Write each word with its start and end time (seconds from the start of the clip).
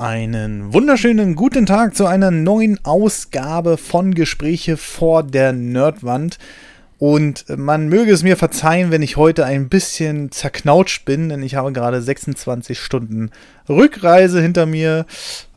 Einen 0.00 0.72
wunderschönen 0.72 1.34
guten 1.34 1.66
Tag 1.66 1.94
zu 1.94 2.06
einer 2.06 2.30
neuen 2.30 2.82
Ausgabe 2.86 3.76
von 3.76 4.14
Gespräche 4.14 4.78
vor 4.78 5.22
der 5.22 5.52
Nerdwand. 5.52 6.38
Und 6.96 7.44
man 7.54 7.86
möge 7.86 8.10
es 8.10 8.22
mir 8.22 8.38
verzeihen, 8.38 8.90
wenn 8.90 9.02
ich 9.02 9.18
heute 9.18 9.44
ein 9.44 9.68
bisschen 9.68 10.32
zerknautscht 10.32 11.04
bin, 11.04 11.28
denn 11.28 11.42
ich 11.42 11.56
habe 11.56 11.70
gerade 11.74 12.00
26 12.00 12.80
Stunden 12.80 13.30
Rückreise 13.68 14.40
hinter 14.40 14.64
mir. 14.64 15.04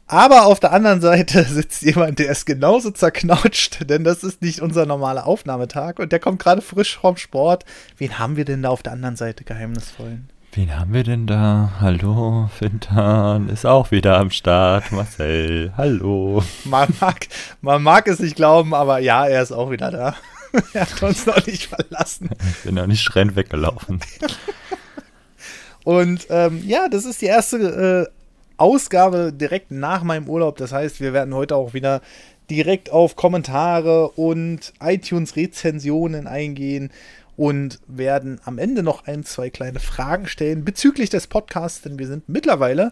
Aber 0.07 0.45
auf 0.45 0.59
der 0.59 0.73
anderen 0.73 0.99
Seite 0.99 1.43
sitzt 1.49 1.81
jemand, 1.83 2.19
der 2.19 2.29
ist 2.29 2.45
genauso 2.45 2.91
zerknautscht, 2.91 3.89
denn 3.89 4.03
das 4.03 4.25
ist 4.25 4.41
nicht 4.41 4.59
unser 4.59 4.85
normaler 4.85 5.25
Aufnahmetag 5.25 5.99
und 5.99 6.11
der 6.11 6.19
kommt 6.19 6.39
gerade 6.39 6.61
frisch 6.61 6.99
vom 6.99 7.15
Sport. 7.15 7.63
Wen 7.97 8.19
haben 8.19 8.35
wir 8.35 8.43
denn 8.43 8.63
da 8.63 8.69
auf 8.71 8.83
der 8.83 8.91
anderen 8.91 9.15
Seite 9.15 9.45
geheimnisvollen? 9.45 10.32
Wen 10.55 10.77
haben 10.77 10.93
wir 10.93 11.03
denn 11.03 11.25
da? 11.25 11.71
Hallo, 11.79 12.47
Fintan 12.55 13.49
ist 13.49 13.65
auch 13.65 13.89
wieder 13.89 14.19
am 14.19 14.29
Start. 14.29 14.91
Marcel, 14.91 15.73
hallo. 15.75 16.43
Man 16.63 16.93
mag, 17.01 17.27
man 17.61 17.81
mag 17.81 18.07
es 18.07 18.19
nicht 18.19 18.35
glauben, 18.35 18.75
aber 18.75 18.99
ja, 18.99 19.25
er 19.25 19.41
ist 19.41 19.51
auch 19.51 19.71
wieder 19.71 19.89
da. 19.89 20.15
er 20.73 20.81
hat 20.81 21.01
uns 21.01 21.25
noch 21.25 21.43
nicht 21.47 21.65
verlassen. 21.65 22.29
Ich 22.51 22.65
bin 22.65 22.75
noch 22.75 22.85
nicht 22.85 23.01
schreiend 23.01 23.35
weggelaufen. 23.35 23.99
Und 25.85 26.27
ähm, 26.29 26.61
ja, 26.63 26.87
das 26.87 27.05
ist 27.05 27.23
die 27.23 27.27
erste 27.27 28.07
äh, 28.07 28.13
Ausgabe 28.57 29.33
direkt 29.33 29.71
nach 29.71 30.03
meinem 30.03 30.29
Urlaub. 30.29 30.57
Das 30.57 30.71
heißt, 30.71 31.01
wir 31.01 31.13
werden 31.13 31.33
heute 31.33 31.55
auch 31.55 31.73
wieder 31.73 32.01
direkt 32.51 32.91
auf 32.91 33.15
Kommentare 33.15 34.09
und 34.09 34.71
iTunes-Rezensionen 34.79 36.27
eingehen 36.27 36.91
und 37.35 37.79
werden 37.87 38.39
am 38.45 38.57
Ende 38.57 38.83
noch 38.83 39.05
ein, 39.05 39.23
zwei 39.23 39.49
kleine 39.49 39.79
Fragen 39.79 40.27
stellen 40.27 40.63
bezüglich 40.65 41.09
des 41.09 41.27
Podcasts, 41.27 41.81
denn 41.81 41.99
wir 41.99 42.07
sind 42.07 42.29
mittlerweile 42.29 42.91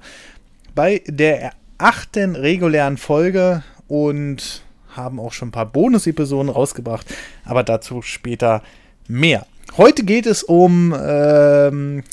bei 0.73 1.03
der 1.05 1.51
achten 1.77 2.35
regulären 2.35 2.97
Folge 2.97 3.63
und 3.87 4.63
haben 4.95 5.19
auch 5.19 5.33
schon 5.33 5.49
ein 5.49 5.53
paar 5.53 5.65
Bonus-Episoden 5.65 6.49
rausgebracht, 6.49 7.07
aber 7.45 7.63
dazu 7.63 8.01
später 8.01 8.61
mehr. 9.07 9.45
Heute 9.77 10.03
geht 10.03 10.25
es 10.25 10.43
um 10.43 10.95
ähm, 10.99 12.03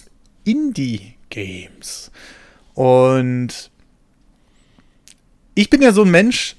Indie-Games. 0.44 2.10
Und 2.74 3.70
ich 5.54 5.70
bin 5.70 5.82
ja 5.82 5.92
so 5.92 6.02
ein 6.02 6.10
Mensch, 6.10 6.54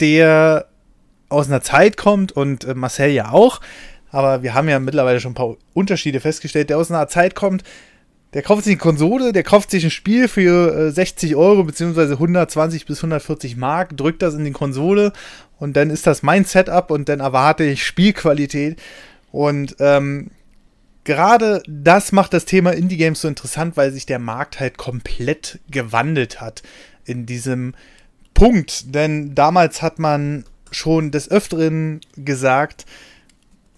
der 0.00 0.66
aus 1.30 1.46
einer 1.46 1.62
Zeit 1.62 1.96
kommt 1.96 2.32
und 2.32 2.64
äh, 2.64 2.74
Marcel 2.74 3.10
ja 3.10 3.30
auch, 3.32 3.60
aber 4.12 4.42
wir 4.42 4.54
haben 4.54 4.68
ja 4.68 4.78
mittlerweile 4.78 5.18
schon 5.18 5.32
ein 5.32 5.34
paar 5.36 5.56
Unterschiede 5.72 6.20
festgestellt, 6.20 6.70
der 6.70 6.78
aus 6.78 6.90
einer 6.90 7.08
Zeit 7.08 7.34
kommt, 7.34 7.64
der 8.34 8.42
kauft 8.42 8.64
sich 8.64 8.72
eine 8.72 8.80
Konsole, 8.80 9.32
der 9.32 9.42
kauft 9.42 9.70
sich 9.70 9.84
ein 9.84 9.90
Spiel 9.90 10.28
für 10.28 10.88
äh, 10.88 10.90
60 10.90 11.34
Euro 11.34 11.64
beziehungsweise 11.64 12.14
120 12.14 12.86
bis 12.86 12.98
140 12.98 13.56
Mark, 13.56 13.96
drückt 13.96 14.22
das 14.22 14.34
in 14.34 14.44
die 14.44 14.52
Konsole 14.52 15.12
und 15.58 15.76
dann 15.76 15.90
ist 15.90 16.06
das 16.06 16.22
mein 16.22 16.44
Setup 16.44 16.90
und 16.90 17.08
dann 17.08 17.20
erwarte 17.20 17.64
ich 17.64 17.84
Spielqualität. 17.84 18.80
Und 19.32 19.76
ähm, 19.80 20.30
gerade 21.04 21.62
das 21.66 22.12
macht 22.12 22.34
das 22.34 22.44
Thema 22.44 22.70
Indie-Games 22.70 23.20
so 23.20 23.28
interessant, 23.28 23.76
weil 23.76 23.92
sich 23.92 24.06
der 24.06 24.18
Markt 24.18 24.60
halt 24.60 24.76
komplett 24.76 25.60
gewandelt 25.70 26.40
hat 26.40 26.62
in 27.04 27.26
diesem 27.26 27.74
Punkt. 28.34 28.94
Denn 28.94 29.34
damals 29.34 29.82
hat 29.82 29.98
man 29.98 30.44
schon 30.70 31.10
des 31.10 31.30
Öfteren 31.30 32.00
gesagt, 32.16 32.86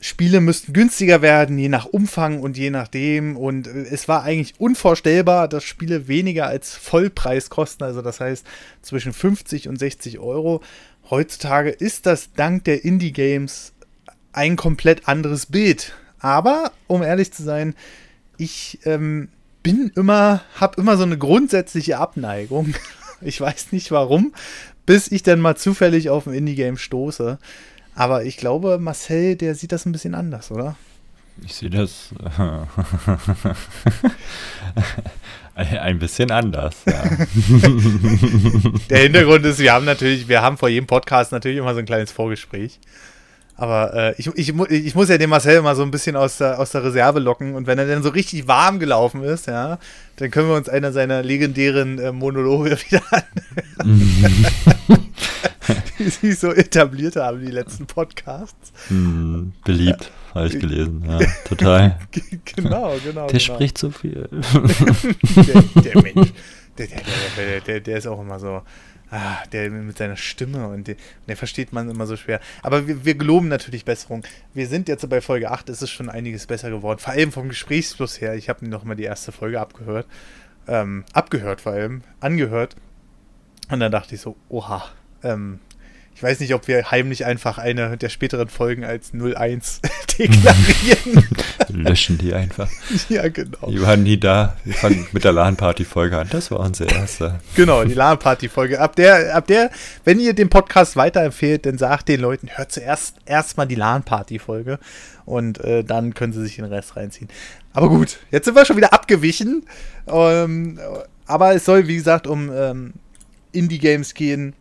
Spiele 0.04 0.42
müssten 0.42 0.74
günstiger 0.74 1.22
werden, 1.22 1.56
je 1.56 1.70
nach 1.70 1.86
Umfang 1.86 2.40
und 2.40 2.58
je 2.58 2.68
nachdem. 2.68 3.38
Und 3.38 3.66
äh, 3.66 3.86
es 3.90 4.06
war 4.06 4.22
eigentlich 4.22 4.52
unvorstellbar, 4.60 5.48
dass 5.48 5.64
Spiele 5.64 6.08
weniger 6.08 6.46
als 6.46 6.74
Vollpreis 6.74 7.48
kosten. 7.48 7.84
Also 7.84 8.02
das 8.02 8.20
heißt 8.20 8.46
zwischen 8.82 9.14
50 9.14 9.66
und 9.66 9.78
60 9.78 10.18
Euro. 10.18 10.62
Heutzutage 11.08 11.70
ist 11.70 12.04
das 12.04 12.34
dank 12.34 12.64
der 12.64 12.84
Indie-Games 12.84 13.72
ein 14.34 14.56
komplett 14.56 15.08
anderes 15.08 15.46
Bild. 15.46 15.94
Aber, 16.18 16.72
um 16.86 17.02
ehrlich 17.02 17.32
zu 17.32 17.42
sein, 17.42 17.74
ich 18.36 18.80
ähm, 18.84 19.30
bin 19.62 19.90
immer, 19.96 20.42
habe 20.56 20.82
immer 20.82 20.98
so 20.98 21.04
eine 21.04 21.16
grundsätzliche 21.16 21.96
Abneigung. 21.96 22.74
Ich 23.20 23.40
weiß 23.40 23.72
nicht 23.72 23.90
warum, 23.90 24.34
bis 24.84 25.10
ich 25.10 25.22
dann 25.22 25.40
mal 25.40 25.56
zufällig 25.56 26.10
auf 26.10 26.26
ein 26.26 26.34
Indie-Game 26.34 26.76
stoße. 26.76 27.38
Aber 27.94 28.24
ich 28.24 28.36
glaube, 28.36 28.78
Marcel, 28.78 29.36
der 29.36 29.54
sieht 29.54 29.72
das 29.72 29.86
ein 29.86 29.92
bisschen 29.92 30.14
anders, 30.14 30.50
oder? 30.50 30.76
Ich 31.42 31.54
sehe 31.54 31.70
das 31.70 32.10
ein 35.54 35.98
bisschen 35.98 36.30
anders. 36.30 36.76
Ja. 36.86 37.02
Der 38.90 38.98
Hintergrund 38.98 39.44
ist, 39.44 39.58
wir 39.58 39.72
haben 39.72 39.84
natürlich, 39.84 40.28
wir 40.28 40.42
haben 40.42 40.56
vor 40.56 40.68
jedem 40.68 40.86
Podcast 40.86 41.32
natürlich 41.32 41.58
immer 41.58 41.74
so 41.74 41.80
ein 41.80 41.86
kleines 41.86 42.12
Vorgespräch. 42.12 42.78
Aber 43.56 43.94
äh, 43.94 44.14
ich, 44.18 44.26
ich, 44.34 44.52
ich 44.70 44.94
muss 44.94 45.08
ja 45.08 45.18
den 45.18 45.30
Marcel 45.30 45.62
mal 45.62 45.76
so 45.76 45.82
ein 45.82 45.90
bisschen 45.90 46.16
aus 46.16 46.38
der, 46.38 46.58
aus 46.58 46.72
der 46.72 46.82
Reserve 46.82 47.20
locken. 47.20 47.54
Und 47.54 47.66
wenn 47.66 47.78
er 47.78 47.86
dann 47.86 48.02
so 48.02 48.08
richtig 48.08 48.48
warm 48.48 48.80
gelaufen 48.80 49.22
ist, 49.22 49.46
ja, 49.46 49.78
dann 50.16 50.30
können 50.30 50.48
wir 50.48 50.56
uns 50.56 50.68
einer 50.68 50.92
seiner 50.92 51.22
legendären 51.22 51.98
äh, 51.98 52.12
Monologe 52.12 52.76
wieder 52.90 53.02
anhören. 53.10 54.46
die 55.98 56.10
sich 56.10 56.38
so 56.38 56.52
etabliert 56.52 57.16
haben, 57.16 57.40
die 57.40 57.50
letzten 57.50 57.86
Podcasts. 57.86 58.72
Mm, 58.90 59.48
beliebt, 59.64 60.10
ja. 60.28 60.34
habe 60.34 60.48
ich 60.48 60.58
gelesen. 60.58 61.04
Ja, 61.06 61.18
total. 61.44 61.98
genau, 62.44 62.96
genau. 63.04 63.26
Der 63.26 63.38
genau. 63.38 63.38
spricht 63.38 63.78
so 63.78 63.90
viel. 63.90 64.28
der, 65.36 65.82
der 65.82 66.02
Mensch, 66.02 66.32
der, 66.78 66.86
der, 67.36 67.60
der, 67.60 67.80
der, 67.80 67.98
ist 67.98 68.06
auch 68.06 68.20
immer 68.20 68.38
so 68.38 68.62
ah, 69.14 69.42
der 69.52 69.70
mit 69.70 69.96
seiner 69.96 70.16
Stimme 70.16 70.68
und 70.68 70.88
der, 70.88 70.96
der, 71.28 71.36
versteht 71.36 71.72
man 71.72 71.88
immer 71.88 72.06
so 72.06 72.16
schwer. 72.16 72.40
Aber 72.62 72.86
wir, 72.86 73.04
wir 73.04 73.14
geloben 73.14 73.48
natürlich 73.48 73.84
Besserung. 73.84 74.24
Wir 74.52 74.66
sind 74.66 74.88
jetzt 74.88 75.08
bei 75.08 75.20
Folge 75.20 75.50
8, 75.50 75.68
es 75.68 75.82
ist 75.82 75.90
schon 75.90 76.10
einiges 76.10 76.46
besser 76.46 76.70
geworden. 76.70 76.98
Vor 76.98 77.12
allem 77.12 77.32
vom 77.32 77.48
Gesprächsfluss 77.48 78.20
her. 78.20 78.34
Ich 78.34 78.48
habe 78.48 78.68
noch 78.68 78.84
mal 78.84 78.96
die 78.96 79.04
erste 79.04 79.32
Folge 79.32 79.60
abgehört. 79.60 80.06
Ähm, 80.66 81.04
abgehört 81.12 81.60
vor 81.60 81.72
allem, 81.72 82.02
angehört. 82.20 82.76
Und 83.70 83.80
dann 83.80 83.92
dachte 83.92 84.14
ich 84.14 84.20
so, 84.20 84.36
oha, 84.48 84.84
ähm, 85.22 85.60
ich 86.16 86.22
weiß 86.22 86.38
nicht, 86.40 86.54
ob 86.54 86.68
wir 86.68 86.92
heimlich 86.92 87.24
einfach 87.24 87.58
eine 87.58 87.96
der 87.96 88.08
späteren 88.08 88.48
Folgen 88.48 88.84
als 88.84 89.12
01 89.12 89.80
deklarieren. 90.18 91.28
Löschen 91.68 92.18
die 92.18 92.32
einfach. 92.32 92.68
Ja, 93.08 93.26
genau. 93.28 93.68
Die 93.68 93.80
waren 93.82 94.04
nie 94.04 94.18
da. 94.18 94.56
Wir 94.64 94.74
fangen 94.74 95.08
mit 95.12 95.24
der 95.24 95.32
LAN-Party-Folge 95.32 96.16
an. 96.16 96.28
Das 96.30 96.52
war 96.52 96.60
unsere 96.60 96.94
erste. 96.94 97.40
Genau, 97.56 97.82
die 97.82 97.94
LAN-Party-Folge. 97.94 98.80
Ab 98.80 98.94
der, 98.94 99.34
ab 99.34 99.48
der, 99.48 99.70
wenn 100.04 100.20
ihr 100.20 100.34
den 100.34 100.50
Podcast 100.50 100.94
weiterempfehlt, 100.94 101.66
dann 101.66 101.78
sagt 101.78 102.08
den 102.08 102.20
Leuten, 102.20 102.48
hört 102.54 102.70
zuerst 102.70 103.16
erstmal 103.26 103.66
die 103.66 103.74
LAN-Party-Folge 103.74 104.78
und 105.24 105.58
äh, 105.64 105.82
dann 105.82 106.14
können 106.14 106.32
sie 106.32 106.42
sich 106.42 106.56
den 106.56 106.66
Rest 106.66 106.96
reinziehen. 106.96 107.28
Aber 107.72 107.88
gut, 107.88 108.18
jetzt 108.30 108.44
sind 108.44 108.54
wir 108.54 108.64
schon 108.64 108.76
wieder 108.76 108.92
abgewichen. 108.92 109.66
Ähm, 110.06 110.78
aber 111.26 111.54
es 111.54 111.64
soll, 111.64 111.88
wie 111.88 111.96
gesagt, 111.96 112.28
um 112.28 112.52
ähm, 112.54 112.92
Indie-Games 113.50 114.14
gehen 114.14 114.54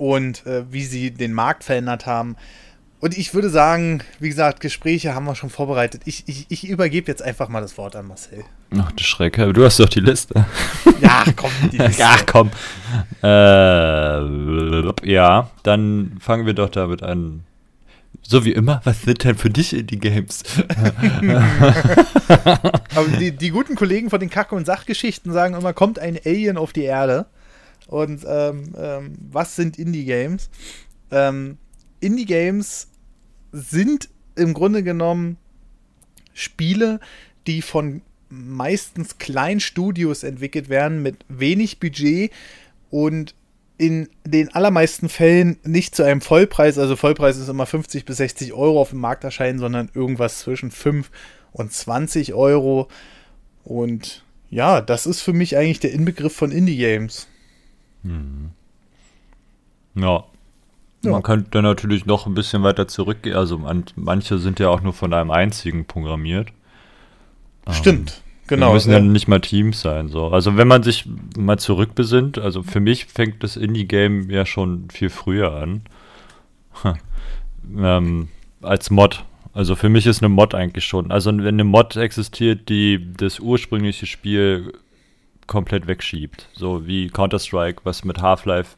und 0.00 0.46
äh, 0.46 0.64
wie 0.72 0.84
sie 0.84 1.10
den 1.10 1.34
Markt 1.34 1.62
verändert 1.62 2.06
haben. 2.06 2.36
Und 3.00 3.18
ich 3.18 3.34
würde 3.34 3.50
sagen, 3.50 4.02
wie 4.18 4.30
gesagt, 4.30 4.60
Gespräche 4.60 5.14
haben 5.14 5.26
wir 5.26 5.34
schon 5.34 5.50
vorbereitet. 5.50 6.00
Ich, 6.06 6.24
ich, 6.26 6.46
ich 6.48 6.66
übergebe 6.66 7.06
jetzt 7.10 7.22
einfach 7.22 7.50
mal 7.50 7.60
das 7.60 7.76
Wort 7.76 7.96
an 7.96 8.06
Marcel. 8.06 8.44
Ach, 8.78 8.92
du 8.92 9.04
Schrecke, 9.04 9.52
du 9.52 9.62
hast 9.62 9.78
doch 9.78 9.88
die 9.90 10.00
Liste. 10.00 10.46
Ja, 11.00 11.24
komm, 11.34 11.50
die 11.72 11.78
Liste. 11.78 12.00
ja, 12.00 12.16
komm. 12.26 12.50
Äh, 13.22 15.10
ja, 15.10 15.50
dann 15.62 16.18
fangen 16.20 16.44
wir 16.44 16.52
doch 16.52 16.68
damit 16.68 17.02
an. 17.02 17.44
So 18.22 18.44
wie 18.44 18.52
immer, 18.52 18.82
was 18.84 19.00
sind 19.02 19.24
denn 19.24 19.36
für 19.36 19.48
dich 19.48 19.72
in 19.74 19.86
die 19.86 19.98
Games? 19.98 20.42
Aber 22.94 23.08
die, 23.18 23.32
die 23.32 23.48
guten 23.48 23.76
Kollegen 23.76 24.10
von 24.10 24.20
den 24.20 24.28
Kacke- 24.28 24.54
und 24.54 24.66
Sachgeschichten 24.66 25.32
sagen 25.32 25.54
immer, 25.54 25.72
kommt 25.72 25.98
ein 25.98 26.18
Alien 26.24 26.58
auf 26.58 26.74
die 26.74 26.84
Erde. 26.84 27.26
Und 27.90 28.24
ähm, 28.24 28.72
ähm, 28.78 29.14
was 29.32 29.56
sind 29.56 29.76
Indie-Games? 29.76 30.48
Ähm, 31.10 31.58
Indie-Games 31.98 32.86
sind 33.50 34.08
im 34.36 34.54
Grunde 34.54 34.84
genommen 34.84 35.38
Spiele, 36.32 37.00
die 37.48 37.62
von 37.62 38.02
meistens 38.28 39.18
kleinen 39.18 39.58
Studios 39.58 40.22
entwickelt 40.22 40.68
werden 40.68 41.02
mit 41.02 41.24
wenig 41.28 41.80
Budget 41.80 42.30
und 42.90 43.34
in 43.76 44.08
den 44.24 44.54
allermeisten 44.54 45.08
Fällen 45.08 45.56
nicht 45.64 45.96
zu 45.96 46.04
einem 46.04 46.20
Vollpreis, 46.20 46.78
also 46.78 46.94
Vollpreis 46.94 47.38
ist 47.38 47.48
immer 47.48 47.66
50 47.66 48.04
bis 48.04 48.18
60 48.18 48.52
Euro 48.52 48.80
auf 48.80 48.90
dem 48.90 49.00
Markt 49.00 49.24
erscheinen, 49.24 49.58
sondern 49.58 49.90
irgendwas 49.94 50.38
zwischen 50.38 50.70
5 50.70 51.10
und 51.50 51.72
20 51.72 52.34
Euro. 52.34 52.86
Und 53.64 54.24
ja, 54.48 54.80
das 54.80 55.06
ist 55.06 55.22
für 55.22 55.32
mich 55.32 55.56
eigentlich 55.56 55.80
der 55.80 55.92
Inbegriff 55.92 56.36
von 56.36 56.52
Indie-Games. 56.52 57.26
Hm. 58.02 58.50
Ja. 59.94 60.24
ja. 61.02 61.10
Man 61.10 61.22
könnte 61.22 61.62
natürlich 61.62 62.06
noch 62.06 62.26
ein 62.26 62.34
bisschen 62.34 62.62
weiter 62.62 62.88
zurückgehen. 62.88 63.36
Also 63.36 63.58
man, 63.58 63.84
manche 63.96 64.38
sind 64.38 64.60
ja 64.60 64.68
auch 64.68 64.80
nur 64.80 64.92
von 64.92 65.12
einem 65.12 65.30
einzigen 65.30 65.84
programmiert. 65.84 66.48
Stimmt, 67.70 68.22
ähm, 68.24 68.30
Genau, 68.50 68.68
Die 68.68 68.74
müssen 68.74 68.90
ja. 68.90 68.98
ja 68.98 69.04
nicht 69.04 69.28
mal 69.28 69.40
Teams 69.40 69.80
sein. 69.80 70.08
So. 70.08 70.26
Also 70.28 70.56
wenn 70.56 70.66
man 70.66 70.82
sich 70.82 71.04
mal 71.38 71.58
zurückbesinnt, 71.58 72.36
also 72.36 72.64
für 72.64 72.80
mich 72.80 73.04
fängt 73.04 73.44
das 73.44 73.56
Indie-Game 73.56 74.28
ja 74.28 74.44
schon 74.44 74.90
viel 74.90 75.08
früher 75.08 75.54
an. 75.54 75.82
Ähm, 77.76 78.28
als 78.62 78.90
Mod. 78.90 79.24
Also 79.52 79.76
für 79.76 79.88
mich 79.88 80.06
ist 80.06 80.22
eine 80.22 80.28
Mod 80.28 80.54
eigentlich 80.54 80.84
schon. 80.84 81.12
Also 81.12 81.30
wenn 81.30 81.46
eine 81.46 81.62
Mod 81.62 81.94
existiert, 81.94 82.68
die 82.68 83.12
das 83.16 83.38
ursprüngliche 83.38 84.06
Spiel 84.06 84.72
komplett 85.50 85.86
wegschiebt. 85.86 86.48
So 86.54 86.86
wie 86.86 87.10
Counter-Strike, 87.10 87.82
was 87.84 88.04
mit 88.04 88.22
Half-Life 88.22 88.76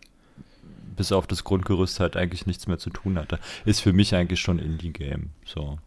bis 0.96 1.12
auf 1.12 1.26
das 1.26 1.44
Grundgerüst 1.44 2.00
halt 2.00 2.16
eigentlich 2.16 2.46
nichts 2.46 2.66
mehr 2.66 2.78
zu 2.78 2.90
tun 2.90 3.18
hatte, 3.18 3.38
ist 3.64 3.80
für 3.80 3.92
mich 3.92 4.14
eigentlich 4.14 4.40
schon 4.40 4.58
Indie-Game. 4.58 5.30
So. 5.44 5.78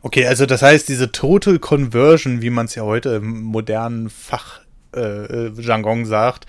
Okay, 0.00 0.26
also 0.26 0.46
das 0.46 0.62
heißt, 0.62 0.88
diese 0.88 1.12
Total 1.12 1.58
Conversion, 1.58 2.40
wie 2.40 2.50
man 2.50 2.66
es 2.66 2.74
ja 2.74 2.84
heute 2.84 3.10
im 3.16 3.42
modernen 3.42 4.08
Fachjargon 4.08 5.58
äh, 5.58 5.60
Jargon 5.60 6.06
sagt, 6.06 6.46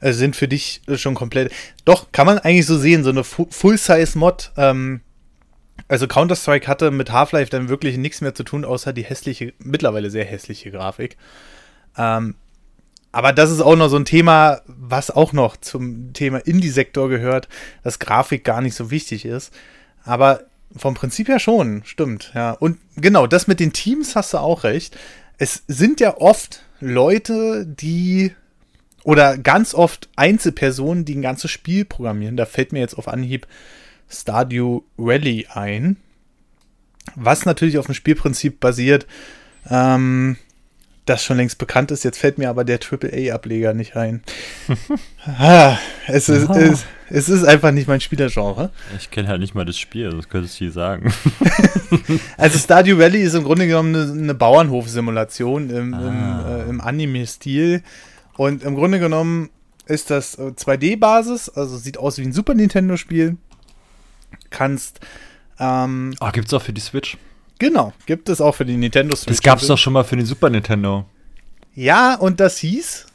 äh, 0.00 0.12
sind 0.12 0.36
für 0.36 0.48
dich 0.48 0.82
schon 0.94 1.14
komplett. 1.14 1.52
Doch, 1.84 2.12
kann 2.12 2.26
man 2.26 2.38
eigentlich 2.38 2.66
so 2.66 2.78
sehen, 2.78 3.02
so 3.02 3.10
eine 3.10 3.24
Fu- 3.24 3.48
Full-Size-Mod. 3.50 4.52
Ähm, 4.56 5.00
also 5.88 6.06
Counter-Strike 6.06 6.68
hatte 6.68 6.90
mit 6.90 7.10
Half-Life 7.10 7.50
dann 7.50 7.68
wirklich 7.70 7.96
nichts 7.96 8.20
mehr 8.20 8.34
zu 8.34 8.44
tun, 8.44 8.64
außer 8.64 8.92
die 8.92 9.04
hässliche, 9.04 9.54
mittlerweile 9.58 10.10
sehr 10.10 10.26
hässliche 10.26 10.70
Grafik. 10.70 11.16
Ähm, 11.96 12.36
aber 13.12 13.32
das 13.32 13.50
ist 13.50 13.60
auch 13.60 13.76
noch 13.76 13.88
so 13.88 13.96
ein 13.96 14.04
Thema, 14.04 14.60
was 14.66 15.10
auch 15.10 15.32
noch 15.32 15.56
zum 15.56 16.12
Thema 16.12 16.38
Indie-Sektor 16.38 17.08
gehört, 17.08 17.48
dass 17.82 17.98
Grafik 17.98 18.44
gar 18.44 18.60
nicht 18.60 18.74
so 18.74 18.90
wichtig 18.90 19.24
ist. 19.24 19.52
Aber 20.04 20.44
vom 20.76 20.94
Prinzip 20.94 21.28
her 21.28 21.40
schon, 21.40 21.82
stimmt, 21.84 22.32
ja. 22.34 22.52
Und 22.52 22.78
genau, 22.96 23.26
das 23.26 23.48
mit 23.48 23.58
den 23.58 23.72
Teams 23.72 24.14
hast 24.14 24.34
du 24.34 24.38
auch 24.38 24.62
recht. 24.62 24.96
Es 25.38 25.64
sind 25.66 26.00
ja 26.00 26.18
oft 26.18 26.62
Leute, 26.80 27.66
die 27.66 28.32
oder 29.02 29.38
ganz 29.38 29.74
oft 29.74 30.08
Einzelpersonen, 30.14 31.04
die 31.04 31.16
ein 31.16 31.22
ganzes 31.22 31.50
Spiel 31.50 31.84
programmieren. 31.84 32.36
Da 32.36 32.46
fällt 32.46 32.72
mir 32.72 32.80
jetzt 32.80 32.96
auf 32.96 33.08
Anhieb 33.08 33.46
Stardew 34.08 34.82
Valley 34.96 35.46
ein. 35.52 35.96
Was 37.16 37.46
natürlich 37.46 37.78
auf 37.78 37.86
dem 37.86 37.94
Spielprinzip 37.94 38.60
basiert, 38.60 39.06
ähm, 39.68 40.36
das 41.10 41.24
schon 41.24 41.36
längst 41.36 41.58
bekannt 41.58 41.90
ist. 41.90 42.04
Jetzt 42.04 42.18
fällt 42.18 42.38
mir 42.38 42.48
aber 42.48 42.64
der 42.64 42.78
AAA-Ableger 42.80 43.74
nicht 43.74 43.96
ein. 43.96 44.22
ah, 45.26 45.76
es, 46.06 46.28
ist, 46.28 46.48
Aha. 46.48 46.58
es, 46.58 46.84
es 47.10 47.28
ist 47.28 47.44
einfach 47.44 47.72
nicht 47.72 47.88
mein 47.88 48.00
Spielergenre. 48.00 48.70
Ich 48.96 49.10
kenne 49.10 49.28
halt 49.28 49.40
nicht 49.40 49.54
mal 49.54 49.64
das 49.64 49.76
Spiel, 49.78 50.10
das 50.10 50.28
könntest 50.28 50.60
du 50.60 50.64
dir 50.64 50.72
sagen. 50.72 51.12
Also 52.36 52.58
Stardew 52.58 52.98
Valley 52.98 53.22
ist 53.22 53.34
im 53.34 53.42
Grunde 53.42 53.66
genommen 53.66 53.94
eine, 53.94 54.12
eine 54.12 54.34
Bauernhof-Simulation 54.34 55.70
im, 55.70 55.92
Ah. 55.94 55.98
im, 56.08 56.66
äh, 56.66 56.70
im 56.70 56.80
Anime-Stil. 56.80 57.82
Und 58.36 58.62
im 58.62 58.76
Grunde 58.76 59.00
genommen 59.00 59.50
ist 59.86 60.10
das 60.10 60.36
äh, 60.36 60.52
2D-Basis, 60.52 61.48
also 61.48 61.76
sieht 61.76 61.98
aus 61.98 62.18
wie 62.18 62.22
ein 62.22 62.32
Super 62.32 62.54
Nintendo-Spiel. 62.54 63.36
Kannst, 64.50 65.00
ähm, 65.58 66.14
Ah, 66.20 66.30
gibt's 66.30 66.54
auch 66.54 66.62
für 66.62 66.72
die 66.72 66.80
Switch? 66.80 67.18
Genau, 67.60 67.92
gibt 68.06 68.28
es 68.28 68.40
auch 68.40 68.54
für 68.56 68.64
die 68.64 68.76
Nintendo 68.76 69.14
Switch. 69.14 69.28
Das 69.36 69.40
gab's 69.40 69.66
doch 69.68 69.78
schon 69.78 69.92
mal 69.92 70.02
für 70.02 70.16
den 70.16 70.26
Super 70.26 70.50
Nintendo. 70.50 71.04
Ja, 71.74 72.16
und 72.16 72.40
das 72.40 72.58
hieß, 72.58 73.06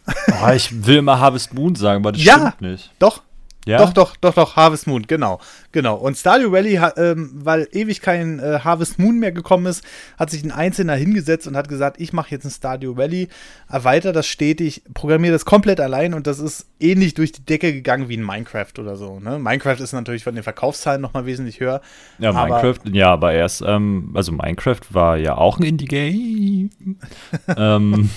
Oh, 0.41 0.49
ich 0.51 0.85
will 0.85 0.97
immer 0.97 1.19
Harvest 1.19 1.53
Moon 1.53 1.75
sagen, 1.75 2.01
aber 2.01 2.13
das 2.13 2.23
Ja. 2.23 2.35
stimmt 2.55 2.61
nicht. 2.61 2.91
doch, 2.99 3.21
Ja? 3.65 3.79
Doch, 3.79 3.93
doch, 3.93 4.15
doch, 4.17 4.33
doch, 4.35 4.55
Harvest 4.55 4.85
Moon, 4.87 5.03
genau. 5.07 5.39
Genau. 5.71 5.95
Und 5.95 6.15
Stardew 6.17 6.51
Valley, 6.51 6.75
ha- 6.75 6.93
ähm, 6.97 7.31
weil 7.33 7.67
ewig 7.71 7.99
kein 8.01 8.39
äh, 8.39 8.59
Harvest 8.63 8.99
Moon 8.99 9.17
mehr 9.19 9.31
gekommen 9.31 9.65
ist, 9.65 9.83
hat 10.19 10.29
sich 10.29 10.43
ein 10.43 10.51
Einzelner 10.51 10.93
hingesetzt 10.95 11.47
und 11.47 11.57
hat 11.57 11.67
gesagt, 11.67 11.99
ich 11.99 12.13
mache 12.13 12.29
jetzt 12.31 12.45
ein 12.45 12.51
Stardew 12.51 12.95
Valley, 12.95 13.27
erweitere 13.67 14.13
das 14.13 14.27
stetig, 14.27 14.83
programmiere 14.93 15.33
das 15.33 15.45
komplett 15.45 15.79
allein 15.79 16.13
und 16.13 16.27
das 16.27 16.37
ist 16.39 16.67
ähnlich 16.79 17.15
durch 17.15 17.31
die 17.31 17.43
Decke 17.43 17.73
gegangen 17.73 18.07
wie 18.07 18.17
ein 18.17 18.25
Minecraft 18.25 18.71
oder 18.77 18.95
so. 18.95 19.19
Ne? 19.19 19.39
Minecraft 19.39 19.79
ist 19.79 19.93
natürlich 19.93 20.23
von 20.23 20.35
den 20.35 20.43
Verkaufszahlen 20.43 21.01
nochmal 21.01 21.25
wesentlich 21.25 21.59
höher. 21.59 21.81
Ja, 22.19 22.29
aber- 22.31 22.61
Minecraft, 22.61 22.79
ja, 22.93 23.11
aber 23.11 23.33
erst, 23.33 23.63
ähm, 23.65 24.11
also 24.13 24.31
Minecraft 24.31 24.81
war 24.91 25.17
ja 25.17 25.35
auch 25.37 25.57
ein 25.57 25.63
Indie-Game. 25.63 26.69
ähm? 27.57 28.09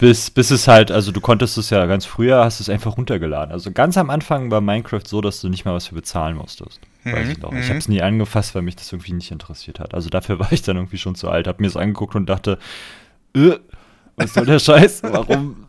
Bis, 0.00 0.30
bis 0.30 0.50
es 0.50 0.66
halt, 0.66 0.90
also 0.90 1.12
du 1.12 1.20
konntest 1.20 1.58
es 1.58 1.70
ja 1.70 1.84
ganz 1.86 2.06
früher, 2.06 2.44
hast 2.44 2.60
es 2.60 2.68
einfach 2.70 2.96
runtergeladen. 2.96 3.52
Also 3.52 3.70
ganz 3.70 3.98
am 3.98 4.08
Anfang 4.08 4.50
war 4.50 4.60
Minecraft 4.60 5.02
so, 5.06 5.20
dass 5.20 5.40
du 5.40 5.48
nicht 5.48 5.64
mal 5.64 5.74
was 5.74 5.88
für 5.88 5.94
bezahlen 5.94 6.36
musstest. 6.36 6.80
Weiß 7.04 7.26
Mhm, 7.26 7.30
ich 7.32 7.38
noch. 7.38 7.52
Ich 7.52 7.64
mhm. 7.64 7.68
habe 7.68 7.78
es 7.78 7.88
nie 7.88 8.00
angefasst, 8.02 8.54
weil 8.54 8.62
mich 8.62 8.76
das 8.76 8.92
irgendwie 8.92 9.12
nicht 9.12 9.30
interessiert 9.30 9.78
hat. 9.78 9.94
Also 9.94 10.08
dafür 10.08 10.38
war 10.40 10.52
ich 10.52 10.62
dann 10.62 10.76
irgendwie 10.76 10.98
schon 10.98 11.14
zu 11.14 11.28
alt, 11.28 11.46
habe 11.46 11.60
mir 11.62 11.68
das 11.68 11.76
angeguckt 11.76 12.14
und 12.14 12.26
dachte, 12.26 12.58
äh, 13.36 13.56
was 14.16 14.34
soll 14.34 14.46
der 14.46 14.58
Scheiß? 14.58 15.02
Warum? 15.04 15.66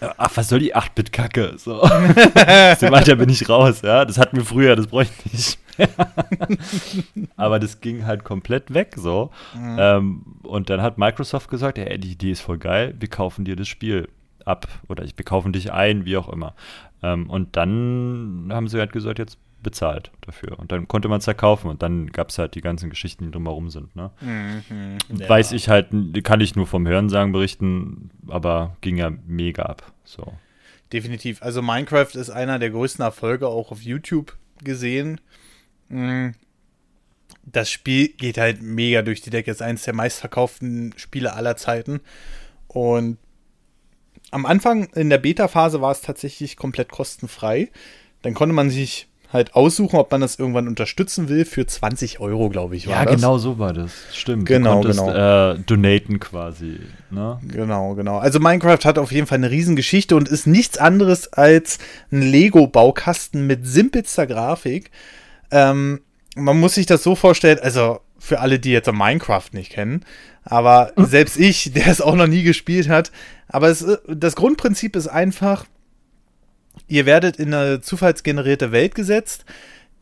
Ach, 0.00 0.30
was 0.34 0.48
soll 0.48 0.58
die 0.58 0.74
8-Bit-Kacke? 0.74 1.54
So. 1.56 1.80
Aus 1.82 2.78
dem 2.78 2.92
Alter 2.92 3.16
bin 3.16 3.28
ich 3.28 3.48
raus, 3.48 3.80
ja. 3.82 4.04
Das 4.04 4.18
hatten 4.18 4.36
wir 4.36 4.44
früher, 4.44 4.76
das 4.76 4.86
bräuchte 4.86 5.14
ich 5.26 5.32
nicht. 5.32 5.58
Aber 7.36 7.58
das 7.58 7.80
ging 7.80 8.06
halt 8.06 8.24
komplett 8.24 8.72
weg 8.72 8.94
so. 8.96 9.30
Mhm. 9.54 9.76
Ähm, 9.78 10.22
und 10.42 10.70
dann 10.70 10.82
hat 10.82 10.98
Microsoft 10.98 11.50
gesagt, 11.50 11.78
ey, 11.78 11.98
die 11.98 12.12
Idee 12.12 12.30
ist 12.30 12.40
voll 12.40 12.58
geil, 12.58 12.94
wir 12.98 13.08
kaufen 13.08 13.44
dir 13.44 13.56
das 13.56 13.68
Spiel 13.68 14.08
ab. 14.44 14.68
Oder 14.88 15.04
ich, 15.04 15.16
wir 15.16 15.24
kaufen 15.24 15.52
dich 15.52 15.72
ein, 15.72 16.04
wie 16.04 16.16
auch 16.16 16.28
immer. 16.28 16.54
Ähm, 17.02 17.28
und 17.28 17.56
dann 17.56 18.48
haben 18.52 18.68
sie 18.68 18.78
halt 18.78 18.92
gesagt, 18.92 19.18
jetzt 19.18 19.38
bezahlt 19.64 20.12
dafür. 20.20 20.58
Und 20.58 20.70
dann 20.70 20.86
konnte 20.86 21.08
man 21.08 21.18
es 21.18 21.26
ja 21.26 21.34
kaufen 21.34 21.68
und 21.68 21.82
dann 21.82 22.12
gab 22.12 22.28
es 22.28 22.38
halt 22.38 22.54
die 22.54 22.60
ganzen 22.60 22.90
Geschichten, 22.90 23.24
die 23.24 23.30
drumherum 23.32 23.70
sind. 23.70 23.96
Ne? 23.96 24.10
Mhm. 24.20 25.28
Weiß 25.28 25.50
ich 25.52 25.68
halt, 25.68 25.88
kann 26.22 26.40
ich 26.40 26.54
nur 26.54 26.68
vom 26.68 26.86
Hörensagen 26.86 27.32
berichten, 27.32 28.10
aber 28.28 28.76
ging 28.82 28.96
ja 28.96 29.10
mega 29.26 29.64
ab. 29.64 29.92
So. 30.04 30.32
Definitiv. 30.92 31.42
Also 31.42 31.62
Minecraft 31.62 32.14
ist 32.14 32.30
einer 32.30 32.60
der 32.60 32.70
größten 32.70 33.04
Erfolge 33.04 33.48
auch 33.48 33.72
auf 33.72 33.82
YouTube 33.82 34.36
gesehen. 34.62 35.20
Das 37.46 37.70
Spiel 37.70 38.08
geht 38.08 38.38
halt 38.38 38.62
mega 38.62 39.02
durch 39.02 39.20
die 39.20 39.30
Decke. 39.30 39.50
Ist 39.50 39.62
eines 39.62 39.82
der 39.82 39.94
meistverkauften 39.94 40.94
Spiele 40.96 41.34
aller 41.34 41.56
Zeiten. 41.56 42.00
Und 42.68 43.18
am 44.30 44.46
Anfang 44.46 44.84
in 44.94 45.10
der 45.10 45.18
Beta-Phase 45.18 45.80
war 45.80 45.92
es 45.92 46.00
tatsächlich 46.00 46.56
komplett 46.56 46.90
kostenfrei. 46.90 47.70
Dann 48.22 48.34
konnte 48.34 48.54
man 48.54 48.70
sich 48.70 49.08
halt 49.32 49.54
aussuchen, 49.54 49.96
ob 49.98 50.10
man 50.12 50.20
das 50.20 50.38
irgendwann 50.38 50.68
unterstützen 50.68 51.28
will 51.28 51.44
für 51.44 51.66
20 51.66 52.20
Euro, 52.20 52.48
glaube 52.50 52.76
ich. 52.76 52.86
War 52.86 52.94
Ja, 52.94 53.04
das. 53.04 53.16
genau 53.16 53.36
so 53.36 53.58
war 53.58 53.72
das. 53.72 53.92
Stimmt. 54.12 54.46
Genau, 54.46 54.80
du 54.80 54.88
konntest, 54.88 55.00
genau. 55.00 55.52
Äh, 55.52 55.58
donaten 55.58 56.20
quasi. 56.20 56.78
Ne? 57.10 57.40
Genau, 57.48 57.94
genau. 57.94 58.18
Also 58.18 58.38
Minecraft 58.38 58.78
hat 58.84 58.96
auf 58.98 59.10
jeden 59.10 59.26
Fall 59.26 59.38
eine 59.38 59.50
Riesengeschichte 59.50 60.14
und 60.14 60.28
ist 60.28 60.46
nichts 60.46 60.78
anderes 60.78 61.32
als 61.32 61.78
ein 62.12 62.22
Lego-Baukasten 62.22 63.46
mit 63.46 63.66
simpelster 63.66 64.26
Grafik. 64.26 64.90
Ähm, 65.54 66.00
man 66.34 66.58
muss 66.58 66.74
sich 66.74 66.86
das 66.86 67.04
so 67.04 67.14
vorstellen, 67.14 67.60
also 67.60 68.00
für 68.18 68.40
alle, 68.40 68.58
die 68.58 68.72
jetzt 68.72 68.90
Minecraft 68.92 69.48
nicht 69.52 69.70
kennen, 69.70 70.04
aber 70.42 70.92
selbst 70.96 71.38
ich, 71.38 71.72
der 71.74 71.86
es 71.86 72.00
auch 72.00 72.16
noch 72.16 72.26
nie 72.26 72.42
gespielt 72.42 72.88
hat, 72.88 73.12
aber 73.46 73.68
es, 73.68 73.86
das 74.08 74.34
Grundprinzip 74.34 74.96
ist 74.96 75.06
einfach, 75.06 75.64
ihr 76.88 77.06
werdet 77.06 77.36
in 77.36 77.54
eine 77.54 77.80
zufallsgenerierte 77.80 78.72
Welt 78.72 78.96
gesetzt, 78.96 79.44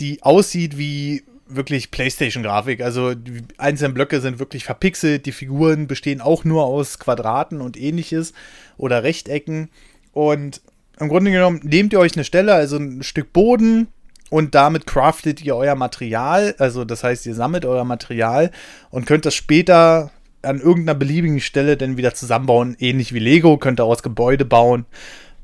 die 0.01 0.23
aussieht 0.23 0.79
wie 0.79 1.23
wirklich 1.47 1.91
PlayStation-Grafik. 1.91 2.81
Also 2.81 3.15
die 3.15 3.43
einzelnen 3.59 3.93
Blöcke 3.93 4.23
sind 4.23 4.39
wirklich 4.39 4.65
verpixelt, 4.65 5.27
die 5.27 5.33
Figuren 5.33 5.87
bestehen 5.87 6.23
auch 6.23 6.45
nur 6.45 6.65
aus 6.65 6.99
Quadraten 6.99 7.61
und 7.61 7.79
ähnliches 7.79 8.33
oder 8.79 9.03
Rechtecken. 9.03 9.69
Und 10.13 10.63
im 10.99 11.09
Grunde 11.09 11.31
genommen 11.31 11.61
nehmt 11.63 11.93
ihr 11.93 11.99
euch 11.99 12.15
eine 12.15 12.25
Stelle, 12.25 12.55
also 12.55 12.79
ein 12.79 13.03
Stück 13.03 13.35
Boden, 13.35 13.89
und 14.33 14.55
damit 14.55 14.87
craftet 14.87 15.45
ihr 15.45 15.55
euer 15.55 15.75
Material. 15.75 16.55
Also 16.57 16.87
das 16.87 17.05
heißt, 17.05 17.27
ihr 17.27 17.35
sammelt 17.35 17.67
euer 17.67 17.85
Material 17.85 18.51
und 18.89 19.05
könnt 19.05 19.27
das 19.27 19.35
später 19.35 20.11
an 20.41 20.59
irgendeiner 20.59 20.99
beliebigen 20.99 21.39
Stelle 21.39 21.77
dann 21.77 21.99
wieder 21.99 22.15
zusammenbauen, 22.15 22.75
ähnlich 22.79 23.12
wie 23.12 23.19
Lego, 23.19 23.59
könnt 23.59 23.79
ihr 23.79 23.85
aus 23.85 24.03
Gebäude 24.03 24.47
bauen 24.47 24.87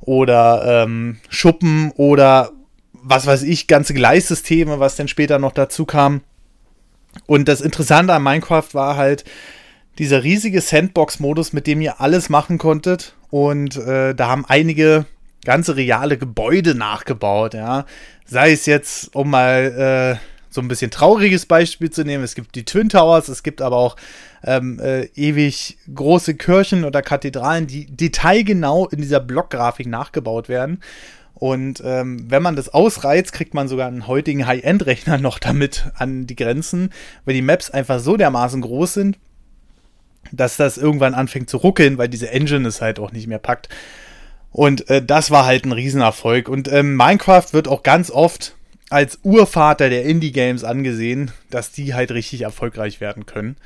oder 0.00 0.84
ähm, 0.84 1.18
Schuppen 1.28 1.92
oder 1.96 2.52
was 2.94 3.26
weiß 3.26 3.42
ich, 3.42 3.66
ganze 3.66 3.92
Gleissysteme, 3.92 4.80
was 4.80 4.96
dann 4.96 5.06
später 5.06 5.38
noch 5.38 5.52
dazu 5.52 5.84
kam. 5.84 6.22
Und 7.26 7.46
das 7.46 7.60
Interessante 7.60 8.14
an 8.14 8.22
Minecraft 8.22 8.72
war 8.72 8.96
halt 8.96 9.24
dieser 9.98 10.24
riesige 10.24 10.62
Sandbox-Modus, 10.62 11.52
mit 11.52 11.66
dem 11.66 11.82
ihr 11.82 12.00
alles 12.00 12.30
machen 12.30 12.56
konntet. 12.56 13.14
Und 13.28 13.76
äh, 13.76 14.14
da 14.14 14.28
haben 14.28 14.46
einige 14.46 15.04
ganze 15.48 15.76
reale 15.76 16.18
Gebäude 16.18 16.74
nachgebaut, 16.74 17.54
ja. 17.54 17.86
Sei 18.26 18.52
es 18.52 18.66
jetzt, 18.66 19.16
um 19.16 19.30
mal 19.30 20.18
äh, 20.20 20.26
so 20.50 20.60
ein 20.60 20.68
bisschen 20.68 20.90
trauriges 20.90 21.46
Beispiel 21.46 21.88
zu 21.88 22.04
nehmen, 22.04 22.22
es 22.22 22.34
gibt 22.34 22.54
die 22.54 22.66
Twin 22.66 22.90
Towers, 22.90 23.28
es 23.28 23.42
gibt 23.42 23.62
aber 23.62 23.76
auch 23.76 23.96
ähm, 24.44 24.78
äh, 24.78 25.06
ewig 25.14 25.78
große 25.94 26.34
Kirchen 26.34 26.84
oder 26.84 27.00
Kathedralen, 27.00 27.66
die 27.66 27.86
detailgenau 27.86 28.88
in 28.88 29.00
dieser 29.00 29.20
Blockgrafik 29.20 29.86
nachgebaut 29.86 30.50
werden. 30.50 30.82
Und 31.32 31.82
ähm, 31.82 32.30
wenn 32.30 32.42
man 32.42 32.54
das 32.54 32.68
ausreizt, 32.68 33.32
kriegt 33.32 33.54
man 33.54 33.68
sogar 33.68 33.88
einen 33.88 34.06
heutigen 34.06 34.46
High-End-Rechner 34.46 35.16
noch 35.16 35.38
damit 35.38 35.90
an 35.94 36.26
die 36.26 36.36
Grenzen, 36.36 36.90
weil 37.24 37.32
die 37.32 37.40
Maps 37.40 37.70
einfach 37.70 38.00
so 38.00 38.18
dermaßen 38.18 38.60
groß 38.60 38.92
sind, 38.92 39.18
dass 40.30 40.58
das 40.58 40.76
irgendwann 40.76 41.14
anfängt 41.14 41.48
zu 41.48 41.56
ruckeln, 41.56 41.96
weil 41.96 42.08
diese 42.08 42.30
Engine 42.32 42.68
es 42.68 42.82
halt 42.82 42.98
auch 42.98 43.12
nicht 43.12 43.28
mehr 43.28 43.38
packt. 43.38 43.70
Und 44.50 44.88
äh, 44.88 45.04
das 45.04 45.30
war 45.30 45.44
halt 45.44 45.64
ein 45.64 45.72
Riesenerfolg. 45.72 46.48
Und 46.48 46.70
ähm, 46.72 46.96
Minecraft 46.96 47.52
wird 47.52 47.68
auch 47.68 47.82
ganz 47.82 48.10
oft 48.10 48.56
als 48.90 49.18
Urvater 49.22 49.90
der 49.90 50.04
Indie-Games 50.04 50.64
angesehen, 50.64 51.30
dass 51.50 51.72
die 51.72 51.94
halt 51.94 52.10
richtig 52.10 52.42
erfolgreich 52.42 53.00
werden 53.00 53.26
können. 53.26 53.56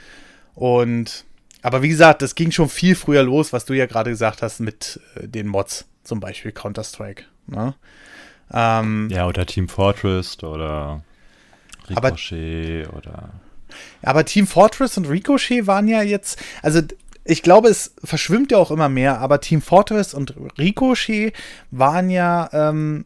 Und 0.55 1.25
aber 1.63 1.83
wie 1.83 1.89
gesagt, 1.89 2.23
das 2.23 2.35
ging 2.35 2.51
schon 2.51 2.69
viel 2.69 2.97
früher 2.97 3.23
los, 3.23 3.53
was 3.53 3.65
du 3.65 3.73
ja 3.73 3.87
gerade 3.87 4.11
gesagt 4.11 4.43
hast 4.43 4.61
mit 4.61 5.01
äh, 5.15 5.29
den 5.29 5.47
Mods, 5.47 5.87
zum 6.03 6.19
Beispiel 6.19 6.51
Counter-Strike. 6.51 7.25
Ne? 7.47 7.75
Ähm, 8.53 9.09
ja, 9.11 9.27
oder 9.27 9.47
Team 9.47 9.69
Fortress 9.69 10.43
oder 10.43 11.03
Ricochet 11.89 12.87
aber, 12.87 12.99
oder. 12.99 13.31
Aber 14.03 14.25
Team 14.25 14.47
Fortress 14.47 14.99
und 14.99 15.09
Ricochet 15.09 15.67
waren 15.67 15.89
ja 15.89 16.03
jetzt, 16.03 16.43
also 16.63 16.81
ich 17.25 17.43
glaube, 17.43 17.69
es 17.69 17.95
verschwimmt 18.03 18.53
ja 18.53 18.59
auch 18.59 18.71
immer 18.71 18.89
mehr, 18.89 19.21
aber 19.21 19.41
Team 19.41 19.63
Fortress 19.63 20.15
und 20.15 20.35
Ricochet 20.59 21.33
waren 21.71 22.11
ja 22.11 22.49
ähm, 22.53 23.05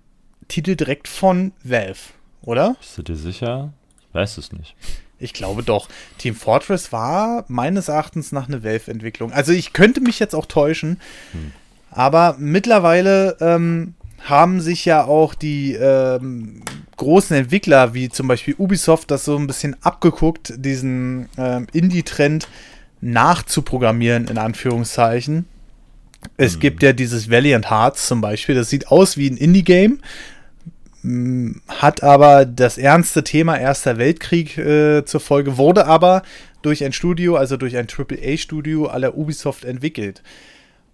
Titel 0.49 0.77
direkt 0.77 1.09
von 1.09 1.53
Valve, 1.63 1.99
oder? 2.43 2.77
Bist 2.81 2.99
du 2.99 3.03
dir 3.03 3.17
sicher? 3.17 3.73
Ich 4.09 4.15
weiß 4.15 4.39
es 4.39 4.53
nicht. 4.53 4.75
Ich 5.19 5.33
glaube 5.33 5.63
doch. 5.63 5.89
Team 6.19 6.35
Fortress 6.35 6.93
war 6.93 7.45
meines 7.49 7.89
Erachtens 7.89 8.33
nach 8.33 8.49
einer 8.49 8.63
Valve-Entwicklung. 8.63 9.33
Also 9.33 9.53
ich 9.53 9.73
könnte 9.73 10.01
mich 10.01 10.19
jetzt 10.19 10.35
auch 10.35 10.47
täuschen, 10.47 11.01
hm. 11.33 11.53
aber 11.91 12.37
mittlerweile 12.39 13.37
ähm, 13.41 13.95
haben 14.25 14.61
sich 14.61 14.85
ja 14.85 15.05
auch 15.05 15.35
die 15.35 15.75
ähm, 15.75 16.63
großen 16.97 17.37
Entwickler, 17.37 17.95
wie 17.95 18.09
zum 18.09 18.29
Beispiel 18.29 18.55
Ubisoft, 18.59 19.11
das 19.11 19.25
so 19.25 19.37
ein 19.37 19.47
bisschen 19.47 19.77
abgeguckt, 19.83 20.55
diesen 20.57 21.29
ähm, 21.37 21.67
Indie-Trend 21.73 22.49
nachzuprogrammieren, 23.13 24.29
in 24.29 24.39
Anführungszeichen. 24.39 25.47
Es 26.37 26.55
hm. 26.55 26.61
gibt 26.61 26.83
ja 26.83 26.93
dieses 26.93 27.31
Valiant 27.31 27.71
Hearts 27.71 28.07
zum 28.07 28.21
Beispiel, 28.21 28.55
das 28.55 28.71
sieht 28.71 28.89
aus 28.89 29.17
wie 29.17 29.31
ein 29.31 29.37
Indie-Game, 29.37 30.01
hat 31.69 32.03
aber 32.03 32.45
das 32.45 32.79
ernste 32.79 33.23
Thema 33.23 33.57
Erster 33.57 33.97
Weltkrieg 33.97 34.59
äh, 34.59 35.05
zur 35.05 35.21
Folge, 35.21 35.57
wurde 35.57 35.87
aber 35.87 36.23
durch 36.63 36.85
ein 36.85 36.93
Studio, 36.93 37.37
also 37.37 37.57
durch 37.57 37.77
ein 37.77 37.87
AAA-Studio 37.87 38.87
aller 38.87 39.17
Ubisoft 39.17 39.65
entwickelt. 39.65 40.23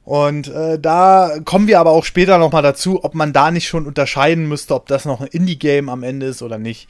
Und 0.05 0.49
äh, 0.49 0.79
da 0.79 1.39
kommen 1.45 1.69
wir 1.69 1.79
aber 1.81 1.93
auch 1.93 2.05
später 2.05 2.37
nochmal 2.39 2.63
dazu, 2.63 3.05
ob 3.05 3.15
man 3.15 3.33
da 3.33 3.51
nicht 3.51 3.69
schon 3.69 3.87
unterscheiden 3.87 4.49
müsste, 4.49 4.75
ob 4.75 4.87
das 4.87 5.05
noch 5.05 5.21
ein 5.21 5.29
Indie-Game 5.29 5.89
am 5.89 6.03
Ende 6.03 6.27
ist 6.27 6.43
oder 6.43 6.59
nicht. 6.59 6.89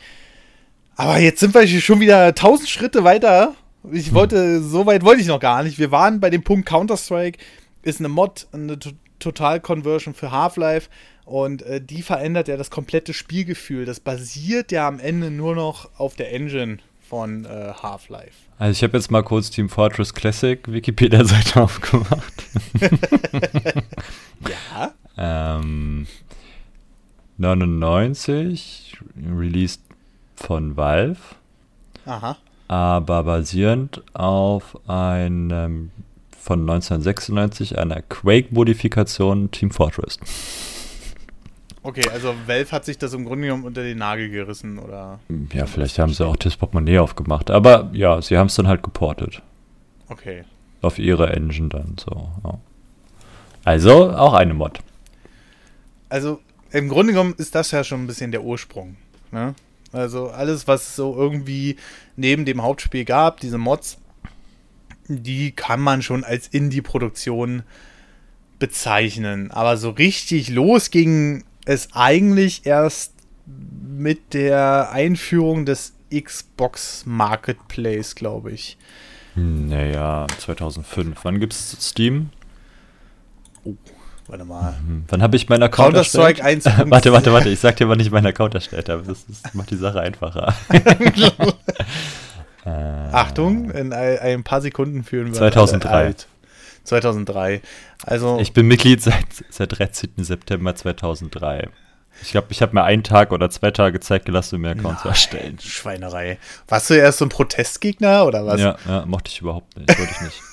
Aber 0.96 1.18
jetzt 1.18 1.40
sind 1.40 1.54
wir 1.54 1.66
schon 1.66 2.00
wieder 2.00 2.34
tausend 2.34 2.68
Schritte 2.68 3.04
weiter. 3.04 3.54
Ich 3.90 4.08
hm. 4.08 4.14
wollte, 4.14 4.62
so 4.62 4.86
weit 4.86 5.04
wollte 5.04 5.22
ich 5.22 5.26
noch 5.26 5.40
gar 5.40 5.62
nicht. 5.62 5.78
Wir 5.78 5.90
waren 5.90 6.20
bei 6.20 6.30
dem 6.30 6.42
Punkt 6.42 6.68
Counter-Strike 6.68 7.38
ist 7.82 7.98
eine 7.98 8.08
Mod, 8.08 8.46
eine 8.52 8.78
Total-Conversion 9.18 10.14
für 10.14 10.30
Half-Life. 10.30 10.88
Und 11.24 11.62
äh, 11.62 11.80
die 11.80 12.02
verändert 12.02 12.48
ja 12.48 12.56
das 12.56 12.70
komplette 12.70 13.14
Spielgefühl. 13.14 13.84
Das 13.84 14.00
basiert 14.00 14.72
ja 14.72 14.88
am 14.88 14.98
Ende 14.98 15.30
nur 15.30 15.54
noch 15.54 15.90
auf 15.98 16.16
der 16.16 16.32
Engine 16.32 16.78
von 17.08 17.44
äh, 17.44 17.72
Half-Life. 17.82 18.32
Also 18.58 18.72
ich 18.72 18.82
habe 18.82 18.96
jetzt 18.96 19.10
mal 19.10 19.22
kurz 19.22 19.50
Team 19.50 19.68
Fortress 19.68 20.14
Classic 20.14 20.60
Wikipedia-Seite 20.66 21.60
aufgemacht. 21.62 22.44
ja. 24.48 24.92
Ähm, 25.16 26.06
99, 27.38 28.96
released 29.16 29.82
von 30.36 30.76
Valve. 30.76 31.20
Aha. 32.06 32.36
Aber 32.72 33.24
basierend 33.24 34.02
auf 34.14 34.78
einem 34.88 35.90
von 36.38 36.60
1996 36.60 37.76
einer 37.76 38.00
Quake-Modifikation 38.00 39.50
Team 39.50 39.70
Fortress. 39.70 40.18
Okay, 41.82 42.08
also 42.08 42.34
Valve 42.46 42.72
hat 42.72 42.86
sich 42.86 42.96
das 42.96 43.12
im 43.12 43.26
Grunde 43.26 43.48
genommen 43.48 43.64
unter 43.64 43.82
den 43.82 43.98
Nagel 43.98 44.30
gerissen, 44.30 44.78
oder? 44.78 45.18
Ja, 45.52 45.66
vielleicht 45.66 45.98
haben 45.98 46.14
sie 46.14 46.24
auch 46.26 46.36
das 46.36 46.56
Portemonnaie 46.56 46.98
aufgemacht. 46.98 47.50
Aber 47.50 47.90
ja, 47.92 48.22
sie 48.22 48.38
haben 48.38 48.46
es 48.46 48.54
dann 48.54 48.68
halt 48.68 48.82
geportet. 48.82 49.42
Okay. 50.08 50.44
Auf 50.80 50.98
ihre 50.98 51.28
Engine 51.28 51.68
dann 51.68 51.96
so. 52.00 52.30
Ja. 52.42 52.58
Also 53.64 54.12
auch 54.12 54.32
eine 54.32 54.54
Mod. 54.54 54.78
Also 56.08 56.40
im 56.70 56.88
Grunde 56.88 57.12
genommen 57.12 57.34
ist 57.36 57.54
das 57.54 57.70
ja 57.70 57.84
schon 57.84 58.04
ein 58.04 58.06
bisschen 58.06 58.32
der 58.32 58.42
Ursprung. 58.42 58.96
Ne? 59.30 59.54
Also 59.92 60.28
alles, 60.28 60.66
was 60.66 60.88
es 60.88 60.96
so 60.96 61.14
irgendwie 61.14 61.76
neben 62.16 62.44
dem 62.44 62.62
Hauptspiel 62.62 63.04
gab, 63.04 63.40
diese 63.40 63.58
Mods, 63.58 63.98
die 65.08 65.52
kann 65.52 65.80
man 65.80 66.02
schon 66.02 66.24
als 66.24 66.48
Indie-Produktion 66.48 67.62
bezeichnen. 68.58 69.50
Aber 69.50 69.76
so 69.76 69.90
richtig 69.90 70.48
los 70.48 70.90
ging 70.90 71.44
es 71.64 71.88
eigentlich 71.92 72.64
erst 72.64 73.12
mit 73.46 74.34
der 74.34 74.90
Einführung 74.92 75.66
des 75.66 75.94
Xbox 76.12 77.04
Marketplace, 77.06 78.14
glaube 78.14 78.52
ich. 78.52 78.78
Naja, 79.34 80.26
2005. 80.38 81.18
Wann 81.24 81.40
gibt 81.40 81.54
es 81.54 81.76
Steam? 81.80 82.30
Oh, 83.64 83.74
warte 84.26 84.44
mal. 84.44 84.72
Mhm. 84.86 85.04
Wann 85.08 85.22
habe 85.22 85.36
ich 85.36 85.48
meinen 85.48 85.62
Account 85.62 85.94
Counter-Strike 85.94 86.44
1. 86.44 86.64
warte, 86.86 87.12
warte, 87.12 87.32
warte. 87.32 87.48
Ich 87.48 87.60
sag 87.60 87.76
dir, 87.76 87.88
wann 87.88 88.00
ich 88.00 88.10
meinen 88.10 88.26
Account 88.26 88.54
erstellt 88.54 88.88
habe. 88.88 89.02
Das, 89.02 89.24
das 89.26 89.54
macht 89.54 89.70
die 89.70 89.76
Sache 89.76 90.00
einfacher. 90.00 90.54
äh, 92.64 92.68
Achtung, 92.68 93.70
in 93.70 93.92
ein 93.92 94.44
paar 94.44 94.60
Sekunden 94.60 95.04
führen 95.04 95.28
wir 95.28 95.34
2003. 95.34 96.14
2003. 96.84 97.62
Also 98.04 98.38
ich 98.40 98.52
bin 98.52 98.66
Mitglied 98.66 99.02
seit, 99.02 99.26
seit 99.50 99.78
13. 99.78 100.10
September 100.18 100.74
2003. 100.74 101.68
Ich 102.20 102.30
glaube, 102.30 102.48
ich 102.50 102.60
habe 102.60 102.74
mir 102.74 102.84
einen 102.84 103.02
Tag 103.02 103.32
oder 103.32 103.48
zwei 103.50 103.70
Tage 103.70 103.98
Zeit 104.00 104.26
gelassen, 104.26 104.56
um 104.56 104.62
mir 104.62 104.70
Account 104.70 105.00
zu 105.00 105.08
erstellen. 105.08 105.58
Schweinerei. 105.60 106.38
Warst 106.68 106.90
du 106.90 106.94
erst 106.94 107.18
so 107.18 107.24
ein 107.24 107.30
Protestgegner 107.30 108.26
oder 108.26 108.44
was? 108.46 108.60
Ja, 108.60 108.76
ja 108.86 109.06
mochte 109.06 109.30
ich 109.30 109.40
überhaupt 109.40 109.76
nicht. 109.76 109.88
Wollte 109.88 110.12
ich 110.12 110.20
nicht. 110.20 110.42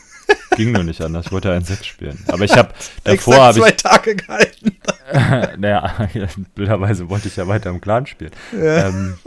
Ging 0.55 0.71
nur 0.71 0.83
nicht 0.83 1.01
anders. 1.01 1.27
Ich 1.27 1.31
wollte 1.31 1.51
einen 1.51 1.63
Sekt 1.63 1.86
spielen. 1.86 2.24
Aber 2.27 2.43
ich 2.43 2.51
habe 2.51 2.74
davor 3.03 3.36
habe 3.36 3.59
ich 3.59 3.63
zwei 3.63 3.71
Tage 3.71 4.15
gehalten. 4.15 4.77
naja, 5.57 6.09
blöderweise 6.55 7.09
wollte 7.09 7.27
ich 7.27 7.36
ja 7.36 7.48
weiter 7.48 7.69
im 7.69 7.79
Clan 7.79 8.05
spielen. 8.05 8.31
Ja. 8.51 8.89
Ähm, 8.89 9.17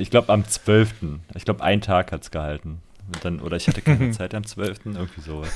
ich 0.00 0.10
glaube 0.10 0.32
am 0.32 0.46
12. 0.46 0.90
Ich 1.34 1.44
glaube, 1.44 1.62
einen 1.62 1.80
Tag 1.80 2.12
hat 2.12 2.22
es 2.22 2.30
gehalten. 2.30 2.82
Dann, 3.22 3.40
oder 3.40 3.56
ich 3.56 3.66
hatte 3.66 3.82
keine 3.82 4.12
Zeit 4.12 4.34
am 4.34 4.46
12. 4.46 4.78
Irgendwie 4.84 5.20
sowas. 5.20 5.48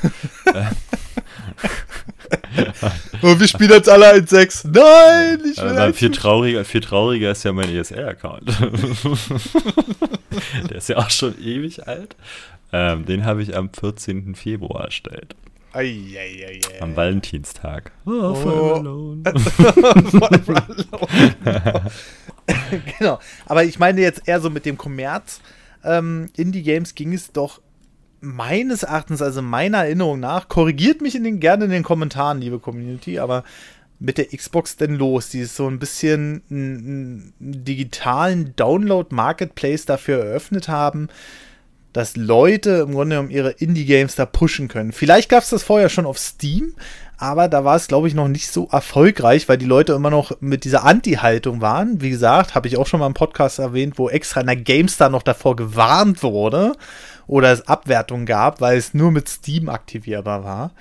Und 3.23 3.41
wir 3.41 3.49
spielen 3.49 3.71
jetzt 3.71 3.89
alle 3.89 4.13
1-6. 4.13 4.69
Nein, 4.73 5.41
ich 5.53 5.63
will 5.63 5.79
äh, 5.79 5.93
viel, 5.93 6.11
trauriger, 6.11 6.65
viel 6.65 6.81
trauriger 6.81 7.31
ist 7.31 7.45
ja 7.45 7.53
mein 7.53 7.69
ESR-Account. 7.75 8.51
Der 10.69 10.77
ist 10.77 10.89
ja 10.89 10.97
auch 10.97 11.11
schon 11.11 11.39
ewig 11.41 11.87
alt. 11.87 12.17
Ähm, 12.75 13.05
den 13.05 13.25
habe 13.25 13.43
ich 13.43 13.57
am 13.57 13.71
14. 13.73 14.35
Februar 14.35 14.87
erstellt. 14.87 15.37
Ei, 15.73 16.17
ei, 16.17 16.47
ei, 16.47 16.61
Am 16.81 16.97
Valentinstag. 16.97 17.93
Oh, 18.05 18.11
oh. 18.11 18.35
Forever 18.43 18.75
alone. 18.77 19.23
genau. 22.99 23.21
Aber 23.47 23.65
ich 23.65 23.79
meine 23.79 24.01
jetzt 24.01 24.27
eher 24.27 24.41
so 24.41 24.51
mit 24.51 24.67
dem 24.67 24.77
Kommerz 24.77 25.41
ähm, 25.85 26.31
Indie-Games 26.37 26.95
ging 26.95 27.13
es 27.13 27.33
doch 27.33 27.61
meines 28.21 28.83
Erachtens, 28.83 29.21
also 29.21 29.43
meiner 29.43 29.79
Erinnerung 29.79 30.19
nach, 30.19 30.49
korrigiert 30.49 31.03
mich 31.03 31.15
in 31.15 31.25
den, 31.25 31.41
gerne 31.41 31.67
in 31.67 31.71
den 31.71 31.83
Kommentaren, 31.83 32.41
liebe 32.41 32.59
Community, 32.59 33.19
aber 33.19 33.45
mit 34.01 34.19
der 34.19 34.27
Xbox 34.27 34.77
denn 34.77 34.95
los? 34.95 35.29
Die 35.29 35.41
ist 35.41 35.57
so 35.57 35.69
ein 35.69 35.79
bisschen 35.79 36.43
einen 36.51 37.35
digitalen 37.39 38.57
Download-Marketplace 38.57 39.85
dafür 39.85 40.25
eröffnet 40.25 40.69
haben, 40.69 41.09
dass 41.95 42.17
Leute 42.17 42.85
im 42.87 42.93
Grunde 42.93 43.17
genommen 43.17 43.31
ihre 43.31 43.53
Indie-Games 43.53 44.17
da 44.17 44.27
pushen 44.27 44.69
können. 44.69 44.93
Vielleicht 44.93 45.31
gab 45.31 45.45
es 45.45 45.51
das 45.51 45.63
vorher 45.63 45.89
schon 45.89 46.07
auf 46.07 46.19
Steam, 46.19 46.75
aber 47.17 47.49
da 47.49 47.65
war 47.65 47.77
es, 47.77 47.87
glaube 47.87 48.09
ich, 48.09 48.15
noch 48.15 48.27
nicht 48.27 48.51
so 48.51 48.69
erfolgreich, 48.71 49.49
weil 49.49 49.59
die 49.59 49.65
Leute 49.65 49.93
immer 49.93 50.11
noch 50.11 50.33
mit 50.41 50.65
dieser 50.65 50.85
Anti-Haltung 50.85 51.61
waren. 51.61 52.01
Wie 52.03 52.11
gesagt, 52.11 52.57
habe 52.57 52.67
ich 52.67 52.77
auch 52.77 52.89
schon 52.89 52.99
mal 52.99 53.07
im 53.07 53.15
Podcast 53.15 53.61
erwähnt, 53.61 53.95
wo 53.97 54.11
extra 54.11 54.41
in 54.41 54.49
der 54.49 54.57
GameStar 54.57 55.09
noch 55.09 55.23
davor 55.23 55.55
gewarnt 55.55 56.25
wurde 56.25 56.73
oder 57.29 57.53
es 57.53 57.69
Abwertungen 57.69 58.27
gab, 58.27 58.61
weil 58.61 58.77
es 58.77 58.93
nur 58.93 59.13
mit 59.13 59.29
Steam 59.29 59.69
aktivierbar 59.69 60.43
war. 60.43 60.73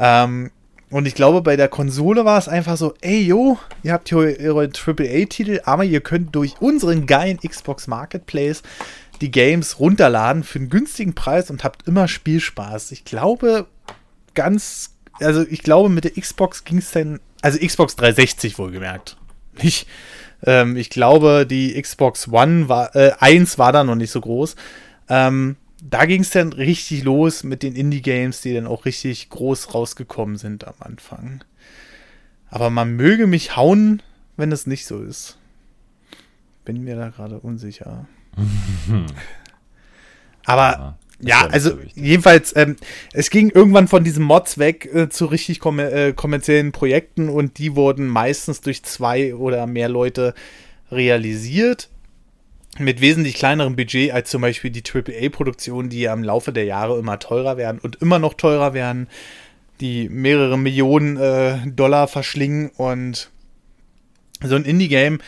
Ähm, 0.00 0.50
und 0.90 1.06
ich 1.06 1.14
glaube, 1.14 1.40
bei 1.40 1.56
der 1.56 1.68
Konsole 1.68 2.24
war 2.24 2.36
es 2.36 2.48
einfach 2.48 2.76
so, 2.76 2.92
ey, 3.00 3.22
yo, 3.22 3.56
ihr 3.82 3.92
habt 3.92 4.10
hier 4.10 4.18
eure 4.18 4.64
AAA-Titel, 4.64 5.60
aber 5.64 5.84
ihr 5.84 6.00
könnt 6.00 6.34
durch 6.34 6.60
unseren 6.60 7.06
geilen 7.06 7.38
Xbox 7.38 7.86
Marketplace 7.86 8.62
die 9.22 9.30
Games 9.30 9.78
runterladen 9.78 10.42
für 10.42 10.58
einen 10.58 10.68
günstigen 10.68 11.14
Preis 11.14 11.50
und 11.50 11.64
habt 11.64 11.86
immer 11.88 12.08
Spielspaß. 12.08 12.92
Ich 12.92 13.04
glaube, 13.04 13.66
ganz 14.34 14.92
also 15.20 15.44
ich 15.48 15.62
glaube, 15.62 15.88
mit 15.88 16.04
der 16.04 16.12
Xbox 16.12 16.64
ging 16.64 16.78
es 16.78 16.90
dann, 16.90 17.20
also 17.40 17.58
Xbox 17.58 17.96
360 17.96 18.58
wohlgemerkt. 18.58 19.16
Nicht, 19.62 19.86
ähm, 20.44 20.76
ich 20.76 20.90
glaube, 20.90 21.46
die 21.46 21.80
Xbox 21.80 22.28
One 22.28 22.68
war, 22.68 22.94
äh, 22.96 23.12
1 23.18 23.58
war 23.58 23.72
da 23.72 23.84
noch 23.84 23.94
nicht 23.94 24.10
so 24.10 24.20
groß. 24.20 24.56
Ähm, 25.08 25.56
da 25.82 26.06
ging 26.06 26.22
es 26.22 26.30
dann 26.30 26.52
richtig 26.52 27.02
los 27.02 27.42
mit 27.42 27.62
den 27.62 27.74
Indie-Games, 27.74 28.40
die 28.40 28.54
dann 28.54 28.66
auch 28.66 28.84
richtig 28.84 29.28
groß 29.30 29.74
rausgekommen 29.74 30.36
sind 30.36 30.66
am 30.66 30.74
Anfang. 30.78 31.44
Aber 32.48 32.70
man 32.70 32.96
möge 32.96 33.26
mich 33.26 33.56
hauen, 33.56 34.02
wenn 34.36 34.52
es 34.52 34.66
nicht 34.66 34.86
so 34.86 35.02
ist. 35.02 35.38
Bin 36.64 36.84
mir 36.84 36.96
da 36.96 37.08
gerade 37.08 37.40
unsicher. 37.40 38.06
Aber 40.44 40.96
ja, 41.20 41.44
ja 41.44 41.46
also 41.46 41.70
so 41.70 41.78
jedenfalls, 41.94 42.54
ähm, 42.56 42.76
es 43.12 43.30
ging 43.30 43.50
irgendwann 43.50 43.88
von 43.88 44.04
diesen 44.04 44.24
Mods 44.24 44.58
weg 44.58 44.88
äh, 44.92 45.08
zu 45.08 45.26
richtig 45.26 45.60
kommer 45.60 45.92
äh, 45.92 46.12
kommerziellen 46.12 46.72
Projekten 46.72 47.28
und 47.28 47.58
die 47.58 47.76
wurden 47.76 48.06
meistens 48.06 48.60
durch 48.60 48.82
zwei 48.82 49.34
oder 49.34 49.66
mehr 49.66 49.88
Leute 49.88 50.34
realisiert. 50.90 51.88
Mit 52.78 53.02
wesentlich 53.02 53.34
kleinerem 53.34 53.76
Budget 53.76 54.12
als 54.12 54.30
zum 54.30 54.40
Beispiel 54.40 54.70
die 54.70 54.82
AAA-Produktionen, 54.82 55.90
die 55.90 56.00
ja 56.00 56.14
im 56.14 56.24
Laufe 56.24 56.54
der 56.54 56.64
Jahre 56.64 56.98
immer 56.98 57.18
teurer 57.18 57.58
werden 57.58 57.78
und 57.78 57.96
immer 57.96 58.18
noch 58.18 58.32
teurer 58.32 58.72
werden, 58.72 59.08
die 59.82 60.08
mehrere 60.08 60.58
Millionen 60.58 61.18
äh, 61.18 61.58
Dollar 61.66 62.08
verschlingen 62.08 62.70
und 62.70 63.30
so 64.42 64.56
ein 64.56 64.64
Indie-Game 64.64 65.18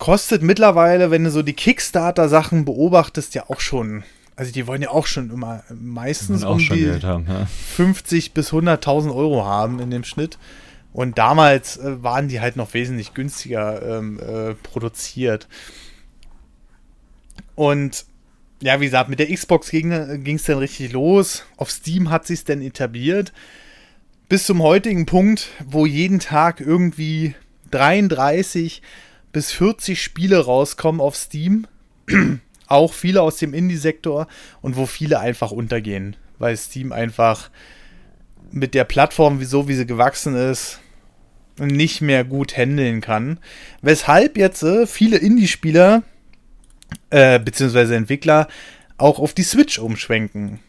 kostet 0.00 0.42
mittlerweile, 0.42 1.12
wenn 1.12 1.22
du 1.22 1.30
so 1.30 1.42
die 1.42 1.52
Kickstarter-Sachen 1.52 2.64
beobachtest, 2.64 3.34
ja 3.34 3.44
auch 3.48 3.60
schon. 3.60 4.02
Also 4.34 4.50
die 4.50 4.66
wollen 4.66 4.82
ja 4.82 4.90
auch 4.90 5.06
schon 5.06 5.30
immer 5.30 5.62
meistens 5.68 6.42
um 6.42 6.58
die 6.58 6.98
haben, 7.02 7.26
ja. 7.28 7.46
50 7.76 8.32
bis 8.32 8.50
100.000 8.50 9.14
Euro 9.14 9.44
haben 9.44 9.78
in 9.78 9.90
dem 9.90 10.02
Schnitt. 10.02 10.38
Und 10.92 11.18
damals 11.18 11.76
äh, 11.76 12.02
waren 12.02 12.28
die 12.28 12.40
halt 12.40 12.56
noch 12.56 12.72
wesentlich 12.72 13.14
günstiger 13.14 13.98
ähm, 13.98 14.18
äh, 14.18 14.54
produziert. 14.54 15.46
Und 17.54 18.06
ja, 18.62 18.80
wie 18.80 18.86
gesagt, 18.86 19.10
mit 19.10 19.18
der 19.18 19.32
Xbox 19.32 19.70
ging 19.70 19.92
es 19.92 20.44
dann 20.44 20.58
richtig 20.58 20.92
los. 20.92 21.44
Auf 21.58 21.70
Steam 21.70 22.08
hat 22.08 22.26
sich 22.26 22.44
dann 22.44 22.62
etabliert. 22.62 23.32
Bis 24.30 24.46
zum 24.46 24.62
heutigen 24.62 25.04
Punkt, 25.04 25.48
wo 25.66 25.84
jeden 25.84 26.20
Tag 26.20 26.60
irgendwie 26.60 27.34
33 27.70 28.80
bis 29.32 29.52
40 29.52 30.02
Spiele 30.02 30.44
rauskommen 30.44 31.00
auf 31.00 31.16
Steam. 31.16 31.66
Auch 32.66 32.92
viele 32.92 33.22
aus 33.22 33.36
dem 33.36 33.52
Indie-Sektor 33.52 34.28
und 34.62 34.76
wo 34.76 34.86
viele 34.86 35.18
einfach 35.18 35.50
untergehen, 35.50 36.16
weil 36.38 36.56
Steam 36.56 36.92
einfach 36.92 37.50
mit 38.52 38.74
der 38.74 38.84
Plattform, 38.84 39.42
so 39.44 39.66
wie 39.68 39.74
sie 39.74 39.86
gewachsen 39.86 40.36
ist, 40.36 40.80
nicht 41.58 42.00
mehr 42.00 42.24
gut 42.24 42.56
handeln 42.56 43.00
kann. 43.00 43.38
Weshalb 43.82 44.36
jetzt 44.36 44.62
äh, 44.62 44.86
viele 44.86 45.18
Indie-Spieler 45.18 46.02
äh, 47.10 47.38
beziehungsweise 47.38 47.96
Entwickler 47.96 48.48
auch 48.98 49.18
auf 49.18 49.34
die 49.34 49.42
Switch 49.42 49.78
umschwenken. 49.78 50.60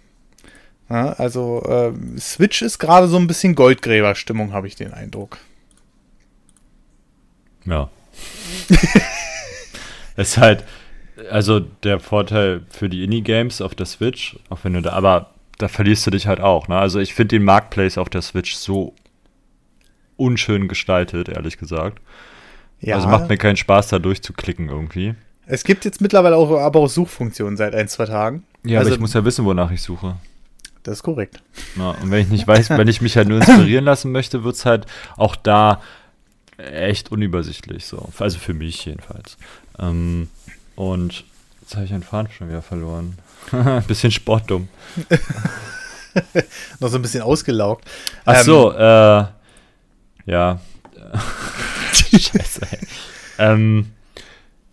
Ja, 0.89 1.13
also 1.13 1.63
äh, 1.63 2.19
Switch 2.19 2.61
ist 2.61 2.79
gerade 2.79 3.07
so 3.07 3.17
ein 3.17 3.27
bisschen 3.27 3.55
Goldgräberstimmung, 3.55 4.53
habe 4.53 4.67
ich 4.67 4.75
den 4.75 4.93
Eindruck. 4.93 5.37
Ja. 7.65 7.89
es 10.15 10.29
ist 10.29 10.37
halt, 10.37 10.63
also 11.29 11.59
der 11.59 11.99
Vorteil 11.99 12.61
für 12.69 12.89
die 12.89 13.03
Indie-Games 13.03 13.61
auf 13.61 13.75
der 13.75 13.85
Switch, 13.85 14.37
auch 14.49 14.59
wenn 14.63 14.73
du 14.73 14.81
da, 14.81 14.91
aber 14.91 15.31
da 15.57 15.67
verlierst 15.67 16.05
du 16.07 16.11
dich 16.11 16.27
halt 16.27 16.39
auch. 16.39 16.67
Ne? 16.67 16.77
Also 16.77 16.99
ich 16.99 17.13
finde 17.13 17.35
den 17.35 17.43
Marketplace 17.43 17.97
auf 17.97 18.09
der 18.09 18.21
Switch 18.21 18.55
so 18.55 18.95
unschön 20.17 20.67
gestaltet, 20.67 21.29
ehrlich 21.29 21.57
gesagt. 21.57 21.99
Ja. 22.79 22.95
Also 22.95 23.07
macht 23.07 23.29
mir 23.29 23.37
keinen 23.37 23.57
Spaß, 23.57 23.89
da 23.89 23.99
durchzuklicken 23.99 24.69
irgendwie. 24.69 25.15
Es 25.45 25.63
gibt 25.63 25.85
jetzt 25.85 26.01
mittlerweile 26.01 26.35
auch 26.35 26.51
aber 26.59 26.79
auch 26.79 26.87
Suchfunktionen 26.87 27.57
seit 27.57 27.75
ein, 27.75 27.87
zwei 27.87 28.05
Tagen. 28.05 28.43
Ja, 28.63 28.79
also, 28.79 28.89
aber 28.89 28.95
ich 28.95 29.01
muss 29.01 29.13
ja 29.13 29.25
wissen, 29.25 29.45
wonach 29.45 29.71
ich 29.71 29.81
suche. 29.81 30.15
Das 30.83 30.97
ist 30.97 31.03
korrekt. 31.03 31.43
Ja, 31.77 31.91
und 31.91 32.09
wenn 32.09 32.21
ich 32.21 32.29
nicht 32.29 32.47
weiß, 32.47 32.71
wenn 32.71 32.87
ich 32.87 33.01
mich 33.01 33.15
halt 33.15 33.27
nur 33.27 33.37
inspirieren 33.37 33.85
lassen 33.85 34.11
möchte, 34.11 34.43
wird 34.43 34.55
es 34.55 34.65
halt 34.65 34.87
auch 35.15 35.35
da 35.35 35.81
echt 36.58 37.12
unübersichtlich. 37.12 37.86
So. 37.86 38.10
Also 38.20 38.39
für 38.39 38.53
mich 38.53 38.86
jedenfalls. 38.86 39.37
Ähm, 39.79 40.29
und 40.75 41.24
jetzt 41.61 41.75
habe 41.75 41.85
ich 41.85 41.94
einen 41.94 42.03
Faden 42.03 42.31
schon 42.31 42.50
wieder 42.50 42.61
verloren. 42.61 43.18
bisschen 43.87 44.11
sportdumm. 44.11 44.68
Noch 46.79 46.90
so 46.90 46.98
ein 46.98 47.01
bisschen 47.01 47.24
ausgelaugt. 47.24 47.85
Ach 48.25 48.40
ähm, 48.40 48.44
so, 48.44 48.72
äh, 48.72 49.25
ja. 50.25 50.59
Scheiße, 52.11 52.61
ey. 52.70 52.79
ähm, 53.37 53.92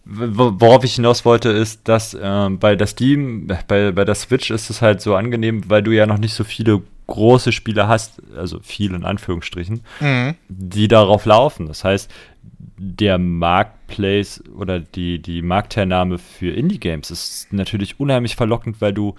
worauf 0.04 0.84
ich 0.84 0.94
hinaus 0.94 1.24
wollte, 1.24 1.50
ist, 1.50 1.86
dass 1.86 2.14
äh, 2.14 2.48
bei 2.50 2.76
der 2.76 2.86
Steam, 2.86 3.46
bei, 3.46 3.92
bei 3.92 4.04
der 4.04 4.14
Switch 4.14 4.50
ist 4.50 4.70
es 4.70 4.82
halt 4.82 5.00
so 5.00 5.14
angenehm, 5.14 5.68
weil 5.68 5.82
du 5.82 5.92
ja 5.92 6.06
noch 6.06 6.18
nicht 6.18 6.34
so 6.34 6.44
viele 6.44 6.82
große 7.08 7.52
Spiele 7.52 7.88
hast, 7.88 8.22
also 8.36 8.60
viel 8.60 8.94
in 8.94 9.04
Anführungsstrichen, 9.04 9.80
mhm. 9.98 10.34
die 10.48 10.86
darauf 10.86 11.24
laufen. 11.24 11.66
Das 11.66 11.82
heißt, 11.82 12.08
der 12.76 13.18
Marketplace 13.18 14.42
oder 14.56 14.78
die, 14.78 15.18
die 15.18 15.42
Marktteilnahme 15.42 16.18
für 16.18 16.52
Indie-Games 16.52 17.10
ist 17.10 17.52
natürlich 17.52 17.98
unheimlich 17.98 18.36
verlockend, 18.36 18.80
weil 18.80 18.92
du 18.92 19.16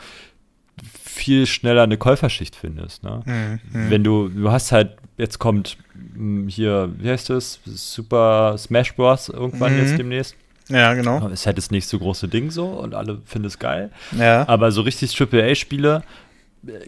viel 1.03 1.45
schneller 1.45 1.83
eine 1.83 1.97
Käuferschicht 1.97 2.55
findest. 2.55 3.03
Ne? 3.03 3.21
Mhm. 3.25 3.59
Wenn 3.89 4.03
du, 4.03 4.29
du 4.29 4.51
hast 4.51 4.71
halt, 4.71 4.91
jetzt 5.17 5.39
kommt 5.39 5.77
hm, 6.13 6.47
hier, 6.47 6.93
wie 6.99 7.09
heißt 7.09 7.29
das? 7.29 7.59
Super 7.65 8.57
Smash 8.57 8.95
Bros. 8.95 9.29
irgendwann 9.29 9.73
mhm. 9.73 9.79
jetzt 9.79 9.97
demnächst. 9.97 10.35
Ja, 10.69 10.93
genau. 10.93 11.25
Es 11.27 11.41
ist 11.41 11.45
halt 11.47 11.57
das 11.57 11.71
nächste 11.71 11.97
große 11.97 12.27
Ding 12.27 12.51
so 12.51 12.67
und 12.67 12.93
alle 12.93 13.19
finden 13.25 13.47
es 13.47 13.57
geil. 13.57 13.89
Ja. 14.17 14.47
Aber 14.47 14.71
so 14.71 14.81
richtig 14.81 15.19
AAA-Spiele 15.19 15.97
äh, 15.97 16.28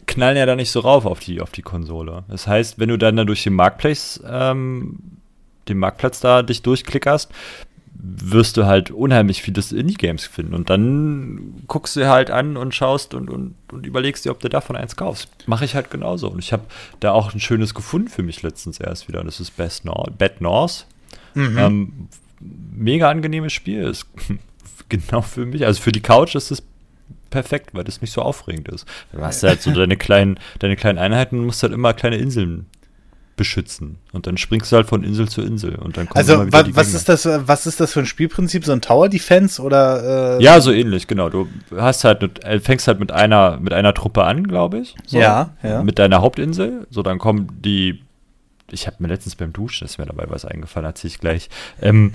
knallen 0.05 0.37
ja 0.37 0.45
da 0.45 0.55
nicht 0.55 0.71
so 0.71 0.81
rauf 0.81 1.05
auf 1.05 1.19
die, 1.19 1.41
auf 1.41 1.51
die 1.51 1.61
Konsole. 1.61 2.23
Das 2.29 2.47
heißt, 2.47 2.79
wenn 2.79 2.89
du 2.89 2.97
dann 2.97 3.15
da 3.15 3.23
durch 3.23 3.43
den 3.43 3.53
Marketplace, 3.53 4.21
ähm, 4.27 4.99
den 5.67 5.77
Marktplatz 5.77 6.19
da 6.19 6.43
dich 6.43 6.61
durchklickerst, 6.61 7.31
wirst 8.03 8.57
du 8.57 8.65
halt 8.65 8.89
unheimlich 8.89 9.43
vieles 9.43 9.71
Indie-Games 9.71 10.25
finden. 10.25 10.55
Und 10.55 10.69
dann 10.69 11.63
guckst 11.67 11.95
du 11.95 12.09
halt 12.09 12.31
an 12.31 12.57
und 12.57 12.73
schaust 12.73 13.13
und, 13.13 13.29
und, 13.29 13.53
und 13.71 13.85
überlegst 13.85 14.25
dir, 14.25 14.31
ob 14.31 14.39
du 14.39 14.49
davon 14.49 14.75
eins 14.75 14.95
kaufst. 14.95 15.29
Mache 15.45 15.65
ich 15.65 15.75
halt 15.75 15.91
genauso. 15.91 16.29
Und 16.29 16.39
ich 16.39 16.51
habe 16.51 16.63
da 16.99 17.11
auch 17.11 17.33
ein 17.33 17.39
schönes 17.39 17.75
gefunden 17.75 18.07
für 18.07 18.23
mich 18.23 18.41
letztens 18.41 18.79
erst 18.79 19.07
wieder. 19.07 19.19
Und 19.19 19.27
das 19.27 19.39
ist 19.39 19.55
Best 19.55 19.85
North, 19.85 20.17
Bad 20.17 20.41
North. 20.41 20.87
Mhm. 21.35 21.57
Ähm, 21.57 22.07
mega 22.39 23.07
angenehmes 23.07 23.53
Spiel. 23.53 23.83
Ist 23.83 24.07
genau 24.89 25.21
für 25.21 25.45
mich. 25.45 25.65
Also 25.65 25.79
für 25.79 25.91
die 25.91 26.01
Couch 26.01 26.33
ist 26.33 26.49
es 26.49 26.63
perfekt, 27.31 27.71
weil 27.73 27.83
das 27.83 28.01
nicht 28.01 28.13
so 28.13 28.21
aufregend 28.21 28.69
ist. 28.69 28.85
Du 29.11 29.21
hast 29.21 29.41
halt 29.41 29.61
so 29.61 29.71
deine 29.71 29.97
kleinen, 29.97 30.39
deine 30.59 30.75
kleinen 30.75 30.99
Einheiten 30.99 31.39
und 31.39 31.45
musst 31.45 31.63
halt 31.63 31.73
immer 31.73 31.93
kleine 31.93 32.17
Inseln 32.17 32.67
beschützen. 33.35 33.97
Und 34.11 34.27
dann 34.27 34.37
springst 34.37 34.71
du 34.71 34.75
halt 34.75 34.87
von 34.87 35.03
Insel 35.03 35.27
zu 35.27 35.41
Insel 35.41 35.75
und 35.75 35.97
dann 35.97 36.05
kommt 36.07 36.17
Also 36.17 36.51
wa 36.51 36.63
was 36.73 36.93
ist 36.93 37.09
das, 37.09 37.25
was 37.25 37.65
ist 37.65 37.79
das 37.79 37.93
für 37.93 38.01
ein 38.01 38.05
Spielprinzip? 38.05 38.65
So 38.65 38.71
ein 38.71 38.81
Tower 38.81 39.09
Defense 39.09 39.59
oder? 39.59 40.37
Äh 40.37 40.43
ja, 40.43 40.61
so 40.61 40.71
ähnlich, 40.71 41.07
genau. 41.07 41.29
Du 41.29 41.47
hast 41.75 42.03
halt, 42.03 42.21
mit, 42.21 42.43
äh, 42.43 42.59
fängst 42.59 42.87
halt 42.87 42.99
mit 42.99 43.11
einer, 43.11 43.57
mit 43.59 43.73
einer 43.73 43.95
Truppe 43.95 44.25
an, 44.25 44.47
glaube 44.47 44.79
ich. 44.79 44.95
So, 45.07 45.17
ja, 45.17 45.55
ja. 45.63 45.81
Mit 45.81 45.97
deiner 45.97 46.21
Hauptinsel. 46.21 46.85
So, 46.91 47.01
dann 47.01 47.17
kommen 47.17 47.47
die. 47.61 48.03
Ich 48.69 48.85
habe 48.85 48.97
mir 48.99 49.07
letztens 49.07 49.35
beim 49.35 49.51
Duschen, 49.51 49.85
ist 49.85 49.97
mir 49.97 50.05
dabei 50.05 50.25
was 50.27 50.45
eingefallen, 50.45 50.85
erzähle 50.85 51.11
ich 51.11 51.19
gleich. 51.19 51.49
Ähm, 51.81 52.13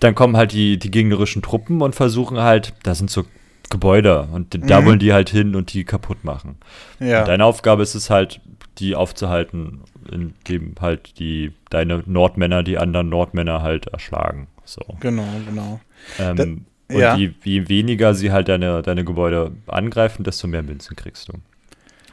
dann 0.00 0.14
kommen 0.14 0.36
halt 0.36 0.52
die, 0.52 0.78
die 0.78 0.90
gegnerischen 0.90 1.42
Truppen 1.42 1.80
und 1.80 1.94
versuchen 1.94 2.38
halt, 2.38 2.74
da 2.82 2.94
sind 2.94 3.10
so 3.10 3.24
Gebäude 3.68 4.28
und 4.32 4.54
mhm. 4.54 4.66
da 4.66 4.84
wollen 4.84 4.98
die 4.98 5.12
halt 5.12 5.30
hin 5.30 5.54
und 5.54 5.72
die 5.72 5.84
kaputt 5.84 6.24
machen. 6.24 6.56
Ja. 7.00 7.20
Und 7.20 7.28
deine 7.28 7.44
Aufgabe 7.44 7.82
ist 7.82 7.94
es 7.94 8.10
halt, 8.10 8.40
die 8.78 8.94
aufzuhalten, 8.94 9.80
indem 10.10 10.74
halt 10.80 11.18
die 11.18 11.52
deine 11.70 12.02
Nordmänner 12.06 12.62
die 12.62 12.78
anderen 12.78 13.08
Nordmänner 13.08 13.62
halt 13.62 13.86
erschlagen. 13.86 14.48
So. 14.64 14.82
Genau, 15.00 15.26
genau. 15.46 15.80
Ähm, 16.18 16.36
da, 16.36 16.42
und 16.88 17.00
ja. 17.00 17.16
je, 17.16 17.32
je, 17.42 17.68
weniger 17.68 18.14
sie 18.14 18.30
halt 18.30 18.48
deine, 18.48 18.82
deine 18.82 19.04
Gebäude 19.04 19.52
angreifen, 19.66 20.22
desto 20.22 20.46
mehr 20.46 20.62
Münzen 20.62 20.94
kriegst 20.94 21.28
du. 21.28 21.34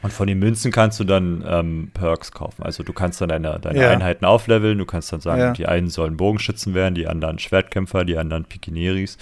Und 0.02 0.12
von 0.12 0.26
den 0.26 0.38
Münzen 0.38 0.70
kannst 0.70 1.00
du 1.00 1.04
dann 1.04 1.42
ähm, 1.48 1.90
Perks 1.94 2.30
kaufen. 2.30 2.62
Also 2.62 2.82
du 2.82 2.92
kannst 2.92 3.22
dann 3.22 3.30
deine, 3.30 3.58
deine 3.58 3.80
ja. 3.80 3.90
Einheiten 3.90 4.26
aufleveln. 4.26 4.76
Du 4.76 4.84
kannst 4.84 5.10
dann 5.12 5.22
sagen, 5.22 5.54
die 5.54 5.64
einen 5.64 5.88
sollen 5.88 6.18
Bogenschützen 6.18 6.74
werden, 6.74 6.94
die 6.94 7.06
anderen 7.06 7.38
Schwertkämpfer, 7.38 8.04
die 8.04 8.18
anderen 8.18 8.44
Pikineris. 8.44 9.16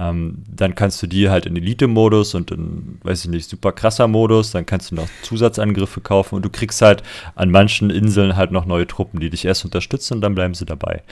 Ähm, 0.00 0.42
dann 0.48 0.74
kannst 0.74 1.02
du 1.02 1.06
die 1.06 1.28
halt 1.28 1.44
in 1.44 1.56
Elite-Modus 1.56 2.34
und 2.34 2.50
in, 2.50 2.98
weiß 3.02 3.26
ich 3.26 3.30
nicht, 3.30 3.50
super 3.50 3.72
krasser 3.72 4.08
Modus. 4.08 4.50
Dann 4.50 4.64
kannst 4.64 4.90
du 4.90 4.94
noch 4.94 5.08
Zusatzangriffe 5.22 6.00
kaufen 6.00 6.36
und 6.36 6.44
du 6.44 6.48
kriegst 6.48 6.80
halt 6.80 7.02
an 7.34 7.50
manchen 7.50 7.90
Inseln 7.90 8.34
halt 8.34 8.50
noch 8.50 8.64
neue 8.64 8.86
Truppen, 8.86 9.20
die 9.20 9.28
dich 9.28 9.44
erst 9.44 9.66
unterstützen 9.66 10.14
und 10.14 10.20
dann 10.22 10.34
bleiben 10.34 10.54
sie 10.54 10.64
dabei. 10.64 11.02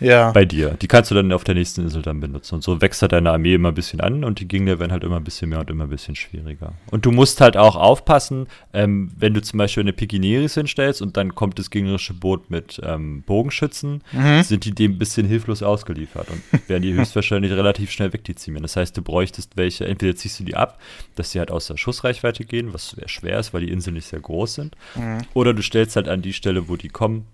Ja. 0.00 0.32
Bei 0.32 0.44
dir. 0.44 0.76
Die 0.80 0.88
kannst 0.88 1.10
du 1.10 1.14
dann 1.14 1.32
auf 1.32 1.44
der 1.44 1.54
nächsten 1.54 1.82
Insel 1.82 2.02
dann 2.02 2.20
benutzen. 2.20 2.56
Und 2.56 2.62
so 2.62 2.80
wächst 2.80 3.02
halt 3.02 3.12
deine 3.12 3.30
Armee 3.30 3.54
immer 3.54 3.68
ein 3.68 3.74
bisschen 3.74 4.00
an 4.00 4.24
und 4.24 4.40
die 4.40 4.48
Gegner 4.48 4.78
werden 4.78 4.92
halt 4.92 5.04
immer 5.04 5.16
ein 5.16 5.24
bisschen 5.24 5.50
mehr 5.50 5.60
und 5.60 5.70
immer 5.70 5.84
ein 5.84 5.90
bisschen 5.90 6.14
schwieriger. 6.14 6.72
Und 6.90 7.04
du 7.04 7.10
musst 7.10 7.40
halt 7.40 7.56
auch 7.56 7.76
aufpassen, 7.76 8.46
ähm, 8.72 9.10
wenn 9.16 9.34
du 9.34 9.42
zum 9.42 9.58
Beispiel 9.58 9.82
eine 9.82 9.92
Pikineris 9.92 10.54
hinstellst 10.54 11.02
und 11.02 11.16
dann 11.16 11.34
kommt 11.34 11.58
das 11.58 11.70
gegnerische 11.70 12.14
Boot 12.14 12.50
mit 12.50 12.80
ähm, 12.84 13.22
Bogenschützen, 13.22 14.02
mhm. 14.12 14.42
sind 14.42 14.64
die 14.64 14.72
dem 14.72 14.92
ein 14.92 14.98
bisschen 14.98 15.26
hilflos 15.26 15.62
ausgeliefert 15.62 16.28
und 16.30 16.42
werden 16.68 16.82
die 16.82 16.94
höchstwahrscheinlich 16.94 17.52
relativ 17.52 17.90
schnell 17.90 18.12
wegdezimieren. 18.12 18.62
Das 18.62 18.76
heißt, 18.76 18.96
du 18.96 19.02
bräuchtest 19.02 19.56
welche, 19.56 19.86
entweder 19.86 20.14
ziehst 20.16 20.40
du 20.40 20.44
die 20.44 20.56
ab, 20.56 20.80
dass 21.14 21.32
sie 21.32 21.38
halt 21.38 21.50
aus 21.50 21.66
der 21.66 21.76
Schussreichweite 21.76 22.44
gehen, 22.44 22.72
was 22.72 22.90
sehr 22.90 23.08
schwer 23.08 23.38
ist, 23.38 23.52
weil 23.52 23.62
die 23.62 23.72
Inseln 23.72 23.94
nicht 23.94 24.06
sehr 24.06 24.20
groß 24.20 24.54
sind. 24.54 24.76
Mhm. 24.94 25.18
Oder 25.34 25.54
du 25.54 25.62
stellst 25.62 25.96
halt 25.96 26.08
an 26.08 26.22
die 26.22 26.32
Stelle, 26.32 26.68
wo 26.68 26.76
die 26.76 26.88
kommen, 26.88 27.26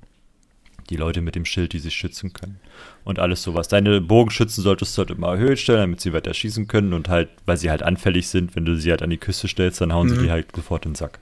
die 0.91 0.97
Leute 0.97 1.21
mit 1.21 1.35
dem 1.35 1.45
Schild, 1.45 1.73
die 1.73 1.79
sich 1.79 1.95
schützen 1.95 2.33
können. 2.33 2.59
Und 3.05 3.19
alles 3.19 3.43
sowas. 3.43 3.69
Deine 3.69 4.01
Bogenschützen 4.01 4.63
solltest 4.63 4.97
du 4.97 5.01
halt 5.01 5.11
immer 5.11 5.33
erhöht 5.33 5.59
stellen, 5.59 5.81
damit 5.81 6.01
sie 6.01 6.13
weiter 6.13 6.35
schießen 6.35 6.69
können. 6.69 6.93
Und 6.93 7.09
halt, 7.09 7.29
weil 7.47 7.57
sie 7.57 7.71
halt 7.71 7.83
anfällig 7.83 8.29
sind, 8.29 8.57
wenn 8.57 8.65
du 8.65 8.77
sie 8.77 8.91
halt 8.91 9.03
an 9.03 9.11
die 9.11 9.19
Küste 9.19 9.49
stellst, 9.49 9.81
dann 9.81 9.93
hauen 9.93 10.09
mhm. 10.09 10.17
sie 10.17 10.23
die 10.23 10.31
halt 10.31 10.47
sofort 10.55 10.85
in 10.85 10.93
den 10.93 10.97
Sack. 10.97 11.19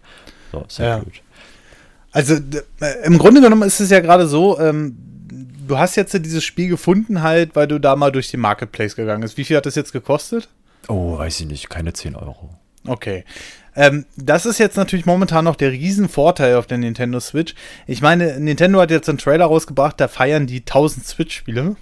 So, 0.52 0.64
ist 0.66 0.78
ja 0.78 0.98
gut. 0.98 1.22
Also 2.12 2.34
äh, 2.34 3.06
im 3.06 3.18
Grunde 3.18 3.40
genommen 3.40 3.62
ist 3.62 3.80
es 3.80 3.90
ja 3.90 4.00
gerade 4.00 4.26
so, 4.26 4.58
ähm, 4.60 4.96
du 5.66 5.78
hast 5.78 5.96
jetzt 5.96 6.12
dieses 6.12 6.44
Spiel 6.44 6.68
gefunden 6.68 7.22
halt, 7.22 7.56
weil 7.56 7.66
du 7.66 7.78
da 7.78 7.96
mal 7.96 8.12
durch 8.12 8.30
den 8.30 8.40
Marketplace 8.40 8.94
gegangen 8.94 9.22
bist. 9.22 9.38
Wie 9.38 9.44
viel 9.44 9.56
hat 9.56 9.66
das 9.66 9.74
jetzt 9.74 9.92
gekostet? 9.92 10.48
Oh, 10.88 11.16
weiß 11.18 11.40
ich 11.40 11.46
nicht, 11.46 11.70
keine 11.70 11.92
10 11.92 12.16
Euro. 12.16 12.50
Okay. 12.86 13.24
Ähm, 13.74 14.04
das 14.16 14.46
ist 14.46 14.58
jetzt 14.58 14.76
natürlich 14.76 15.06
momentan 15.06 15.44
noch 15.44 15.56
der 15.56 15.72
Riesenvorteil 15.72 16.56
auf 16.56 16.66
der 16.66 16.78
Nintendo 16.78 17.20
Switch. 17.20 17.54
Ich 17.86 18.02
meine, 18.02 18.38
Nintendo 18.38 18.80
hat 18.80 18.90
jetzt 18.90 19.08
einen 19.08 19.18
Trailer 19.18 19.46
rausgebracht, 19.46 19.98
da 20.00 20.08
feiern 20.08 20.46
die 20.46 20.60
1000 20.60 21.06
Switch-Spiele. 21.06 21.76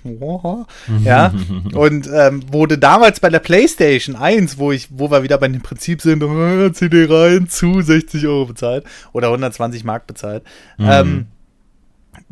ja. 1.04 1.32
Und 1.74 2.08
ähm, 2.12 2.42
wurde 2.52 2.78
damals 2.78 3.20
bei 3.20 3.28
der 3.28 3.40
PlayStation 3.40 4.16
1, 4.16 4.58
wo 4.58 4.72
ich, 4.72 4.88
wo 4.90 5.10
wir 5.10 5.22
wieder 5.22 5.38
bei 5.38 5.48
dem 5.48 5.62
Prinzip 5.62 6.00
sind, 6.00 6.22
äh, 6.22 6.72
CD 6.72 7.06
rein, 7.08 7.48
zu 7.48 7.80
60 7.80 8.26
Euro 8.26 8.46
bezahlt 8.46 8.84
oder 9.12 9.28
120 9.28 9.84
Mark 9.84 10.06
bezahlt. 10.06 10.44
Mhm. 10.78 10.88
Ähm, 10.88 11.26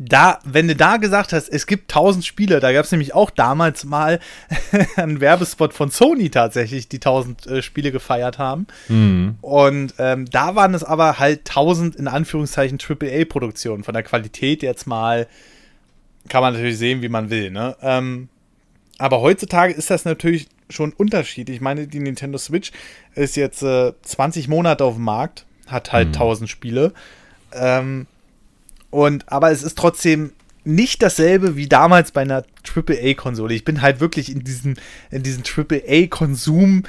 da, 0.01 0.39
wenn 0.45 0.69
du 0.69 0.75
da 0.77 0.95
gesagt 0.95 1.33
hast, 1.33 1.49
es 1.49 1.67
gibt 1.67 1.91
1000 1.91 2.25
Spiele, 2.25 2.61
da 2.61 2.71
gab 2.71 2.85
es 2.85 2.91
nämlich 2.91 3.13
auch 3.13 3.29
damals 3.29 3.83
mal 3.83 4.19
einen 4.95 5.19
Werbespot 5.19 5.73
von 5.73 5.91
Sony 5.91 6.29
tatsächlich, 6.29 6.87
die 6.87 6.97
1000 6.97 7.47
äh, 7.47 7.61
Spiele 7.61 7.91
gefeiert 7.91 8.37
haben. 8.37 8.67
Mhm. 8.87 9.35
Und 9.41 9.93
ähm, 9.99 10.25
da 10.31 10.55
waren 10.55 10.73
es 10.73 10.85
aber 10.85 11.19
halt 11.19 11.49
1000 11.49 11.97
in 11.97 12.07
Anführungszeichen 12.07 12.79
AAA-Produktionen. 12.79 13.83
Von 13.83 13.93
der 13.93 14.03
Qualität 14.03 14.63
jetzt 14.63 14.87
mal 14.87 15.27
kann 16.29 16.41
man 16.41 16.53
natürlich 16.53 16.77
sehen, 16.77 17.01
wie 17.01 17.09
man 17.09 17.29
will. 17.29 17.51
Ne? 17.51 17.75
Ähm, 17.81 18.29
aber 18.99 19.19
heutzutage 19.19 19.73
ist 19.73 19.89
das 19.89 20.05
natürlich 20.05 20.47
schon 20.69 20.91
ein 20.91 20.93
Unterschied. 20.93 21.49
Ich 21.49 21.59
meine, 21.59 21.87
die 21.87 21.99
Nintendo 21.99 22.37
Switch 22.37 22.71
ist 23.15 23.35
jetzt 23.35 23.63
äh, 23.63 23.91
20 24.01 24.47
Monate 24.47 24.85
auf 24.85 24.95
dem 24.95 25.03
Markt, 25.03 25.45
hat 25.67 25.91
halt 25.91 26.09
mhm. 26.09 26.13
1000 26.13 26.49
Spiele. 26.49 26.93
Ähm, 27.51 28.07
und, 28.89 29.31
aber 29.31 29.51
es 29.51 29.63
ist 29.63 29.77
trotzdem 29.77 30.31
nicht 30.63 31.01
dasselbe 31.01 31.55
wie 31.55 31.67
damals 31.67 32.11
bei 32.11 32.21
einer 32.21 32.43
AAA-Konsole. 32.63 33.53
Ich 33.53 33.63
bin 33.63 33.81
halt 33.81 33.99
wirklich 33.99 34.31
in 34.31 34.43
diesen, 34.43 34.77
in 35.09 35.23
diesen 35.23 35.43
AAA-Konsum 35.43 36.83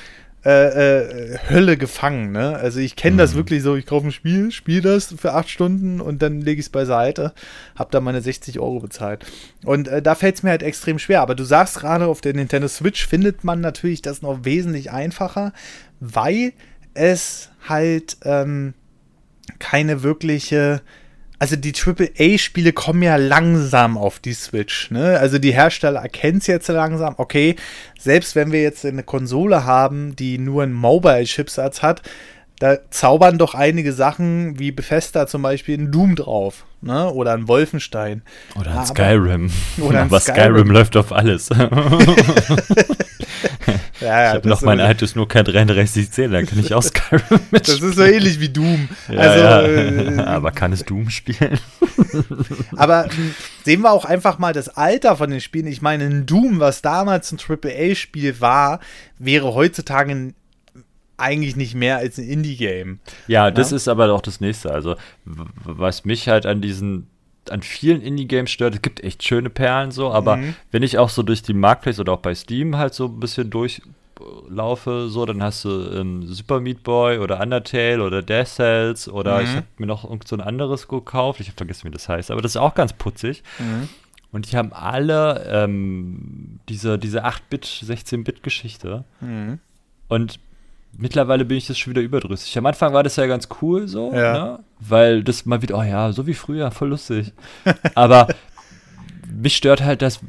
äh, 0.44 1.32
äh, 1.32 1.38
Hölle 1.50 1.76
gefangen, 1.76 2.32
ne? 2.32 2.56
Also 2.56 2.80
ich 2.80 2.96
kenne 2.96 3.14
mhm. 3.14 3.18
das 3.18 3.34
wirklich 3.34 3.62
so, 3.62 3.76
ich 3.76 3.84
kaufe 3.84 4.06
ein 4.06 4.12
Spiel, 4.12 4.50
spiele 4.50 4.80
das 4.80 5.14
für 5.18 5.34
acht 5.34 5.50
Stunden 5.50 6.00
und 6.00 6.22
dann 6.22 6.40
lege 6.40 6.60
ich 6.60 6.66
es 6.66 6.70
beiseite, 6.70 7.34
habe 7.76 7.90
da 7.90 8.00
meine 8.00 8.22
60 8.22 8.58
Euro 8.58 8.80
bezahlt. 8.80 9.26
Und 9.66 9.88
äh, 9.88 10.00
da 10.00 10.14
fällt 10.14 10.36
es 10.36 10.42
mir 10.42 10.48
halt 10.48 10.62
extrem 10.62 10.98
schwer. 10.98 11.20
Aber 11.20 11.34
du 11.34 11.44
sagst 11.44 11.80
gerade, 11.80 12.06
auf 12.06 12.22
der 12.22 12.32
Nintendo 12.32 12.68
Switch 12.68 13.06
findet 13.06 13.44
man 13.44 13.60
natürlich 13.60 14.00
das 14.00 14.22
noch 14.22 14.44
wesentlich 14.46 14.90
einfacher, 14.90 15.52
weil 16.00 16.54
es 16.94 17.50
halt 17.68 18.16
ähm, 18.24 18.72
keine 19.58 20.02
wirkliche 20.02 20.80
also 21.40 21.56
die 21.56 21.72
AAA-Spiele 21.74 22.72
kommen 22.74 23.02
ja 23.02 23.16
langsam 23.16 23.96
auf 23.96 24.18
die 24.18 24.34
Switch. 24.34 24.90
Ne? 24.90 25.18
Also 25.18 25.38
die 25.38 25.52
Hersteller 25.52 26.00
erkennen 26.00 26.38
es 26.38 26.46
jetzt 26.46 26.68
langsam. 26.68 27.14
Okay, 27.16 27.56
selbst 27.98 28.36
wenn 28.36 28.52
wir 28.52 28.60
jetzt 28.62 28.84
eine 28.84 29.02
Konsole 29.02 29.64
haben, 29.64 30.14
die 30.14 30.36
nur 30.36 30.62
einen 30.62 30.74
Mobile-Chipsatz 30.74 31.80
hat, 31.80 32.02
da 32.58 32.76
zaubern 32.90 33.38
doch 33.38 33.54
einige 33.54 33.94
Sachen 33.94 34.58
wie 34.58 34.70
Bethesda 34.70 35.26
zum 35.26 35.40
Beispiel 35.40 35.78
ein 35.78 35.90
Doom 35.90 36.14
drauf. 36.14 36.66
Ne? 36.82 37.10
Oder 37.10 37.32
ein 37.32 37.48
Wolfenstein. 37.48 38.20
Oder 38.58 38.78
ein 38.78 38.86
Skyrim. 38.86 39.50
Oder 39.80 40.00
ein 40.00 40.08
Aber 40.08 40.20
Skyrim. 40.20 40.36
Skyrim 40.42 40.70
läuft 40.70 40.94
auf 40.98 41.10
alles. 41.10 41.48
Ja, 44.00 44.06
ja, 44.06 44.28
ich 44.28 44.34
habe 44.36 44.48
noch 44.48 44.62
mein 44.62 44.80
altes 44.80 45.14
nur 45.14 45.28
kein 45.28 45.44
3310, 45.44 46.32
dann 46.32 46.46
kann 46.46 46.58
ich 46.58 46.74
auch 46.74 46.82
Skyrim 46.82 47.40
mitspielen. 47.50 47.80
Das 47.80 47.90
ist 47.90 47.96
so 47.96 48.02
ähnlich 48.02 48.40
wie 48.40 48.48
Doom. 48.48 48.88
Ja, 49.08 49.20
also, 49.20 49.44
ja. 49.44 49.62
Äh, 49.62 50.18
Aber 50.24 50.52
kann 50.52 50.72
es 50.72 50.84
Doom 50.84 51.10
spielen? 51.10 51.58
Aber 52.76 53.04
hm, 53.04 53.34
sehen 53.64 53.82
wir 53.82 53.92
auch 53.92 54.04
einfach 54.04 54.38
mal 54.38 54.52
das 54.52 54.68
Alter 54.68 55.16
von 55.16 55.30
den 55.30 55.40
Spielen. 55.40 55.66
Ich 55.66 55.82
meine, 55.82 56.04
ein 56.04 56.26
Doom, 56.26 56.60
was 56.60 56.82
damals 56.82 57.32
ein 57.32 57.38
AAA-Spiel 57.38 58.40
war, 58.40 58.80
wäre 59.18 59.54
heutzutage 59.54 60.32
eigentlich 61.16 61.56
nicht 61.56 61.74
mehr 61.74 61.98
als 61.98 62.18
ein 62.18 62.24
Indie-Game. 62.24 63.00
Ja, 63.26 63.50
das 63.50 63.72
ist 63.72 63.88
aber 63.88 64.10
auch 64.12 64.22
das 64.22 64.40
nächste. 64.40 64.72
Also, 64.72 64.96
was 65.24 66.04
mich 66.06 66.28
halt 66.28 66.46
an 66.46 66.62
diesen 66.62 67.08
an 67.48 67.62
vielen 67.62 68.02
Indie-Games 68.02 68.50
stört. 68.50 68.74
Es 68.74 68.82
gibt 68.82 69.02
echt 69.02 69.22
schöne 69.22 69.50
Perlen 69.50 69.90
so, 69.90 70.12
aber 70.12 70.36
mhm. 70.36 70.54
wenn 70.70 70.82
ich 70.82 70.98
auch 70.98 71.08
so 71.08 71.22
durch 71.22 71.42
die 71.42 71.54
Marketplace 71.54 71.98
oder 71.98 72.12
auch 72.12 72.20
bei 72.20 72.34
Steam 72.34 72.76
halt 72.76 72.94
so 72.94 73.06
ein 73.06 73.20
bisschen 73.20 73.50
durchlaufe, 73.50 75.08
so, 75.08 75.24
dann 75.24 75.42
hast 75.42 75.64
du 75.64 75.90
ähm, 75.92 76.26
Super 76.26 76.60
Meat 76.60 76.82
Boy 76.82 77.18
oder 77.18 77.40
Undertale 77.40 78.02
oder 78.02 78.22
Death 78.22 78.48
Cells 78.48 79.08
oder 79.08 79.38
mhm. 79.38 79.44
ich 79.44 79.56
habe 79.56 79.66
mir 79.78 79.86
noch 79.86 80.08
so 80.26 80.36
ein 80.36 80.40
anderes 80.40 80.88
gekauft. 80.88 81.40
Ich 81.40 81.48
habe 81.48 81.56
vergessen, 81.56 81.86
wie 81.86 81.92
das 81.92 82.08
heißt, 82.08 82.30
aber 82.30 82.42
das 82.42 82.52
ist 82.52 82.60
auch 82.60 82.74
ganz 82.74 82.92
putzig. 82.92 83.42
Mhm. 83.58 83.88
Und 84.32 84.52
die 84.52 84.56
haben 84.56 84.72
alle 84.72 85.44
ähm, 85.50 86.60
diese, 86.68 86.98
diese 86.98 87.24
8-Bit, 87.24 87.64
16-Bit-Geschichte. 87.64 89.04
Mhm. 89.20 89.58
Und 90.08 90.38
mittlerweile 90.96 91.44
bin 91.44 91.56
ich 91.56 91.66
das 91.66 91.78
schon 91.78 91.92
wieder 91.92 92.02
überdrüssig. 92.02 92.56
Am 92.58 92.66
Anfang 92.66 92.92
war 92.92 93.02
das 93.02 93.16
ja 93.16 93.26
ganz 93.26 93.48
cool 93.62 93.88
so, 93.88 94.12
ja. 94.12 94.32
ne? 94.32 94.58
weil 94.78 95.22
das 95.22 95.46
mal 95.46 95.62
wieder, 95.62 95.78
oh 95.78 95.82
ja, 95.82 96.12
so 96.12 96.26
wie 96.26 96.34
früher, 96.34 96.70
voll 96.70 96.88
lustig. 96.88 97.32
Aber 97.94 98.28
mich 99.32 99.56
stört 99.56 99.82
halt, 99.82 100.02
dass 100.02 100.20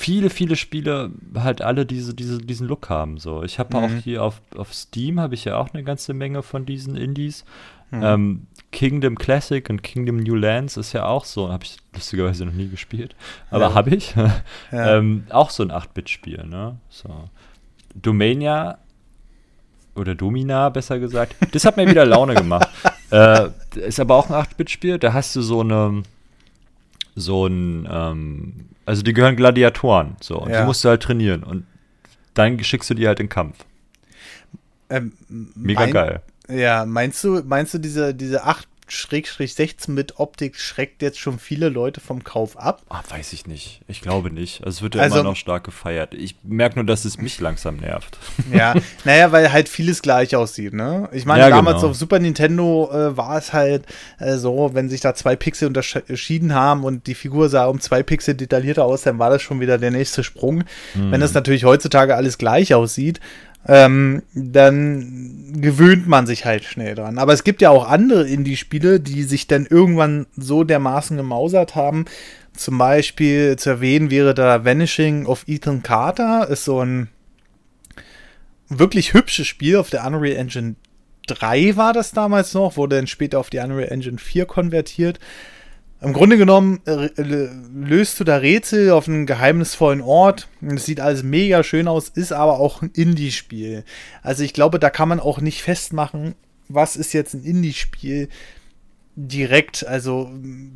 viele, 0.00 0.30
viele 0.30 0.56
Spiele 0.56 1.10
halt 1.34 1.60
alle 1.60 1.84
diese, 1.84 2.14
diese, 2.14 2.38
diesen 2.38 2.66
Look 2.66 2.88
haben. 2.88 3.18
So. 3.18 3.42
Ich 3.42 3.58
habe 3.58 3.76
mhm. 3.76 3.84
auch 3.84 4.02
hier 4.02 4.24
auf, 4.24 4.40
auf 4.56 4.72
Steam 4.72 5.20
habe 5.20 5.34
ich 5.34 5.44
ja 5.44 5.58
auch 5.58 5.74
eine 5.74 5.84
ganze 5.84 6.14
Menge 6.14 6.42
von 6.42 6.64
diesen 6.64 6.96
Indies. 6.96 7.44
Mhm. 7.90 8.02
Ähm, 8.02 8.46
Kingdom 8.72 9.18
Classic 9.18 9.68
und 9.68 9.82
Kingdom 9.82 10.18
New 10.18 10.36
Lands 10.36 10.76
ist 10.76 10.92
ja 10.92 11.06
auch 11.06 11.24
so, 11.24 11.50
habe 11.50 11.64
ich 11.64 11.76
lustigerweise 11.92 12.46
noch 12.46 12.52
nie 12.52 12.68
gespielt, 12.68 13.16
aber 13.50 13.70
ja. 13.70 13.74
habe 13.74 13.90
ich. 13.90 14.14
ja. 14.72 14.96
ähm, 14.96 15.24
auch 15.30 15.50
so 15.50 15.64
ein 15.64 15.72
8-Bit-Spiel, 15.72 16.46
ne? 16.46 16.78
So. 16.88 17.28
Domania 17.94 18.78
oder 20.00 20.14
Domina, 20.14 20.68
besser 20.68 20.98
gesagt. 20.98 21.36
Das 21.52 21.64
hat 21.64 21.76
mir 21.76 21.86
wieder 21.88 22.04
Laune 22.04 22.34
gemacht. 22.34 22.68
äh, 23.10 23.48
ist 23.76 24.00
aber 24.00 24.16
auch 24.16 24.30
ein 24.30 24.34
8-Bit-Spiel. 24.34 24.98
Da 24.98 25.12
hast 25.12 25.36
du 25.36 25.42
so 25.42 25.60
eine, 25.60 26.02
so 27.14 27.46
ein, 27.46 27.88
ähm, 27.90 28.54
also 28.86 29.02
die 29.02 29.12
gehören 29.12 29.36
Gladiatoren, 29.36 30.16
so. 30.20 30.38
Und 30.38 30.50
ja. 30.50 30.60
die 30.60 30.66
musst 30.66 30.84
du 30.84 30.88
halt 30.88 31.02
trainieren. 31.02 31.42
Und 31.42 31.66
dann 32.34 32.62
schickst 32.62 32.90
du 32.90 32.94
die 32.94 33.06
halt 33.06 33.20
in 33.20 33.28
Kampf. 33.28 33.58
Ähm, 34.88 35.12
Mega 35.28 35.86
geil. 35.86 36.22
Ja, 36.48 36.84
meinst 36.84 37.22
du, 37.22 37.42
meinst 37.44 37.74
du 37.74 37.78
diese, 37.78 38.14
diese 38.14 38.44
8 38.44 38.66
Schrägstrich 38.66 38.69
16 38.90 39.94
mit 39.94 40.18
Optik 40.18 40.56
schreckt 40.56 41.02
jetzt 41.02 41.18
schon 41.18 41.38
viele 41.38 41.68
Leute 41.68 42.00
vom 42.00 42.24
Kauf 42.24 42.58
ab? 42.58 42.82
Ach, 42.88 43.02
weiß 43.08 43.32
ich 43.32 43.46
nicht. 43.46 43.80
Ich 43.88 44.00
glaube 44.00 44.30
nicht. 44.30 44.64
Also 44.64 44.78
es 44.78 44.82
wird 44.82 44.94
ja 44.94 45.02
also, 45.02 45.20
immer 45.20 45.30
noch 45.30 45.36
stark 45.36 45.64
gefeiert. 45.64 46.14
Ich 46.14 46.36
merke 46.42 46.76
nur, 46.76 46.84
dass 46.84 47.04
es 47.04 47.18
mich 47.18 47.40
langsam 47.40 47.76
nervt. 47.76 48.18
Ja, 48.50 48.74
naja, 49.04 49.30
weil 49.30 49.52
halt 49.52 49.68
vieles 49.68 50.02
gleich 50.02 50.34
aussieht, 50.34 50.72
ne? 50.72 51.08
Ich 51.12 51.24
meine, 51.24 51.42
ja, 51.42 51.50
damals 51.50 51.78
genau. 51.78 51.90
auf 51.90 51.96
Super 51.96 52.18
Nintendo 52.18 52.90
äh, 52.92 53.16
war 53.16 53.38
es 53.38 53.52
halt 53.52 53.84
äh, 54.18 54.36
so, 54.36 54.70
wenn 54.72 54.88
sich 54.88 55.00
da 55.00 55.14
zwei 55.14 55.36
Pixel 55.36 55.68
unterschieden 55.68 56.52
haben 56.52 56.82
und 56.82 57.06
die 57.06 57.14
Figur 57.14 57.48
sah 57.48 57.66
um 57.66 57.80
zwei 57.80 58.02
Pixel 58.02 58.34
detaillierter 58.34 58.84
aus, 58.84 59.02
dann 59.02 59.18
war 59.18 59.30
das 59.30 59.42
schon 59.42 59.60
wieder 59.60 59.78
der 59.78 59.92
nächste 59.92 60.24
Sprung. 60.24 60.64
Mhm. 60.94 61.12
Wenn 61.12 61.20
das 61.20 61.32
natürlich 61.32 61.64
heutzutage 61.64 62.16
alles 62.16 62.38
gleich 62.38 62.74
aussieht, 62.74 63.20
ähm, 63.66 64.22
dann 64.34 65.52
gewöhnt 65.60 66.06
man 66.06 66.26
sich 66.26 66.44
halt 66.44 66.64
schnell 66.64 66.94
dran. 66.94 67.18
Aber 67.18 67.32
es 67.32 67.44
gibt 67.44 67.60
ja 67.60 67.70
auch 67.70 67.88
andere 67.88 68.28
Indie-Spiele, 68.28 69.00
die 69.00 69.22
sich 69.24 69.46
dann 69.46 69.66
irgendwann 69.66 70.26
so 70.36 70.64
dermaßen 70.64 71.16
gemausert 71.16 71.74
haben. 71.74 72.06
Zum 72.56 72.78
Beispiel 72.78 73.56
zu 73.56 73.70
erwähnen 73.70 74.10
wäre 74.10 74.34
da 74.34 74.64
Vanishing 74.64 75.26
of 75.26 75.44
Ethan 75.46 75.82
Carter, 75.82 76.48
ist 76.48 76.64
so 76.64 76.80
ein 76.80 77.08
wirklich 78.68 79.14
hübsches 79.14 79.46
Spiel 79.46 79.76
auf 79.76 79.90
der 79.90 80.06
Unreal 80.06 80.36
Engine 80.36 80.76
3 81.26 81.76
war 81.76 81.92
das 81.92 82.12
damals 82.12 82.54
noch, 82.54 82.76
wurde 82.76 82.96
dann 82.96 83.06
später 83.06 83.38
auf 83.38 83.50
die 83.50 83.58
Unreal 83.58 83.90
Engine 83.90 84.18
4 84.18 84.46
konvertiert. 84.46 85.18
Im 86.02 86.14
Grunde 86.14 86.38
genommen 86.38 86.80
äh, 86.86 87.10
löst 87.16 88.18
du 88.20 88.24
da 88.24 88.36
Rätsel 88.36 88.90
auf 88.90 89.06
einem 89.06 89.26
geheimnisvollen 89.26 90.00
Ort. 90.00 90.48
Es 90.62 90.86
sieht 90.86 91.00
alles 91.00 91.22
mega 91.22 91.62
schön 91.62 91.88
aus, 91.88 92.08
ist 92.08 92.32
aber 92.32 92.58
auch 92.58 92.80
ein 92.80 92.90
Indie-Spiel. 92.94 93.84
Also 94.22 94.42
ich 94.42 94.54
glaube, 94.54 94.78
da 94.78 94.88
kann 94.88 95.08
man 95.08 95.20
auch 95.20 95.40
nicht 95.40 95.62
festmachen, 95.62 96.34
was 96.68 96.96
ist 96.96 97.12
jetzt 97.12 97.34
ein 97.34 97.44
Indie-Spiel 97.44 98.28
direkt. 99.14 99.86
Also 99.86 100.30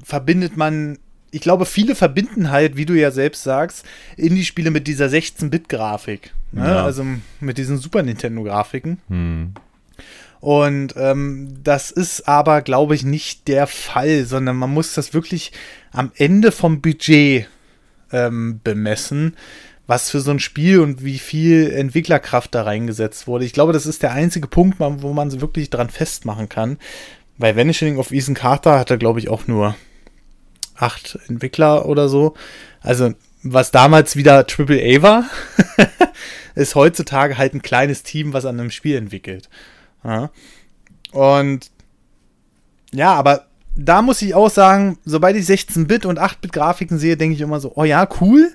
verbindet 0.04 0.58
man, 0.58 0.98
ich 1.30 1.40
glaube, 1.40 1.64
viele 1.64 1.94
verbinden 1.94 2.50
halt, 2.50 2.76
wie 2.76 2.84
du 2.84 2.92
ja 2.92 3.10
selbst 3.10 3.44
sagst, 3.44 3.86
Indie-Spiele 4.18 4.70
mit 4.70 4.86
dieser 4.86 5.06
16-Bit-Grafik. 5.06 6.34
Ne? 6.52 6.66
Ja. 6.66 6.84
Also 6.84 7.04
mit 7.40 7.56
diesen 7.56 7.78
Super 7.78 8.02
Nintendo-Grafiken. 8.02 9.00
Hm. 9.08 9.54
Und 10.44 10.92
ähm, 10.98 11.56
das 11.64 11.90
ist 11.90 12.28
aber, 12.28 12.60
glaube 12.60 12.94
ich, 12.94 13.02
nicht 13.02 13.48
der 13.48 13.66
Fall, 13.66 14.26
sondern 14.26 14.56
man 14.56 14.68
muss 14.68 14.92
das 14.92 15.14
wirklich 15.14 15.52
am 15.90 16.12
Ende 16.16 16.52
vom 16.52 16.82
Budget 16.82 17.48
ähm, 18.12 18.60
bemessen, 18.62 19.38
was 19.86 20.10
für 20.10 20.20
so 20.20 20.32
ein 20.32 20.40
Spiel 20.40 20.80
und 20.80 21.02
wie 21.02 21.18
viel 21.18 21.70
Entwicklerkraft 21.70 22.54
da 22.54 22.64
reingesetzt 22.64 23.26
wurde. 23.26 23.46
Ich 23.46 23.54
glaube, 23.54 23.72
das 23.72 23.86
ist 23.86 24.02
der 24.02 24.12
einzige 24.12 24.46
Punkt, 24.46 24.80
wo 24.80 25.14
man 25.14 25.30
sie 25.30 25.40
wirklich 25.40 25.70
dran 25.70 25.88
festmachen 25.88 26.50
kann. 26.50 26.76
Bei 27.38 27.56
Vanishing 27.56 27.96
of 27.96 28.12
Ethan 28.12 28.34
Carter 28.34 28.78
hat 28.78 28.90
er, 28.90 28.98
glaube 28.98 29.20
ich, 29.20 29.30
auch 29.30 29.46
nur 29.46 29.74
acht 30.76 31.18
Entwickler 31.26 31.86
oder 31.86 32.10
so. 32.10 32.34
Also, 32.82 33.14
was 33.42 33.70
damals 33.70 34.14
wieder 34.14 34.44
AAA 34.46 35.00
war, 35.00 35.24
ist 36.54 36.74
heutzutage 36.74 37.38
halt 37.38 37.54
ein 37.54 37.62
kleines 37.62 38.02
Team, 38.02 38.34
was 38.34 38.44
an 38.44 38.60
einem 38.60 38.70
Spiel 38.70 38.98
entwickelt. 38.98 39.48
Ja. 40.04 40.30
Und 41.12 41.70
ja, 42.92 43.14
aber 43.14 43.46
da 43.76 44.02
muss 44.02 44.22
ich 44.22 44.34
auch 44.34 44.50
sagen, 44.50 44.98
sobald 45.04 45.36
ich 45.36 45.46
16-Bit 45.46 46.06
und 46.06 46.20
8-Bit-Grafiken 46.20 46.98
sehe, 46.98 47.16
denke 47.16 47.34
ich 47.34 47.40
immer 47.40 47.60
so, 47.60 47.72
oh 47.74 47.84
ja, 47.84 48.08
cool. 48.20 48.52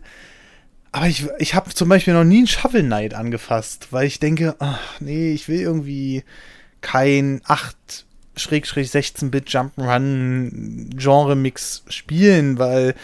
Aber 0.91 1.07
ich, 1.07 1.27
ich 1.38 1.55
habe 1.55 1.73
zum 1.73 1.89
Beispiel 1.89 2.13
noch 2.13 2.23
nie 2.23 2.39
einen 2.39 2.47
Shovel 2.47 2.83
Knight 2.83 3.13
angefasst, 3.13 3.88
weil 3.91 4.07
ich 4.07 4.19
denke, 4.19 4.55
ach 4.59 4.99
nee, 4.99 5.33
ich 5.33 5.47
will 5.47 5.59
irgendwie 5.59 6.23
kein 6.81 7.41
8-16-Bit 7.41 9.49
Jump'n'Run 9.49 10.95
Genre-Mix 10.95 11.83
spielen, 11.89 12.57
weil 12.57 12.95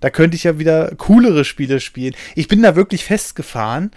da 0.00 0.10
könnte 0.10 0.36
ich 0.36 0.44
ja 0.44 0.58
wieder 0.58 0.94
coolere 0.96 1.44
Spiele 1.44 1.80
spielen. 1.80 2.14
Ich 2.34 2.48
bin 2.48 2.62
da 2.62 2.74
wirklich 2.74 3.04
festgefahren 3.04 3.90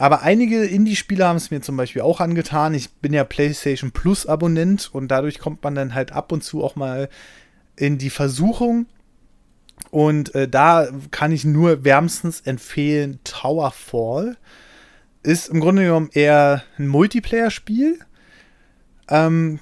aber 0.00 0.22
einige 0.22 0.64
Indie-Spieler 0.64 1.28
haben 1.28 1.36
es 1.36 1.50
mir 1.50 1.60
zum 1.60 1.76
Beispiel 1.76 2.00
auch 2.00 2.20
angetan. 2.20 2.72
Ich 2.72 2.90
bin 2.90 3.12
ja 3.12 3.22
PlayStation 3.22 3.92
Plus-Abonnent 3.92 4.88
und 4.94 5.08
dadurch 5.08 5.38
kommt 5.38 5.62
man 5.62 5.74
dann 5.74 5.94
halt 5.94 6.12
ab 6.12 6.32
und 6.32 6.42
zu 6.42 6.64
auch 6.64 6.74
mal 6.74 7.10
in 7.76 7.98
die 7.98 8.08
Versuchung. 8.08 8.86
Und 9.90 10.34
äh, 10.34 10.48
da 10.48 10.88
kann 11.10 11.32
ich 11.32 11.44
nur 11.44 11.84
wärmstens 11.84 12.40
empfehlen 12.40 13.20
Towerfall. 13.24 14.38
Ist 15.22 15.50
im 15.50 15.60
Grunde 15.60 15.82
genommen 15.82 16.08
eher 16.14 16.62
ein 16.78 16.88
Multiplayer-Spiel. 16.88 17.98
Ähm, 19.10 19.58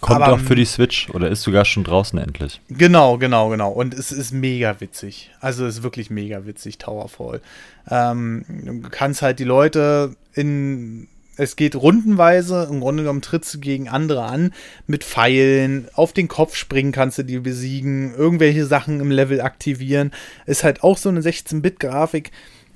Kommt 0.00 0.22
aber, 0.22 0.34
auch 0.34 0.40
für 0.40 0.56
die 0.56 0.64
Switch 0.64 1.08
oder 1.10 1.28
ist 1.30 1.42
sogar 1.42 1.64
schon 1.64 1.84
draußen 1.84 2.18
endlich. 2.18 2.60
Genau, 2.68 3.18
genau, 3.18 3.48
genau. 3.48 3.70
Und 3.70 3.94
es 3.94 4.10
ist 4.10 4.32
mega 4.32 4.80
witzig. 4.80 5.30
Also 5.40 5.64
es 5.64 5.76
ist 5.76 5.82
wirklich 5.84 6.10
mega 6.10 6.44
witzig, 6.44 6.78
Towerfall. 6.78 7.40
Ähm, 7.88 8.44
du 8.82 8.88
kannst 8.90 9.22
halt 9.22 9.38
die 9.38 9.44
Leute 9.44 10.16
in. 10.34 11.08
Es 11.36 11.56
geht 11.56 11.76
rundenweise, 11.76 12.68
im 12.70 12.80
Grunde 12.80 13.04
genommen 13.04 13.22
trittst 13.22 13.54
du 13.54 13.58
gegen 13.58 13.88
andere 13.88 14.24
an, 14.24 14.52
mit 14.86 15.02
Pfeilen, 15.02 15.88
auf 15.94 16.12
den 16.12 16.28
Kopf 16.28 16.56
springen 16.56 16.92
kannst 16.92 17.16
du 17.16 17.22
die 17.22 17.38
besiegen, 17.38 18.14
irgendwelche 18.14 18.66
Sachen 18.66 19.00
im 19.00 19.10
Level 19.10 19.40
aktivieren. 19.40 20.12
Ist 20.44 20.62
halt 20.62 20.82
auch 20.82 20.98
so 20.98 21.08
eine 21.08 21.20
16-Bit-Grafik 21.20 22.32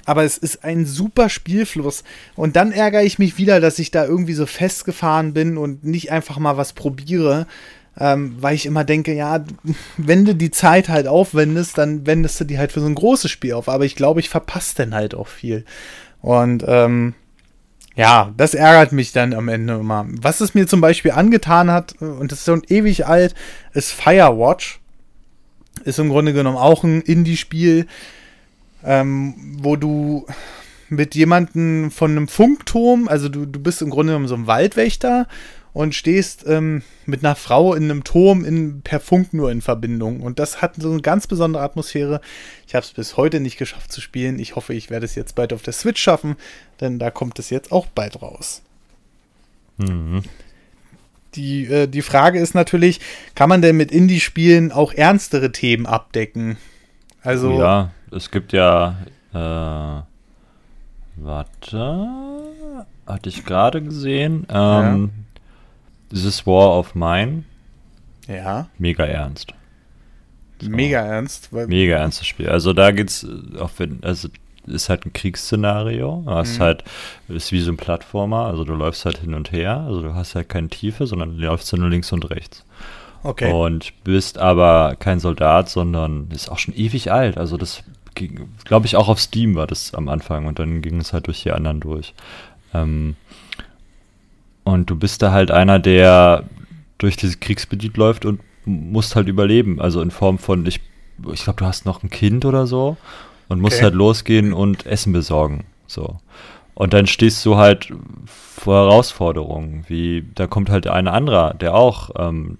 aber 0.07 0.23
es 0.23 0.38
ist 0.38 0.64
ein 0.64 0.87
super 0.87 1.29
Spielfluss. 1.29 2.05
Und 2.37 2.57
dann 2.57 2.73
ärgere 2.73 3.03
ich 3.03 3.19
mich 3.19 3.37
wieder, 3.37 3.61
dass 3.61 3.79
ich 3.81 3.90
da 3.90 4.07
irgendwie 4.07 4.35
so 4.35 4.47
festgefahren 4.47 5.35
bin 5.35 5.59
und 5.59 5.85
nicht 5.85 6.12
einfach 6.12 6.38
mal 6.38 6.57
was 6.57 6.73
probiere. 6.73 7.47
Ähm, 7.99 8.37
weil 8.40 8.55
ich 8.55 8.66
immer 8.66 8.85
denke, 8.85 9.14
ja, 9.14 9.45
wenn 9.97 10.25
du 10.25 10.35
die 10.35 10.53
Zeit 10.53 10.88
halt 10.88 11.09
aufwendest, 11.09 11.77
dann 11.77 12.07
wendest 12.07 12.40
du 12.40 12.45
die 12.45 12.59
halt 12.59 12.73
für 12.73 12.81
so 12.81 12.87
ein 12.87 12.95
großes 12.95 13.31
Spiel 13.31 13.55
auf. 13.55 13.69
Aber 13.69 13.85
ich 13.85 13.97
glaube, 13.97 14.21
ich 14.21 14.31
verpasse 14.31 14.77
dann 14.77 14.95
halt 14.95 15.14
auch 15.14 15.29
viel. 15.29 15.64
Und 16.23 16.64
ähm, 16.66 17.14
ja, 17.97 18.33
das 18.37 18.55
ärgert 18.55 18.92
mich 18.92 19.11
dann 19.11 19.35
am 19.35 19.49
Ende 19.49 19.75
immer. 19.75 20.07
Was 20.09 20.40
es 20.40 20.55
mir 20.55 20.69
zum 20.69 20.81
Beispiel 20.81 21.12
angetan 21.12 21.71
hat, 21.71 22.01
und 22.01 22.31
das 22.31 22.40
ist 22.40 22.45
schon 22.45 22.62
ewig 22.69 23.07
alt, 23.07 23.35
ist 23.73 23.90
Firewatch. 23.90 24.81
Ist 25.85 25.99
im 25.99 26.11
Grunde 26.11 26.33
genommen 26.33 26.57
auch 26.57 26.85
ein 26.85 27.01
Indie-Spiel 27.01 27.87
ähm, 28.84 29.34
wo 29.60 29.76
du 29.76 30.26
mit 30.88 31.14
jemandem 31.14 31.90
von 31.90 32.12
einem 32.12 32.28
Funkturm, 32.28 33.08
also 33.08 33.28
du, 33.28 33.46
du 33.46 33.60
bist 33.60 33.82
im 33.82 33.90
Grunde 33.90 34.12
genommen 34.12 34.28
so 34.28 34.36
ein 34.36 34.46
Waldwächter 34.46 35.26
und 35.76 35.94
stehst 35.94 36.44
ähm, 36.46 36.82
mit 37.04 37.22
einer 37.22 37.36
Frau 37.36 37.74
in 37.74 37.84
einem 37.84 38.02
Turm 38.02 38.44
in, 38.44 38.80
per 38.80 38.98
Funk 38.98 39.34
nur 39.34 39.50
in 39.50 39.60
Verbindung. 39.60 40.20
Und 40.20 40.38
das 40.38 40.62
hat 40.62 40.76
so 40.78 40.90
eine 40.90 41.02
ganz 41.02 41.26
besondere 41.26 41.62
Atmosphäre. 41.62 42.22
Ich 42.66 42.74
habe 42.74 42.82
es 42.84 42.92
bis 42.92 43.18
heute 43.18 43.40
nicht 43.40 43.58
geschafft 43.58 43.92
zu 43.92 44.00
spielen. 44.00 44.38
Ich 44.38 44.56
hoffe, 44.56 44.72
ich 44.72 44.88
werde 44.88 45.04
es 45.04 45.14
jetzt 45.16 45.34
bald 45.34 45.52
auf 45.52 45.60
der 45.60 45.74
Switch 45.74 46.00
schaffen, 46.00 46.36
denn 46.80 46.98
da 46.98 47.10
kommt 47.10 47.38
es 47.38 47.50
jetzt 47.50 47.72
auch 47.72 47.86
bald 47.88 48.22
raus. 48.22 48.62
Mhm. 49.76 50.22
Die, 51.34 51.66
äh, 51.66 51.86
die 51.86 52.00
Frage 52.00 52.40
ist 52.40 52.54
natürlich, 52.54 53.00
kann 53.34 53.50
man 53.50 53.60
denn 53.60 53.76
mit 53.76 53.92
Indie-Spielen 53.92 54.72
auch 54.72 54.94
ernstere 54.94 55.52
Themen 55.52 55.84
abdecken? 55.84 56.56
Also, 57.20 57.58
ja, 57.58 57.92
es 58.16 58.31
gibt 58.31 58.52
ja, 58.52 58.96
äh, 59.33 60.02
warte, 61.16 62.09
hatte 63.07 63.29
ich 63.29 63.44
gerade 63.44 63.83
gesehen, 63.83 64.46
ähm, 64.48 65.11
ja. 65.14 65.38
dieses 66.11 66.46
War 66.46 66.79
of 66.79 66.94
Mine. 66.94 67.44
Ja. 68.26 68.68
Mega 68.79 69.05
ernst. 69.05 69.55
So. 70.61 70.70
Mega 70.70 71.00
ernst. 71.00 71.52
Mega 71.52 71.96
ernstes 71.96 72.26
Spiel. 72.26 72.48
Also 72.48 72.72
da 72.72 72.90
geht's, 72.90 73.24
äh, 73.24 73.59
auch 73.59 73.70
wenn, 73.79 74.02
also 74.02 74.29
ist 74.66 74.88
halt 74.88 75.07
ein 75.07 75.12
Kriegsszenario. 75.12 76.22
Du 76.24 76.31
hast 76.31 76.59
mhm. 76.59 76.62
halt, 76.62 76.85
ist 77.29 77.52
wie 77.52 77.61
so 77.61 77.70
ein 77.70 77.76
Plattformer, 77.76 78.46
also 78.46 78.64
du 78.64 78.74
läufst 78.74 79.05
halt 79.05 79.18
hin 79.18 79.35
und 79.35 79.52
her, 79.52 79.79
also 79.81 80.02
du 80.02 80.14
hast 80.14 80.35
halt 80.35 80.48
keine 80.48 80.68
Tiefe, 80.68 81.07
sondern 81.07 81.37
du 81.37 81.44
läufst 81.44 81.72
nur 81.76 81.88
links 81.88 82.12
und 82.12 82.29
rechts. 82.31 82.64
Okay. 83.22 83.52
Und 83.52 83.92
bist 84.05 84.38
aber 84.38 84.96
kein 84.96 85.20
Soldat, 85.20 85.68
sondern 85.68 86.29
ist 86.31 86.48
auch 86.48 86.59
schon 86.59 86.74
ewig 86.74 87.11
alt. 87.11 87.38
Also 87.38 87.57
das 87.57 87.83
glaube 88.64 88.87
ich, 88.87 88.96
auch 88.96 89.09
auf 89.09 89.20
Steam 89.20 89.55
war 89.55 89.66
das 89.66 89.94
am 89.94 90.09
Anfang 90.09 90.46
und 90.46 90.59
dann 90.59 90.83
ging 90.83 91.00
es 91.00 91.12
halt 91.12 91.26
durch 91.26 91.42
die 91.42 91.52
anderen 91.52 91.81
durch. 91.81 92.14
Ähm, 92.74 93.16
und 94.64 94.90
du 94.90 94.96
bist 94.96 95.22
da 95.22 95.31
halt 95.31 95.50
einer, 95.50 95.79
der 95.79 96.44
durch 96.98 97.16
dieses 97.16 97.40
Kriegsgebiet 97.40 97.96
läuft 97.96 98.24
und 98.24 98.40
musst 98.64 99.16
halt 99.16 99.29
überleben. 99.29 99.81
Also 99.81 100.00
in 100.00 100.11
Form 100.11 100.38
von, 100.38 100.66
ich, 100.66 100.81
ich 101.33 101.44
glaube, 101.44 101.61
du 101.61 101.66
hast 101.66 101.87
noch 101.87 102.02
ein 102.02 102.11
Kind 102.11 102.44
oder 102.44 102.66
so 102.66 102.96
und 103.48 103.61
musst 103.61 103.76
okay. 103.76 103.85
halt 103.85 103.94
losgehen 103.94 104.52
und 104.52 104.87
Essen 104.87 105.12
besorgen. 105.12 105.64
So. 105.87 106.16
Und 106.74 106.92
dann 106.92 107.07
stehst 107.07 107.44
du 107.46 107.57
halt 107.57 107.92
vor 108.26 108.88
Herausforderungen, 108.88 109.85
wie 109.88 110.24
da 110.35 110.46
kommt 110.46 110.68
halt 110.68 110.87
ein 110.87 111.09
anderer, 111.09 111.55
der 111.55 111.74
auch 111.74 112.11
ähm, 112.16 112.59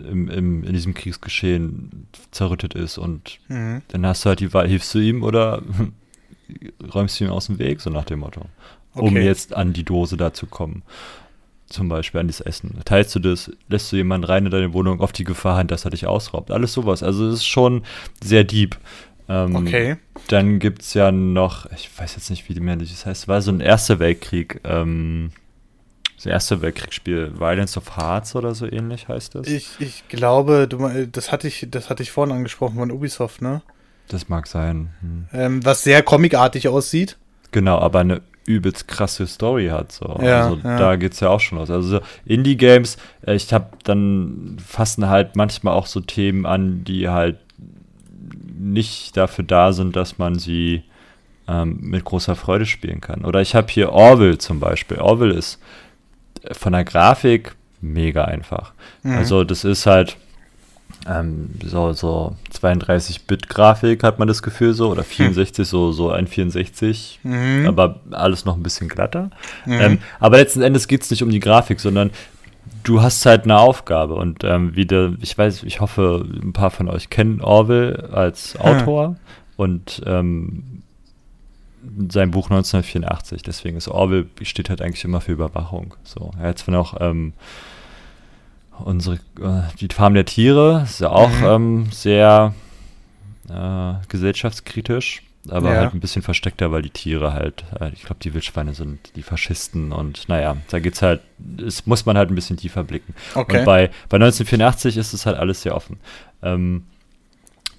im, 0.00 0.28
im, 0.28 0.64
in 0.64 0.72
diesem 0.72 0.94
Kriegsgeschehen 0.94 2.06
zerrüttet 2.30 2.74
ist 2.74 2.98
und 2.98 3.38
mhm. 3.48 3.82
dann 3.88 4.06
hast 4.06 4.24
du 4.24 4.28
halt 4.28 4.40
die 4.40 4.52
Wahl, 4.52 4.68
hilfst 4.68 4.94
du 4.94 4.98
ihm 4.98 5.22
oder 5.22 5.62
räumst 6.94 7.20
du 7.20 7.24
ihm 7.24 7.30
aus 7.30 7.46
dem 7.46 7.58
Weg, 7.58 7.80
so 7.80 7.90
nach 7.90 8.04
dem 8.04 8.20
Motto. 8.20 8.42
Okay. 8.94 9.06
Um 9.06 9.16
jetzt 9.16 9.54
an 9.54 9.72
die 9.72 9.84
Dose 9.84 10.16
da 10.16 10.32
zu 10.32 10.46
kommen. 10.46 10.82
Zum 11.66 11.88
Beispiel 11.88 12.20
an 12.20 12.26
das 12.26 12.40
Essen. 12.40 12.80
Teilst 12.84 13.14
du 13.14 13.20
das, 13.20 13.52
lässt 13.68 13.92
du 13.92 13.96
jemanden 13.96 14.24
rein 14.24 14.44
in 14.44 14.50
deine 14.50 14.72
Wohnung 14.72 15.00
auf 15.00 15.12
die 15.12 15.22
Gefahr 15.22 15.58
hin, 15.58 15.68
dass 15.68 15.84
er 15.84 15.92
dich 15.92 16.06
ausraubt. 16.06 16.50
Alles 16.50 16.72
sowas. 16.72 17.04
Also 17.04 17.28
es 17.28 17.34
ist 17.36 17.46
schon 17.46 17.84
sehr 18.20 18.42
deep. 18.42 18.76
Ähm, 19.28 19.54
okay. 19.54 19.96
Dann 20.26 20.58
gibt 20.58 20.82
es 20.82 20.94
ja 20.94 21.12
noch, 21.12 21.70
ich 21.70 21.88
weiß 21.96 22.16
jetzt 22.16 22.30
nicht, 22.30 22.48
wie 22.48 22.54
die 22.54 22.60
das 22.60 23.06
heißt, 23.06 23.22
es 23.22 23.28
war 23.28 23.40
so 23.40 23.52
ein 23.52 23.60
Erster 23.60 24.00
Weltkrieg. 24.00 24.60
Ähm, 24.64 25.30
das 26.20 26.26
erste 26.26 26.60
Weltkriegsspiel, 26.60 27.32
Violence 27.38 27.78
of 27.78 27.96
Hearts 27.96 28.36
oder 28.36 28.54
so 28.54 28.70
ähnlich 28.70 29.08
heißt 29.08 29.36
das. 29.36 29.46
Ich, 29.46 29.70
ich 29.78 30.06
glaube, 30.08 30.68
du, 30.68 31.06
das 31.10 31.32
hatte 31.32 31.48
ich, 31.48 31.66
das 31.70 31.88
hatte 31.88 32.02
ich 32.02 32.10
vorhin 32.10 32.36
angesprochen 32.36 32.76
von 32.76 32.90
Ubisoft, 32.90 33.40
ne? 33.40 33.62
Das 34.08 34.28
mag 34.28 34.46
sein. 34.46 34.90
Hm. 35.00 35.26
Ähm, 35.32 35.64
was 35.64 35.82
sehr 35.82 36.02
comicartig 36.02 36.68
aussieht. 36.68 37.16
Genau, 37.52 37.78
aber 37.78 38.00
eine 38.00 38.20
übelst 38.44 38.86
krasse 38.86 39.26
Story 39.26 39.68
hat. 39.68 39.92
So. 39.92 40.18
Ja, 40.20 40.42
also 40.42 40.56
ja. 40.62 40.76
da 40.76 40.96
geht 40.96 41.14
es 41.14 41.20
ja 41.20 41.30
auch 41.30 41.40
schon 41.40 41.56
los. 41.56 41.70
Also 41.70 42.00
Indie-Games, 42.26 42.98
äh, 43.26 43.34
ich 43.34 43.50
habe 43.54 43.70
dann 43.84 44.58
fassen 44.62 45.08
halt 45.08 45.36
manchmal 45.36 45.72
auch 45.72 45.86
so 45.86 46.00
Themen 46.00 46.44
an, 46.44 46.84
die 46.84 47.08
halt 47.08 47.38
nicht 48.58 49.16
dafür 49.16 49.44
da 49.44 49.72
sind, 49.72 49.96
dass 49.96 50.18
man 50.18 50.38
sie 50.38 50.82
ähm, 51.48 51.78
mit 51.80 52.04
großer 52.04 52.36
Freude 52.36 52.66
spielen 52.66 53.00
kann. 53.00 53.24
Oder 53.24 53.40
ich 53.40 53.54
habe 53.54 53.68
hier 53.70 53.90
Orville 53.92 54.36
zum 54.36 54.60
Beispiel. 54.60 54.98
Orville 54.98 55.32
ist 55.32 55.58
von 56.52 56.72
der 56.72 56.84
Grafik 56.84 57.54
mega 57.80 58.24
einfach. 58.24 58.72
Mhm. 59.02 59.16
Also 59.16 59.44
das 59.44 59.64
ist 59.64 59.86
halt 59.86 60.16
ähm, 61.08 61.50
so, 61.64 61.92
so 61.92 62.36
32-Bit-Grafik 62.52 64.02
hat 64.02 64.18
man 64.18 64.28
das 64.28 64.42
Gefühl 64.42 64.74
so, 64.74 64.90
oder 64.90 65.02
64, 65.02 65.58
hm. 65.58 65.64
so, 65.64 65.92
so 65.92 66.10
ein 66.10 66.26
64, 66.26 67.20
mhm. 67.22 67.64
aber 67.66 68.00
alles 68.10 68.44
noch 68.44 68.56
ein 68.56 68.62
bisschen 68.62 68.88
glatter. 68.88 69.30
Mhm. 69.64 69.80
Ähm, 69.80 69.98
aber 70.18 70.36
letzten 70.36 70.62
Endes 70.62 70.88
geht 70.88 71.02
es 71.02 71.10
nicht 71.10 71.22
um 71.22 71.30
die 71.30 71.40
Grafik, 71.40 71.80
sondern 71.80 72.10
du 72.82 73.00
hast 73.00 73.24
halt 73.24 73.44
eine 73.44 73.58
Aufgabe 73.58 74.14
und 74.14 74.44
ähm, 74.44 74.76
wie 74.76 74.84
der, 74.84 75.14
ich 75.20 75.36
weiß, 75.36 75.62
ich 75.62 75.80
hoffe, 75.80 76.26
ein 76.42 76.52
paar 76.52 76.70
von 76.70 76.88
euch 76.88 77.08
kennen 77.08 77.40
Orwell 77.40 78.10
als 78.12 78.58
Autor 78.58 79.08
hm. 79.08 79.16
und 79.56 80.02
ähm, 80.06 80.82
sein 82.08 82.30
Buch 82.30 82.50
1984, 82.50 83.42
deswegen 83.42 83.76
ist 83.76 83.88
Orwell 83.88 84.26
steht 84.42 84.68
halt 84.68 84.82
eigentlich 84.82 85.04
immer 85.04 85.20
für 85.20 85.32
Überwachung. 85.32 85.94
So, 86.04 86.30
er 86.38 86.48
hat 86.48 86.58
zwar 86.58 86.74
noch 86.74 87.00
ähm, 87.00 87.32
unsere, 88.78 89.16
äh, 89.40 89.62
die 89.80 89.88
Farm 89.92 90.14
der 90.14 90.24
Tiere 90.24 90.82
ist 90.84 91.00
ja 91.00 91.10
auch 91.10 91.30
mhm. 91.30 91.44
ähm, 91.44 91.88
sehr 91.90 92.54
äh, 93.48 93.94
gesellschaftskritisch, 94.08 95.22
aber 95.48 95.72
ja. 95.72 95.80
halt 95.80 95.94
ein 95.94 96.00
bisschen 96.00 96.22
versteckter, 96.22 96.70
weil 96.70 96.82
die 96.82 96.90
Tiere 96.90 97.32
halt, 97.32 97.64
äh, 97.80 97.90
ich 97.92 98.02
glaube, 98.02 98.20
die 98.22 98.34
Wildschweine 98.34 98.74
sind 98.74 99.16
die 99.16 99.22
Faschisten 99.22 99.92
und 99.92 100.28
naja, 100.28 100.56
da 100.70 100.78
geht's 100.80 101.02
halt, 101.02 101.20
es 101.64 101.86
muss 101.86 102.06
man 102.06 102.16
halt 102.16 102.30
ein 102.30 102.34
bisschen 102.34 102.56
tiefer 102.56 102.84
blicken. 102.84 103.14
Okay. 103.34 103.60
Und 103.60 103.64
bei, 103.64 103.88
bei 104.08 104.16
1984 104.16 104.96
ist 104.96 105.12
es 105.12 105.26
halt 105.26 105.38
alles 105.38 105.62
sehr 105.62 105.74
offen. 105.74 105.98
Ähm, 106.42 106.84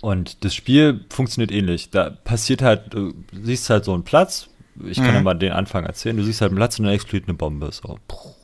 und 0.02 0.44
das 0.44 0.56
Spiel 0.56 1.06
funktioniert 1.10 1.52
ähnlich. 1.52 1.90
Da 1.92 2.10
passiert 2.10 2.62
halt, 2.62 2.94
du 2.94 3.14
siehst 3.32 3.70
halt 3.70 3.86
so 3.86 3.94
einen 3.94 4.04
Platz, 4.04 4.50
ich 4.84 4.98
kann 4.98 5.10
mhm. 5.10 5.16
ja 5.16 5.22
mal 5.22 5.34
den 5.36 5.52
Anfang 5.52 5.86
erzählen, 5.86 6.18
du 6.18 6.24
siehst 6.24 6.42
halt 6.42 6.52
einen 6.52 6.58
Platz 6.58 6.80
und 6.80 6.86
dann 6.86 6.94
explodiert 6.94 7.28
eine 7.28 7.38
Bombe. 7.38 7.70
So, 7.72 8.00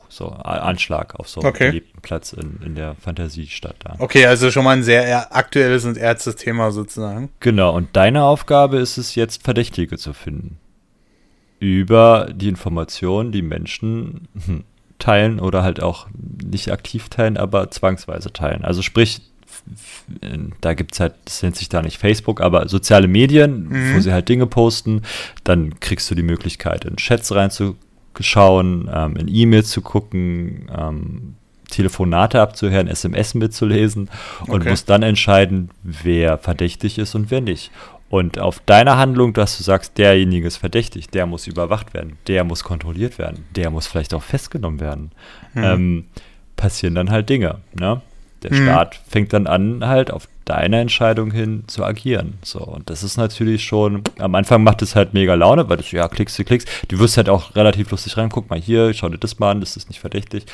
so 0.08 0.28
Anschlag 0.28 1.18
auf 1.18 1.28
so 1.28 1.40
okay. 1.40 1.64
einem 1.64 1.72
beliebten 1.72 2.00
Platz 2.00 2.32
in, 2.32 2.60
in 2.64 2.74
der 2.74 2.94
Fantasiestadt 2.94 3.76
da. 3.80 3.96
Okay, 3.98 4.26
also 4.26 4.50
schon 4.50 4.64
mal 4.64 4.76
ein 4.76 4.82
sehr 4.82 5.34
aktuelles 5.34 5.84
und 5.84 5.96
ernstes 5.96 6.36
Thema 6.36 6.70
sozusagen. 6.70 7.30
Genau, 7.40 7.74
und 7.74 7.94
deine 7.94 8.24
Aufgabe 8.24 8.78
ist 8.78 8.98
es 8.98 9.14
jetzt, 9.14 9.42
Verdächtige 9.44 9.98
zu 9.98 10.12
finden. 10.12 10.58
Über 11.60 12.28
die 12.32 12.48
Informationen, 12.48 13.32
die 13.32 13.42
Menschen 13.42 14.28
hm, 14.44 14.64
teilen 14.98 15.40
oder 15.40 15.62
halt 15.62 15.82
auch 15.82 16.06
nicht 16.12 16.70
aktiv 16.70 17.08
teilen, 17.08 17.36
aber 17.36 17.70
zwangsweise 17.70 18.32
teilen. 18.32 18.64
Also 18.64 18.82
sprich, 18.82 19.20
da 20.60 20.74
gibt 20.74 20.94
es 20.94 21.00
halt, 21.00 21.14
das 21.24 21.42
nennt 21.42 21.56
sich 21.56 21.68
da 21.68 21.82
nicht 21.82 21.98
Facebook, 21.98 22.40
aber 22.40 22.68
soziale 22.68 23.08
Medien, 23.08 23.68
mhm. 23.68 23.94
wo 23.94 24.00
sie 24.00 24.12
halt 24.12 24.28
Dinge 24.28 24.46
posten, 24.46 25.02
dann 25.44 25.78
kriegst 25.80 26.10
du 26.10 26.14
die 26.14 26.22
Möglichkeit, 26.22 26.84
in 26.84 26.96
Chats 26.96 27.34
reinzukommen 27.34 27.88
schauen, 28.20 28.90
ähm, 28.92 29.16
in 29.16 29.28
E-Mails 29.28 29.70
zu 29.70 29.80
gucken, 29.80 30.70
ähm, 30.76 31.34
Telefonate 31.70 32.40
abzuhören, 32.40 32.88
SMS 32.88 33.34
mitzulesen 33.34 34.08
und 34.46 34.60
okay. 34.60 34.70
musst 34.70 34.88
dann 34.88 35.02
entscheiden, 35.02 35.70
wer 35.82 36.38
verdächtig 36.38 36.98
ist 36.98 37.14
und 37.14 37.30
wer 37.30 37.40
nicht. 37.40 37.70
Und 38.08 38.38
auf 38.38 38.60
deine 38.64 38.96
Handlung, 38.96 39.34
dass 39.34 39.58
du 39.58 39.64
sagst, 39.64 39.98
derjenige 39.98 40.46
ist 40.46 40.56
verdächtig, 40.56 41.10
der 41.10 41.26
muss 41.26 41.46
überwacht 41.46 41.92
werden, 41.92 42.16
der 42.26 42.42
muss 42.44 42.64
kontrolliert 42.64 43.18
werden, 43.18 43.44
der 43.54 43.70
muss 43.70 43.86
vielleicht 43.86 44.14
auch 44.14 44.22
festgenommen 44.22 44.80
werden, 44.80 45.12
hm. 45.52 45.62
ähm, 45.62 46.04
passieren 46.56 46.94
dann 46.94 47.10
halt 47.10 47.28
Dinge. 47.28 47.58
Ne? 47.78 48.00
Der 48.42 48.50
hm. 48.50 48.64
Staat 48.64 49.00
fängt 49.08 49.32
dann 49.32 49.46
an, 49.46 49.86
halt 49.86 50.10
auf 50.10 50.28
deine 50.48 50.80
Entscheidung 50.80 51.30
hin 51.30 51.64
zu 51.66 51.84
agieren. 51.84 52.38
So, 52.42 52.60
und 52.60 52.88
das 52.88 53.02
ist 53.02 53.18
natürlich 53.18 53.64
schon, 53.64 54.02
am 54.18 54.34
Anfang 54.34 54.62
macht 54.62 54.80
es 54.80 54.96
halt 54.96 55.12
mega 55.12 55.34
Laune, 55.34 55.68
weil 55.68 55.76
du, 55.76 55.84
ja, 55.90 56.08
klickst, 56.08 56.38
du 56.38 56.44
klickst. 56.44 56.68
Du 56.88 56.98
wirst 56.98 57.18
halt 57.18 57.28
auch 57.28 57.54
relativ 57.54 57.90
lustig 57.90 58.16
rein, 58.16 58.30
guck 58.30 58.48
mal 58.48 58.58
hier, 58.58 58.94
schau 58.94 59.10
dir 59.10 59.18
das 59.18 59.38
mal 59.38 59.50
an, 59.50 59.60
das 59.60 59.76
ist 59.76 59.90
nicht 59.90 60.00
verdächtig. 60.00 60.46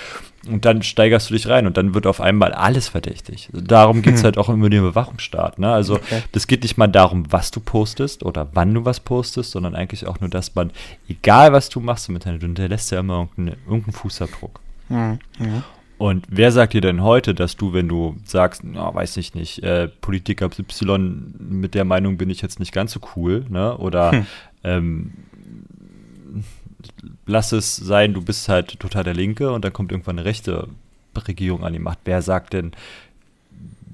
Und 0.49 0.65
dann 0.65 0.83
steigerst 0.83 1.31
du 1.31 1.35
dich 1.35 1.49
rein 1.49 1.67
und 1.67 1.77
dann 1.77 1.95
wird 1.95 2.09
auf 2.09 2.21
einmal 2.21 2.53
alles 2.53 2.89
verdächtig. 2.89 3.51
Darum 3.53 4.03
geht 4.03 4.15
es 4.15 4.21
hm. 4.21 4.25
halt 4.25 4.39
auch 4.39 4.49
immer 4.49 4.69
den 4.69 4.83
Bewachungsstaat. 4.83 5.61
Ne? 5.61 5.73
Also, 5.73 5.95
okay. 5.95 6.23
das 6.33 6.49
geht 6.49 6.65
nicht 6.65 6.77
mal 6.77 6.89
darum, 6.89 7.31
was 7.31 7.53
du 7.53 7.61
postest 7.61 8.25
oder 8.25 8.49
wann 8.53 8.75
du 8.75 8.85
was 8.85 8.99
postest, 8.99 9.53
sondern 9.53 9.77
eigentlich 9.77 10.09
auch 10.09 10.19
nur, 10.19 10.29
dass 10.29 10.57
man, 10.57 10.73
egal 11.09 11.53
was 11.53 11.69
du 11.69 11.79
machst 11.79 12.09
im 12.09 12.17
Internet, 12.17 12.43
du 12.43 12.47
hinterlässt 12.47 12.91
ja 12.91 12.99
immer 12.99 13.21
irgendeinen, 13.21 13.59
irgendeinen 13.67 13.95
Fußabdruck. 13.95 14.61
Mhm. 14.89 15.19
Mhm. 15.39 15.63
Und 16.05 16.27
wer 16.29 16.53
sagt 16.53 16.75
dir 16.75 16.83
denn 16.83 17.03
heute, 17.03 17.35
dass 17.35 17.57
du, 17.57 17.73
wenn 17.73 17.89
du 17.89 18.15
sagst, 18.27 18.63
oh, 18.77 18.95
weiß 18.95 19.17
ich 19.17 19.35
nicht, 19.35 19.63
äh, 19.63 19.89
Politiker 19.89 20.51
Y, 20.59 21.35
mit 21.39 21.75
der 21.75 21.87
Meinung 21.87 22.19
bin 22.19 22.29
ich 22.29 22.43
jetzt 22.43 22.61
nicht 22.61 22.73
ganz 22.73 22.93
so 22.93 23.01
cool, 23.17 23.47
ne? 23.49 23.79
Oder 23.79 24.13
hm. 24.13 24.27
ähm, 24.65 25.13
lass 27.25 27.53
es 27.53 27.77
sein, 27.77 28.13
du 28.13 28.21
bist 28.21 28.51
halt 28.51 28.79
total 28.79 29.03
der 29.03 29.15
Linke 29.15 29.51
und 29.51 29.65
dann 29.65 29.73
kommt 29.73 29.93
irgendwann 29.93 30.19
eine 30.19 30.27
rechte 30.27 30.69
Regierung 31.27 31.65
an 31.65 31.73
die 31.73 31.79
Macht. 31.79 32.01
Wer 32.05 32.21
sagt 32.21 32.53
denn, 32.53 32.73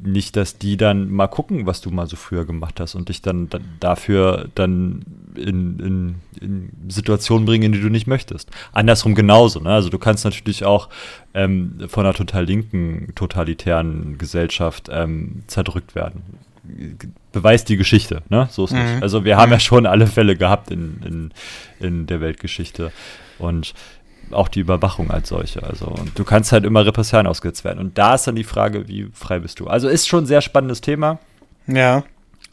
nicht, 0.03 0.37
dass 0.37 0.59
die 0.59 0.77
dann 0.77 1.11
mal 1.11 1.27
gucken, 1.27 1.67
was 1.67 1.81
du 1.81 1.91
mal 1.91 2.07
so 2.07 2.17
früher 2.17 2.45
gemacht 2.45 2.81
hast 2.81 2.95
und 2.95 3.09
dich 3.09 3.23
dann, 3.23 3.49
dann 3.49 3.65
dafür 3.81 4.49
dann 4.55 5.05
in, 5.35 5.79
in, 5.79 6.15
in, 6.41 6.71
Situationen 6.89 7.47
bringen, 7.47 7.65
in 7.65 7.73
die 7.73 7.81
du 7.81 7.89
nicht 7.89 8.07
möchtest. 8.07 8.51
Andersrum 8.73 9.15
genauso. 9.15 9.61
Ne? 9.61 9.71
Also 9.71 9.91
du 9.91 9.99
kannst 9.99 10.25
natürlich 10.25 10.65
auch 10.65 10.89
ähm, 11.35 11.81
von 11.89 12.07
einer 12.07 12.15
total 12.15 12.45
linken, 12.45 13.13
totalitären 13.15 14.17
Gesellschaft 14.19 14.89
ähm, 14.91 15.43
zerdrückt 15.47 15.95
werden. 15.95 16.23
Beweist 17.33 17.69
die 17.69 17.77
Geschichte, 17.77 18.23
ne? 18.29 18.49
So 18.51 18.65
ist 18.65 18.73
mhm. 18.73 18.79
nicht. 18.79 19.03
Also 19.03 19.25
wir 19.25 19.37
haben 19.37 19.51
ja 19.51 19.59
schon 19.59 19.87
alle 19.87 20.07
Fälle 20.07 20.37
gehabt 20.37 20.71
in, 20.71 21.01
in, 21.05 21.31
in 21.81 22.07
der 22.07 22.21
Weltgeschichte. 22.21 22.93
Und 23.39 23.75
auch 24.33 24.49
die 24.49 24.61
Überwachung 24.61 25.11
als 25.11 25.29
solche. 25.29 25.63
Also 25.63 25.87
und 25.87 26.19
du 26.19 26.25
kannst 26.25 26.53
halt 26.53 26.65
immer 26.65 26.85
Repressalien 26.85 27.27
ausgesetzt 27.27 27.65
werden. 27.65 27.79
Und 27.79 27.99
da 27.99 28.15
ist 28.15 28.27
dann 28.27 28.37
die 28.37 28.45
Frage, 28.45 28.89
wie 28.89 29.09
frei 29.13 29.39
bist 29.39 29.61
du? 29.61 29.67
Also 29.67 29.89
ist 29.89 30.09
schon 30.09 30.25
ein 30.25 30.27
sehr 30.27 30.41
spannendes 30.41 30.81
Thema. 30.81 31.19
Ja. 31.67 32.05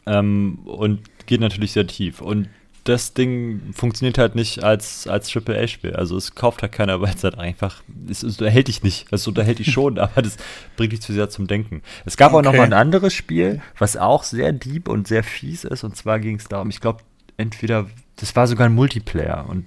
Ähm, 0.06 0.58
und 0.64 1.00
geht 1.26 1.40
natürlich 1.40 1.72
sehr 1.72 1.86
tief. 1.86 2.20
Und 2.20 2.48
das 2.88 3.12
Ding 3.12 3.60
funktioniert 3.74 4.16
halt 4.16 4.34
nicht 4.34 4.64
als, 4.64 5.06
als 5.06 5.34
AAA-Spiel. 5.34 5.94
Also 5.94 6.16
es 6.16 6.34
kauft 6.34 6.62
halt 6.62 6.72
keiner, 6.72 7.00
weil 7.00 7.14
es 7.14 7.22
halt 7.22 7.38
einfach, 7.38 7.82
es, 8.08 8.22
es 8.22 8.38
unterhält 8.38 8.68
dich 8.68 8.82
nicht. 8.82 9.06
Es 9.12 9.26
unterhält 9.26 9.58
dich 9.58 9.70
schon, 9.70 9.98
aber 9.98 10.22
das 10.22 10.38
bringt 10.76 10.92
dich 10.92 11.02
zu 11.02 11.12
sehr 11.12 11.28
zum 11.28 11.46
Denken. 11.46 11.82
Es 12.06 12.16
gab 12.16 12.32
okay. 12.32 12.38
auch 12.38 12.52
noch 12.52 12.56
mal 12.56 12.64
ein 12.64 12.72
anderes 12.72 13.12
Spiel, 13.12 13.60
was 13.78 13.96
auch 13.96 14.24
sehr 14.24 14.52
deep 14.52 14.88
und 14.88 15.06
sehr 15.06 15.22
fies 15.22 15.64
ist. 15.64 15.84
Und 15.84 15.96
zwar 15.96 16.18
ging 16.18 16.36
es 16.36 16.48
darum, 16.48 16.70
ich 16.70 16.80
glaube, 16.80 17.00
entweder, 17.36 17.86
das 18.16 18.34
war 18.34 18.46
sogar 18.46 18.66
ein 18.66 18.74
Multiplayer. 18.74 19.46
Und 19.48 19.66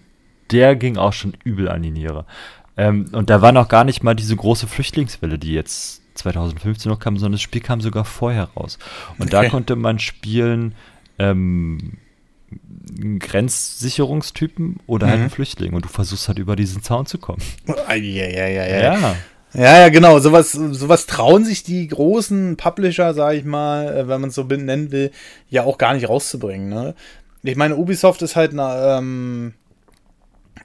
der 0.52 0.76
ging 0.76 0.98
auch 0.98 1.14
schon 1.14 1.34
übel 1.44 1.70
an 1.70 1.82
die 1.82 1.92
Niere. 1.92 2.26
Ähm, 2.78 3.08
und 3.12 3.30
da 3.30 3.42
war 3.42 3.52
noch 3.52 3.68
gar 3.68 3.84
nicht 3.84 4.04
mal 4.04 4.16
diese 4.16 4.36
große 4.36 4.68
Flüchtlingswelle, 4.68 5.38
die 5.38 5.54
jetzt 5.54 6.02
2015 6.16 6.92
noch 6.92 7.00
kam, 7.00 7.18
sondern 7.18 7.34
das 7.34 7.42
Spiel 7.42 7.62
kam 7.62 7.82
sogar 7.82 8.06
vorher 8.06 8.50
raus. 8.56 8.78
Und 9.18 9.34
okay. 9.34 9.44
da 9.44 9.50
konnte 9.50 9.76
man 9.76 10.00
spielen 10.00 10.76
ähm, 11.20 11.98
Grenzsicherungstypen 13.20 14.80
oder 14.88 15.08
halt 15.08 15.16
mhm. 15.16 15.20
halt 15.20 15.22
einen 15.22 15.30
Flüchtling 15.30 15.74
und 15.74 15.86
du 15.86 15.90
versuchst 15.90 16.28
halt 16.28 16.40
über 16.40 16.56
diesen 16.56 16.82
Zaun 16.82 17.06
zu 17.06 17.18
kommen. 17.18 17.42
Ja, 17.68 17.94
ja, 17.96 18.28
ja, 18.28 18.48
ja. 18.48 18.94
ja. 18.96 19.16
Ja, 19.54 19.80
ja, 19.80 19.90
genau. 19.90 20.18
Sowas, 20.20 20.54
sowas 20.54 21.08
trauen 21.08 21.44
sich 21.44 21.64
die 21.64 21.88
großen 21.88 22.56
Publisher, 22.56 23.14
sag 23.14 23.34
ich 23.34 23.44
mal, 23.44 23.86
äh, 23.88 24.08
wenn 24.08 24.22
man 24.22 24.30
es 24.30 24.36
so 24.36 24.44
nennen 24.44 24.92
will, 24.92 25.12
ja 25.50 25.64
auch 25.64 25.78
gar 25.78 25.94
nicht 25.94 26.08
rauszubringen. 26.08 26.70
Ne? 26.70 26.96
Ich 27.44 27.58
meine, 27.58 27.76
Ubisoft 27.76 28.22
ist 28.22 28.38
halt 28.38 28.54
eine, 28.54 28.98
ähm, 28.98 29.54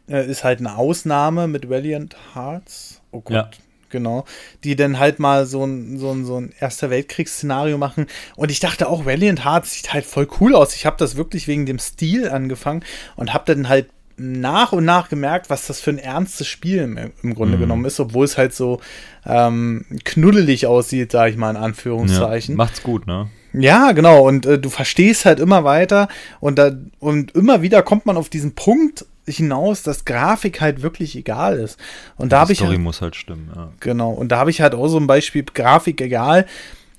äh, 0.08 0.26
ist 0.26 0.44
halt 0.44 0.60
eine 0.60 0.76
Ausnahme 0.76 1.48
mit 1.48 1.68
Valiant 1.68 2.16
Hearts. 2.34 3.00
Oh 3.10 3.20
Gott. 3.20 3.34
Ja. 3.34 3.50
Genau, 3.88 4.24
die 4.64 4.74
dann 4.74 4.98
halt 4.98 5.20
mal 5.20 5.46
so 5.46 5.64
ein, 5.64 5.96
so 5.96 6.10
ein, 6.10 6.24
so 6.24 6.40
ein 6.40 6.52
Erster 6.58 6.90
Weltkriegsszenario 6.90 7.78
machen. 7.78 8.06
Und 8.34 8.50
ich 8.50 8.58
dachte 8.58 8.88
auch, 8.88 9.06
Valiant 9.06 9.44
Hearts 9.44 9.74
sieht 9.74 9.92
halt 9.92 10.04
voll 10.04 10.28
cool 10.40 10.56
aus. 10.56 10.74
Ich 10.74 10.86
habe 10.86 10.96
das 10.98 11.16
wirklich 11.16 11.46
wegen 11.46 11.66
dem 11.66 11.78
Stil 11.78 12.28
angefangen 12.28 12.82
und 13.14 13.32
habe 13.32 13.54
dann 13.54 13.68
halt 13.68 13.86
nach 14.16 14.72
und 14.72 14.84
nach 14.84 15.08
gemerkt, 15.08 15.50
was 15.50 15.66
das 15.66 15.80
für 15.80 15.90
ein 15.90 15.98
ernstes 15.98 16.46
Spiel 16.46 16.78
im, 16.78 16.98
im 17.22 17.34
Grunde 17.34 17.56
mhm. 17.56 17.62
genommen 17.62 17.84
ist, 17.84 18.00
obwohl 18.00 18.24
es 18.24 18.38
halt 18.38 18.54
so 18.54 18.80
ähm, 19.24 19.84
knuddelig 20.04 20.66
aussieht, 20.66 21.12
sage 21.12 21.30
ich 21.30 21.36
mal 21.36 21.50
in 21.50 21.56
Anführungszeichen. 21.56 22.54
Ja, 22.54 22.56
macht's 22.56 22.82
gut, 22.82 23.06
ne? 23.06 23.28
Ja, 23.52 23.92
genau. 23.92 24.26
Und 24.26 24.46
äh, 24.46 24.58
du 24.58 24.68
verstehst 24.68 25.24
halt 25.24 25.40
immer 25.40 25.64
weiter 25.64 26.08
und, 26.40 26.58
da, 26.58 26.72
und 26.98 27.32
immer 27.32 27.62
wieder 27.62 27.82
kommt 27.82 28.06
man 28.06 28.16
auf 28.16 28.28
diesen 28.28 28.54
Punkt, 28.54 29.06
hinaus, 29.26 29.82
dass 29.82 30.04
Grafik 30.04 30.60
halt 30.60 30.82
wirklich 30.82 31.16
egal 31.16 31.58
ist. 31.58 31.78
Und 32.16 32.32
da 32.32 32.40
habe 32.40 32.52
ich. 32.52 32.58
Story 32.58 32.74
halt, 32.74 32.80
muss 32.80 33.00
halt 33.00 33.16
stimmen, 33.16 33.50
ja. 33.54 33.72
Genau. 33.80 34.10
Und 34.10 34.30
da 34.30 34.38
habe 34.38 34.50
ich 34.50 34.60
halt 34.60 34.74
auch 34.74 34.88
so 34.88 34.98
ein 34.98 35.06
Beispiel 35.06 35.44
Grafik 35.44 36.00
egal. 36.00 36.46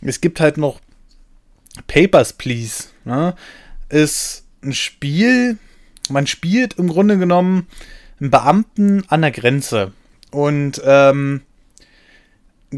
Es 0.02 0.22
gibt 0.22 0.40
halt 0.40 0.58
noch 0.58 0.80
Papers, 1.88 2.34
Please. 2.34 2.86
Ne? 3.06 3.36
Ist 3.90 4.46
ein 4.64 4.74
Spiel, 4.74 5.58
man 6.10 6.28
spielt 6.28 6.74
im 6.76 6.88
Grunde 6.88 7.18
genommen 7.18 7.68
einen 8.20 8.32
Beamten 8.32 9.04
an 9.08 9.22
der 9.22 9.32
Grenze. 9.32 9.94
Und 10.32 10.82
ähm, 10.84 11.42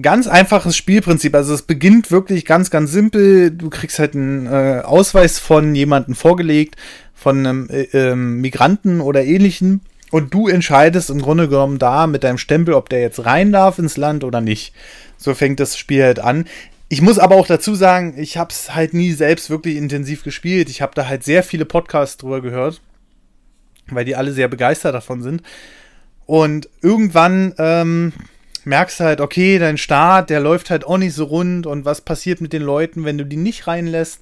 ganz 0.02 0.28
einfaches 0.28 0.78
Spielprinzip. 0.78 1.34
Also 1.36 1.54
es 1.54 1.64
beginnt 1.64 2.12
wirklich 2.12 2.46
ganz, 2.46 2.70
ganz 2.70 2.92
simpel. 2.92 3.52
Du 3.52 3.70
kriegst 3.70 4.00
halt 4.00 4.16
einen 4.16 4.46
äh, 4.46 4.82
Ausweis 4.84 5.40
von 5.40 5.74
jemandem 5.74 6.16
vorgelegt, 6.16 6.76
von 7.14 7.40
einem 7.40 7.70
äh, 7.70 7.84
äh, 7.94 8.16
Migranten 8.16 9.02
oder 9.02 9.24
ähnlichen. 9.24 9.82
Und 10.12 10.34
du 10.34 10.48
entscheidest 10.48 11.10
im 11.10 11.22
Grunde 11.22 11.48
genommen 11.48 11.78
da 11.78 12.08
mit 12.08 12.24
deinem 12.24 12.40
Stempel, 12.40 12.74
ob 12.74 12.90
der 12.90 13.02
jetzt 13.02 13.26
rein 13.26 13.52
darf 13.52 13.78
ins 13.78 13.98
Land 13.98 14.24
oder 14.24 14.42
nicht. 14.42 14.74
So 15.18 15.34
fängt 15.34 15.60
das 15.60 15.78
Spiel 15.78 16.04
halt 16.04 16.20
an. 16.20 16.46
ich 16.92 17.02
muss 17.02 17.20
aber 17.20 17.36
auch 17.36 17.46
dazu 17.46 17.76
sagen, 17.76 18.16
ich 18.18 18.38
habe 18.38 18.52
es 18.52 18.74
halt 18.74 18.96
nie 18.96 19.12
selbst 19.12 19.52
wirklich 19.52 19.76
intensiv 19.76 20.24
gespielt. 20.24 20.70
Ich 20.70 20.82
habe 20.82 20.94
da 20.96 21.08
halt 21.08 21.24
sehr 21.24 21.44
viele 21.44 21.66
Podcasts 21.66 22.18
drüber 22.18 22.42
gehört, 22.42 22.82
weil 23.88 24.06
die 24.06 24.16
alle 24.16 24.32
sehr 24.32 24.48
begeistert 24.48 24.96
davon 24.96 25.22
sind. 25.22 25.44
Und 26.26 26.70
irgendwann 26.82 27.54
ähm, 27.60 28.14
merkst 28.70 29.02
halt, 29.02 29.20
okay, 29.20 29.60
dein 29.60 29.78
Start, 29.78 30.30
der 30.30 30.40
läuft 30.40 30.70
halt 30.70 30.86
auch 30.86 30.98
nicht 30.98 31.14
so 31.14 31.26
rund 31.26 31.68
und 31.68 31.84
was 31.84 32.02
passiert 32.02 32.40
mit 32.40 32.54
den 32.54 32.62
Leuten, 32.62 33.04
wenn 33.04 33.18
du 33.18 33.26
die 33.26 33.36
nicht 33.38 33.68
reinlässt 33.68 34.22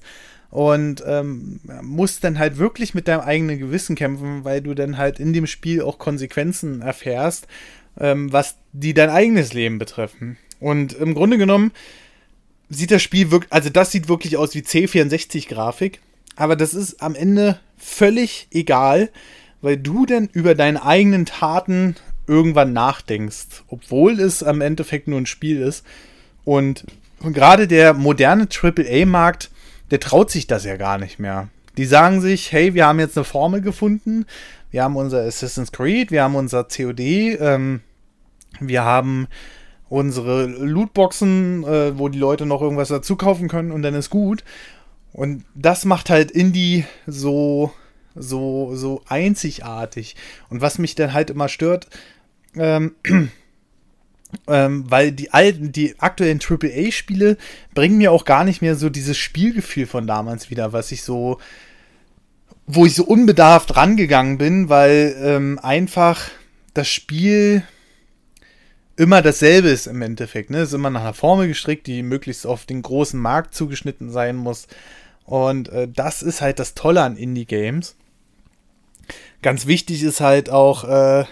und 0.50 1.04
ähm, 1.06 1.60
musst 1.82 2.24
dann 2.24 2.38
halt 2.38 2.58
wirklich 2.58 2.94
mit 2.94 3.06
deinem 3.06 3.20
eigenen 3.20 3.58
Gewissen 3.58 3.94
kämpfen, 3.94 4.44
weil 4.44 4.62
du 4.62 4.74
dann 4.74 4.96
halt 4.96 5.20
in 5.20 5.32
dem 5.32 5.46
Spiel 5.46 5.82
auch 5.82 5.98
Konsequenzen 5.98 6.82
erfährst, 6.82 7.46
ähm, 8.00 8.32
was 8.32 8.56
die 8.72 8.94
dein 8.94 9.10
eigenes 9.10 9.52
Leben 9.52 9.78
betreffen. 9.78 10.38
Und 10.58 10.94
im 10.94 11.14
Grunde 11.14 11.38
genommen 11.38 11.70
sieht 12.70 12.90
das 12.90 13.02
Spiel 13.02 13.30
wirklich, 13.30 13.52
also 13.52 13.70
das 13.70 13.92
sieht 13.92 14.08
wirklich 14.08 14.36
aus 14.36 14.54
wie 14.54 14.60
C64-Grafik, 14.60 16.00
aber 16.36 16.56
das 16.56 16.74
ist 16.74 17.02
am 17.02 17.14
Ende 17.14 17.60
völlig 17.76 18.48
egal, 18.50 19.10
weil 19.60 19.76
du 19.76 20.06
dann 20.06 20.28
über 20.32 20.54
deine 20.54 20.84
eigenen 20.84 21.26
Taten 21.26 21.96
irgendwann 22.28 22.72
nachdenkst, 22.72 23.64
obwohl 23.68 24.20
es 24.20 24.42
am 24.42 24.60
Endeffekt 24.60 25.08
nur 25.08 25.20
ein 25.20 25.26
Spiel 25.26 25.60
ist. 25.60 25.84
Und, 26.44 26.84
gerade 27.22 27.66
der 27.66 27.94
moderne 27.94 28.46
AAA-Markt, 28.48 29.50
der 29.90 30.00
traut 30.00 30.30
sich 30.30 30.46
das 30.46 30.64
ja 30.64 30.76
gar 30.76 30.98
nicht 30.98 31.18
mehr. 31.18 31.48
Die 31.76 31.84
sagen 31.84 32.20
sich, 32.20 32.52
hey, 32.52 32.74
wir 32.74 32.86
haben 32.86 33.00
jetzt 33.00 33.16
eine 33.16 33.24
Formel 33.24 33.60
gefunden, 33.60 34.26
wir 34.70 34.82
haben 34.84 34.96
unser 34.96 35.22
Assassin's 35.22 35.72
Creed, 35.72 36.10
wir 36.10 36.22
haben 36.22 36.34
unser 36.34 36.64
COD, 36.64 37.00
ähm, 37.00 37.80
wir 38.60 38.84
haben 38.84 39.28
unsere 39.88 40.46
Lootboxen, 40.46 41.64
äh, 41.64 41.98
wo 41.98 42.08
die 42.08 42.18
Leute 42.18 42.46
noch 42.46 42.60
irgendwas 42.60 42.88
dazu 42.88 43.16
kaufen 43.16 43.48
können 43.48 43.72
und 43.72 43.82
dann 43.82 43.94
ist 43.94 44.10
gut. 44.10 44.44
Und 45.12 45.44
das 45.54 45.84
macht 45.84 46.10
halt 46.10 46.30
Indie 46.30 46.84
so, 47.06 47.72
so, 48.14 48.74
so 48.74 49.02
einzigartig. 49.08 50.16
Und 50.50 50.60
was 50.60 50.78
mich 50.78 50.94
dann 50.94 51.12
halt 51.12 51.30
immer 51.30 51.48
stört, 51.48 51.88
ähm, 52.56 52.94
ähm, 54.46 54.84
weil 54.88 55.12
die 55.12 55.32
alten, 55.32 55.72
die 55.72 55.98
aktuellen 55.98 56.40
AAA-Spiele 56.40 57.36
bringen 57.74 57.98
mir 57.98 58.12
auch 58.12 58.24
gar 58.24 58.44
nicht 58.44 58.62
mehr 58.62 58.76
so 58.76 58.90
dieses 58.90 59.16
Spielgefühl 59.16 59.86
von 59.86 60.06
damals 60.06 60.50
wieder, 60.50 60.72
was 60.72 60.92
ich 60.92 61.02
so, 61.02 61.38
wo 62.66 62.86
ich 62.86 62.94
so 62.94 63.04
unbedarft 63.04 63.76
rangegangen 63.76 64.38
bin, 64.38 64.68
weil 64.68 65.16
ähm, 65.22 65.58
einfach 65.62 66.30
das 66.74 66.88
Spiel 66.88 67.62
immer 68.96 69.22
dasselbe 69.22 69.68
ist 69.68 69.86
im 69.86 70.02
Endeffekt. 70.02 70.50
Ne? 70.50 70.62
Ist 70.62 70.74
immer 70.74 70.90
nach 70.90 71.00
einer 71.00 71.14
Formel 71.14 71.48
gestrickt, 71.48 71.86
die 71.86 72.02
möglichst 72.02 72.46
auf 72.46 72.66
den 72.66 72.82
großen 72.82 73.18
Markt 73.18 73.54
zugeschnitten 73.54 74.10
sein 74.10 74.36
muss. 74.36 74.66
Und 75.24 75.68
äh, 75.68 75.88
das 75.88 76.22
ist 76.22 76.40
halt 76.40 76.58
das 76.58 76.74
Tolle 76.74 77.02
an 77.02 77.16
Indie-Games. 77.16 77.96
Ganz 79.40 79.66
wichtig 79.66 80.02
ist 80.02 80.20
halt 80.20 80.50
auch, 80.50 80.84
äh, 80.84 81.24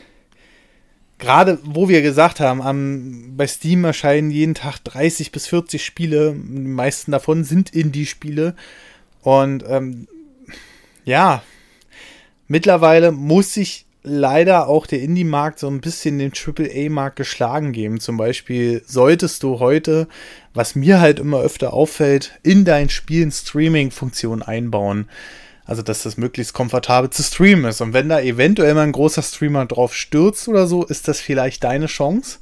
gerade 1.18 1.58
wo 1.64 1.88
wir 1.88 2.02
gesagt 2.02 2.40
haben, 2.40 2.60
am, 2.60 3.36
bei 3.36 3.46
Steam 3.46 3.84
erscheinen 3.84 4.30
jeden 4.30 4.54
Tag 4.54 4.78
30 4.84 5.32
bis 5.32 5.46
40 5.46 5.84
Spiele. 5.84 6.32
Die 6.32 6.68
meisten 6.68 7.12
davon 7.12 7.44
sind 7.44 7.74
Indie-Spiele. 7.74 8.54
Und 9.22 9.64
ähm, 9.68 10.08
ja, 11.04 11.42
mittlerweile 12.48 13.12
muss 13.12 13.54
sich 13.54 13.86
leider 14.02 14.68
auch 14.68 14.86
der 14.86 15.00
Indie-Markt 15.00 15.58
so 15.58 15.68
ein 15.68 15.80
bisschen 15.80 16.18
den 16.18 16.32
AAA-Markt 16.32 17.16
geschlagen 17.16 17.72
geben. 17.72 17.98
Zum 17.98 18.16
Beispiel 18.16 18.82
solltest 18.86 19.42
du 19.42 19.58
heute, 19.58 20.06
was 20.54 20.76
mir 20.76 21.00
halt 21.00 21.18
immer 21.18 21.40
öfter 21.40 21.72
auffällt, 21.72 22.38
in 22.44 22.64
dein 22.64 22.88
Spiel 22.88 23.30
Streaming-Funktion 23.32 24.42
einbauen. 24.42 25.08
Also, 25.66 25.82
dass 25.82 26.04
das 26.04 26.16
möglichst 26.16 26.54
komfortabel 26.54 27.10
zu 27.10 27.22
streamen 27.22 27.64
ist. 27.64 27.80
Und 27.80 27.92
wenn 27.92 28.08
da 28.08 28.20
eventuell 28.20 28.74
mal 28.74 28.82
ein 28.82 28.92
großer 28.92 29.22
Streamer 29.22 29.66
drauf 29.66 29.94
stürzt 29.94 30.46
oder 30.46 30.66
so, 30.66 30.84
ist 30.84 31.08
das 31.08 31.20
vielleicht 31.20 31.64
deine 31.64 31.86
Chance. 31.86 32.38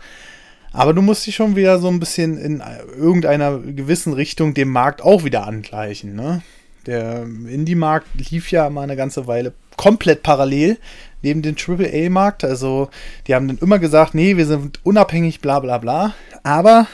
Aber 0.72 0.92
du 0.92 1.00
musst 1.02 1.26
dich 1.26 1.36
schon 1.36 1.56
wieder 1.56 1.78
so 1.78 1.88
ein 1.88 2.00
bisschen 2.00 2.36
in 2.36 2.62
irgendeiner 2.98 3.58
gewissen 3.58 4.12
Richtung 4.12 4.54
dem 4.54 4.68
Markt 4.68 5.02
auch 5.02 5.24
wieder 5.24 5.46
angleichen. 5.46 6.14
Ne? 6.14 6.42
Der 6.86 7.22
Indie-Markt 7.22 8.08
lief 8.30 8.50
ja 8.50 8.68
mal 8.68 8.82
eine 8.82 8.96
ganze 8.96 9.26
Weile 9.26 9.54
komplett 9.76 10.22
parallel 10.22 10.78
neben 11.22 11.42
dem 11.42 11.56
AAA-Markt. 11.56 12.44
Also, 12.44 12.90
die 13.26 13.34
haben 13.34 13.48
dann 13.48 13.58
immer 13.58 13.78
gesagt, 13.78 14.14
nee, 14.14 14.36
wir 14.36 14.46
sind 14.46 14.80
unabhängig, 14.84 15.40
bla 15.40 15.60
bla 15.60 15.78
bla. 15.78 16.14
Aber 16.42 16.88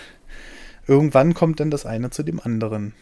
irgendwann 0.87 1.35
kommt 1.35 1.59
dann 1.59 1.71
das 1.71 1.87
eine 1.87 2.11
zu 2.11 2.23
dem 2.23 2.39
anderen. 2.39 2.93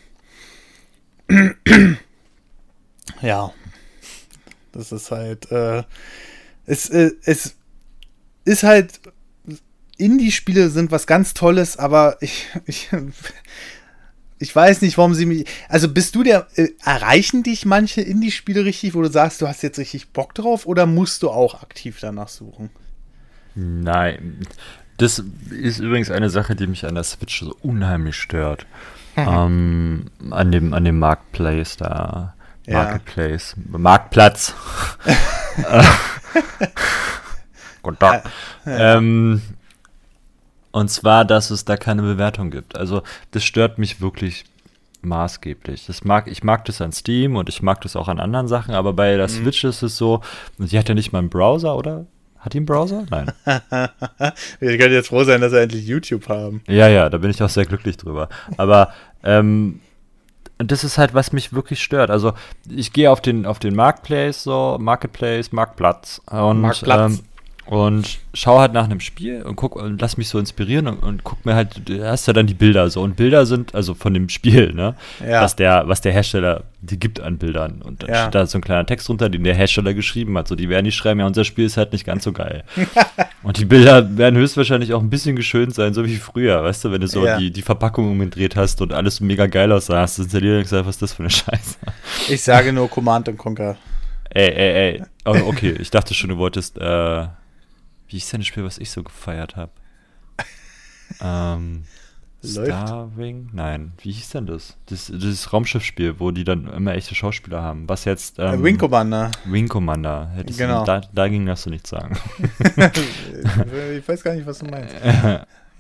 Ja, 3.22 3.52
das 4.72 4.92
ist 4.92 5.10
halt, 5.10 5.50
äh, 5.50 5.82
es, 6.66 6.90
äh, 6.90 7.10
es 7.24 7.54
ist 8.44 8.62
halt, 8.62 9.00
Indie-Spiele 9.96 10.70
sind 10.70 10.90
was 10.90 11.06
ganz 11.06 11.34
Tolles, 11.34 11.76
aber 11.76 12.16
ich, 12.20 12.46
ich, 12.66 12.90
ich 14.38 14.54
weiß 14.54 14.82
nicht, 14.82 14.96
warum 14.98 15.14
sie 15.14 15.26
mich, 15.26 15.46
also 15.68 15.88
bist 15.88 16.14
du 16.14 16.22
der, 16.22 16.46
äh, 16.54 16.68
erreichen 16.84 17.42
dich 17.42 17.66
manche 17.66 18.00
Indie-Spiele 18.00 18.64
richtig, 18.64 18.94
wo 18.94 19.02
du 19.02 19.10
sagst, 19.10 19.42
du 19.42 19.48
hast 19.48 19.62
jetzt 19.62 19.78
richtig 19.78 20.10
Bock 20.10 20.34
drauf 20.34 20.66
oder 20.66 20.86
musst 20.86 21.22
du 21.22 21.30
auch 21.30 21.62
aktiv 21.62 21.98
danach 22.00 22.28
suchen? 22.28 22.70
Nein, 23.54 24.46
das 24.98 25.22
ist 25.50 25.80
übrigens 25.80 26.10
eine 26.10 26.30
Sache, 26.30 26.54
die 26.54 26.66
mich 26.66 26.86
an 26.86 26.94
der 26.94 27.04
Switch 27.04 27.40
so 27.40 27.56
unheimlich 27.62 28.16
stört. 28.16 28.66
ähm, 29.16 30.10
an 30.30 30.52
dem, 30.52 30.74
an 30.74 30.84
dem 30.84 30.98
Marketplace 31.00 31.76
da. 31.76 32.34
Marketplace. 32.74 33.56
Ja. 33.56 33.78
Marktplatz. 33.78 34.54
Guten 37.82 37.98
Tag. 37.98 38.24
Ja. 38.66 38.96
Ähm, 38.96 39.42
und 40.70 40.88
zwar, 40.90 41.24
dass 41.24 41.50
es 41.50 41.64
da 41.64 41.76
keine 41.76 42.02
Bewertung 42.02 42.50
gibt. 42.50 42.76
Also, 42.76 43.02
das 43.30 43.44
stört 43.44 43.78
mich 43.78 44.00
wirklich 44.00 44.44
maßgeblich. 45.02 45.86
Das 45.86 46.04
mag, 46.04 46.28
ich 46.28 46.42
mag 46.42 46.64
das 46.64 46.80
an 46.80 46.92
Steam 46.92 47.36
und 47.36 47.48
ich 47.48 47.62
mag 47.62 47.80
das 47.80 47.96
auch 47.96 48.08
an 48.08 48.20
anderen 48.20 48.48
Sachen, 48.48 48.74
aber 48.74 48.92
bei 48.92 49.16
der 49.16 49.28
mhm. 49.28 49.32
Switch 49.32 49.64
ist 49.64 49.82
es 49.82 49.96
so, 49.96 50.20
sie 50.58 50.78
hat 50.78 50.88
ja 50.88 50.94
nicht 50.94 51.12
mal 51.12 51.20
einen 51.20 51.30
Browser, 51.30 51.76
oder? 51.76 52.06
Hat 52.38 52.52
die 52.52 52.58
einen 52.58 52.66
Browser? 52.66 53.04
Nein. 53.10 53.32
Wir 54.60 54.78
können 54.78 54.94
jetzt 54.94 55.08
froh 55.08 55.24
sein, 55.24 55.40
dass 55.40 55.52
wir 55.52 55.60
endlich 55.60 55.86
YouTube 55.86 56.28
haben. 56.28 56.62
Ja, 56.68 56.86
ja, 56.86 57.10
da 57.10 57.18
bin 57.18 57.30
ich 57.30 57.42
auch 57.42 57.48
sehr 57.48 57.66
glücklich 57.66 57.96
drüber. 57.96 58.28
Aber 58.56 58.92
ähm, 59.24 59.80
und 60.58 60.72
das 60.72 60.84
ist 60.84 60.98
halt, 60.98 61.14
was 61.14 61.32
mich 61.32 61.52
wirklich 61.52 61.82
stört. 61.82 62.10
Also 62.10 62.32
ich 62.68 62.92
gehe 62.92 63.10
auf 63.10 63.20
den, 63.20 63.46
auf 63.46 63.58
den 63.58 63.74
Marketplace, 63.74 64.42
so, 64.42 64.76
Marketplace, 64.80 65.52
Marktplatz 65.52 66.20
und, 66.30 66.60
Marktplatz. 66.60 67.18
Ähm, 67.18 67.24
und 67.68 68.18
schaue 68.32 68.60
halt 68.60 68.72
nach 68.72 68.84
einem 68.84 69.00
Spiel 69.00 69.42
und 69.42 69.56
guck 69.56 69.76
und 69.76 70.00
lass 70.00 70.16
mich 70.16 70.28
so 70.28 70.38
inspirieren 70.38 70.86
und, 70.86 71.02
und 71.02 71.22
guck 71.22 71.44
mir 71.44 71.54
halt, 71.54 71.88
du 71.88 72.02
hast 72.02 72.26
ja 72.26 72.32
dann 72.32 72.46
die 72.46 72.54
Bilder 72.54 72.88
so. 72.88 73.02
Und 73.02 73.16
Bilder 73.16 73.44
sind, 73.44 73.74
also 73.74 73.94
von 73.94 74.14
dem 74.14 74.30
Spiel, 74.30 74.72
ne? 74.72 74.94
Ja. 75.20 75.42
Was 75.42 75.54
der, 75.54 75.86
was 75.86 76.00
der 76.00 76.12
Hersteller 76.12 76.64
die 76.80 76.98
gibt 76.98 77.20
an 77.20 77.38
Bildern. 77.38 77.82
Und 77.82 78.02
dann 78.02 78.10
ja. 78.10 78.22
steht 78.22 78.34
da 78.36 78.46
so 78.46 78.58
ein 78.58 78.62
kleiner 78.62 78.86
Text 78.86 79.08
drunter, 79.08 79.28
den 79.28 79.44
der 79.44 79.54
Hersteller 79.54 79.94
geschrieben 79.94 80.38
hat. 80.38 80.48
So, 80.48 80.54
die 80.54 80.68
werden 80.68 80.86
nicht 80.86 80.94
schreiben, 80.94 81.20
ja, 81.20 81.26
unser 81.26 81.44
Spiel 81.44 81.66
ist 81.66 81.76
halt 81.76 81.92
nicht 81.92 82.06
ganz 82.06 82.24
so 82.24 82.32
geil. 82.32 82.64
und 83.42 83.58
die 83.58 83.64
Bilder 83.64 84.16
werden 84.16 84.36
höchstwahrscheinlich 84.36 84.94
auch 84.94 85.02
ein 85.02 85.10
bisschen 85.10 85.36
geschönt 85.36 85.74
sein, 85.74 85.92
so 85.92 86.06
wie 86.06 86.16
früher, 86.16 86.62
weißt 86.62 86.84
du, 86.84 86.92
wenn 86.92 87.00
du 87.00 87.08
so 87.08 87.26
ja. 87.26 87.36
die, 87.36 87.50
die 87.50 87.62
Verpackung 87.62 88.10
umgedreht 88.12 88.56
hast 88.56 88.80
und 88.80 88.92
alles 88.92 89.20
mega 89.20 89.46
geil 89.46 89.72
aussah, 89.72 90.00
hast 90.00 90.18
du 90.18 90.22
installiert 90.22 90.56
und 90.56 90.62
gesagt, 90.62 90.86
was 90.86 90.96
ist 90.96 91.02
das 91.02 91.12
für 91.14 91.22
eine 91.24 91.30
Scheiße? 91.30 91.76
Ich 92.30 92.42
sage 92.42 92.72
nur 92.72 92.88
Command 92.88 93.36
Conquer. 93.36 93.76
Ey, 94.30 94.48
ey, 94.48 94.72
ey. 94.72 95.02
Oh, 95.24 95.48
okay, 95.48 95.74
ich 95.80 95.90
dachte 95.90 96.14
schon, 96.14 96.30
du 96.30 96.38
wolltest, 96.38 96.78
äh, 96.78 97.26
wie 98.08 98.16
ist 98.16 98.32
denn 98.32 98.40
das 98.40 98.48
Spiel, 98.48 98.64
was 98.64 98.78
ich 98.78 98.90
so 98.90 99.02
gefeiert 99.02 99.56
habe? 99.56 99.72
ähm, 101.20 101.84
Starwing? 102.44 103.50
Nein, 103.52 103.92
wie 103.98 104.12
hieß 104.12 104.30
denn 104.30 104.46
das? 104.46 104.76
das? 104.86 105.12
Das 105.12 105.52
Raumschiffspiel, 105.52 106.20
wo 106.20 106.30
die 106.30 106.44
dann 106.44 106.68
immer 106.68 106.94
echte 106.94 107.14
Schauspieler 107.14 107.62
haben. 107.62 107.88
Was 107.88 108.04
jetzt? 108.04 108.38
Ähm, 108.38 108.62
Wing 108.62 108.78
Commander. 108.78 109.32
Wing 109.44 109.68
Commander. 109.68 110.30
Hättest 110.34 110.58
genau. 110.58 110.80
Du, 110.80 110.86
da, 110.86 111.00
dagegen 111.12 111.46
darfst 111.46 111.66
du 111.66 111.70
nichts 111.70 111.90
sagen. 111.90 112.16
ich 113.98 114.08
weiß 114.08 114.22
gar 114.22 114.34
nicht, 114.34 114.46
was 114.46 114.60
du 114.60 114.66
meinst. 114.66 114.94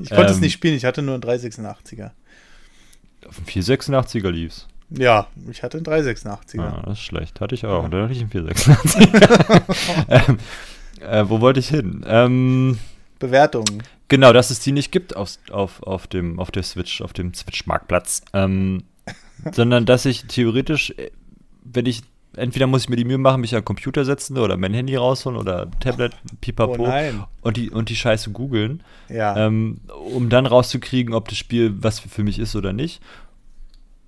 Ich 0.00 0.10
konnte 0.10 0.26
ähm, 0.26 0.30
es 0.30 0.40
nicht 0.40 0.52
spielen, 0.52 0.74
ich 0.74 0.84
hatte 0.84 1.02
nur 1.02 1.14
einen 1.14 1.22
386er. 1.22 2.10
Auf 3.26 3.36
dem 3.36 3.44
486er 3.44 4.30
lief's. 4.30 4.66
Ja, 4.90 5.26
ich 5.50 5.62
hatte 5.62 5.76
einen 5.76 5.86
386er. 5.86 6.60
Ah, 6.60 6.82
das 6.86 6.98
ist 6.98 7.04
schlecht. 7.04 7.40
Hatte 7.40 7.54
ich 7.54 7.66
auch. 7.66 7.82
Ja. 7.82 7.88
Dann 7.88 8.02
hatte 8.04 8.14
ich 8.14 8.20
einen 8.20 8.30
486er. 8.30 9.62
ähm, 10.28 10.38
äh, 11.00 11.28
wo 11.28 11.40
wollte 11.40 11.60
ich 11.60 11.68
hin? 11.68 12.04
Ähm, 12.06 12.78
Bewertungen. 13.18 13.82
Genau, 14.08 14.32
dass 14.32 14.50
es 14.50 14.60
die 14.60 14.72
nicht 14.72 14.90
gibt 14.92 15.16
auf, 15.16 15.38
auf, 15.50 15.82
auf, 15.82 16.06
dem, 16.06 16.38
auf 16.38 16.50
der 16.50 16.62
Switch, 16.62 17.02
auf 17.02 17.12
dem 17.12 17.34
Switch-Marktplatz. 17.34 18.22
Ähm, 18.32 18.84
sondern 19.52 19.86
dass 19.86 20.04
ich 20.06 20.24
theoretisch, 20.26 20.90
äh, 20.96 21.10
wenn 21.64 21.86
ich 21.86 22.02
entweder 22.36 22.66
muss 22.66 22.82
ich 22.84 22.88
mir 22.88 22.96
die 22.96 23.04
Mühe 23.04 23.18
machen, 23.18 23.40
mich 23.40 23.54
an 23.54 23.60
den 23.62 23.64
Computer 23.64 24.04
setzen 24.04 24.38
oder 24.38 24.56
mein 24.56 24.72
Handy 24.74 24.96
rausholen 24.96 25.38
oder 25.38 25.68
Tablet, 25.80 26.12
pipapo 26.40 26.86
Oh 26.88 27.26
und 27.42 27.56
die, 27.56 27.70
und 27.70 27.88
die 27.88 27.96
Scheiße 27.96 28.30
googeln, 28.30 28.82
Ja. 29.08 29.36
ähm, 29.36 29.78
um 30.12 30.28
dann 30.28 30.46
rauszukriegen, 30.46 31.14
ob 31.14 31.28
das 31.28 31.38
Spiel 31.38 31.74
was 31.82 32.00
für 32.00 32.22
mich 32.22 32.38
ist 32.38 32.54
oder 32.54 32.72
nicht. 32.72 33.02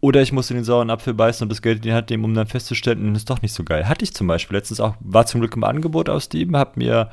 Oder 0.00 0.22
ich 0.22 0.32
muss 0.32 0.50
in 0.50 0.56
den 0.56 0.64
sauren 0.64 0.90
Apfel 0.90 1.12
beißen 1.12 1.44
und 1.44 1.50
das 1.50 1.60
Geld 1.60 1.78
in 1.78 1.82
die 1.82 1.92
Hand 1.92 2.08
nehmen, 2.08 2.24
um 2.24 2.34
dann 2.34 2.46
festzustellen, 2.46 3.12
das 3.12 3.22
ist 3.22 3.30
doch 3.30 3.42
nicht 3.42 3.52
so 3.52 3.64
geil. 3.64 3.86
Hatte 3.86 4.04
ich 4.04 4.14
zum 4.14 4.26
Beispiel 4.26 4.56
letztens 4.56 4.80
auch, 4.80 4.94
war 5.00 5.26
zum 5.26 5.40
Glück 5.40 5.54
im 5.56 5.64
Angebot 5.64 6.08
aus 6.08 6.24
Steam, 6.24 6.56
hab 6.56 6.76
mir 6.76 7.10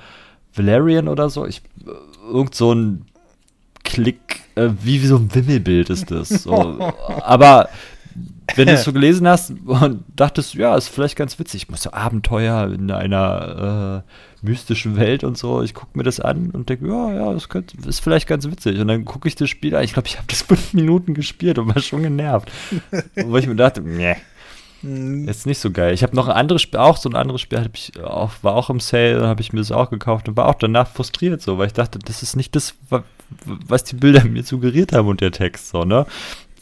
Valerian 0.56 1.10
oder 1.10 1.30
so, 1.30 1.46
ich, 1.46 1.62
äh, 1.86 2.32
irgend 2.32 2.56
so 2.56 2.74
ein 2.74 3.06
Klick, 3.84 4.42
äh, 4.56 4.70
wie, 4.82 5.02
wie 5.02 5.08
so 5.08 5.18
ein 5.18 5.34
Wimmelbild 5.34 5.90
ist 5.90 6.12
das. 6.12 6.30
So. 6.30 6.54
Aber 7.24 7.70
wenn 8.56 8.68
du 8.68 8.74
es 8.74 8.84
so 8.84 8.94
gelesen 8.94 9.28
hast 9.28 9.54
und 9.66 10.04
dachtest, 10.16 10.54
ja, 10.54 10.76
ist 10.76 10.88
vielleicht 10.88 11.16
ganz 11.16 11.38
witzig, 11.40 11.64
ich 11.64 11.70
muss 11.70 11.84
so 11.84 11.92
Abenteuer 11.92 12.72
in 12.74 12.90
einer 12.90 14.04
äh, 14.06 14.12
mystischen 14.42 14.98
Welt 14.98 15.24
und 15.24 15.38
so, 15.38 15.62
ich 15.64 15.74
gucke 15.74 15.98
mir 15.98 16.04
das 16.04 16.20
an 16.20 16.52
und 16.52 16.70
denke, 16.70 16.88
ja, 16.88 17.14
ja, 17.14 17.34
das 17.34 17.50
könnte, 17.50 17.76
ist 17.88 18.00
vielleicht 18.00 18.28
ganz 18.28 18.46
witzig. 18.50 18.80
Und 18.80 18.88
dann 18.88 19.06
gucke 19.06 19.28
ich 19.28 19.36
das 19.36 19.50
Spiel 19.50 19.76
an, 19.76 19.84
ich 19.84 19.94
glaube, 19.94 20.08
ich 20.08 20.18
habe 20.18 20.28
das 20.28 20.42
fünf 20.44 20.74
Minuten 20.74 21.14
gespielt 21.14 21.58
und 21.60 21.74
war 21.74 21.82
schon 21.82 22.04
genervt. 22.04 22.52
Wo 23.26 23.38
ich 23.38 23.48
mir 23.48 23.56
dachte, 23.56 23.82
nee, 23.82 24.16
Hm, 24.82 25.28
ist 25.28 25.48
nicht 25.48 25.58
so 25.58 25.72
geil. 25.72 25.92
Ich 25.96 26.04
habe 26.04 26.16
noch 26.16 26.28
ein 26.28 26.36
anderes 26.36 26.62
Spiel, 26.62 26.80
auch 26.80 26.98
so 26.98 27.10
ein 27.10 27.16
anderes 27.16 27.42
Spiel, 27.42 27.68
ich 27.74 28.00
auch, 28.04 28.32
war 28.44 28.54
auch 28.56 28.70
im 28.70 28.80
Sale, 28.80 29.28
habe 29.28 29.42
ich 29.42 29.52
mir 29.52 29.60
das 29.60 29.72
auch 29.72 29.90
gekauft 29.90 30.30
und 30.30 30.38
war 30.38 30.48
auch 30.48 30.54
danach 30.54 30.88
frustriert 30.88 31.42
so, 31.42 31.58
weil 31.58 31.66
ich 31.66 31.74
dachte, 31.74 31.98
das 31.98 32.22
ist 32.22 32.36
nicht 32.36 32.56
das, 32.56 32.76
wa- 32.92 33.04
was 33.46 33.86
die 33.86 33.96
Bilder 33.96 34.24
mir 34.26 34.44
suggeriert 34.44 34.94
haben 34.94 35.08
und 35.08 35.20
der 35.22 35.32
Text 35.32 35.70
so, 35.70 35.84
ne? 35.84 36.06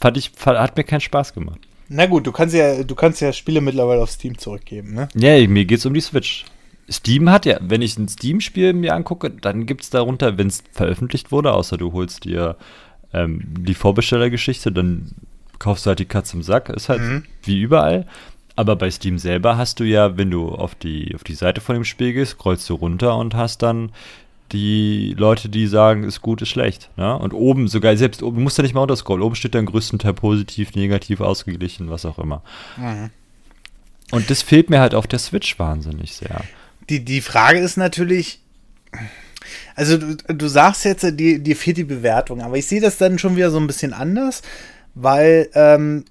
Fand 0.00 0.16
ich, 0.16 0.32
hat 0.46 0.78
mir 0.78 0.84
keinen 0.84 1.00
Spaß 1.02 1.34
gemacht. 1.34 1.58
Na 1.90 2.06
gut, 2.06 2.26
du 2.26 2.32
kannst 2.32 2.54
ja, 2.54 2.82
du 2.82 2.94
kannst 2.94 3.20
ja 3.20 3.34
Spiele 3.34 3.60
mittlerweile 3.60 4.02
auf 4.02 4.10
Steam 4.10 4.38
zurückgeben, 4.38 4.94
ne? 4.94 5.08
Ja, 5.14 5.46
mir 5.46 5.66
geht's 5.66 5.84
um 5.84 5.92
die 5.92 6.00
Switch. 6.00 6.46
Steam 6.90 7.30
hat 7.30 7.46
ja, 7.46 7.58
wenn 7.60 7.82
ich 7.82 7.98
ein 7.98 8.08
Steam-Spiel 8.08 8.72
mir 8.72 8.94
angucke, 8.94 9.30
dann 9.30 9.66
gibt's 9.66 9.90
darunter, 9.90 10.38
wenn 10.38 10.46
es 10.46 10.62
veröffentlicht 10.72 11.32
wurde, 11.32 11.52
außer 11.52 11.76
du 11.76 11.92
holst 11.92 12.24
dir 12.24 12.56
ähm, 13.12 13.42
die 13.58 13.74
Vorbestellergeschichte, 13.74 14.70
dann 14.70 15.12
kaufst 15.58 15.86
du 15.86 15.88
halt 15.88 15.98
die 15.98 16.04
Katze 16.04 16.36
im 16.36 16.42
Sack, 16.42 16.68
ist 16.68 16.88
halt 16.88 17.00
Mhm. 17.00 17.24
wie 17.42 17.60
überall. 17.60 18.06
Aber 18.54 18.76
bei 18.76 18.90
Steam 18.90 19.18
selber 19.18 19.56
hast 19.58 19.80
du 19.80 19.84
ja, 19.84 20.16
wenn 20.16 20.30
du 20.30 20.48
auf 20.48 20.74
die, 20.74 21.14
auf 21.14 21.24
die 21.24 21.34
Seite 21.34 21.60
von 21.60 21.74
dem 21.74 21.84
Spiel 21.84 22.12
gehst, 22.12 22.32
scrollst 22.32 22.68
du 22.70 22.74
runter 22.74 23.16
und 23.18 23.34
hast 23.34 23.62
dann 23.62 23.90
die 24.52 25.14
Leute, 25.18 25.48
die 25.48 25.66
sagen, 25.66 26.04
ist 26.04 26.22
gut, 26.22 26.40
ist 26.40 26.50
schlecht. 26.50 26.88
Ne? 26.96 27.18
Und 27.18 27.34
oben 27.34 27.66
sogar, 27.68 27.96
selbst 27.96 28.22
oben, 28.22 28.36
du 28.36 28.42
musst 28.42 28.56
ja 28.58 28.62
nicht 28.62 28.74
mal 28.74 28.82
unterscrollen, 28.82 29.22
oben 29.22 29.34
steht 29.34 29.54
dann 29.56 29.66
größtenteils 29.66 30.14
positiv, 30.20 30.74
negativ, 30.74 31.20
ausgeglichen, 31.20 31.90
was 31.90 32.06
auch 32.06 32.18
immer. 32.18 32.42
Mhm. 32.76 33.10
Und 34.12 34.30
das 34.30 34.42
fehlt 34.42 34.70
mir 34.70 34.78
halt 34.80 34.94
auf 34.94 35.06
der 35.08 35.18
Switch 35.18 35.58
wahnsinnig 35.58 36.14
sehr. 36.14 36.42
Die, 36.88 37.04
die 37.04 37.20
Frage 37.20 37.58
ist 37.58 37.76
natürlich, 37.76 38.40
also 39.74 39.98
du, 39.98 40.16
du 40.16 40.48
sagst 40.48 40.84
jetzt, 40.84 41.04
äh, 41.04 41.12
dir, 41.12 41.38
dir 41.38 41.56
fehlt 41.56 41.76
die 41.76 41.84
Bewertung, 41.84 42.40
aber 42.40 42.56
ich 42.56 42.66
sehe 42.66 42.80
das 42.80 42.98
dann 42.98 43.18
schon 43.18 43.36
wieder 43.36 43.50
so 43.50 43.58
ein 43.58 43.66
bisschen 43.66 43.92
anders, 43.92 44.42
weil 44.94 45.48
ähm, 45.54 46.04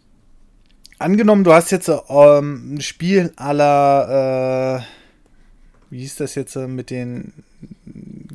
angenommen, 1.00 1.44
du 1.44 1.54
hast 1.54 1.72
jetzt 1.72 1.90
ähm, 1.90 2.76
ein 2.76 2.82
Spiel 2.82 3.34
aller, 3.36 4.84
äh, 4.84 5.94
wie 5.94 6.00
hieß 6.00 6.16
das 6.18 6.36
jetzt 6.36 6.56
äh, 6.56 6.68
mit 6.68 6.90
den 6.90 7.34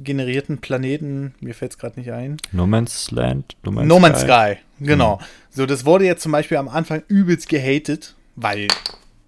generierten 0.03 0.59
Planeten, 0.59 1.35
mir 1.41 1.55
fällt 1.55 1.73
es 1.73 1.79
gerade 1.79 1.99
nicht 2.01 2.11
ein. 2.11 2.39
No 2.53 2.67
Man's 2.67 3.11
Land? 3.11 3.57
No 3.63 3.71
No 3.71 3.99
Man's 3.99 4.21
Sky, 4.21 4.57
genau. 4.81 5.21
So, 5.51 5.67
das 5.67 5.85
wurde 5.85 6.05
jetzt 6.07 6.23
zum 6.23 6.33
Beispiel 6.33 6.57
am 6.57 6.69
Anfang 6.69 7.03
übelst 7.09 7.49
gehatet, 7.49 8.15
weil 8.37 8.69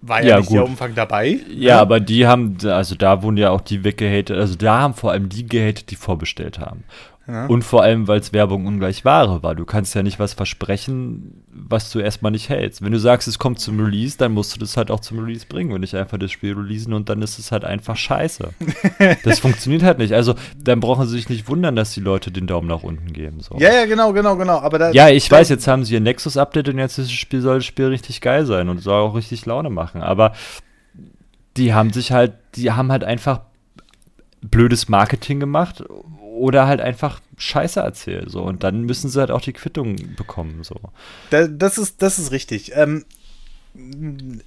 war 0.05 0.21
ja, 0.21 0.29
Ja, 0.29 0.37
nicht 0.39 0.51
der 0.51 0.61
gut. 0.61 0.69
Umfang 0.69 0.95
dabei. 0.95 1.39
Ja, 1.49 1.79
aber 1.81 1.99
die 1.99 2.27
haben, 2.27 2.57
also 2.63 2.95
da 2.95 3.23
wurden 3.23 3.37
ja 3.37 3.49
auch 3.51 3.61
die 3.61 3.83
weggehatet, 3.83 4.37
also 4.37 4.55
da 4.55 4.79
haben 4.79 4.93
vor 4.93 5.11
allem 5.11 5.29
die 5.29 5.45
gehatet, 5.45 5.89
die 5.91 5.95
vorbestellt 5.95 6.59
haben. 6.59 6.83
Ja. 7.25 7.45
Und 7.45 7.63
vor 7.63 7.83
allem, 7.83 8.09
weil 8.09 8.19
es 8.19 8.33
Werbung 8.33 8.65
ungleich 8.65 9.05
Ware 9.05 9.43
war. 9.43 9.55
Du 9.55 9.63
kannst 9.63 9.95
ja 9.95 10.03
nicht 10.03 10.19
was 10.19 10.33
versprechen, 10.33 11.45
was 11.47 11.89
du 11.89 11.99
erstmal 11.99 12.33
nicht 12.33 12.49
hältst. 12.49 12.81
Wenn 12.81 12.91
du 12.91 12.99
sagst, 12.99 13.29
es 13.29 13.39
kommt 13.39 13.59
zum 13.59 13.79
Release, 13.79 14.17
dann 14.17 14.33
musst 14.33 14.53
du 14.53 14.59
das 14.59 14.75
halt 14.75 14.91
auch 14.91 14.99
zum 14.99 15.19
Release 15.19 15.45
bringen 15.47 15.71
und 15.71 15.81
nicht 15.81 15.95
einfach 15.95 16.17
das 16.17 16.31
Spiel 16.31 16.53
releasen 16.53 16.91
und 16.91 17.07
dann 17.07 17.21
ist 17.21 17.39
es 17.39 17.53
halt 17.53 17.63
einfach 17.63 17.95
scheiße. 17.95 18.49
das 19.23 19.39
funktioniert 19.39 19.83
halt 19.83 19.99
nicht. 19.99 20.13
Also, 20.13 20.35
dann 20.61 20.81
brauchen 20.81 21.07
sie 21.07 21.15
sich 21.15 21.29
nicht 21.29 21.47
wundern, 21.47 21.77
dass 21.77 21.93
die 21.93 22.01
Leute 22.01 22.29
den 22.29 22.45
Daumen 22.45 22.67
nach 22.67 22.83
unten 22.83 23.13
geben. 23.13 23.39
So. 23.39 23.55
Ja, 23.57 23.73
ja, 23.73 23.85
genau, 23.85 24.11
genau, 24.11 24.35
genau. 24.35 24.59
Aber 24.59 24.77
da, 24.77 24.91
Ja, 24.91 25.07
ich 25.07 25.31
weiß, 25.31 25.47
jetzt 25.47 25.67
haben 25.67 25.85
sie 25.85 25.93
ihr 25.93 26.01
Nexus-Update 26.01 26.67
und 26.69 26.77
jetzt 26.77 26.97
ist 26.97 27.07
das 27.07 27.13
Spiel, 27.13 27.39
soll 27.39 27.55
das 27.55 27.65
Spiel 27.65 27.85
richtig 27.87 28.19
geil 28.19 28.45
sein 28.45 28.67
und 28.67 28.79
soll 28.79 28.99
auch 28.99 29.15
richtig 29.15 29.45
Laune 29.45 29.69
machen. 29.69 30.01
Aber 30.01 30.33
die 31.55 31.73
haben 31.73 31.93
sich 31.93 32.11
halt, 32.11 32.33
die 32.55 32.71
haben 32.71 32.91
halt 32.91 33.05
einfach 33.05 33.41
blödes 34.41 34.89
Marketing 34.89 35.39
gemacht 35.39 35.83
oder 36.33 36.67
halt 36.67 36.81
einfach 36.81 37.21
Scheiße 37.37 37.79
erzählt. 37.79 38.29
So. 38.29 38.41
Und 38.41 38.63
dann 38.63 38.81
müssen 38.81 39.09
sie 39.09 39.19
halt 39.19 39.31
auch 39.31 39.41
die 39.41 39.53
Quittung 39.53 39.95
bekommen. 40.15 40.63
So. 40.63 40.75
Da, 41.29 41.47
das, 41.47 41.77
ist, 41.77 42.01
das 42.01 42.19
ist 42.19 42.31
richtig. 42.31 42.71
Ähm, 42.75 43.05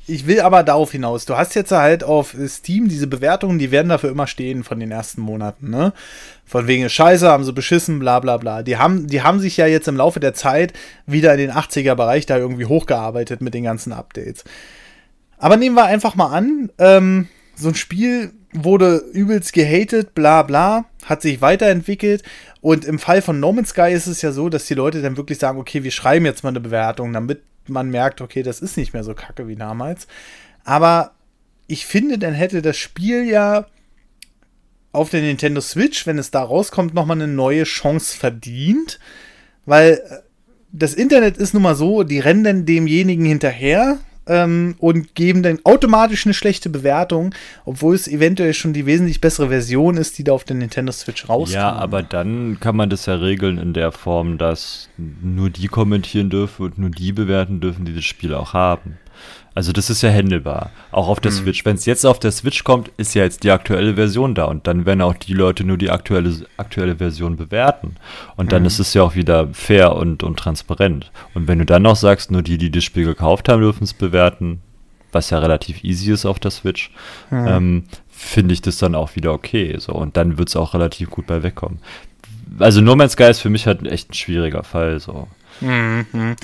ich 0.07 0.27
will 0.27 0.41
aber 0.41 0.63
darauf 0.63 0.93
hinaus. 0.93 1.25
Du 1.27 1.37
hast 1.37 1.55
jetzt 1.55 1.73
halt 1.73 2.05
auf 2.05 2.37
Steam 2.47 2.89
diese 2.89 3.09
Bewertungen, 3.09 3.59
die 3.59 3.73
werden 3.73 3.89
dafür 3.89 4.11
immer 4.11 4.29
stehen 4.29 4.63
von 4.63 4.79
den 4.79 4.93
ersten 4.93 5.21
Monaten, 5.21 5.71
ne? 5.71 5.93
Von 6.45 6.69
wegen 6.69 6.89
Scheiße, 6.89 7.29
haben 7.29 7.43
sie 7.43 7.53
beschissen, 7.53 7.99
bla 7.99 8.21
bla 8.21 8.37
bla. 8.37 8.63
Die 8.63 8.77
haben, 8.77 9.09
die 9.09 9.23
haben 9.23 9.41
sich 9.41 9.57
ja 9.57 9.67
jetzt 9.67 9.89
im 9.89 9.97
Laufe 9.97 10.21
der 10.21 10.35
Zeit 10.35 10.75
wieder 11.07 11.33
in 11.33 11.39
den 11.39 11.51
80er-Bereich 11.51 12.27
da 12.27 12.37
irgendwie 12.37 12.67
hochgearbeitet 12.67 13.41
mit 13.41 13.53
den 13.55 13.65
ganzen 13.65 13.93
Updates. 13.93 14.45
Aber 15.39 15.57
nehmen 15.57 15.75
wir 15.75 15.87
einfach 15.87 16.15
mal 16.15 16.33
an, 16.33 16.71
ähm, 16.79 17.27
so 17.57 17.69
ein 17.69 17.75
Spiel 17.75 18.33
wurde 18.53 18.99
übelst 19.13 19.53
gehatet, 19.53 20.15
bla 20.15 20.43
bla, 20.43 20.85
hat 21.05 21.23
sich 21.23 21.41
weiterentwickelt. 21.41 22.23
Und 22.61 22.85
im 22.85 22.99
Fall 22.99 23.23
von 23.23 23.41
No 23.41 23.53
Man's 23.53 23.71
Sky 23.71 23.93
ist 23.93 24.07
es 24.07 24.23
ja 24.23 24.33
so, 24.33 24.49
dass 24.49 24.67
die 24.67 24.75
Leute 24.75 25.03
dann 25.03 25.17
wirklich 25.17 25.39
sagen, 25.39 25.59
okay, 25.59 25.83
wir 25.83 25.91
schreiben 25.91 26.25
jetzt 26.25 26.43
mal 26.43 26.51
eine 26.51 26.61
Bewertung, 26.61 27.13
damit 27.13 27.43
man 27.67 27.91
merkt, 27.91 28.21
okay, 28.21 28.43
das 28.43 28.61
ist 28.61 28.77
nicht 28.77 28.93
mehr 28.93 29.05
so 29.05 29.15
kacke 29.15 29.49
wie 29.49 29.57
damals. 29.57 30.07
Aber 30.65 31.13
ich 31.67 31.87
finde, 31.87 32.19
dann 32.19 32.35
hätte 32.35 32.63
das 32.63 32.77
Spiel 32.77 33.25
ja 33.25 33.67
auf 34.93 35.11
der 35.11 35.21
Nintendo 35.21 35.61
Switch, 35.61 36.07
wenn 36.07 36.19
es 36.19 36.31
da 36.31 36.43
rauskommt, 36.43 36.95
nochmal 36.95 37.21
eine 37.21 37.29
neue 37.29 37.65
Chance 37.65 38.17
verdient. 38.17 38.99
Weil 39.65 40.01
äh, 40.09 40.19
das 40.73 40.95
Internet 40.95 41.37
ist 41.37 41.55
nun 41.55 41.63
mal 41.63 41.75
so, 41.75 42.03
die 42.03 42.19
rennen 42.19 42.67
demjenigen 42.67 43.25
hinterher 43.25 43.99
ähm, 44.27 44.75
und 44.79 45.15
geben 45.15 45.43
dann 45.43 45.61
automatisch 45.65 46.27
eine 46.27 46.35
schlechte 46.35 46.69
Bewertung, 46.69 47.35
obwohl 47.65 47.95
es 47.95 48.09
eventuell 48.09 48.55
schon 48.55 48.73
die 48.73 48.87
wesentlich 48.87 49.21
bessere 49.21 49.49
Version 49.49 49.97
ist, 49.97 50.19
die 50.19 50.25
da 50.25 50.33
auf 50.33 50.45
der 50.45 50.57
Nintendo 50.57 50.93
Switch 50.93 51.29
rauskam. 51.29 51.55
Ja, 51.55 51.73
aber 51.73 52.03
dann 52.03 52.59
kann 52.61 52.77
man 52.77 52.91
das 52.91 53.07
ja 53.07 53.15
regeln 53.15 53.59
in 53.59 53.73
der 53.73 53.93
Form, 53.93 54.39
dass 54.39 54.89
nur 54.97 55.51
die 55.51 55.69
kommentieren 55.69 56.31
dürfen 56.31 56.67
und 56.67 56.79
nur 56.79 56.91
die 56.91 57.13
bewerten 57.13 57.61
dürfen, 57.61 57.85
die 57.85 57.95
das 57.95 58.05
Spiel 58.05 58.35
auch 58.35 58.53
haben. 58.53 58.99
Also 59.57 59.73
das 59.73 59.89
ist 59.89 60.03
ja 60.03 60.11
händelbar, 60.11 60.71
auch 60.93 61.09
auf 61.09 61.19
der 61.19 61.33
Switch. 61.33 61.65
Wenn 61.65 61.77
es 61.77 61.87
jetzt 61.87 62.05
auf 62.05 62.19
der 62.19 62.31
Switch 62.31 62.63
kommt, 62.63 62.91
ist 62.99 63.15
ja 63.15 63.23
jetzt 63.23 63.43
die 63.43 63.51
aktuelle 63.51 63.95
Version 63.95 64.35
da 64.35 64.45
und 64.45 64.67
dann 64.67 64.85
werden 64.85 65.01
auch 65.01 65.15
die 65.15 65.33
Leute 65.33 65.65
nur 65.65 65.79
die 65.79 65.91
aktuelle, 65.91 66.45
aktuelle 66.59 66.97
Version 66.97 67.39
bewerten. 67.39 67.97
Und 68.37 68.53
dann 68.53 68.67
ist 68.67 68.81
es 68.81 68.93
ja 68.93 69.03
auch 69.03 69.15
wieder 69.15 69.49
fair 69.55 69.97
und, 69.97 70.23
und 70.23 70.39
transparent. 70.39 71.11
Und 71.33 71.49
wenn 71.49 71.59
du 71.59 71.65
dann 71.65 71.81
noch 71.81 71.97
sagst, 71.97 72.31
nur 72.31 72.43
die, 72.43 72.59
die 72.59 72.71
das 72.71 72.85
Spiel 72.85 73.07
gekauft 73.07 73.49
haben, 73.49 73.63
dürfen 73.63 73.85
es 73.85 73.95
bewerten, 73.95 74.61
was 75.11 75.31
ja 75.31 75.39
relativ 75.39 75.83
easy 75.85 76.13
ist 76.13 76.27
auf 76.27 76.39
der 76.39 76.51
Switch, 76.51 76.91
ähm, 77.33 77.85
finde 78.11 78.53
ich 78.53 78.61
das 78.61 78.77
dann 78.77 78.95
auch 78.95 79.17
wieder 79.17 79.33
okay. 79.33 79.75
So. 79.79 79.93
Und 79.93 80.19
dann 80.19 80.37
wird 80.37 80.51
es 80.51 80.57
auch 80.57 80.75
relativ 80.75 81.09
gut 81.09 81.27
bei 81.27 81.43
wegkommen. 81.43 81.79
Also 82.59 82.83
No 82.83 82.95
Man's 82.95 83.13
Sky 83.13 83.31
ist 83.31 83.41
für 83.41 83.49
mich 83.49 83.67
halt 83.67 83.87
echt 83.87 84.11
ein 84.11 84.15
schwieriger 84.15 84.65
Fall. 84.65 85.01
So. 85.01 85.29
Mhm. 85.61 86.37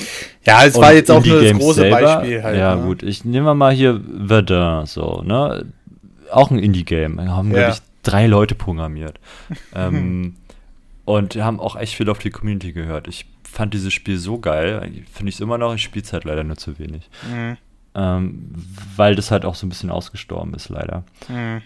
Ja, 0.44 0.64
es 0.64 0.74
Und 0.76 0.82
war 0.82 0.92
jetzt 0.92 1.10
auch 1.10 1.24
nur 1.24 1.42
das 1.42 1.52
große 1.52 1.80
selber, 1.80 2.00
Beispiel 2.00 2.42
halt. 2.42 2.58
Ja, 2.58 2.76
ne? 2.76 2.82
gut. 2.82 3.02
Ich 3.02 3.24
nehme 3.24 3.54
mal 3.54 3.72
hier 3.72 4.00
Verdun, 4.26 4.86
so, 4.86 5.22
ne? 5.24 5.66
Auch 6.30 6.50
ein 6.50 6.58
Indie-Game. 6.58 7.16
Da 7.18 7.28
Haben, 7.28 7.50
Ja. 7.50 7.54
glaube 7.58 7.72
ich, 7.74 7.82
drei 8.02 8.26
Leute 8.26 8.54
programmiert. 8.54 9.18
ähm, 9.74 10.36
und 11.04 11.36
haben 11.36 11.60
auch 11.60 11.76
echt 11.76 11.94
viel 11.94 12.08
auf 12.08 12.18
die 12.18 12.30
Community 12.30 12.72
gehört. 12.72 13.08
Ich 13.08 13.26
fand 13.44 13.74
dieses 13.74 13.92
Spiel 13.92 14.18
so 14.18 14.38
geil. 14.38 14.80
Finde 15.12 15.28
ich 15.28 15.34
es 15.36 15.40
immer 15.40 15.58
noch. 15.58 15.74
Ich 15.74 15.82
spiele 15.82 16.04
es 16.04 16.12
halt 16.12 16.24
leider 16.24 16.44
nur 16.44 16.56
zu 16.56 16.78
wenig. 16.78 17.08
Mhm. 17.30 17.56
Ähm, 17.94 18.52
weil 18.96 19.14
das 19.14 19.30
halt 19.30 19.44
auch 19.44 19.54
so 19.54 19.66
ein 19.66 19.68
bisschen 19.68 19.90
ausgestorben 19.90 20.54
ist, 20.54 20.70
leider. 20.70 21.04
Mhm. 21.28 21.60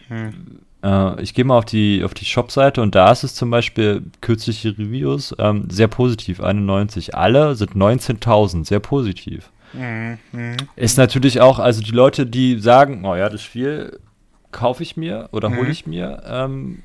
Äh, 0.82 1.22
ich 1.22 1.34
gehe 1.34 1.44
mal 1.44 1.58
auf 1.58 1.64
die, 1.64 2.02
auf 2.04 2.14
die 2.14 2.24
Shop-Seite 2.24 2.82
und 2.82 2.94
da 2.94 3.10
ist 3.10 3.24
es 3.24 3.34
zum 3.34 3.50
Beispiel 3.50 4.02
kürzliche 4.20 4.70
Reviews 4.78 5.34
ähm, 5.38 5.68
sehr 5.70 5.88
positiv, 5.88 6.40
91. 6.40 7.14
Alle 7.14 7.54
sind 7.54 7.74
19.000, 7.74 8.66
sehr 8.66 8.80
positiv. 8.80 9.50
Mhm. 9.72 10.18
Ist 10.76 10.96
natürlich 10.96 11.40
auch, 11.40 11.58
also 11.58 11.82
die 11.82 11.90
Leute, 11.90 12.24
die 12.26 12.58
sagen, 12.60 13.04
oh 13.04 13.14
ja, 13.16 13.28
das 13.28 13.42
Spiel 13.42 13.98
kaufe 14.52 14.82
ich 14.82 14.96
mir 14.96 15.28
oder 15.32 15.50
hole 15.50 15.64
Mhm. 15.64 15.70
ich 15.70 15.86
mir, 15.86 16.22
ähm, 16.26 16.82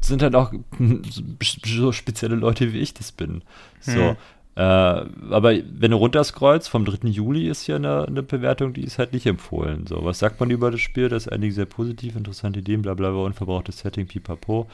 sind 0.00 0.22
halt 0.22 0.34
auch 0.34 0.52
so 1.64 1.92
spezielle 1.92 2.36
Leute, 2.36 2.72
wie 2.72 2.78
ich 2.80 2.94
das 2.94 3.12
bin. 3.12 3.42
So. 3.80 3.98
Mhm. 4.00 4.16
Äh, 4.54 4.60
aber 4.60 5.54
wenn 5.78 5.90
du 5.92 5.96
runterscrollst, 5.96 6.68
vom 6.68 6.84
3. 6.84 7.08
Juli 7.08 7.48
ist 7.48 7.62
hier 7.62 7.76
eine, 7.76 8.06
eine, 8.06 8.22
Bewertung, 8.22 8.74
die 8.74 8.84
ist 8.84 8.98
halt 8.98 9.14
nicht 9.14 9.26
empfohlen. 9.26 9.86
So, 9.86 10.04
was 10.04 10.18
sagt 10.18 10.40
man 10.40 10.50
über 10.50 10.70
das 10.70 10.80
Spiel? 10.80 11.08
Das 11.08 11.26
ist 11.26 11.32
eigentlich 11.32 11.54
sehr 11.54 11.64
positiv, 11.64 12.16
interessante 12.16 12.60
Ideen, 12.60 12.82
bla 12.82 12.92
bla 12.92 13.10
bla, 13.10 13.20
unverbrauchtes 13.20 13.78
Setting, 13.78 14.06
pipapo. 14.06 14.66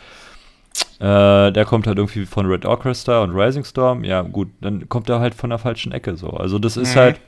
Äh, 0.99 1.53
der 1.53 1.65
kommt 1.65 1.87
halt 1.87 1.99
irgendwie 1.99 2.27
von 2.27 2.47
Red 2.47 2.67
Orchestra 2.67 3.23
und 3.23 3.31
Rising 3.31 3.65
Storm. 3.65 4.03
Ja, 4.03 4.23
gut, 4.23 4.49
dann 4.61 4.89
kommt 4.89 5.09
er 5.09 5.21
halt 5.21 5.35
von 5.35 5.51
der 5.51 5.59
falschen 5.61 5.93
Ecke 5.93 6.17
so. 6.17 6.31
Also 6.31 6.59
das 6.59 6.77
ist 6.77 6.97
mhm. 6.97 7.01
halt, 7.01 7.21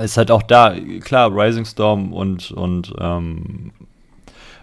ist 0.00 0.16
halt 0.16 0.30
auch 0.30 0.42
da, 0.42 0.74
klar, 1.00 1.30
Rising 1.30 1.66
Storm 1.66 2.14
und, 2.14 2.50
und 2.50 2.94
ähm, 2.98 3.72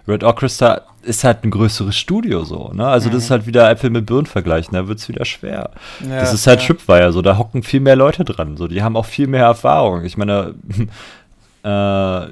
Red 0.08 0.24
Orchestra 0.24 0.82
ist 1.06 1.24
halt 1.24 1.44
ein 1.44 1.52
größeres 1.52 1.96
Studio 1.96 2.44
so, 2.44 2.72
ne? 2.74 2.88
Also 2.88 3.10
mhm. 3.10 3.14
das 3.14 3.26
ist 3.26 3.32
halt 3.32 3.46
wieder 3.48 3.70
Äpfel 3.70 3.90
mit 3.90 4.06
Birnen 4.06 4.26
vergleichen, 4.26 4.74
da 4.74 4.88
wird 4.88 5.00
es 5.00 5.08
wieder 5.08 5.26
schwer. 5.26 5.72
Ja, 6.02 6.20
das 6.20 6.34
ist 6.34 6.48
halt 6.48 6.62
ja. 6.62 6.68
Tripwire, 6.68 7.12
so, 7.14 7.22
da 7.22 7.38
hocken 7.38 7.64
viel 7.64 7.80
mehr 7.80 7.96
Leute 7.96 8.26
dran, 8.26 8.58
so, 8.58 8.68
die 8.68 8.84
haben 8.84 8.98
auch 8.98 9.06
viel 9.06 9.28
mehr 9.28 9.46
Erfahrung. 9.46 10.04
Ich 10.04 10.18
meine, 10.18 10.56
äh, 11.64 12.32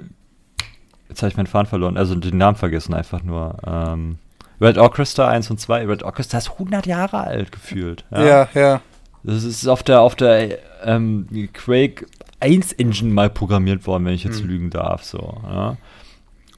jetzt 1.09 1.21
habe 1.21 1.28
ich 1.28 1.38
meinen 1.38 1.47
Faden 1.47 1.67
verloren, 1.67 1.97
also 1.97 2.15
den 2.15 2.38
Namen 2.38 2.57
vergessen 2.57 2.93
einfach 2.93 3.24
nur. 3.24 3.57
Ähm, 3.65 4.17
Red 4.59 4.78
Orchestra 4.78 5.28
1 5.28 5.49
und 5.51 5.59
2, 5.59 5.88
Red 5.88 6.03
Orchestra 6.03 6.38
ist 6.38 6.51
100 6.51 6.86
Jahre 6.86 7.21
alt 7.21 7.51
gefühlt. 7.51 8.05
Ja, 8.11 8.24
ja. 8.24 8.49
ja. 8.53 8.82
Das 9.24 9.43
ist 9.43 9.67
auf 9.67 9.84
der, 9.84 10.01
auf 10.01 10.15
der 10.15 10.57
ähm, 10.84 11.28
Quake 11.53 12.05
1 12.39 12.74
Engine 12.74 13.13
mal 13.13 13.30
programmiert 13.30 13.88
worden, 13.88 14.05
wenn 14.05 14.13
ich 14.13 14.24
jetzt 14.24 14.43
mhm. 14.43 14.49
lügen 14.49 14.69
darf, 14.69 15.03
so, 15.03 15.41
ja. 15.45 15.78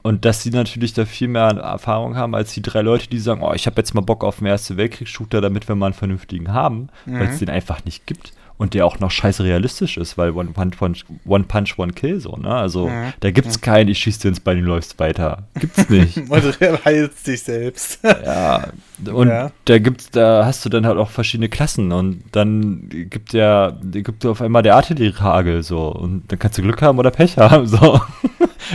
Und 0.06 0.24
dass 0.24 0.44
sie 0.44 0.50
natürlich 0.50 0.92
da 0.92 1.04
viel 1.04 1.26
mehr 1.26 1.48
Erfahrung 1.48 2.14
haben 2.14 2.36
als 2.36 2.54
die 2.54 2.62
drei 2.62 2.80
Leute, 2.80 3.08
die 3.08 3.18
sagen, 3.18 3.42
oh, 3.42 3.52
ich 3.54 3.66
habe 3.66 3.74
jetzt 3.78 3.92
mal 3.92 4.02
Bock 4.02 4.22
auf 4.22 4.38
einen 4.38 4.46
Erste 4.46 4.76
Weltkriegs-Shooter, 4.76 5.40
damit 5.40 5.66
wir 5.66 5.74
mal 5.74 5.86
einen 5.86 5.94
vernünftigen 5.94 6.52
haben, 6.52 6.90
mhm. 7.06 7.18
weil 7.18 7.28
es 7.30 7.40
den 7.40 7.50
einfach 7.50 7.84
nicht 7.84 8.06
gibt 8.06 8.32
und 8.58 8.74
der 8.74 8.86
auch 8.86 9.00
noch 9.00 9.10
scheiße 9.10 9.44
realistisch 9.44 9.96
ist, 9.96 10.16
weil 10.16 10.30
One 10.30 10.50
Punch, 10.50 10.80
One, 10.80 10.94
One, 11.26 11.44
Punch, 11.44 11.78
One 11.78 11.92
Kill 11.92 12.20
so, 12.20 12.36
ne? 12.36 12.48
Also 12.48 12.88
mhm. 12.88 13.12
da 13.20 13.30
gibt's 13.30 13.58
mhm. 13.58 13.60
keinen, 13.60 13.88
ich 13.88 13.98
schieße 13.98 14.22
dir 14.22 14.28
ins 14.28 14.40
Bein, 14.40 14.60
du 14.60 14.64
läufst 14.64 14.98
weiter. 14.98 15.44
Gibt's 15.58 15.88
nicht. 15.90 16.16
und 16.16 16.84
heilst 16.84 17.26
dich 17.26 17.42
selbst. 17.42 18.00
ja. 18.02 18.68
Und 19.12 19.28
ja. 19.28 19.50
da 19.66 19.78
gibt's, 19.78 20.10
da 20.10 20.46
hast 20.46 20.64
du 20.64 20.70
dann 20.70 20.86
halt 20.86 20.96
auch 20.96 21.10
verschiedene 21.10 21.48
Klassen 21.48 21.92
und 21.92 22.22
dann 22.32 22.88
gibt 22.88 23.34
der, 23.34 23.78
gibt 23.82 24.24
auf 24.24 24.40
einmal 24.40 24.62
der 24.62 24.76
Artilleriehagel 24.76 25.62
so 25.62 25.88
und 25.88 26.24
dann 26.28 26.38
kannst 26.38 26.56
du 26.56 26.62
Glück 26.62 26.80
haben 26.80 26.98
oder 26.98 27.10
Pech 27.10 27.36
haben, 27.36 27.66
so. 27.66 27.78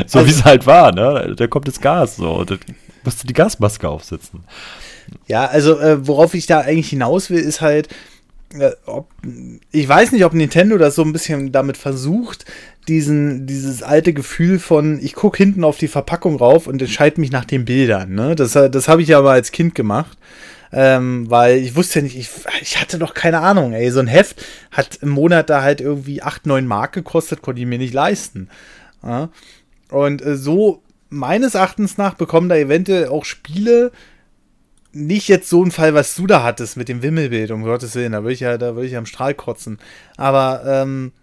so 0.06 0.20
also, 0.20 0.26
wie 0.26 0.32
es 0.32 0.46
halt 0.46 0.68
war, 0.68 0.94
ne? 0.94 1.34
Da 1.36 1.48
kommt 1.48 1.68
das 1.68 1.82
Gas 1.82 2.18
so 2.18 2.34
und 2.34 2.52
dann 2.52 2.60
musst 3.04 3.24
du 3.24 3.28
die 3.28 3.34
Gasmaske 3.34 3.90
aufsetzen. 3.90 4.44
Ja, 5.28 5.46
also 5.46 5.80
äh, 5.80 6.08
worauf 6.08 6.34
ich 6.34 6.46
da 6.46 6.62
eigentlich 6.62 6.90
hinaus 6.90 7.30
will, 7.30 7.40
ist 7.40 7.62
halt, 7.62 7.90
ob, 8.86 9.10
ich 9.72 9.88
weiß 9.88 10.12
nicht, 10.12 10.26
ob 10.26 10.34
Nintendo 10.34 10.78
das 10.78 10.95
so 10.95 11.04
ein 11.04 11.14
bisschen 11.14 11.52
damit 11.52 11.78
versucht, 11.78 12.45
diesen, 12.88 13.45
dieses 13.45 13.84
alte 13.84 14.14
Gefühl 14.14 14.60
von, 14.60 14.99
ich 15.02 15.14
gucke 15.14 15.38
hinten 15.38 15.64
auf 15.64 15.78
die 15.78 15.88
Verpackung 15.88 16.36
rauf 16.36 16.68
und 16.68 16.82
entscheide 16.82 17.22
mich 17.22 17.32
nach 17.32 17.45
den 17.45 17.66
Bildern. 17.66 18.14
Ne? 18.14 18.36
Das, 18.36 18.54
das 18.54 18.88
habe 18.88 19.02
ich 19.02 19.10
ja 19.10 19.20
aber 19.20 19.32
als 19.32 19.52
Kind 19.52 19.76
gemacht. 19.76 20.18
Ähm, 20.74 21.30
weil 21.30 21.58
ich 21.58 21.76
wusste 21.76 21.99
ja 21.99 22.04
nicht, 22.04 22.18
ich, 22.18 22.30
ich 22.62 22.80
hatte 22.80 22.97
doch 22.97 23.14
keine 23.14 23.41
Ahnung, 23.41 23.74
ey, 23.74 23.91
so 23.91 23.99
ein 23.99 24.08
Heft 24.08 24.45
hat 24.72 24.99
im 25.02 25.10
Monat 25.10 25.49
da 25.49 25.62
halt 25.64 25.82
irgendwie 25.82 26.22
8, 26.22 26.45
9 26.45 26.66
Mark 26.66 26.93
gekostet, 26.93 27.41
konnte 27.41 27.60
ich 27.60 27.68
mir 27.68 27.78
nicht 27.78 27.93
leisten. 27.93 28.47
Ja? 29.04 29.30
Und 29.89 30.22
äh, 30.22 30.38
so 30.38 30.82
meines 31.10 31.56
Erachtens 31.56 31.97
nach 31.97 32.14
bekommen 32.14 32.47
da 32.47 32.56
eventuell 32.56 33.10
auch 33.10 33.26
Spiele 33.26 33.91
nicht 34.94 35.28
jetzt 35.28 35.50
so 35.50 35.64
ein 35.64 35.72
Fall, 35.72 35.94
was 35.94 36.16
du 36.16 36.28
da 36.28 36.44
hattest 36.44 36.78
mit 36.78 36.89
dem 36.89 37.02
Wimmelbild, 37.02 37.52
um 37.52 37.64
Gottes 37.64 37.96
Willen, 37.96 38.12
da 38.12 38.24
würde 38.24 38.34
ich 38.34 38.42
ja, 38.42 38.58
da 38.58 38.76
würde 38.76 38.88
ich 38.88 38.98
am 38.98 39.06
Strahl 39.06 39.34
kotzen. 39.34 39.80
Aber 40.18 40.64
ähm, 40.66 41.14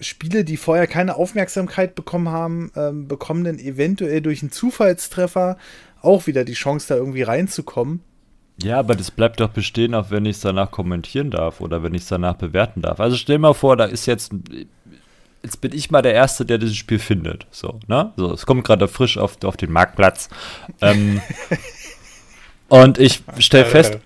Spiele, 0.00 0.44
die 0.44 0.56
vorher 0.56 0.86
keine 0.86 1.16
Aufmerksamkeit 1.16 1.94
bekommen 1.94 2.28
haben, 2.28 2.70
ähm, 2.76 3.08
bekommen 3.08 3.44
dann 3.44 3.58
eventuell 3.58 4.20
durch 4.20 4.42
einen 4.42 4.52
Zufallstreffer 4.52 5.56
auch 6.02 6.26
wieder 6.26 6.44
die 6.44 6.54
Chance, 6.54 6.88
da 6.88 6.96
irgendwie 6.96 7.22
reinzukommen. 7.22 8.00
Ja, 8.62 8.78
aber 8.78 8.94
das 8.94 9.10
bleibt 9.10 9.40
doch 9.40 9.50
bestehen, 9.50 9.94
auch 9.94 10.10
wenn 10.10 10.24
ich 10.24 10.36
es 10.36 10.42
danach 10.42 10.70
kommentieren 10.70 11.30
darf 11.30 11.60
oder 11.60 11.82
wenn 11.82 11.94
ich 11.94 12.02
es 12.02 12.08
danach 12.08 12.36
bewerten 12.36 12.80
darf. 12.80 13.00
Also 13.00 13.16
stell 13.16 13.38
mal 13.38 13.52
vor, 13.52 13.76
da 13.76 13.84
ist 13.84 14.06
jetzt, 14.06 14.32
jetzt 15.42 15.60
bin 15.60 15.72
ich 15.74 15.90
mal 15.90 16.00
der 16.00 16.14
Erste, 16.14 16.46
der 16.46 16.56
dieses 16.56 16.76
Spiel 16.76 16.98
findet. 16.98 17.46
So, 17.50 17.80
ne? 17.86 18.12
So, 18.16 18.32
es 18.32 18.46
kommt 18.46 18.64
gerade 18.64 18.88
frisch 18.88 19.18
auf, 19.18 19.42
auf 19.44 19.58
den 19.58 19.72
Marktplatz. 19.72 20.30
ähm, 20.80 21.20
Und 22.68 22.98
ich 22.98 23.22
stelle 23.38 23.64
fest, 23.64 23.98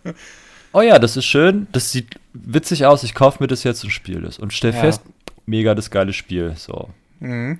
oh 0.73 0.83
ja, 0.83 0.99
das 0.99 1.17
ist 1.17 1.25
schön, 1.25 1.67
das 1.73 1.93
sieht 1.93 2.17
witzig 2.33 2.87
aus, 2.87 3.03
ich 3.03 3.15
kaufe 3.15 3.43
mir 3.43 3.47
das 3.47 3.65
jetzt 3.65 3.83
und 3.85 3.91
spiele 3.91 4.21
das. 4.21 4.39
Und 4.39 4.53
stelle 4.53 4.75
ja. 4.75 4.81
fest, 4.81 5.03
mega 5.47 5.75
das 5.75 5.91
geile 5.91 6.13
Spiel. 6.13 6.55
So. 6.57 6.91
Mhm. 7.21 7.59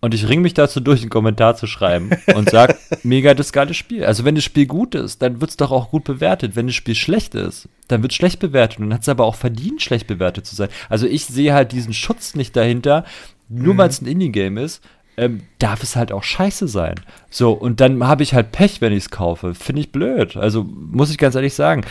Und 0.00 0.14
ich 0.14 0.28
ring 0.28 0.42
mich 0.42 0.54
dazu 0.54 0.78
durch, 0.78 1.00
einen 1.00 1.10
Kommentar 1.10 1.56
zu 1.56 1.66
schreiben 1.66 2.10
und 2.34 2.50
sag, 2.50 2.76
mega 3.02 3.34
das 3.34 3.52
geile 3.52 3.74
Spiel. 3.74 4.04
Also 4.04 4.24
wenn 4.24 4.36
das 4.36 4.44
Spiel 4.44 4.66
gut 4.66 4.94
ist, 4.94 5.22
dann 5.22 5.40
wird 5.40 5.50
es 5.50 5.56
doch 5.56 5.72
auch 5.72 5.90
gut 5.90 6.04
bewertet. 6.04 6.54
Wenn 6.54 6.66
das 6.66 6.76
Spiel 6.76 6.94
schlecht 6.94 7.34
ist, 7.34 7.68
dann 7.88 8.02
wird 8.02 8.12
es 8.12 8.16
schlecht 8.16 8.38
bewertet. 8.38 8.78
Und 8.78 8.86
dann 8.86 8.94
hat 8.94 9.02
es 9.02 9.08
aber 9.08 9.24
auch 9.24 9.34
verdient, 9.34 9.82
schlecht 9.82 10.06
bewertet 10.06 10.46
zu 10.46 10.54
sein. 10.54 10.68
Also 10.88 11.06
ich 11.06 11.24
sehe 11.24 11.52
halt 11.52 11.72
diesen 11.72 11.94
Schutz 11.94 12.36
nicht 12.36 12.54
dahinter, 12.54 13.04
nur 13.48 13.74
mhm. 13.74 13.78
weil 13.78 13.88
es 13.88 14.00
ein 14.00 14.06
Indie-Game 14.06 14.56
ist, 14.56 14.82
ähm, 15.18 15.42
darf 15.58 15.82
es 15.82 15.96
halt 15.96 16.12
auch 16.12 16.22
scheiße 16.22 16.68
sein. 16.68 16.94
So, 17.30 17.52
und 17.52 17.80
dann 17.80 18.02
habe 18.04 18.22
ich 18.22 18.34
halt 18.34 18.52
Pech, 18.52 18.80
wenn 18.80 18.92
ich 18.92 19.04
es 19.04 19.10
kaufe. 19.10 19.54
Finde 19.54 19.80
ich 19.80 19.92
blöd. 19.92 20.36
Also 20.36 20.64
muss 20.64 21.10
ich 21.10 21.18
ganz 21.18 21.34
ehrlich 21.34 21.54
sagen, 21.54 21.84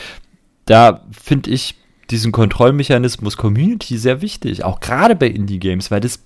da 0.66 1.02
finde 1.12 1.52
ich 1.52 1.76
diesen 2.10 2.32
Kontrollmechanismus 2.32 3.38
Community 3.38 3.98
sehr 3.98 4.22
wichtig, 4.22 4.64
auch 4.64 4.80
gerade 4.80 5.16
bei 5.16 5.28
Indie-Games, 5.28 5.92
weil 5.92 6.00
das 6.00 6.20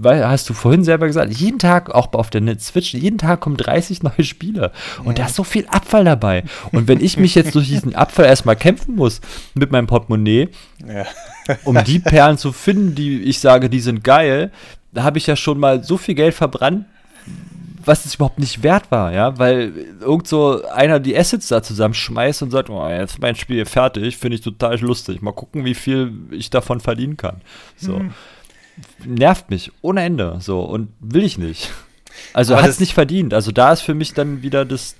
weil, 0.00 0.26
hast 0.26 0.48
du 0.48 0.54
vorhin 0.54 0.84
selber 0.84 1.06
gesagt, 1.06 1.32
jeden 1.32 1.58
Tag, 1.58 1.90
auch 1.90 2.12
auf 2.14 2.30
der 2.30 2.58
Switch, 2.58 2.94
jeden 2.94 3.18
Tag 3.18 3.40
kommen 3.40 3.56
30 3.56 4.02
neue 4.02 4.24
Spiele. 4.24 4.72
Und 5.04 5.18
da 5.18 5.26
ist 5.26 5.36
so 5.36 5.44
viel 5.44 5.66
Abfall 5.68 6.04
dabei. 6.04 6.44
Und 6.72 6.88
wenn 6.88 7.00
ich 7.00 7.16
mich 7.16 7.34
jetzt 7.34 7.54
durch 7.54 7.68
diesen 7.68 7.94
Abfall 7.94 8.26
erstmal 8.26 8.56
kämpfen 8.56 8.96
muss 8.96 9.20
mit 9.54 9.70
meinem 9.70 9.86
Portemonnaie, 9.86 10.48
ja. 10.86 11.06
um 11.64 11.82
die 11.84 12.00
Perlen 12.00 12.38
zu 12.38 12.52
finden, 12.52 12.94
die 12.94 13.22
ich 13.22 13.38
sage, 13.38 13.70
die 13.70 13.80
sind 13.80 14.02
geil, 14.02 14.50
da 14.94 15.02
habe 15.02 15.18
ich 15.18 15.26
ja 15.26 15.36
schon 15.36 15.58
mal 15.58 15.84
so 15.84 15.98
viel 15.98 16.14
Geld 16.14 16.34
verbrannt, 16.34 16.86
was 17.84 18.06
es 18.06 18.14
überhaupt 18.14 18.38
nicht 18.38 18.62
wert 18.62 18.90
war, 18.90 19.12
ja, 19.12 19.38
weil 19.38 19.72
irgend 20.00 20.26
so 20.26 20.64
einer 20.68 21.00
die 21.00 21.16
Assets 21.16 21.48
da 21.48 21.62
zusammenschmeißt 21.62 22.42
und 22.42 22.50
sagt, 22.50 22.70
oh, 22.70 22.88
jetzt 22.88 23.14
ist 23.14 23.20
mein 23.20 23.36
Spiel 23.36 23.66
fertig, 23.66 24.16
finde 24.16 24.36
ich 24.36 24.42
total 24.42 24.80
lustig. 24.80 25.20
Mal 25.20 25.32
gucken, 25.32 25.64
wie 25.64 25.74
viel 25.74 26.12
ich 26.30 26.50
davon 26.50 26.80
verdienen 26.80 27.16
kann. 27.16 27.42
So. 27.76 27.98
Mhm. 27.98 28.14
Nervt 29.04 29.50
mich 29.50 29.70
ohne 29.82 30.02
Ende, 30.02 30.38
so, 30.40 30.60
und 30.62 30.88
will 31.00 31.24
ich 31.24 31.38
nicht. 31.38 31.70
Also 32.32 32.56
hat 32.56 32.66
es 32.66 32.80
nicht 32.80 32.94
verdient. 32.94 33.34
Also 33.34 33.52
da 33.52 33.72
ist 33.72 33.82
für 33.82 33.94
mich 33.94 34.14
dann 34.14 34.42
wieder 34.42 34.64
das, 34.64 34.94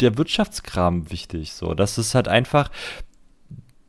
der 0.00 0.16
Wirtschaftskram 0.16 1.10
wichtig, 1.10 1.52
so. 1.52 1.74
Das 1.74 1.98
ist 1.98 2.14
halt 2.14 2.28
einfach, 2.28 2.70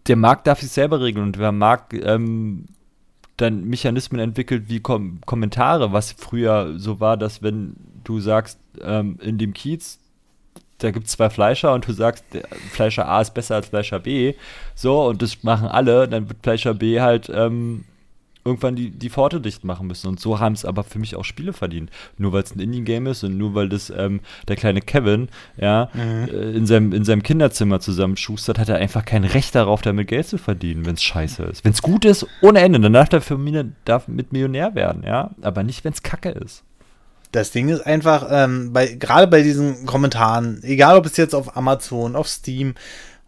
der 0.08 0.16
Markt 0.16 0.48
darf 0.48 0.62
sich 0.62 0.72
selber 0.72 1.02
regeln 1.02 1.28
und 1.28 1.38
der 1.38 1.52
Markt 1.52 1.94
ähm, 1.94 2.66
dann 3.38 3.66
Mechanismen 3.66 4.20
entwickelt 4.20 4.66
wie 4.68 4.80
Kom 4.80 5.20
Kommentare, 5.26 5.92
was 5.92 6.14
früher 6.14 6.78
so 6.78 7.00
war, 7.00 7.18
dass 7.18 7.42
wenn 7.44 7.76
du 8.04 8.20
sagst, 8.20 8.60
ähm, 8.82 9.20
in 9.22 9.38
dem 9.38 9.54
Kiez, 9.54 10.00
da 10.78 10.92
gibt 10.92 11.08
es 11.08 11.14
zwei 11.14 11.30
Fleischer 11.30 11.74
und 11.74 11.88
du 11.88 11.94
sagst, 11.94 12.24
Fleischer 12.72 13.08
A 13.08 13.22
ist 13.22 13.34
besser 13.34 13.56
als 13.56 13.68
Fleischer 13.68 14.00
B, 14.00 14.36
so, 14.74 15.06
und 15.06 15.22
das 15.22 15.44
machen 15.44 15.68
alle, 15.68 16.08
dann 16.08 16.30
wird 16.30 16.40
Fleischer 16.44 16.74
B 16.74 17.02
halt 17.02 17.30
ähm, 17.34 17.86
irgendwann 18.46 18.76
die, 18.76 18.92
die 18.92 19.10
Pforte 19.10 19.42
dicht 19.42 19.64
machen 19.64 19.88
müssen. 19.88 20.08
Und 20.08 20.20
so 20.20 20.40
haben 20.40 20.54
es 20.54 20.66
aber 20.66 20.84
für 20.84 21.00
mich 21.00 21.16
auch 21.16 21.26
Spiele 21.26 21.52
verdient. 21.52 21.90
Nur 22.20 22.32
weil 22.32 22.44
es 22.44 22.56
ein 22.56 22.60
Indie-Game 22.60 23.08
ist 23.08 23.24
und 23.24 23.38
nur 23.38 23.56
weil 23.56 23.68
das 23.68 23.90
ähm, 23.90 24.22
der 24.48 24.56
kleine 24.56 24.82
Kevin 24.82 25.30
ja, 25.58 25.90
mhm. 25.94 26.30
äh, 26.30 26.52
in, 26.52 26.68
seinem, 26.68 26.94
in 26.94 27.04
seinem 27.04 27.24
Kinderzimmer 27.24 27.80
zusammenschustert, 27.80 28.60
hat 28.60 28.70
er 28.70 28.78
einfach 28.78 29.04
kein 29.04 29.24
Recht 29.24 29.56
darauf, 29.56 29.82
damit 29.82 30.08
Geld 30.08 30.28
zu 30.28 30.38
verdienen, 30.38 30.86
wenn 30.86 30.94
es 30.94 31.04
scheiße 31.04 31.44
ist. 31.44 31.66
Wenn 31.66 31.72
es 31.72 31.82
gut 31.82 32.06
ist, 32.06 32.28
ohne 32.42 32.60
Ende, 32.60 32.80
dann 32.80 32.94
darf 32.94 33.12
er 33.12 33.22
für 33.22 33.38
mich 33.38 33.66
darf 33.84 34.08
mit 34.08 34.32
Millionär 34.32 34.76
werden, 34.76 35.04
ja. 35.04 35.32
Aber 35.42 35.64
nicht, 35.64 35.84
wenn 35.84 35.94
es 35.94 36.04
kacke 36.04 36.30
ist. 36.30 36.64
Das 37.32 37.50
Ding 37.52 37.70
ist 37.70 37.82
einfach, 37.82 38.28
ähm, 38.30 38.72
bei, 38.74 38.94
gerade 38.94 39.28
bei 39.28 39.42
diesen 39.42 39.88
Kommentaren, 39.88 40.64
egal 40.64 40.98
ob 40.98 41.08
es 41.08 41.18
jetzt 41.18 41.34
auf 41.34 41.58
Amazon, 41.58 42.16
auf 42.16 42.28
Steam 42.28 42.76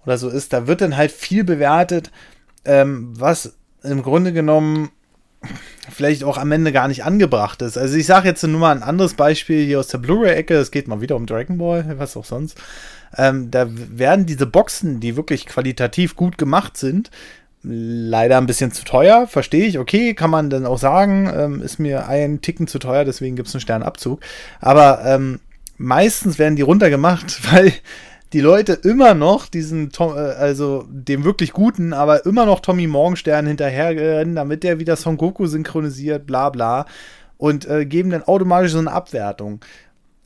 oder 0.06 0.18
so 0.20 0.30
ist, 0.30 0.54
da 0.54 0.68
wird 0.68 0.82
dann 0.82 0.96
halt 0.96 1.12
viel 1.12 1.44
bewertet, 1.44 2.12
ähm, 2.66 3.14
was 3.18 3.56
im 3.84 4.04
Grunde 4.04 4.32
genommen 4.32 4.90
vielleicht 5.92 6.24
auch 6.24 6.38
am 6.38 6.52
Ende 6.52 6.72
gar 6.72 6.88
nicht 6.88 7.04
angebracht 7.04 7.62
ist. 7.62 7.78
Also 7.78 7.96
ich 7.96 8.06
sage 8.06 8.28
jetzt 8.28 8.44
nur 8.44 8.60
mal 8.60 8.76
ein 8.76 8.84
anderes 8.84 9.14
Beispiel 9.14 9.66
hier 9.66 9.80
aus 9.80 9.88
der 9.88 10.00
Blu-ray-Ecke. 10.00 10.56
Es 10.56 10.72
geht 10.72 10.88
mal 10.88 11.02
wieder 11.02 11.16
um 11.16 11.26
Dragon 11.26 11.58
Ball, 11.58 11.86
was 11.98 12.18
auch 12.18 12.26
sonst. 12.26 12.58
Ähm, 13.18 13.52
da 13.52 13.68
werden 13.70 14.26
diese 14.26 14.46
Boxen, 14.46 15.00
die 15.00 15.16
wirklich 15.16 15.46
qualitativ 15.46 16.16
gut 16.16 16.38
gemacht 16.38 16.78
sind, 16.78 17.10
leider 17.64 18.38
ein 18.38 18.48
bisschen 18.48 18.72
zu 18.72 18.84
teuer, 18.84 19.28
verstehe 19.28 19.66
ich. 19.66 19.80
Okay, 19.80 20.14
kann 20.14 20.30
man 20.30 20.50
dann 20.50 20.66
auch 20.66 20.78
sagen, 20.78 21.32
ähm, 21.34 21.62
ist 21.62 21.80
mir 21.80 22.08
ein 22.08 22.42
Ticken 22.42 22.68
zu 22.68 22.80
teuer, 22.80 23.06
deswegen 23.06 23.36
gibt 23.36 23.48
es 23.48 23.56
einen 23.56 23.62
Sternabzug. 23.62 24.22
Aber 24.60 25.02
ähm, 25.06 25.40
meistens 25.78 26.40
werden 26.40 26.56
die 26.56 26.62
runtergemacht, 26.62 27.52
weil 27.54 27.74
die 28.34 28.42
Leute 28.42 28.74
immer 28.74 29.14
noch 29.14 29.48
diesen, 29.48 29.92
Tom, 29.92 30.16
äh, 30.16 30.20
also 30.20 30.86
dem 30.90 31.24
wirklich 31.24 31.54
guten, 31.54 31.94
aber 31.94 32.26
immer 32.26 32.46
noch 32.46 32.60
Tommy 32.60 32.88
Morgenstern 32.88 33.48
hinterherrennen, 33.48 34.36
damit 34.36 34.64
der 34.64 34.80
wieder 34.80 34.96
Son 34.96 35.18
Goku 35.18 35.48
synchronisiert, 35.48 36.26
bla 36.26 36.50
bla. 36.50 36.86
Und 37.38 37.68
äh, 37.68 37.86
geben 37.86 38.10
dann 38.10 38.24
automatisch 38.24 38.72
so 38.72 38.80
eine 38.80 38.92
Abwertung. 38.92 39.62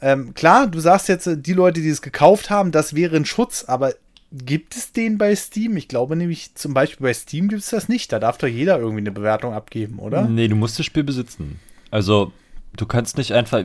Ähm, 0.02 0.34
klar, 0.34 0.68
du 0.68 0.80
sagst 0.80 1.10
jetzt, 1.10 1.28
äh, 1.28 1.38
die 1.38 1.54
Leute, 1.54 1.82
die 1.82 1.89
es 1.89 2.02
gekauft 2.02 2.49
haben, 2.49 2.72
das 2.72 2.95
wäre 2.95 3.16
ein 3.18 3.26
Schutz, 3.26 3.66
aber 3.68 3.93
gibt 4.32 4.76
es 4.76 4.93
den 4.93 5.18
bei 5.18 5.36
Steam? 5.36 5.78
Ich 5.78 5.88
glaube 5.88 6.16
nämlich, 6.16 6.56
zum 6.56 6.74
Beispiel 6.74 7.06
bei 7.06 7.14
Steam 7.14 7.49
gibt 7.49 7.62
es 7.62 7.70
das 7.70 7.89
nicht. 7.89 8.12
Da 8.12 8.20
darf 8.20 8.38
doch 8.38 8.47
jeder 8.47 8.80
irgendwie 8.80 9.02
eine 9.02 9.12
Bewertung 9.12 9.54
abgeben, 9.54 9.99
oder? 9.99 10.24
Nee, 10.28 10.47
du 10.47 10.56
musst 10.56 10.80
das 10.80 10.86
Spiel 10.86 11.04
besitzen. 11.04 11.60
Also, 11.91 12.32
du 12.78 12.86
kannst 12.86 13.18
nicht 13.18 13.34
einfach. 13.34 13.62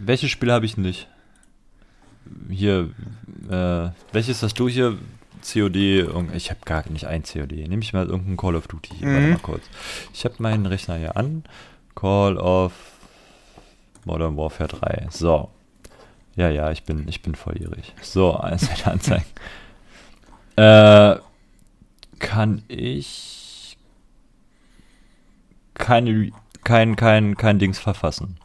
Welches 0.00 0.30
Spiel 0.30 0.50
habe 0.50 0.64
ich 0.64 0.76
nicht? 0.78 1.06
Hier, 2.48 2.90
äh, 3.50 3.90
welches 4.12 4.42
hast 4.42 4.58
du 4.58 4.68
hier? 4.68 4.96
COD, 5.52 6.08
ich 6.34 6.50
habe 6.50 6.60
gar 6.64 6.88
nicht 6.90 7.06
ein 7.06 7.22
COD. 7.22 7.52
Nehme 7.68 7.82
ich 7.82 7.92
mal 7.92 8.06
irgendein 8.06 8.36
Call 8.36 8.56
of 8.56 8.66
Duty. 8.66 8.96
Hier, 8.98 9.06
mhm. 9.06 9.14
Warte 9.14 9.28
mal 9.28 9.38
kurz. 9.38 9.62
Ich 10.12 10.24
habe 10.24 10.34
meinen 10.38 10.66
Rechner 10.66 10.96
hier 10.96 11.16
an. 11.16 11.44
Call 11.94 12.36
of 12.36 12.72
Modern 14.04 14.36
Warfare 14.36 14.68
3. 14.68 15.06
So. 15.10 15.50
Ja, 16.34 16.50
ja, 16.50 16.70
ich 16.70 16.82
bin, 16.82 17.06
ich 17.08 17.22
bin 17.22 17.34
volljährig. 17.34 17.94
So, 18.02 18.32
Seite 18.56 18.90
Anzeigen. 18.90 19.26
äh, 20.56 21.16
kann 22.18 22.62
ich 22.68 23.76
keine, 25.74 26.30
kein, 26.64 26.96
kein, 26.96 27.36
kein 27.36 27.58
Dings 27.58 27.78
verfassen. 27.78 28.38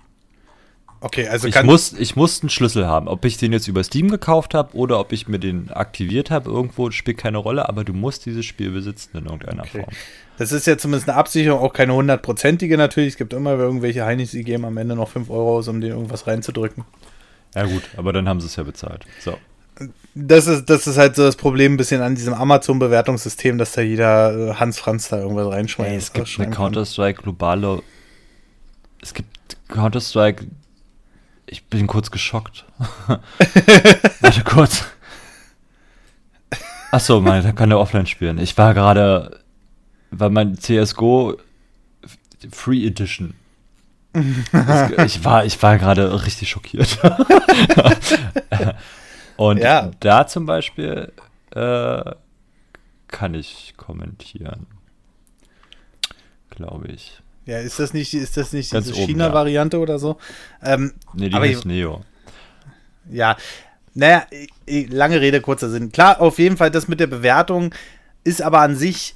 Okay, 1.03 1.27
also 1.27 1.47
ich 1.47 1.63
muss, 1.63 1.93
ich 1.93 2.15
muss 2.15 2.41
einen 2.41 2.51
Schlüssel 2.51 2.85
haben. 2.85 3.07
Ob 3.07 3.25
ich 3.25 3.37
den 3.37 3.51
jetzt 3.53 3.67
über 3.67 3.83
Steam 3.83 4.11
gekauft 4.11 4.53
habe 4.53 4.75
oder 4.75 4.99
ob 4.99 5.11
ich 5.11 5.27
mir 5.27 5.39
den 5.39 5.71
aktiviert 5.71 6.29
habe, 6.29 6.51
irgendwo 6.51 6.91
spielt 6.91 7.17
keine 7.17 7.39
Rolle, 7.39 7.67
aber 7.67 7.83
du 7.83 7.91
musst 7.91 8.27
dieses 8.27 8.45
Spiel 8.45 8.69
besitzen 8.69 9.17
in 9.17 9.25
irgendeiner 9.25 9.63
okay. 9.63 9.79
Form. 9.79 9.89
Das 10.37 10.51
ist 10.51 10.67
ja 10.67 10.77
zumindest 10.77 11.09
eine 11.09 11.17
Absicherung, 11.17 11.59
auch 11.59 11.73
keine 11.73 11.95
hundertprozentige 11.95 12.77
natürlich. 12.77 13.13
Es 13.13 13.17
gibt 13.17 13.33
immer 13.33 13.53
irgendwelche 13.53 14.05
Heinis, 14.05 14.31
die 14.31 14.43
geben 14.43 14.63
am 14.63 14.77
Ende 14.77 14.95
noch 14.95 15.09
5 15.09 15.31
Euro 15.31 15.57
aus, 15.57 15.67
um 15.67 15.81
den 15.81 15.89
irgendwas 15.89 16.27
reinzudrücken. 16.27 16.85
Ja, 17.55 17.65
gut, 17.65 17.83
aber 17.97 18.13
dann 18.13 18.29
haben 18.29 18.39
sie 18.39 18.45
es 18.45 18.55
ja 18.55 18.63
bezahlt. 18.63 19.03
So. 19.19 19.37
Das 20.13 20.45
ist, 20.45 20.69
das 20.69 20.85
ist 20.85 20.97
halt 20.99 21.15
so 21.15 21.23
das 21.23 21.35
Problem 21.35 21.73
ein 21.73 21.77
bisschen 21.77 22.01
an 22.01 22.13
diesem 22.13 22.35
Amazon-Bewertungssystem, 22.35 23.57
dass 23.57 23.71
da 23.71 23.81
jeder 23.81 24.51
äh, 24.51 24.53
Hans 24.53 24.77
Franz 24.77 25.09
da 25.09 25.17
irgendwas 25.17 25.51
reinschmeißt. 25.51 25.95
es 25.95 26.13
gibt 26.13 26.39
eine 26.39 26.55
Counter-Strike 26.55 27.23
globale. 27.23 27.81
Es 29.01 29.15
gibt 29.15 29.57
Counter-Strike 29.67 30.45
ich 31.51 31.65
bin 31.65 31.85
kurz 31.85 32.09
geschockt. 32.11 32.65
Warte 34.21 34.43
kurz. 34.43 34.85
Achso, 36.91 37.19
man 37.21 37.43
dann 37.43 37.55
kann 37.55 37.69
der 37.69 37.79
offline 37.79 38.07
spielen. 38.07 38.37
Ich 38.37 38.57
war 38.57 38.73
gerade, 38.73 39.41
weil 40.11 40.29
mein 40.29 40.57
CSGO 40.57 41.37
Free 42.51 42.87
Edition. 42.87 43.33
ich 44.13 45.23
war, 45.23 45.45
ich 45.45 45.61
war 45.61 45.77
gerade 45.77 46.25
richtig 46.25 46.49
schockiert. 46.49 46.99
Und 49.37 49.59
ja. 49.59 49.91
da 49.99 50.27
zum 50.27 50.45
Beispiel 50.45 51.11
äh, 51.51 52.11
kann 53.07 53.33
ich 53.33 53.73
kommentieren. 53.75 54.67
Glaube 56.49 56.87
ich. 56.87 57.21
Ja, 57.45 57.59
ist 57.59 57.79
das 57.79 57.93
nicht, 57.93 58.13
ist 58.13 58.37
das 58.37 58.53
nicht 58.53 58.71
diese 58.71 58.93
China-Variante 58.93 59.77
ja. 59.77 59.83
oder 59.83 59.99
so? 59.99 60.17
Ähm, 60.63 60.93
nee, 61.13 61.29
die 61.29 61.35
heißt 61.35 61.65
Neo. 61.65 62.01
Ja, 63.09 63.35
naja, 63.93 64.25
lange 64.67 65.19
Rede, 65.19 65.41
kurzer 65.41 65.69
Sinn. 65.69 65.91
Klar, 65.91 66.21
auf 66.21 66.39
jeden 66.39 66.57
Fall, 66.57 66.71
das 66.71 66.87
mit 66.87 66.99
der 66.99 67.07
Bewertung 67.07 67.73
ist 68.23 68.41
aber 68.41 68.59
an 68.59 68.75
sich 68.75 69.15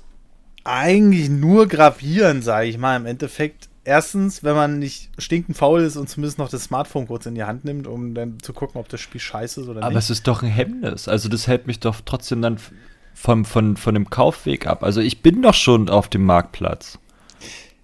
eigentlich 0.64 1.30
nur 1.30 1.68
gravierend, 1.68 2.44
sage 2.44 2.68
ich 2.68 2.78
mal, 2.78 2.98
im 2.98 3.06
Endeffekt. 3.06 3.70
Erstens, 3.84 4.44
wenn 4.44 4.56
man 4.56 4.80
nicht 4.80 5.12
stinkend 5.20 5.56
faul 5.56 5.82
ist 5.82 5.96
und 5.96 6.10
zumindest 6.10 6.40
noch 6.40 6.50
das 6.50 6.64
Smartphone 6.64 7.06
kurz 7.06 7.28
in 7.28 7.36
die 7.36 7.44
Hand 7.44 7.66
nimmt, 7.66 7.86
um 7.86 8.16
dann 8.16 8.40
zu 8.42 8.52
gucken, 8.52 8.82
ob 8.82 8.90
das 8.90 9.00
Spiel 9.00 9.22
scheiße 9.22 9.62
ist 9.62 9.68
oder 9.68 9.78
aber 9.78 9.90
nicht. 9.90 9.96
Aber 9.96 10.00
es 10.00 10.10
ist 10.10 10.28
doch 10.28 10.42
ein 10.42 10.50
Hemmnis. 10.50 11.08
Also 11.08 11.30
das 11.30 11.46
hält 11.46 11.68
mich 11.68 11.80
doch 11.80 12.02
trotzdem 12.04 12.42
dann 12.42 12.58
vom, 13.14 13.46
von, 13.46 13.78
von 13.78 13.94
dem 13.94 14.10
Kaufweg 14.10 14.66
ab. 14.66 14.84
Also 14.84 15.02
ich 15.02 15.22
bin 15.22 15.44
doch 15.44 15.54
schon 15.54 15.88
auf 15.88 16.10
dem 16.10 16.26
Marktplatz. 16.26 16.98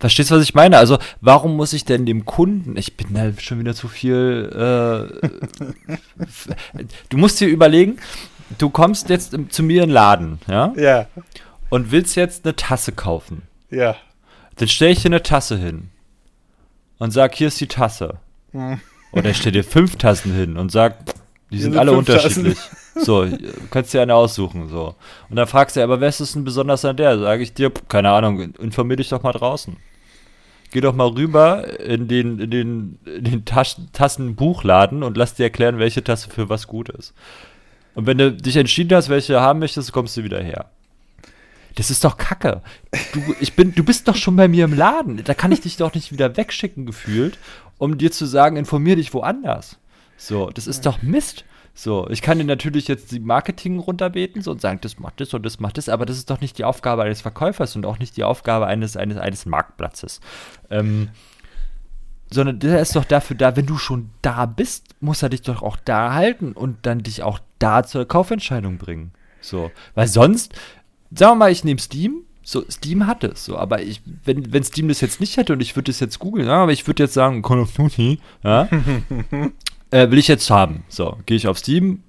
Verstehst 0.02 0.32
du, 0.32 0.36
was 0.36 0.42
ich 0.44 0.56
meine? 0.56 0.80
Also, 0.80 0.98
warum 1.22 1.56
muss 1.56 1.74
ich 1.74 1.86
denn 1.86 2.08
dem 2.08 2.26
Kunden, 2.26 2.76
ich 2.76 2.98
bin 2.98 3.14
da 3.14 3.32
schon 3.40 3.60
wieder 3.60 3.76
zu 3.76 3.88
viel, 3.88 4.50
äh, 4.52 5.30
du 7.10 7.18
musst 7.18 7.40
dir 7.40 7.48
überlegen, 7.48 7.98
du 8.58 8.72
kommst 8.72 9.10
jetzt 9.10 9.38
zu 9.50 9.62
mir 9.62 9.84
in 9.84 9.90
den 9.90 9.94
Laden, 9.94 10.40
ja? 10.48 10.74
Ja. 10.76 11.06
Und 11.70 11.92
willst 11.92 12.16
jetzt 12.16 12.46
eine 12.46 12.56
Tasse 12.56 12.94
kaufen. 12.94 13.44
Ja. 13.70 13.96
Dann 14.56 14.68
stelle 14.68 14.90
ich 14.90 15.04
dir 15.04 15.10
eine 15.10 15.22
Tasse 15.22 15.56
hin 15.60 15.92
und 16.98 17.12
sag, 17.12 17.36
hier 17.36 17.50
ist 17.50 17.62
die 17.62 17.68
Tasse. 17.68 18.18
Hm. 18.54 18.82
Oder 19.12 19.30
ich 19.30 19.38
stelle 19.38 19.62
dir 19.62 19.64
fünf 19.64 19.98
Tassen 19.98 20.34
hin 20.34 20.58
und 20.58 20.72
sag, 20.72 20.98
die 21.52 21.60
sind, 21.60 21.74
sind 21.74 21.80
alle 21.80 21.92
unterschiedlich. 21.92 22.56
Tassen. 22.56 23.06
So, 23.06 23.28
kannst 23.70 23.94
dir 23.94 24.02
eine 24.02 24.16
aussuchen, 24.16 24.68
so. 24.68 24.96
Und 25.30 25.36
dann 25.36 25.46
fragst 25.46 25.76
du, 25.76 25.84
aber 25.84 26.02
wer 26.02 26.10
ist 26.10 26.34
denn 26.34 26.44
besonders 26.44 26.84
an 26.86 26.98
der? 26.98 27.20
Sage 27.20 27.44
ich 27.44 27.54
dir, 27.54 27.72
keine 27.88 28.10
Ahnung, 28.10 28.56
informier 28.56 28.98
dich 28.98 29.10
doch 29.10 29.22
mal 29.22 29.32
draußen 29.32 29.78
geh 30.72 30.82
doch 30.82 30.96
mal 30.96 31.08
rüber 31.08 31.80
in 31.80 32.08
den, 32.08 32.40
in 32.40 32.50
den, 32.50 33.00
in 33.06 33.24
den 33.24 33.46
Tassenbuchladen 33.46 35.04
und 35.04 35.18
lass 35.18 35.36
dir 35.36 35.44
erklären, 35.44 35.80
welche 35.80 36.04
Tasse 36.04 36.30
für 36.30 36.50
was 36.50 36.68
gut 36.68 36.90
ist. 36.90 37.14
Und 37.94 38.08
wenn 38.08 38.18
du 38.18 38.32
dich 38.32 38.56
entschieden 38.56 38.96
hast, 38.96 39.10
welche 39.10 39.42
haben 39.42 39.60
möchtest, 39.60 39.92
kommst 39.92 40.16
du 40.18 40.24
wieder 40.24 40.42
her. 40.42 40.70
Das 41.76 41.90
ist 41.90 42.04
doch 42.04 42.18
Kacke. 42.18 42.62
Du, 43.14 43.22
ich 43.40 43.54
bin, 43.56 43.74
du 43.76 43.84
bist 43.84 44.08
doch 44.08 44.16
schon 44.16 44.36
bei 44.36 44.48
mir 44.48 44.66
im 44.66 44.74
Laden. 44.74 45.22
Da 45.24 45.34
kann 45.34 45.52
ich 45.52 45.62
dich 45.62 45.78
doch 45.78 45.94
nicht 45.94 46.12
wieder 46.12 46.36
wegschicken, 46.36 46.86
gefühlt, 46.86 47.38
um 47.78 47.98
dir 47.98 48.12
zu 48.12 48.26
sagen, 48.26 48.58
informier 48.58 48.96
dich 48.96 49.14
woanders. 49.14 49.78
So, 50.18 50.50
das 50.50 50.68
ist 50.68 50.86
doch 50.86 51.02
Mist. 51.02 51.46
So, 51.74 52.10
ich 52.10 52.22
kann 52.22 52.38
dir 52.38 52.44
natürlich 52.44 52.88
jetzt 52.88 53.12
die 53.12 53.20
Marketing 53.20 53.80
runterbeten 53.80 54.42
so, 54.42 54.52
und 54.52 54.62
sagen, 54.62 54.80
das 54.82 55.00
macht 55.00 55.22
das 55.22 55.34
und 55.34 55.46
das 55.46 55.60
macht 55.60 55.78
das, 55.78 55.90
aber 55.90 56.06
das 56.06 56.18
ist 56.18 56.30
doch 56.30 56.42
nicht 56.42 56.58
die 56.58 56.66
Aufgabe 56.66 57.04
eines 57.04 57.22
Verkäufers 57.22 57.76
und 57.76 57.86
auch 57.86 57.98
nicht 57.98 58.18
die 58.18 58.24
Aufgabe 58.24 58.68
eines, 58.68 58.98
eines, 58.98 59.18
eines 59.18 59.46
Marktplatzes. 59.46 60.20
Ähm, 60.70 61.10
sondern 62.34 62.60
der 62.60 62.82
ist 62.82 62.96
doch 62.96 63.06
dafür 63.06 63.36
da, 63.36 63.56
wenn 63.56 63.66
du 63.66 63.78
schon 63.78 64.10
da 64.22 64.46
bist, 64.46 64.96
muss 65.02 65.22
er 65.22 65.30
dich 65.30 65.42
doch 65.42 65.62
auch 65.62 65.78
da 65.78 66.14
halten 66.14 66.54
und 66.54 66.78
dann 66.86 67.04
dich 67.04 67.24
auch 67.24 67.40
da 67.60 67.84
zur 67.84 68.08
Kaufentscheidung 68.08 68.78
bringen. 68.78 69.12
So, 69.42 69.72
weil 69.96 70.08
sonst, 70.08 70.54
sagen 71.14 71.34
wir 71.34 71.36
mal, 71.36 71.52
ich 71.52 71.64
nehme 71.64 71.80
Steam, 71.80 72.24
so, 72.44 72.64
Steam 72.70 73.06
hat 73.06 73.24
es, 73.24 73.46
so, 73.46 73.58
aber 73.58 73.82
ich, 73.82 74.02
wenn, 74.24 74.52
wenn 74.52 74.64
Steam 74.64 74.88
das 74.88 75.02
jetzt 75.02 75.20
nicht 75.20 75.38
hätte 75.38 75.54
und 75.54 75.62
ich 75.62 75.76
würde 75.76 75.92
das 75.92 76.00
jetzt 76.00 76.20
googeln, 76.20 76.48
ja, 76.48 76.64
aber 76.64 76.72
ich 76.72 76.88
würde 76.88 77.04
jetzt 77.04 77.14
sagen, 77.14 77.42
Call 77.42 77.60
of 77.60 77.74
Duty, 77.74 78.20
ja, 78.44 78.68
äh, 79.92 80.10
will 80.10 80.18
ich 80.18 80.28
jetzt 80.28 80.50
haben. 80.50 80.84
So, 80.90 81.18
gehe 81.26 81.38
ich 81.38 81.48
auf 81.48 81.58
Steam. 81.58 82.04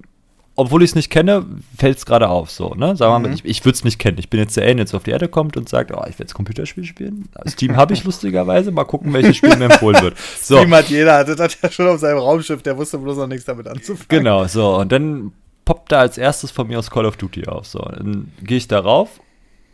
Obwohl 0.55 0.83
ich 0.83 0.91
es 0.91 0.95
nicht 0.95 1.09
kenne, 1.09 1.47
fällt 1.78 1.97
es 1.97 2.05
gerade 2.05 2.28
auf. 2.28 2.51
So, 2.51 2.74
ne? 2.74 2.95
Sagen 2.95 3.12
wir 3.12 3.18
mal, 3.18 3.28
mhm. 3.28 3.35
ich, 3.35 3.45
ich 3.45 3.64
würde 3.64 3.74
es 3.74 3.85
nicht 3.85 3.99
kennen. 3.99 4.18
Ich 4.18 4.28
bin 4.28 4.39
jetzt 4.39 4.55
der 4.55 4.64
Alien, 4.64 4.78
jetzt 4.78 4.95
auf 4.95 5.03
die 5.03 5.11
Erde 5.11 5.28
kommt 5.28 5.57
und 5.57 5.66
sagt, 5.66 5.93
oh, 5.93 6.03
ich 6.03 6.18
will 6.18 6.24
jetzt 6.24 6.35
Computerspiel 6.35 6.85
spielen. 6.85 7.28
Steam 7.49 7.76
habe 7.76 7.95
ich 7.95 8.05
lustigerweise. 8.05 8.70
Mal 8.70 8.85
gucken, 8.85 9.14
welches 9.14 9.39
Spiel 9.39 9.57
mir 9.57 9.66
empfohlen 9.66 10.03
wird. 10.03 10.16
So. 10.43 10.59
Steam 10.59 10.74
hat 10.74 10.89
jeder, 10.91 11.24
das 11.24 11.41
hat 11.41 11.57
er 11.62 11.70
schon 11.70 11.87
auf 11.89 12.01
seinem 12.01 12.18
Raumschiff, 12.18 12.62
der 12.62 12.76
wusste 12.76 12.99
bloß 12.99 13.16
noch 13.16 13.26
nichts 13.26 13.47
damit 13.47 13.66
anzufangen. 13.66 14.09
Genau, 14.09 14.47
so. 14.47 14.76
Und 14.76 14.93
dann 14.93 15.33
poppt 15.64 15.93
da 15.93 16.01
als 16.01 16.18
erstes 16.18 16.51
von 16.51 16.66
mir 16.66 16.78
aus 16.78 16.91
Call 16.91 17.07
of 17.07 17.16
Duty 17.16 17.47
auf. 17.47 17.66
So, 17.66 17.78
dann 17.78 18.30
gehe 18.43 18.59
ich 18.59 18.68
darauf 18.68 19.20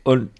und 0.05 0.31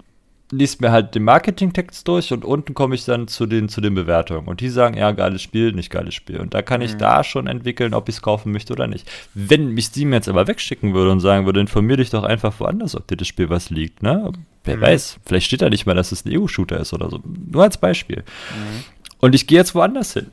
liest 0.51 0.81
mir 0.81 0.91
halt 0.91 1.15
den 1.15 1.25
Marketingtext 1.25 2.07
durch 2.09 2.33
und 2.33 2.45
unten 2.45 2.73
komme 2.73 2.95
ich 2.95 3.05
dann 3.05 3.29
zu 3.29 3.47
den, 3.47 3.69
zu 3.69 3.81
den 3.81 3.95
Bewertungen. 3.95 4.49
Und 4.49 4.61
die 4.61 4.71
sagen, 4.71 4.97
ja, 4.97 5.11
geiles 5.13 5.43
Spiel, 5.43 5.73
nicht 5.73 5.91
geiles 5.91 6.15
Spiel. 6.15 6.39
Und 6.39 6.55
da 6.55 6.63
kann 6.63 6.81
ich 6.81 6.95
mhm. 6.95 6.99
da 6.99 7.23
schon 7.25 7.47
entwickeln, 7.47 7.93
ob 7.93 8.09
ich 8.09 8.17
es 8.17 8.23
kaufen 8.23 8.53
möchte 8.53 8.73
oder 8.73 8.87
nicht. 8.87 9.11
Wenn 9.35 9.75
mich 9.75 9.87
Steam 9.87 10.13
jetzt 10.13 10.29
aber 10.29 10.47
wegschicken 10.47 10.95
würde 10.95 11.11
und 11.11 11.21
sagen 11.21 11.45
würde, 11.45 11.61
informier 11.61 11.99
dich 11.99 12.11
doch 12.11 12.25
einfach 12.25 12.59
woanders, 12.61 12.97
ob 12.97 13.07
dir 13.07 13.17
das 13.17 13.29
Spiel 13.29 13.51
was 13.51 13.69
liegt, 13.71 14.03
ne? 14.03 14.33
Wer 14.65 14.79
mhm. 14.79 14.81
weiß, 14.81 15.19
vielleicht 15.25 15.47
steht 15.47 15.63
da 15.63 15.69
nicht 15.69 15.87
mal, 15.87 15.95
dass 15.95 16.13
es 16.13 16.25
ein 16.25 16.37
EU-Shooter 16.37 16.79
ist 16.81 16.93
oder 16.95 17.11
so. 17.11 17.21
Nur 17.25 17.63
als 17.63 17.77
Beispiel. 17.77 18.19
Mhm. 18.19 18.85
Und 19.21 19.35
ich 19.35 19.47
gehe 19.47 19.59
jetzt 19.59 19.75
woanders 19.75 20.15
hin. 20.15 20.29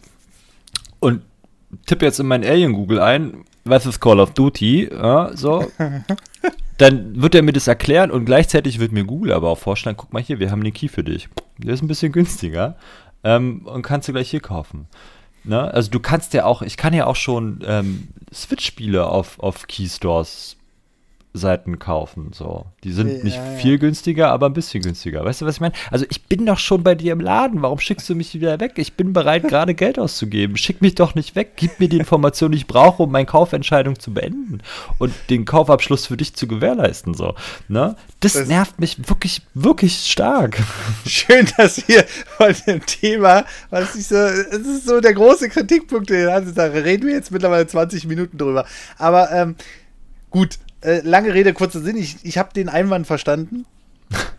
Und 1.00 1.24
tippe 1.86 2.06
jetzt 2.06 2.20
in 2.20 2.28
mein 2.28 2.46
Alien 2.46 2.74
Google 2.74 3.00
ein, 3.00 3.44
was 3.66 3.86
ist 3.86 4.00
Call 4.00 4.20
of 4.20 4.32
Duty, 4.32 4.90
ja, 4.92 5.36
so. 5.36 5.70
dann 6.78 7.22
wird 7.22 7.36
er 7.36 7.42
mir 7.42 7.54
das 7.54 7.68
erklären 7.68 8.12
und 8.12 8.26
gleichzeitig 8.26 8.80
wird 8.80 8.92
mir 8.92 9.06
Google 9.06 9.34
aber 9.34 9.50
auch 9.50 9.58
vorschlagen, 9.58 9.98
guck 9.98 10.14
mal 10.14 10.22
hier, 10.22 10.40
wir 10.40 10.52
haben 10.52 10.64
den 10.64 10.74
Key 10.74 10.88
für 10.88 11.04
dich. 11.04 11.30
Der 11.58 11.74
ist 11.74 11.82
ein 11.82 11.88
bisschen 11.88 12.12
günstiger 12.12 12.76
ähm, 13.24 13.62
und 13.66 13.82
kannst 13.82 14.08
du 14.08 14.14
gleich 14.14 14.30
hier 14.30 14.42
kaufen. 14.42 14.88
Ne? 15.44 15.74
Also 15.74 15.90
du 15.92 16.00
kannst 16.00 16.34
ja 16.34 16.46
auch, 16.46 16.62
ich 16.62 16.76
kann 16.76 16.94
ja 16.94 17.06
auch 17.06 17.16
schon 17.16 17.64
ähm, 17.66 18.10
Switch-Spiele 18.34 19.08
auf, 19.08 19.40
auf 19.40 19.68
Keystores 19.68 20.58
Seiten 21.38 21.80
kaufen. 21.80 22.32
So. 22.34 22.66
Die 22.84 22.92
sind 22.94 23.10
Ja, 23.18 23.24
nicht 23.24 23.36
ja. 23.38 23.44
viel 23.58 23.78
günstiger, 23.78 24.32
aber 24.32 24.46
ein 24.46 24.54
bisschen 24.54 24.82
günstiger. 24.82 25.24
Weißt 25.26 25.42
du, 25.42 25.46
was 25.46 25.56
ich 25.56 25.62
meine? 25.62 25.74
Also 25.92 26.06
ich 26.10 26.24
bin 26.24 26.46
doch 26.46 26.58
schon 26.60 26.82
bei 26.84 26.96
dir 26.96 27.12
im 27.14 27.20
Laden. 27.20 27.62
Warum 27.62 27.80
schickst 27.80 28.08
du 28.10 28.16
mich 28.16 28.34
wieder 28.34 28.60
weg? 28.60 28.74
Ich 28.78 28.94
bin 28.94 29.12
bereit, 29.14 29.44
gerade 29.48 29.74
Geld 29.76 30.00
auszugeben. 30.00 30.56
Schick 30.58 30.82
mich 30.82 30.96
doch 30.96 31.14
nicht 31.16 31.36
weg. 31.36 31.54
Gib 31.58 31.80
mir 31.80 31.90
die 31.90 31.98
Information, 31.98 32.52
die 32.52 32.58
ich 32.58 32.68
brauche, 32.68 33.04
um 33.04 33.12
meine 33.12 33.26
Kaufentscheidung 33.26 34.00
zu 34.00 34.14
beenden 34.14 34.60
und 34.98 35.14
den 35.30 35.46
Kaufabschluss 35.46 36.06
für 36.08 36.18
dich 36.18 36.36
zu 36.36 36.48
gewährleisten. 36.48 37.14
So. 37.14 37.36
Ne? 37.68 37.96
Das, 38.22 38.34
Das- 38.34 38.48
nervt 38.48 38.80
mich 38.80 39.08
wirklich, 39.10 39.42
wirklich 39.54 39.98
stark. 39.98 40.58
Schön, 41.06 41.48
dass 41.58 41.88
wir 41.88 42.06
von 42.38 42.56
dem 42.66 42.86
Thema, 42.86 43.44
was 43.70 43.96
ich 43.96 44.08
so, 44.08 44.16
es 44.16 44.56
ist 44.66 44.88
so 44.88 45.02
der 45.02 45.14
große 45.14 45.50
Kritikpunkt, 45.50 46.10
den 46.10 46.26
ganzen 46.28 46.56
Tag, 46.56 46.74
reden 46.74 47.06
wir 47.08 47.14
jetzt 47.14 47.32
mittlerweile 47.32 47.68
20 47.68 48.08
Minuten 48.08 48.38
drüber. 48.38 48.66
Aber 48.98 49.32
ähm, 49.32 49.56
gut, 50.30 50.58
äh, 50.82 51.02
lange 51.02 51.34
Rede, 51.34 51.54
kurzer 51.54 51.82
Sinn, 51.82 51.98
ich, 51.98 52.18
ich 52.24 52.38
habe 52.38 52.54
den 52.54 52.70
Einwand 52.70 53.08
verstanden. 53.08 53.66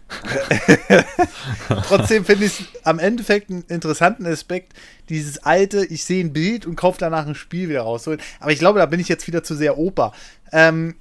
Trotzdem 1.88 2.24
finde 2.24 2.46
ich 2.46 2.60
es 2.60 2.66
am 2.84 2.98
Endeffekt 2.98 3.50
einen 3.50 3.64
interessanten 3.68 4.26
Aspekt, 4.26 4.72
dieses 5.08 5.38
alte, 5.38 5.84
ich 5.84 6.04
sehe 6.04 6.24
ein 6.24 6.32
Bild 6.32 6.66
und 6.66 6.76
kaufe 6.76 6.98
danach 6.98 7.26
ein 7.26 7.34
Spiel 7.34 7.68
wieder 7.68 7.82
rausholen. 7.82 8.20
Aber 8.40 8.52
ich 8.52 8.58
glaube, 8.58 8.78
da 8.78 8.86
bin 8.86 9.00
ich 9.00 9.08
jetzt 9.08 9.26
wieder 9.26 9.42
zu 9.42 9.54
sehr 9.54 9.78
Opa. 9.78 10.12
Ähm, 10.52 10.94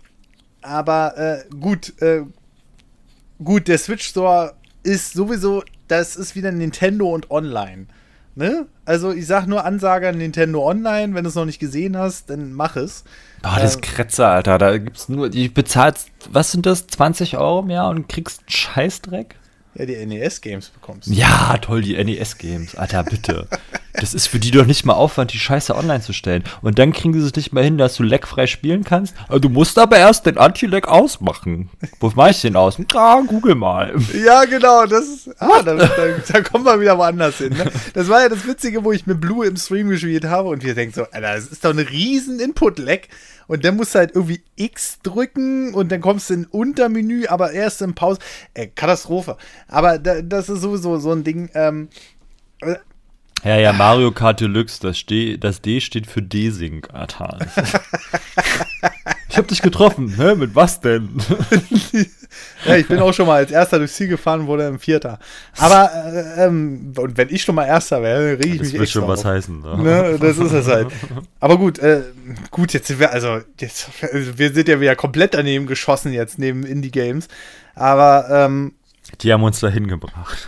aber 0.62 1.18
äh, 1.18 1.56
gut, 1.56 2.02
äh, 2.02 2.24
gut, 3.44 3.68
der 3.68 3.78
Switch 3.78 4.08
Store 4.08 4.56
ist 4.84 5.14
sowieso, 5.14 5.64
das 5.88 6.16
ist 6.16 6.36
wieder 6.36 6.52
Nintendo 6.52 7.14
und 7.14 7.30
Online. 7.30 7.88
Ne? 8.36 8.68
Also 8.84 9.12
ich 9.12 9.28
sag 9.28 9.48
nur 9.48 9.64
Ansager 9.64 10.12
Nintendo 10.12 10.68
Online, 10.68 11.14
wenn 11.14 11.24
du 11.24 11.30
es 11.30 11.36
noch 11.36 11.46
nicht 11.46 11.60
gesehen 11.60 11.98
hast, 11.98 12.30
dann 12.30 12.54
mach 12.54 12.76
es. 12.76 13.04
Boah, 13.42 13.60
das 13.60 13.76
Ähm, 13.76 13.82
Kretzer, 13.82 14.30
Alter. 14.30 14.58
Da 14.58 14.78
gibt's 14.78 15.10
nur, 15.10 15.30
die 15.30 15.50
bezahlst, 15.50 16.10
was 16.30 16.52
sind 16.52 16.66
das, 16.66 16.88
20 16.88 17.38
Euro 17.38 17.60
im 17.60 17.70
Jahr 17.70 17.90
und 17.90 18.10
kriegst 18.10 18.42
einen 18.42 18.50
Scheißdreck? 18.50 19.36
Ja, 19.78 19.86
die 19.86 20.06
NES-Games 20.06 20.70
bekommst. 20.70 21.10
Ja, 21.10 21.58
toll, 21.58 21.82
die 21.82 22.02
NES-Games. 22.02 22.76
Alter, 22.76 23.04
bitte. 23.04 23.48
Das 23.94 24.14
ist 24.14 24.28
für 24.28 24.40
die 24.40 24.52
doch 24.52 24.66
nicht 24.66 24.86
mal 24.86 24.94
Aufwand, 24.94 25.32
die 25.34 25.40
Scheiße 25.40 25.76
online 25.76 26.02
zu 26.02 26.12
stellen. 26.14 26.44
Und 26.62 26.80
dann 26.80 26.92
kriegen 26.92 27.14
sie 27.14 27.26
es 27.26 27.36
nicht 27.36 27.54
mal 27.54 27.64
hin, 27.64 27.78
dass 27.78 27.96
du 27.96 28.04
leckfrei 28.04 28.46
spielen 28.48 28.84
kannst. 28.84 29.16
Aber 29.28 29.40
Du 29.40 29.50
musst 29.50 29.78
aber 29.78 29.98
erst 29.98 30.26
den 30.26 30.38
Anti-Lag 30.38 30.88
ausmachen. 30.88 31.70
Wo 32.00 32.12
mach 32.16 32.30
ich 32.30 32.42
den 32.42 32.56
aus? 32.56 32.78
Ah, 32.94 33.22
google 33.26 33.56
mal. 33.56 33.94
Ja, 34.26 34.46
genau, 34.46 34.86
das 34.86 35.06
ist. 35.06 35.30
Ah, 35.40 35.62
da, 35.62 35.76
da, 35.76 35.88
da 36.28 36.42
kommen 36.42 36.66
wir 36.66 36.80
wieder 36.80 36.98
woanders 36.98 37.38
hin. 37.38 37.54
Ne? 37.54 37.72
Das 37.94 38.10
war 38.10 38.22
ja 38.22 38.30
das 38.30 38.48
Witzige, 38.48 38.84
wo 38.84 38.92
ich 38.92 39.06
mit 39.06 39.22
Blue 39.22 39.46
im 39.46 39.56
Stream 39.56 39.90
gespielt 39.90 40.26
habe 40.26 40.50
und 40.50 40.64
wir 40.64 40.74
denken 40.74 40.96
so, 40.96 41.04
Alter, 41.04 41.36
das 41.36 41.48
ist 41.48 41.64
doch 41.64 41.72
ein 41.72 41.80
riesen 41.80 42.40
Input-Lag. 42.40 43.02
Und 43.48 43.64
dann 43.64 43.76
musst 43.76 43.96
du 43.96 44.00
halt 44.00 44.16
irgendwie 44.16 44.42
X 44.56 45.00
drücken 45.04 45.74
und 45.74 45.92
dann 45.92 46.02
kommst 46.02 46.30
du 46.30 46.34
in 46.34 46.46
Untermenü, 46.46 47.28
aber 47.28 47.52
erst 47.52 47.82
im 47.82 47.94
Pause. 47.94 48.20
Äh, 48.54 48.68
Katastrophe. 48.68 49.38
Aber 49.68 50.00
da, 50.00 50.22
das 50.22 50.50
ist 50.50 50.62
sowieso 50.62 50.98
so 50.98 51.12
ein 51.12 51.24
Ding. 51.24 51.50
Ähm, 51.54 51.90
äh, 52.62 52.76
Ja, 53.44 53.58
ja, 53.58 53.74
Mario 53.74 54.12
Kart 54.12 54.42
Deluxe, 54.42 54.80
das, 54.82 54.98
ste 54.98 55.38
das 55.38 55.62
D 55.62 55.82
steht 55.82 56.08
für 56.08 56.22
Alter. 56.92 57.40
Ich 59.36 59.38
hab 59.38 59.50
dich 59.50 59.62
getroffen. 59.62 60.16
Hä, 60.16 60.36
mit 60.36 60.56
was 60.56 60.80
denn? 60.80 61.10
ja, 62.66 62.76
ich 62.76 62.88
bin 62.88 63.00
auch 63.00 63.14
schon 63.14 63.28
mal 63.28 63.36
als 63.38 63.52
Erster 63.52 63.78
durchs 63.80 63.96
Ziel 63.96 64.08
gefahren, 64.08 64.48
wurde 64.48 64.68
im 64.68 64.80
Vierter. 64.80 65.20
Aber, 65.58 65.92
äh, 66.14 66.46
ähm, 66.46 66.94
und 66.98 67.18
wenn 67.18 67.30
ich 67.30 67.42
schon 67.44 67.56
mal 67.56 67.66
Erster 67.66 68.02
wäre, 68.02 68.38
dann 68.38 68.42
reg 68.42 68.46
ich 68.46 68.58
Das 68.58 68.62
mich 68.68 68.74
wird 68.74 68.84
extra 68.84 69.00
schon 69.02 69.10
was 69.10 69.20
auf. 69.20 69.26
heißen. 69.26 69.62
Ne? 69.62 69.78
Ne, 69.84 70.18
das 70.20 70.38
ist 70.38 70.52
es 70.52 70.68
halt. 70.68 70.88
Aber 71.40 71.58
gut, 71.58 71.80
äh, 71.80 72.02
gut, 72.52 72.74
jetzt 72.74 72.88
sind 72.88 73.00
wir, 73.00 73.12
also, 73.12 73.40
jetzt, 73.60 73.90
also 74.12 74.38
wir 74.38 74.54
sind 74.54 74.68
ja 74.68 74.80
wieder 74.80 74.96
komplett 74.96 75.34
daneben 75.34 75.66
geschossen 75.68 76.12
jetzt, 76.14 76.40
neben 76.40 76.64
Indie-Games. 76.66 77.28
Aber, 77.76 78.28
ähm, 78.30 78.74
Die 79.22 79.32
haben 79.32 79.44
uns 79.44 79.60
dahin 79.60 79.88
gebracht. 79.88 80.48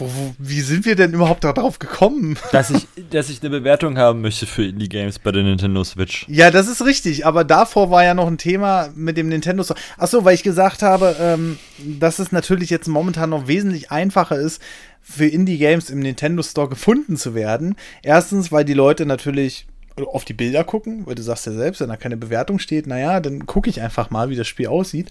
Wo, 0.00 0.06
wo, 0.06 0.34
wie 0.38 0.60
sind 0.60 0.84
wir 0.86 0.96
denn 0.96 1.12
überhaupt 1.12 1.44
darauf 1.44 1.78
gekommen? 1.78 2.36
Dass 2.52 2.70
ich, 2.70 2.86
dass 3.10 3.28
ich 3.28 3.40
eine 3.42 3.50
Bewertung 3.50 3.98
haben 3.98 4.20
möchte 4.22 4.46
für 4.46 4.64
Indie-Games 4.64 5.18
bei 5.18 5.30
der 5.30 5.42
Nintendo 5.42 5.84
Switch. 5.84 6.26
Ja, 6.28 6.50
das 6.50 6.68
ist 6.68 6.84
richtig, 6.84 7.26
aber 7.26 7.44
davor 7.44 7.90
war 7.90 8.04
ja 8.04 8.14
noch 8.14 8.26
ein 8.26 8.38
Thema 8.38 8.90
mit 8.94 9.16
dem 9.16 9.28
Nintendo 9.28 9.62
Store. 9.62 9.78
Achso, 9.98 10.24
weil 10.24 10.34
ich 10.34 10.42
gesagt 10.42 10.82
habe, 10.82 11.16
ähm, 11.20 11.58
dass 11.78 12.18
es 12.18 12.32
natürlich 12.32 12.70
jetzt 12.70 12.88
momentan 12.88 13.30
noch 13.30 13.46
wesentlich 13.46 13.90
einfacher 13.90 14.38
ist, 14.38 14.60
für 15.02 15.26
Indie-Games 15.26 15.90
im 15.90 16.00
Nintendo 16.00 16.42
Store 16.42 16.68
gefunden 16.68 17.16
zu 17.16 17.34
werden. 17.34 17.76
Erstens, 18.02 18.52
weil 18.52 18.64
die 18.64 18.74
Leute 18.74 19.06
natürlich 19.06 19.66
auf 19.96 20.24
die 20.24 20.34
Bilder 20.34 20.64
gucken, 20.64 21.06
weil 21.06 21.14
du 21.14 21.22
sagst 21.22 21.46
ja 21.46 21.52
selbst, 21.52 21.80
wenn 21.80 21.88
da 21.88 21.96
keine 21.96 22.16
Bewertung 22.16 22.58
steht, 22.58 22.86
naja, 22.86 23.20
dann 23.20 23.46
gucke 23.46 23.68
ich 23.68 23.80
einfach 23.80 24.10
mal, 24.10 24.30
wie 24.30 24.36
das 24.36 24.48
Spiel 24.48 24.68
aussieht. 24.68 25.10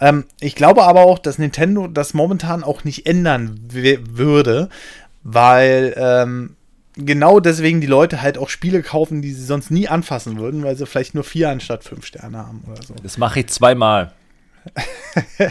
Ähm, 0.00 0.24
ich 0.40 0.54
glaube 0.54 0.84
aber 0.84 1.02
auch, 1.02 1.18
dass 1.18 1.38
Nintendo 1.38 1.86
das 1.88 2.14
momentan 2.14 2.62
auch 2.64 2.84
nicht 2.84 3.06
ändern 3.06 3.60
würde, 3.70 4.68
weil 5.22 5.94
ähm, 5.96 6.56
genau 6.96 7.40
deswegen 7.40 7.80
die 7.80 7.86
Leute 7.86 8.22
halt 8.22 8.38
auch 8.38 8.48
Spiele 8.48 8.82
kaufen, 8.82 9.22
die 9.22 9.32
sie 9.32 9.44
sonst 9.44 9.70
nie 9.70 9.88
anfassen 9.88 10.38
würden, 10.38 10.62
weil 10.64 10.76
sie 10.76 10.86
vielleicht 10.86 11.14
nur 11.14 11.24
vier 11.24 11.50
anstatt 11.50 11.84
fünf 11.84 12.06
Sterne 12.06 12.38
haben 12.38 12.64
oder 12.70 12.82
so. 12.82 12.94
Das 13.02 13.18
mache 13.18 13.40
ich 13.40 13.46
zweimal. 13.48 14.12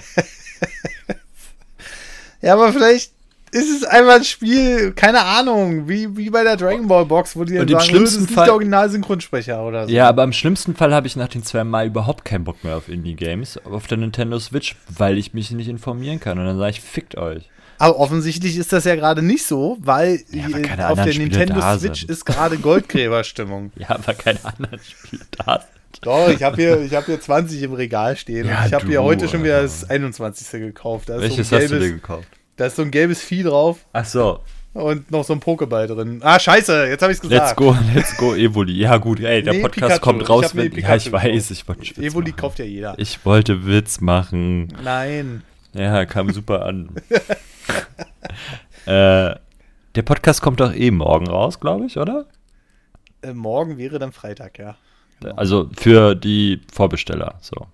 Ja, 2.46 2.54
aber 2.54 2.72
vielleicht 2.72 3.12
ist 3.56 3.70
es 3.82 3.84
einfach 3.86 4.16
ein 4.16 4.24
Spiel, 4.24 4.92
keine 4.94 5.22
Ahnung, 5.22 5.88
wie, 5.88 6.16
wie 6.18 6.30
bei 6.30 6.44
der 6.44 6.58
Dragon 6.58 6.88
Ball 6.88 7.06
Box, 7.06 7.36
wo 7.36 7.44
die 7.46 7.54
dann 7.54 7.62
Und 7.64 7.72
im 7.72 7.78
sagen, 7.80 7.86
schlimmsten 7.90 8.16
das 8.16 8.24
ist 8.24 8.30
nicht 8.30 8.36
Fall- 8.36 8.46
der 8.46 8.54
Original-Synchronsprecher 8.54 9.64
oder 9.66 9.88
so. 9.88 9.94
Ja, 9.94 10.08
aber 10.10 10.24
im 10.24 10.34
schlimmsten 10.34 10.76
Fall 10.76 10.94
habe 10.94 11.08
ich 11.08 11.16
nach 11.16 11.28
den 11.30 11.44
zwei 11.44 11.64
Mal 11.64 11.88
überhaupt 11.88 12.26
keinen 12.26 12.44
Bock 12.44 12.64
mehr 12.64 12.76
auf 12.78 12.90
Indie-Games 12.90 13.58
auf 13.66 13.88
der 13.88 13.98
Nintendo 13.98 14.38
Switch, 14.40 14.76
weil 14.96 15.18
ich 15.18 15.34
mich 15.34 15.52
nicht 15.52 15.70
informieren 15.70 16.20
kann. 16.20 16.38
Und 16.38 16.46
dann 16.46 16.58
sage 16.58 16.72
ich, 16.72 16.82
fickt 16.82 17.18
euch. 17.18 17.50
Aber 17.78 17.98
offensichtlich 18.00 18.58
ist 18.58 18.72
das 18.74 18.86
ja 18.86 18.96
gerade 18.96 19.22
nicht 19.22 19.46
so, 19.46 19.78
weil, 19.82 20.22
Ja, 20.32 20.52
weil 20.52 20.62
keine 20.62 20.90
auf 20.90 21.02
der 21.02 21.12
Spiele 21.12 21.30
Nintendo 21.38 21.62
Switch 21.78 22.02
sind. 22.02 22.10
ist 22.12 22.26
gerade 22.26 22.58
Goldgräberstimmung. 22.58 23.72
Ja, 23.78 23.98
weil 24.06 24.16
keine 24.16 24.40
anderen 24.44 24.80
Spiele 24.80 25.24
da 25.38 25.60
sind. 25.62 26.06
Doch, 26.06 26.28
ich 26.30 26.44
habe 26.44 26.56
hier, 26.58 26.82
ich 26.82 26.94
hab 26.94 27.06
hier 27.06 27.20
20 27.20 27.62
im 27.64 27.74
Regal 27.74 28.18
stehen. 28.18 28.48
Ja, 28.48 28.60
und 28.62 28.68
ich 28.68 28.74
habe 28.74 28.86
hier 28.86 29.02
heute 29.02 29.30
schon 29.30 29.44
wieder 29.44 29.62
das 29.62 29.90
21. 29.90 30.52
gekauft. 30.62 31.08
Da 31.10 31.16
ist, 31.16 31.22
Welches 31.22 31.52
ein 31.54 31.62
hast 31.62 31.72
du 31.72 31.80
dir 31.80 31.92
gekauft? 31.94 32.28
Da 32.58 32.66
ist 32.66 32.76
so 32.76 32.82
ein 32.84 32.92
gelbes 32.92 33.22
Vieh 33.22 33.44
drauf 33.44 33.86
Ach 33.94 34.06
so. 34.06 34.40
und 34.74 35.10
noch 35.12 35.24
so 35.24 35.34
ein 35.34 35.40
Pokéball 35.40 35.88
drin. 35.88 36.20
Ah, 36.24 36.40
scheiße, 36.40 36.88
jetzt 36.88 37.02
habe 37.02 37.12
ich 37.12 37.18
es 37.18 37.22
gesagt. 37.22 37.48
Let's 37.50 37.56
go, 37.56 37.76
let's 37.96 38.18
go, 38.18 38.34
Evoli. 38.36 38.74
Ja, 38.74 38.98
gut, 38.98 39.20
ey, 39.20 39.42
der 39.44 39.54
Nee, 39.54 39.62
Podcast 39.62 40.02
Pikachu. 40.02 40.02
kommt 40.02 40.22
Ich 40.24 40.30
raus. 40.30 40.54
mir 40.54 40.64
Wenn, 40.64 40.72
Pikachu 40.72 40.92
ja, 40.92 40.96
ich 40.98 41.12
weiß, 41.12 41.52
ich 41.52 41.68
wollte 41.68 41.82
Witz 41.82 41.98
Evoli 41.98 42.30
machen. 42.32 42.36
kauft 42.38 42.60
ja 42.60 42.66
jeder. 42.66 42.94
Ich 42.98 43.26
wollte 43.26 43.66
Witz 43.66 44.00
machen. 44.02 44.68
Nein. 44.84 45.44
Ja, 45.74 46.06
kam 46.06 46.32
super 46.32 46.66
an. 46.66 46.90
äh, 48.86 49.36
der 49.96 50.02
Podcast 50.04 50.42
kommt 50.42 50.60
doch 50.60 50.74
eh 50.74 50.92
morgen 50.92 51.28
raus, 51.28 51.60
glaube 51.60 51.86
ich, 51.86 51.98
oder? 51.98 52.26
Äh, 53.22 53.34
morgen 53.34 53.78
wäre 53.78 54.00
dann 54.00 54.12
Freitag, 54.12 54.58
ja. 54.60 54.76
Genau. 55.22 55.36
Also 55.36 55.70
für 55.78 56.16
die 56.16 56.62
Vorbesteller, 56.72 57.36
so. 57.42 57.68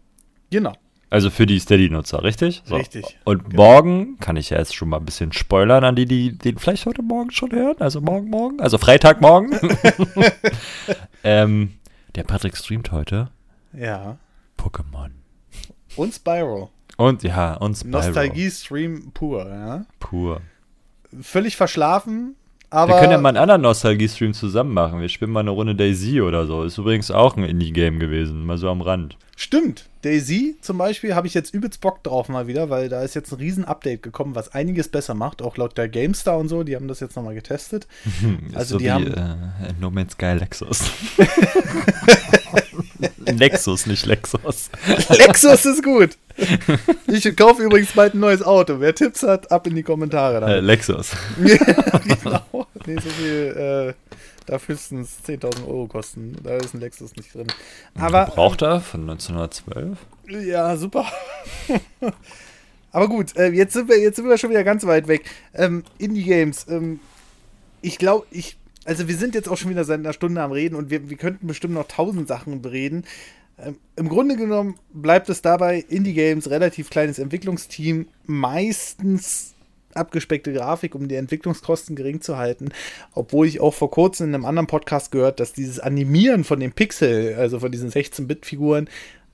Genau. 0.51 0.73
Also 1.11 1.29
für 1.29 1.45
die 1.45 1.59
Steady-Nutzer, 1.59 2.23
richtig? 2.23 2.61
So. 2.63 2.77
Richtig, 2.77 3.19
Und 3.25 3.49
genau. 3.49 3.63
morgen 3.63 4.17
kann 4.19 4.37
ich 4.37 4.49
ja 4.49 4.57
jetzt 4.57 4.73
schon 4.73 4.87
mal 4.87 4.97
ein 4.97 5.03
bisschen 5.03 5.33
spoilern 5.33 5.83
an 5.83 5.93
die, 5.97 6.05
die 6.05 6.37
den 6.37 6.57
vielleicht 6.57 6.85
heute 6.85 7.01
Morgen 7.03 7.31
schon 7.31 7.51
hören. 7.51 7.75
Also 7.79 7.99
morgen, 7.99 8.29
morgen. 8.29 8.61
Also 8.61 8.77
Freitagmorgen. 8.77 9.51
ähm, 11.25 11.73
der 12.15 12.23
Patrick 12.23 12.55
streamt 12.55 12.93
heute 12.93 13.29
Ja. 13.73 14.17
Pokémon. 14.57 15.11
Und 15.97 16.13
Spyro. 16.13 16.69
Und 16.95 17.23
ja, 17.23 17.55
und 17.55 17.75
Spyro. 17.75 17.91
Nostalgie-Stream 17.97 19.11
pur, 19.13 19.45
ja. 19.49 19.85
Pur. 19.99 20.39
Völlig 21.21 21.57
verschlafen, 21.57 22.35
aber. 22.71 22.93
Wir 22.93 22.99
können 23.01 23.11
ja 23.11 23.17
mal 23.19 23.29
einen 23.29 23.37
anderen 23.37 23.61
Nostalgie-Stream 23.61 24.33
zusammen 24.33 24.73
machen. 24.73 24.99
Wir 25.01 25.09
spielen 25.09 25.31
mal 25.31 25.41
eine 25.41 25.51
Runde 25.51 25.75
Daisy 25.75 26.21
oder 26.21 26.47
so. 26.47 26.63
Ist 26.63 26.77
übrigens 26.77 27.11
auch 27.11 27.37
ein 27.37 27.43
Indie-Game 27.43 27.99
gewesen, 27.99 28.45
mal 28.45 28.57
so 28.57 28.69
am 28.69 28.81
Rand. 28.81 29.17
Stimmt. 29.35 29.85
Daisy 30.03 30.55
zum 30.61 30.77
Beispiel 30.77 31.13
habe 31.15 31.25
ich 31.27 31.33
jetzt 31.33 31.53
übelst 31.53 31.81
Bock 31.81 32.03
drauf 32.03 32.27
mal 32.29 32.47
wieder, 32.47 32.69
weil 32.69 32.89
da 32.89 33.01
ist 33.03 33.13
jetzt 33.15 33.31
ein 33.31 33.37
Riesen-Update 33.37 34.01
gekommen, 34.03 34.33
was 34.35 34.53
einiges 34.53 34.87
besser 34.89 35.13
macht. 35.13 35.41
Auch 35.41 35.57
laut 35.57 35.77
der 35.77 35.89
GameStar 35.89 36.37
und 36.37 36.47
so, 36.47 36.63
die 36.63 36.75
haben 36.75 36.87
das 36.87 36.99
jetzt 36.99 37.15
nochmal 37.15 37.35
getestet. 37.35 37.87
Also 38.53 38.73
so 38.75 38.77
die 38.79 38.85
wie, 38.85 38.91
haben- 38.91 39.13
äh, 39.13 39.73
No 39.79 39.89
Man's 39.91 40.13
Sky 40.13 40.33
Lexus. 40.33 40.83
Lexus, 43.25 43.85
nicht 43.85 44.05
Lexus. 44.05 44.69
Lexus 45.09 45.65
ist 45.65 45.83
gut. 45.83 46.17
Ich 47.07 47.35
kaufe 47.35 47.63
übrigens 47.63 47.91
bald 47.93 48.13
ein 48.13 48.19
neues 48.19 48.41
Auto. 48.41 48.79
Wer 48.79 48.95
Tipps 48.95 49.23
hat, 49.23 49.51
ab 49.51 49.67
in 49.67 49.75
die 49.75 49.83
Kommentare. 49.83 50.45
Äh. 50.45 50.59
Lexus. 50.59 51.11
genau. 51.37 52.67
Nee, 52.85 52.95
so 52.95 53.09
viel 53.09 53.95
äh, 53.95 54.15
darf 54.45 54.67
höchstens 54.67 55.17
10.000 55.27 55.67
Euro 55.67 55.87
kosten. 55.87 56.35
Da 56.43 56.57
ist 56.57 56.73
ein 56.73 56.79
Lexus 56.79 57.15
nicht 57.15 57.33
drin. 57.33 57.47
Aber 57.95 58.25
Braucht 58.25 58.61
er 58.61 58.81
von 58.81 59.01
1912? 59.01 59.97
Ja, 60.27 60.75
super. 60.77 61.05
Aber 62.91 63.07
gut, 63.07 63.35
äh, 63.37 63.49
jetzt, 63.49 63.73
sind 63.73 63.87
wir, 63.87 63.99
jetzt 63.99 64.17
sind 64.17 64.27
wir 64.27 64.37
schon 64.37 64.49
wieder 64.49 64.63
ganz 64.63 64.85
weit 64.85 65.07
weg. 65.07 65.23
Ähm, 65.53 65.83
Indie-Games. 65.97 66.65
Ähm, 66.69 66.99
ich 67.81 67.97
glaube, 67.97 68.25
ich. 68.31 68.57
Also, 68.85 69.07
wir 69.07 69.15
sind 69.15 69.35
jetzt 69.35 69.47
auch 69.47 69.57
schon 69.57 69.69
wieder 69.69 69.83
seit 69.83 69.99
einer 69.99 70.13
Stunde 70.13 70.41
am 70.41 70.51
Reden 70.51 70.75
und 70.75 70.89
wir, 70.89 71.09
wir 71.09 71.17
könnten 71.17 71.47
bestimmt 71.47 71.73
noch 71.73 71.87
tausend 71.87 72.27
Sachen 72.27 72.61
bereden. 72.61 73.05
Ähm, 73.59 73.77
Im 73.95 74.09
Grunde 74.09 74.35
genommen 74.35 74.75
bleibt 74.93 75.29
es 75.29 75.41
dabei, 75.41 75.83
Indie 75.87 76.13
Games, 76.13 76.49
relativ 76.49 76.89
kleines 76.89 77.19
Entwicklungsteam, 77.19 78.07
meistens 78.25 79.53
abgespeckte 79.93 80.53
Grafik, 80.53 80.95
um 80.95 81.07
die 81.07 81.15
Entwicklungskosten 81.15 81.95
gering 81.95 82.21
zu 82.21 82.37
halten. 82.37 82.69
Obwohl 83.13 83.47
ich 83.47 83.59
auch 83.59 83.73
vor 83.73 83.91
kurzem 83.91 84.29
in 84.29 84.35
einem 84.35 84.45
anderen 84.45 84.67
Podcast 84.67 85.11
gehört, 85.11 85.39
dass 85.39 85.53
dieses 85.53 85.79
Animieren 85.79 86.43
von 86.43 86.59
dem 86.59 86.71
Pixel, 86.71 87.35
also 87.35 87.59
von 87.59 87.71
diesen 87.71 87.91
16-Bit-Figuren, 87.91 88.89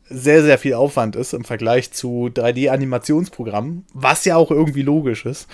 sehr, 0.10 0.42
sehr 0.42 0.58
viel 0.58 0.74
Aufwand 0.74 1.16
ist 1.16 1.34
im 1.34 1.44
Vergleich 1.44 1.92
zu 1.92 2.30
3D-Animationsprogrammen, 2.34 3.86
was 3.94 4.24
ja 4.24 4.38
auch 4.38 4.52
irgendwie 4.52 4.82
logisch 4.82 5.26
ist. 5.26 5.48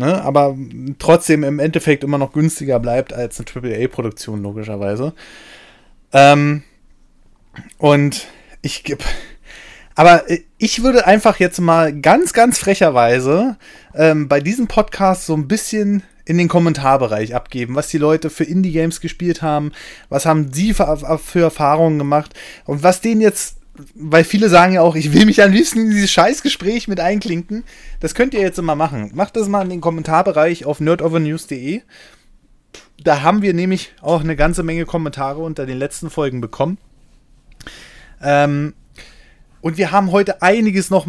Ne? 0.00 0.22
Aber 0.22 0.56
trotzdem 0.98 1.44
im 1.44 1.58
Endeffekt 1.58 2.02
immer 2.02 2.16
noch 2.16 2.32
günstiger 2.32 2.80
bleibt 2.80 3.12
als 3.12 3.38
eine 3.38 3.46
AAA-Produktion, 3.46 4.42
logischerweise. 4.42 5.12
Ähm, 6.14 6.62
und 7.76 8.26
ich 8.62 8.82
gebe. 8.82 9.04
Aber 9.94 10.24
ich 10.56 10.82
würde 10.82 11.06
einfach 11.06 11.38
jetzt 11.38 11.60
mal 11.60 11.92
ganz, 11.92 12.32
ganz 12.32 12.58
frecherweise 12.58 13.58
ähm, 13.94 14.26
bei 14.26 14.40
diesem 14.40 14.68
Podcast 14.68 15.26
so 15.26 15.34
ein 15.34 15.48
bisschen 15.48 16.02
in 16.24 16.38
den 16.38 16.48
Kommentarbereich 16.48 17.34
abgeben, 17.34 17.74
was 17.74 17.88
die 17.88 17.98
Leute 17.98 18.30
für 18.30 18.44
Indie-Games 18.44 19.02
gespielt 19.02 19.42
haben, 19.42 19.72
was 20.08 20.24
haben 20.24 20.50
sie 20.54 20.72
für, 20.72 21.18
für 21.22 21.42
Erfahrungen 21.42 21.98
gemacht 21.98 22.32
und 22.64 22.82
was 22.82 23.02
denen 23.02 23.20
jetzt 23.20 23.59
weil 23.94 24.24
viele 24.24 24.48
sagen 24.48 24.74
ja 24.74 24.82
auch, 24.82 24.96
ich 24.96 25.12
will 25.12 25.26
mich 25.26 25.42
am 25.42 25.52
liebsten 25.52 25.80
in 25.80 25.90
dieses 25.90 26.10
Scheißgespräch 26.10 26.88
mit 26.88 27.00
einklinken. 27.00 27.64
Das 28.00 28.14
könnt 28.14 28.34
ihr 28.34 28.40
jetzt 28.40 28.58
immer 28.58 28.74
machen. 28.74 29.10
Macht 29.14 29.36
das 29.36 29.48
mal 29.48 29.62
in 29.62 29.70
den 29.70 29.80
Kommentarbereich 29.80 30.64
auf 30.64 30.80
nerdovernews.de. 30.80 31.82
Da 33.02 33.22
haben 33.22 33.42
wir 33.42 33.54
nämlich 33.54 33.94
auch 34.00 34.20
eine 34.20 34.36
ganze 34.36 34.62
Menge 34.62 34.84
Kommentare 34.84 35.40
unter 35.40 35.66
den 35.66 35.78
letzten 35.78 36.10
Folgen 36.10 36.40
bekommen. 36.40 36.78
Ähm, 38.22 38.74
und 39.62 39.76
wir 39.76 39.90
haben 39.90 40.10
heute 40.10 40.42
einiges 40.42 40.90
noch 40.90 41.06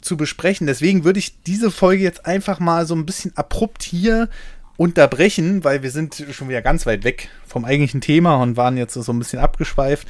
zu 0.00 0.16
besprechen. 0.16 0.66
Deswegen 0.66 1.04
würde 1.04 1.18
ich 1.18 1.42
diese 1.42 1.70
Folge 1.70 2.02
jetzt 2.02 2.26
einfach 2.26 2.60
mal 2.60 2.86
so 2.86 2.94
ein 2.94 3.06
bisschen 3.06 3.36
abrupt 3.36 3.82
hier 3.82 4.28
unterbrechen, 4.76 5.64
weil 5.64 5.82
wir 5.82 5.90
sind 5.90 6.24
schon 6.32 6.48
wieder 6.48 6.62
ganz 6.62 6.86
weit 6.86 7.04
weg 7.04 7.28
vom 7.46 7.64
eigentlichen 7.64 8.00
Thema 8.00 8.36
und 8.36 8.56
waren 8.56 8.76
jetzt 8.76 8.94
so 8.94 9.12
ein 9.12 9.18
bisschen 9.18 9.38
abgeschweift 9.38 10.06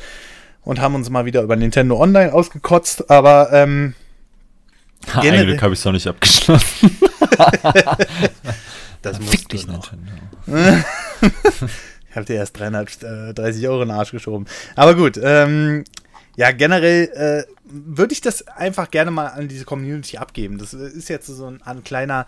und 0.65 0.81
haben 0.81 0.95
uns 0.95 1.11
mal 1.11 1.25
wieder 1.25 1.43
über 1.43 1.57
Nintendo 1.57 2.01
Online 2.01 2.33
ausgekotzt, 2.33 3.11
aber 3.11 3.53
ähm, 3.53 3.95
ha, 5.13 5.21
ein 5.21 5.47
Glück 5.47 5.63
habe 5.63 5.75
ich 5.75 5.81
es 5.81 5.85
noch 5.85 5.93
nicht 5.93 6.07
abgeschlossen. 6.07 6.99
das 9.03 9.21
muss 9.21 9.31
Fick 9.31 9.49
dich 9.49 9.67
noch. 9.67 9.93
ich 10.47 12.17
habe 12.17 12.27
dir 12.27 12.37
erst 12.37 12.59
330 12.59 13.69
Euro 13.69 13.83
in 13.83 13.89
den 13.89 13.97
Arsch 13.97 14.13
geschoben. 14.13 14.47
Aber 14.77 14.95
gut, 14.95 15.21
ähm, 15.23 15.85
ja, 16.37 16.51
generell 16.53 17.47
äh, 17.47 17.53
würde 17.65 18.13
ich 18.13 18.21
das 18.21 18.47
einfach 18.49 18.91
gerne 18.91 19.11
mal 19.11 19.29
an 19.29 19.49
diese 19.49 19.65
Community 19.65 20.19
abgeben. 20.19 20.59
Das 20.59 20.75
ist 20.75 21.09
jetzt 21.09 21.27
so 21.27 21.47
ein, 21.47 21.63
ein 21.63 21.85
kleiner 21.85 22.27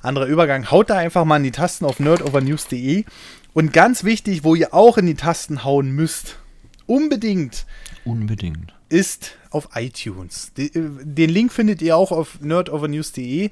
anderer 0.00 0.26
Übergang. 0.26 0.70
Haut 0.70 0.90
da 0.90 0.96
einfach 0.96 1.24
mal 1.24 1.38
in 1.38 1.44
die 1.44 1.50
Tasten 1.50 1.84
auf 1.84 1.98
nerdovernews.de. 1.98 3.04
Und 3.52 3.72
ganz 3.72 4.04
wichtig, 4.04 4.44
wo 4.44 4.54
ihr 4.54 4.74
auch 4.74 4.98
in 4.98 5.06
die 5.06 5.14
Tasten 5.14 5.64
hauen 5.64 5.90
müsst, 5.92 6.38
unbedingt. 6.86 7.66
Unbedingt. 8.04 8.74
Ist 8.88 9.36
auf 9.50 9.70
iTunes. 9.74 10.52
Den 10.56 11.30
Link 11.30 11.52
findet 11.52 11.82
ihr 11.82 11.96
auch 11.96 12.12
auf 12.12 12.40
nerdovernews.de. 12.40 13.50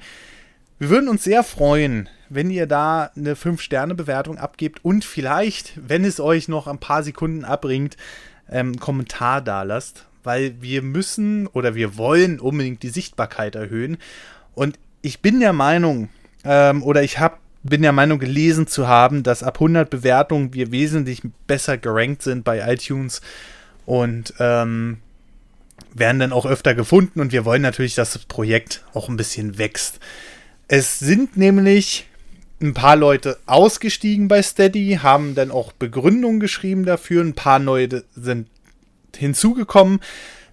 Wir 0.78 0.90
würden 0.90 1.08
uns 1.08 1.24
sehr 1.24 1.44
freuen, 1.44 2.08
wenn 2.28 2.50
ihr 2.50 2.66
da 2.66 3.10
eine 3.16 3.34
5-Sterne-Bewertung 3.34 4.38
abgebt 4.38 4.84
und 4.84 5.04
vielleicht, 5.04 5.72
wenn 5.76 6.04
es 6.04 6.18
euch 6.18 6.48
noch 6.48 6.66
ein 6.66 6.78
paar 6.78 7.02
Sekunden 7.02 7.44
abbringt, 7.44 7.96
ähm, 8.50 8.68
einen 8.68 8.80
Kommentar 8.80 9.42
da 9.42 9.62
lasst, 9.62 10.06
weil 10.24 10.60
wir 10.60 10.82
müssen 10.82 11.46
oder 11.46 11.74
wir 11.74 11.96
wollen 11.96 12.40
unbedingt 12.40 12.82
die 12.82 12.88
Sichtbarkeit 12.88 13.54
erhöhen. 13.54 13.96
Und 14.54 14.78
ich 15.02 15.20
bin 15.20 15.40
der 15.40 15.52
Meinung, 15.52 16.08
ähm, 16.44 16.82
oder 16.82 17.02
ich 17.02 17.18
habe 17.18 17.36
bin 17.62 17.82
der 17.82 17.92
Meinung 17.92 18.18
gelesen 18.18 18.66
zu 18.66 18.88
haben, 18.88 19.22
dass 19.22 19.42
ab 19.42 19.56
100 19.56 19.88
Bewertungen 19.88 20.54
wir 20.54 20.72
wesentlich 20.72 21.22
besser 21.46 21.78
gerankt 21.78 22.22
sind 22.22 22.44
bei 22.44 22.60
iTunes 22.72 23.20
und 23.86 24.34
ähm, 24.38 24.98
werden 25.94 26.18
dann 26.18 26.32
auch 26.32 26.46
öfter 26.46 26.74
gefunden 26.74 27.20
und 27.20 27.32
wir 27.32 27.44
wollen 27.44 27.62
natürlich, 27.62 27.94
dass 27.94 28.14
das 28.14 28.24
Projekt 28.24 28.84
auch 28.94 29.08
ein 29.08 29.16
bisschen 29.16 29.58
wächst. 29.58 30.00
Es 30.68 30.98
sind 30.98 31.36
nämlich 31.36 32.06
ein 32.60 32.74
paar 32.74 32.96
Leute 32.96 33.38
ausgestiegen 33.46 34.28
bei 34.28 34.42
Steady, 34.42 35.00
haben 35.02 35.34
dann 35.34 35.50
auch 35.50 35.72
Begründungen 35.72 36.40
geschrieben 36.40 36.84
dafür, 36.84 37.22
ein 37.22 37.34
paar 37.34 37.58
neue 37.58 38.04
sind 38.14 38.48
hinzugekommen. 39.16 40.00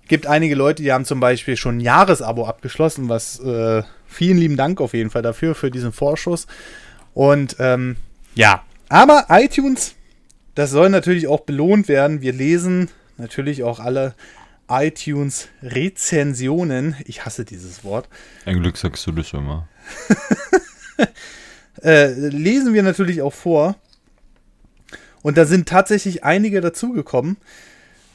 Gibt 0.07 0.25
einige 0.25 0.55
Leute, 0.55 0.81
die 0.81 0.91
haben 0.91 1.05
zum 1.05 1.19
Beispiel 1.19 1.55
schon 1.55 1.77
ein 1.77 1.81
Jahresabo 1.81 2.45
abgeschlossen, 2.47 3.09
was 3.09 3.39
äh, 3.39 3.83
vielen 4.07 4.39
lieben 4.39 4.57
Dank 4.57 4.81
auf 4.81 4.93
jeden 4.93 5.11
Fall 5.11 5.21
dafür, 5.21 5.53
für 5.53 5.69
diesen 5.69 5.93
Vorschuss. 5.93 6.47
Und 7.13 7.55
ähm, 7.59 7.97
ja, 8.35 8.63
aber 8.89 9.27
iTunes, 9.29 9.95
das 10.55 10.71
soll 10.71 10.89
natürlich 10.89 11.27
auch 11.27 11.41
belohnt 11.41 11.87
werden. 11.87 12.21
Wir 12.21 12.33
lesen 12.33 12.89
natürlich 13.17 13.63
auch 13.63 13.79
alle 13.79 14.15
iTunes-Rezensionen. 14.69 16.95
Ich 17.05 17.25
hasse 17.25 17.45
dieses 17.45 17.83
Wort. 17.83 18.07
Ein 18.45 18.61
Glück 18.61 18.77
sagst 18.77 19.05
du 19.07 19.11
das 19.11 19.33
immer. 19.33 19.67
äh, 21.83 22.13
lesen 22.13 22.73
wir 22.73 22.83
natürlich 22.83 23.21
auch 23.21 23.33
vor. 23.33 23.75
Und 25.21 25.37
da 25.37 25.45
sind 25.45 25.67
tatsächlich 25.67 26.23
einige 26.23 26.61
dazugekommen. 26.61 27.35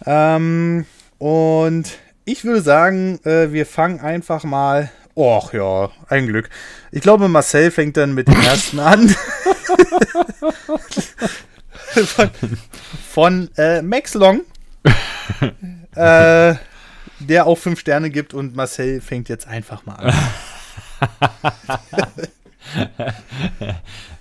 Ähm, 0.07 0.87
und 1.19 1.99
ich 2.25 2.45
würde 2.45 2.63
sagen, 2.63 3.21
äh, 3.25 3.53
wir 3.53 3.67
fangen 3.67 4.01
einfach 4.01 4.45
mal 4.45 4.91
Och 5.15 5.53
ja, 5.53 5.91
ein 6.09 6.27
Glück. 6.27 6.51
Ich 6.91 7.01
glaube, 7.01 7.29
Marcel 7.29 7.71
fängt 7.71 7.97
dann 7.97 8.15
mit 8.15 8.27
dem 8.27 8.41
ersten 8.41 8.81
an. 8.81 9.15
von, 12.07 12.31
von 13.09 13.51
äh, 13.57 13.81
Max 13.83 14.15
Long. 14.15 14.41
äh, 15.95 16.55
der 17.21 17.47
auch 17.47 17.57
fünf 17.57 17.81
Sterne 17.81 18.11
gibt 18.11 18.35
und 18.35 18.57
Marcel 18.57 19.01
fängt 19.01 19.29
jetzt 19.29 19.47
einfach 19.47 19.87
mal 19.87 19.95
an. 19.95 20.13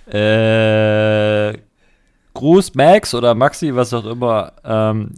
äh, 0.12 1.58
Gruß 2.34 2.74
Max 2.74 3.14
oder 3.14 3.34
Maxi, 3.34 3.74
was 3.74 3.92
auch 3.92 4.06
immer, 4.06 4.52
ähm, 4.64 5.12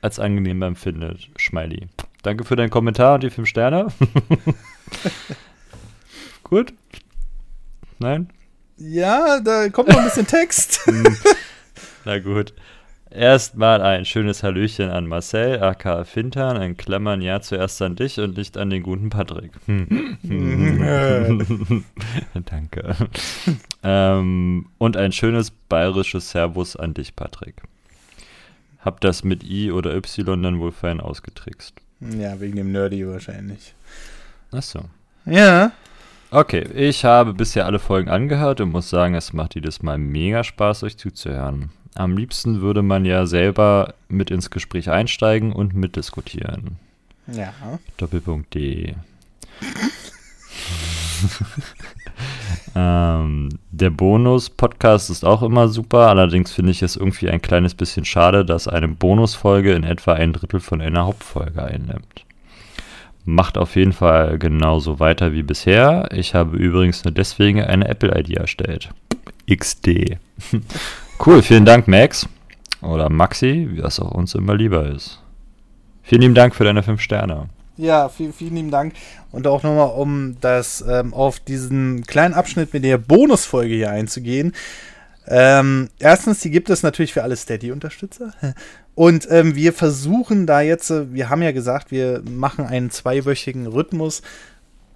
als 0.00 0.18
angenehm 0.18 0.62
empfindet. 0.62 1.28
Schmeili. 1.36 1.88
Danke 2.26 2.42
für 2.42 2.56
deinen 2.56 2.70
Kommentar 2.70 3.14
und 3.14 3.22
die 3.22 3.30
fünf 3.30 3.46
Sterne. 3.46 3.86
Gut? 6.42 6.74
Nein? 8.00 8.30
Ja, 8.76 9.38
da 9.38 9.68
kommt 9.68 9.90
noch 9.90 9.98
ein 9.98 10.04
bisschen 10.06 10.26
Text. 10.26 10.80
Hm. 10.86 11.16
Na 12.04 12.18
gut. 12.18 12.52
Erstmal 13.10 13.80
ein 13.80 14.04
schönes 14.04 14.42
Hallöchen 14.42 14.90
an 14.90 15.06
Marcel, 15.06 15.62
aka 15.62 16.02
Fintan, 16.04 16.56
ein 16.56 16.76
Klammern 16.76 17.20
ja 17.20 17.40
zuerst 17.40 17.80
an 17.82 17.94
dich 17.94 18.18
und 18.18 18.36
nicht 18.36 18.58
an 18.58 18.70
den 18.70 18.82
guten 18.82 19.08
Patrick. 19.08 19.52
Hm. 19.66 20.18
Danke. 22.44 22.96
ähm, 23.84 24.66
und 24.78 24.96
ein 24.96 25.12
schönes 25.12 25.52
bayerisches 25.52 26.30
Servus 26.30 26.74
an 26.74 26.92
dich, 26.92 27.14
Patrick. 27.14 27.62
Hab 28.80 29.00
das 29.00 29.22
mit 29.22 29.44
I 29.44 29.70
oder 29.70 29.94
Y 29.94 30.42
dann 30.42 30.58
wohl 30.58 30.72
fein 30.72 31.00
ausgetrickst. 31.00 31.85
Ja, 32.00 32.40
wegen 32.40 32.56
dem 32.56 32.72
Nerdy 32.72 33.06
wahrscheinlich. 33.06 33.74
Ach 34.52 34.62
so. 34.62 34.80
Ja. 35.24 35.72
Okay, 36.30 36.66
ich 36.74 37.04
habe 37.04 37.34
bisher 37.34 37.66
alle 37.66 37.78
Folgen 37.78 38.10
angehört 38.10 38.60
und 38.60 38.72
muss 38.72 38.90
sagen, 38.90 39.14
es 39.14 39.32
macht 39.32 39.54
jedes 39.54 39.82
Mal 39.82 39.96
mega 39.96 40.44
Spaß, 40.44 40.82
euch 40.82 40.98
zuzuhören. 40.98 41.70
Am 41.94 42.16
liebsten 42.16 42.60
würde 42.60 42.82
man 42.82 43.04
ja 43.04 43.26
selber 43.26 43.94
mit 44.08 44.30
ins 44.30 44.50
Gespräch 44.50 44.90
einsteigen 44.90 45.52
und 45.52 45.74
mitdiskutieren. 45.74 46.76
Ja. 47.26 47.54
Doppelpunkt 47.96 48.54
D. 48.54 48.94
ähm, 52.78 53.48
der 53.70 53.88
Bonus-Podcast 53.88 55.08
ist 55.08 55.24
auch 55.24 55.42
immer 55.42 55.68
super, 55.68 56.08
allerdings 56.08 56.52
finde 56.52 56.72
ich 56.72 56.82
es 56.82 56.94
irgendwie 56.94 57.30
ein 57.30 57.40
kleines 57.40 57.74
bisschen 57.74 58.04
schade, 58.04 58.44
dass 58.44 58.68
eine 58.68 58.86
Bonusfolge 58.86 59.72
in 59.72 59.82
etwa 59.82 60.12
ein 60.12 60.34
Drittel 60.34 60.60
von 60.60 60.82
einer 60.82 61.06
Hauptfolge 61.06 61.64
einnimmt. 61.64 62.26
Macht 63.24 63.56
auf 63.56 63.76
jeden 63.76 63.94
Fall 63.94 64.38
genauso 64.38 65.00
weiter 65.00 65.32
wie 65.32 65.42
bisher. 65.42 66.10
Ich 66.12 66.34
habe 66.34 66.58
übrigens 66.58 67.02
nur 67.02 67.14
deswegen 67.14 67.62
eine 67.62 67.88
Apple-ID 67.88 68.36
erstellt. 68.36 68.90
XD. 69.50 70.18
cool, 71.26 71.40
vielen 71.40 71.64
Dank, 71.64 71.88
Max. 71.88 72.28
Oder 72.82 73.08
Maxi, 73.08 73.68
wie 73.70 73.80
das 73.80 74.00
auch 74.00 74.10
uns 74.10 74.34
immer 74.34 74.54
lieber 74.54 74.86
ist. 74.86 75.22
Vielen 76.02 76.20
lieben 76.20 76.34
Dank 76.34 76.54
für 76.54 76.64
deine 76.64 76.82
5 76.82 77.00
Sterne. 77.00 77.48
Ja, 77.76 78.08
vielen, 78.08 78.32
vielen 78.32 78.54
lieben 78.54 78.70
Dank. 78.70 78.94
Und 79.32 79.46
auch 79.46 79.62
nochmal, 79.62 79.90
um 79.90 80.36
das 80.40 80.82
ähm, 80.88 81.12
auf 81.12 81.40
diesen 81.40 82.06
kleinen 82.06 82.34
Abschnitt 82.34 82.72
mit 82.72 82.84
der 82.84 82.96
Bonusfolge 82.96 83.74
hier 83.74 83.90
einzugehen. 83.90 84.54
Ähm, 85.28 85.90
erstens, 85.98 86.40
die 86.40 86.50
gibt 86.50 86.70
es 86.70 86.82
natürlich 86.82 87.12
für 87.12 87.22
alle 87.22 87.36
Steady-Unterstützer. 87.36 88.32
Und 88.94 89.28
ähm, 89.30 89.54
wir 89.54 89.74
versuchen 89.74 90.46
da 90.46 90.62
jetzt, 90.62 90.90
äh, 90.90 91.12
wir 91.12 91.28
haben 91.28 91.42
ja 91.42 91.52
gesagt, 91.52 91.90
wir 91.90 92.22
machen 92.30 92.64
einen 92.64 92.90
zweiwöchigen 92.90 93.66
Rhythmus 93.66 94.22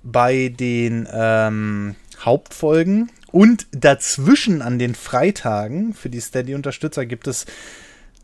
bei 0.02 0.48
den 0.48 1.06
ähm, 1.12 1.96
Hauptfolgen. 2.20 3.10
Und 3.30 3.66
dazwischen 3.72 4.62
an 4.62 4.78
den 4.78 4.94
Freitagen 4.94 5.92
für 5.92 6.08
die 6.08 6.20
Steady-Unterstützer 6.20 7.04
gibt 7.04 7.26
es 7.26 7.44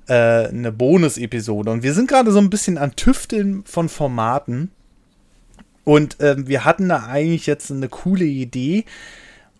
äh, 0.08 0.48
eine 0.48 0.72
Bonus-Episode. 0.72 1.70
Und 1.70 1.82
wir 1.82 1.94
sind 1.94 2.08
gerade 2.08 2.30
so 2.32 2.38
ein 2.38 2.50
bisschen 2.50 2.78
an 2.78 2.96
Tüfteln 2.96 3.64
von 3.64 3.88
Formaten. 3.88 4.70
Und 5.84 6.16
ähm, 6.20 6.48
wir 6.48 6.64
hatten 6.64 6.88
da 6.88 7.06
eigentlich 7.06 7.46
jetzt 7.46 7.70
eine 7.70 7.88
coole 7.88 8.24
Idee. 8.24 8.84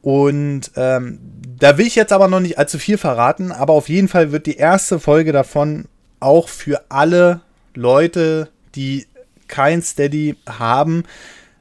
Und 0.03 0.70
ähm, 0.76 1.18
da 1.59 1.78
will 1.78 1.86
ich 1.86 1.97
jetzt 1.97 2.12
aber 2.12 2.28
noch 2.28 2.40
nicht 2.40 2.59
allzu 2.59 2.78
viel 2.78 2.99
verraten. 2.99 3.53
Aber 3.53 3.72
auf 3.72 3.88
jeden 3.88 4.09
Fall 4.09 4.32
wird 4.32 4.47
die 4.47 4.57
erste 4.57 4.99
Folge 5.01 5.32
davon 5.32 5.86
auch 6.20 6.49
für 6.49 6.84
alle 6.88 7.40
Leute, 7.74 8.49
die 8.74 9.07
kein 9.49 9.82
Steady 9.82 10.36
haben, 10.49 11.05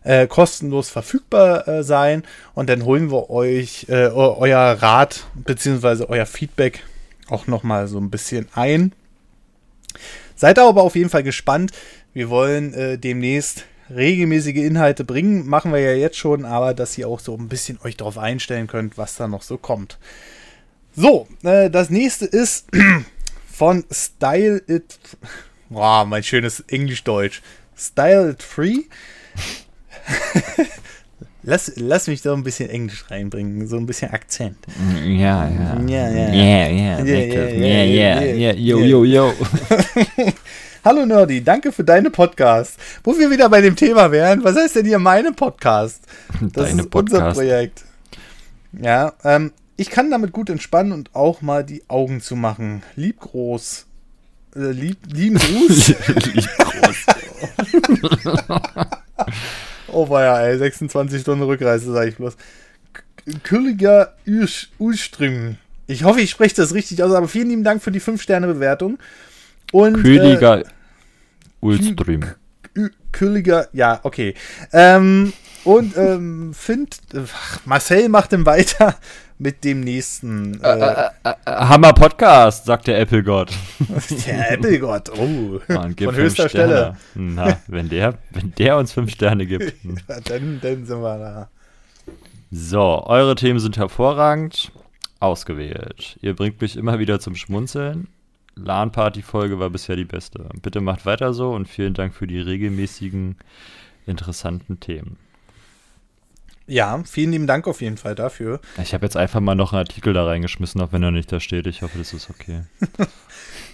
äh, 0.04 0.28
kostenlos 0.28 0.90
verfügbar 0.90 1.68
äh, 1.68 1.84
sein. 1.84 2.24
Und 2.54 2.70
dann 2.70 2.86
holen 2.86 3.12
wir 3.12 3.30
euch 3.30 3.88
äh, 3.90 4.08
euer 4.08 4.60
Rat 4.60 5.26
bzw. 5.36 6.06
euer 6.08 6.26
Feedback 6.26 6.84
auch 7.30 7.48
nochmal 7.48 7.88
so 7.88 8.00
ein 8.00 8.10
bisschen 8.10 8.48
ein. 8.54 8.94
Seid 10.36 10.60
aber 10.60 10.84
auf 10.84 10.96
jeden 10.96 11.10
Fall 11.10 11.24
gespannt. 11.24 11.72
Wir 12.14 12.30
wollen 12.30 12.74
äh, 12.74 12.98
demnächst 12.98 13.66
regelmäßige 13.90 14.58
Inhalte 14.58 15.04
bringen. 15.04 15.48
Machen 15.48 15.72
wir 15.72 15.80
ja 15.80 15.94
jetzt 15.94 16.18
schon, 16.18 16.46
aber 16.46 16.74
dass 16.74 16.98
ihr 16.98 17.08
auch 17.08 17.20
so 17.20 17.36
ein 17.36 17.48
bisschen 17.48 17.80
euch 17.84 17.98
darauf 17.98 18.18
einstellen 18.18 18.68
könnt, 18.68 18.98
was 18.98 19.16
da 19.16 19.28
noch 19.28 19.44
so 19.44 19.58
kommt. 19.58 19.98
So, 20.96 21.28
äh, 21.44 21.70
das 21.70 21.90
nächste 21.90 22.26
ist 22.26 22.68
von 23.52 23.84
Style 23.92 24.62
It. 24.68 25.00
Boah, 25.70 26.06
mein 26.06 26.24
schönes 26.24 26.62
Englisch-Deutsch. 26.62 27.42
Style 27.78 28.32
It 28.32 28.44
Free. 28.44 28.84
Lass, 31.48 31.72
lass 31.76 32.08
mich 32.08 32.24
doch 32.24 32.36
ein 32.36 32.44
bisschen 32.44 32.72
Englisch 32.72 33.06
reinbringen, 33.12 33.68
so 33.68 33.78
ein 33.78 33.86
bisschen 33.86 34.10
Akzent. 34.10 34.58
Ja, 35.06 35.48
ja. 35.48 35.80
Ja, 35.86 36.10
ja. 36.10 36.34
Ja, 36.34 36.68
ja. 36.68 37.00
Ja, 37.04 37.84
ja, 37.84 38.22
ja. 38.24 38.54
Yo, 38.54 38.80
yo, 38.80 39.04
yo. 39.04 39.32
Hallo 40.84 41.06
Nerdy, 41.06 41.44
danke 41.44 41.72
für 41.72 41.84
deine 41.84 42.10
Podcast. 42.10 42.80
Wo 43.04 43.16
wir 43.16 43.30
wieder 43.30 43.48
bei 43.48 43.62
dem 43.62 43.76
Thema 43.76 44.12
wären, 44.12 44.44
was 44.44 44.56
heißt 44.56 44.78
denn 44.78 44.88
hier 44.88 44.98
meine 44.98 45.34
Podcast? 45.34 46.06
Das 46.42 46.52
Deine 46.52 46.68
ist 46.68 46.74
unser 46.74 46.90
Podcast. 46.90 47.38
Projekt. 47.38 47.86
Ja, 48.72 49.14
ähm, 49.24 49.52
ich 49.78 49.92
kann 49.92 50.10
damit 50.10 50.32
gut 50.32 50.50
entspannen 50.50 50.94
und 50.94 51.14
auch 51.14 51.44
mal 51.44 51.64
die 51.64 51.84
Augen 51.88 52.22
zu 52.22 52.36
machen. 52.36 52.82
Lieb 52.96 53.20
groß. 53.20 53.86
Äh, 54.56 54.72
lieb, 54.72 54.98
lieben 55.14 55.38
Gruß. 55.38 55.88
Lieb 56.34 56.50
groß. 56.58 57.06
oh 59.92 60.10
weia, 60.10 60.40
ey, 60.48 60.58
26 60.58 61.22
Stunden 61.22 61.44
Rückreise, 61.44 61.92
sage 61.92 62.10
ich 62.10 62.18
bloß. 62.18 62.36
Külliger 63.44 64.14
Ustrüm. 64.80 65.58
Ich 65.88 66.04
hoffe, 66.04 66.22
ich 66.22 66.32
spreche 66.32 66.56
das 66.56 66.74
richtig 66.74 67.02
aus, 67.04 67.12
aber 67.14 67.28
vielen 67.28 67.50
lieben 67.50 67.64
Dank 67.64 67.82
für 67.82 67.92
die 67.92 68.02
5-Sterne-Bewertung. 68.02 68.98
Und, 69.72 69.98
Äh. 72.76 72.78
Ü- 72.78 72.90
Külliger, 73.12 73.68
ja, 73.74 74.00
okay. 74.04 74.36
Ähm, 74.74 75.34
und 75.64 75.96
ähm, 75.98 76.54
Find, 76.54 76.98
Marcel 77.66 78.10
macht 78.10 78.34
dann 78.34 78.46
weiter 78.46 78.96
mit 79.38 79.64
dem 79.64 79.82
nächsten. 79.82 80.62
Äh, 80.62 81.10
Hammer 81.46 81.94
Podcast, 81.94 82.66
sagt 82.66 82.88
der 82.88 83.00
Apple-Gott. 83.00 83.52
der 84.28 84.54
Applegott, 84.54 85.12
oh, 85.18 85.60
Mann, 85.68 85.96
gib 85.96 86.08
von 86.08 86.16
höchster 86.16 86.50
Stelle. 86.50 86.98
Na, 87.16 87.60
wenn 87.68 87.90
der, 87.90 88.18
wenn 88.32 88.54
der 88.58 88.78
uns 88.78 88.94
fünf 88.94 89.12
Sterne 89.12 89.46
gibt. 89.46 89.74
Ja, 90.08 90.20
dann, 90.22 90.60
dann 90.62 90.86
sind 90.86 91.02
wir 91.02 91.18
da. 91.18 91.50
So, 92.52 93.04
eure 93.06 93.36
Themen 93.36 93.60
sind 93.60 93.78
hervorragend 93.78 94.72
ausgewählt. 95.20 96.18
Ihr 96.22 96.36
bringt 96.36 96.62
mich 96.62 96.76
immer 96.78 97.00
wieder 97.00 97.20
zum 97.20 97.36
Schmunzeln. 97.36 98.08
LAN-Party-Folge 98.56 99.60
war 99.60 99.70
bisher 99.70 99.96
die 99.96 100.06
beste. 100.06 100.48
Bitte 100.62 100.82
macht 100.82 101.06
weiter 101.06 101.34
so 101.34 101.52
und 101.52 101.68
vielen 101.68 101.94
Dank 101.94 102.14
für 102.14 102.28
die 102.28 102.40
regelmäßigen, 102.40 103.38
interessanten 104.06 104.80
Themen. 104.80 105.18
Ja, 106.68 107.02
vielen 107.06 107.32
lieben 107.32 107.48
Dank 107.48 107.68
auf 107.68 107.82
jeden 107.82 107.98
Fall 107.98 108.16
dafür. 108.16 108.60
Ich 108.82 108.94
habe 108.94 109.06
jetzt 109.06 109.18
einfach 109.18 109.40
mal 109.40 109.56
noch 109.56 109.72
einen 109.72 109.80
Artikel 109.80 110.14
da 110.14 110.26
reingeschmissen, 110.26 110.82
auch 110.82 110.92
wenn 110.92 111.04
er 111.04 111.12
nicht 111.12 111.32
da 111.32 111.40
steht. 111.40 111.68
Ich 111.68 111.82
hoffe, 111.82 111.98
das 111.98 112.14
ist 112.14 112.30
okay. 112.30 112.62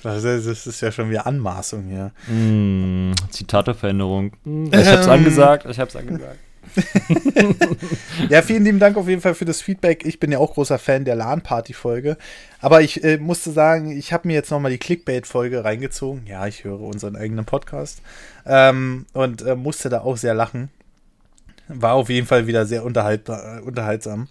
Das 0.04 0.24
ist, 0.24 0.48
das 0.48 0.66
ist 0.66 0.82
ja 0.82 0.92
schon 0.92 1.12
wieder 1.12 1.28
Anmaßung 1.28 1.84
hier. 1.84 2.12
Mm, 2.28 3.12
Zitateveränderung. 3.30 4.32
Mm, 4.44 4.74
ich 4.74 4.88
hab's 4.88 5.08
angesagt, 5.08 5.68
ich 5.70 5.80
hab's 5.80 5.96
angesagt. 5.96 6.40
Ja, 8.30 8.42
vielen 8.42 8.64
lieben 8.64 8.80
Dank 8.80 8.98
auf 8.98 9.08
jeden 9.08 9.22
Fall 9.22 9.36
für 9.36 9.46
das 9.46 9.62
Feedback. 9.62 10.06
Ich 10.06 10.20
bin 10.20 10.32
ja 10.32 10.40
auch 10.40 10.54
großer 10.54 10.80
Fan 10.80 11.06
der 11.06 11.16
LAN-Party-Folge. 11.16 12.18
Aber 12.62 12.82
ich 12.82 13.04
äh, 13.04 13.18
musste 13.18 13.52
sagen, 13.52 13.92
ich 13.92 14.14
habe 14.14 14.28
mir 14.28 14.34
jetzt 14.34 14.52
nochmal 14.52 14.72
die 14.72 14.78
Clickbait-Folge 14.78 15.64
reingezogen. 15.64 16.26
Ja, 16.28 16.48
ich 16.48 16.64
höre 16.64 16.80
unseren 16.80 17.16
eigenen 17.16 17.46
Podcast. 17.46 18.02
Ähm, 18.46 19.06
und 19.14 19.42
äh, 19.42 19.56
musste 19.56 19.90
da 19.90 20.02
auch 20.02 20.18
sehr 20.18 20.34
lachen. 20.34 20.70
War 21.76 21.94
auf 21.94 22.10
jeden 22.10 22.28
Fall 22.28 22.48
wieder 22.48 22.66
sehr 22.66 22.82
äh, 22.82 23.62
unterhaltsam. 23.62 24.28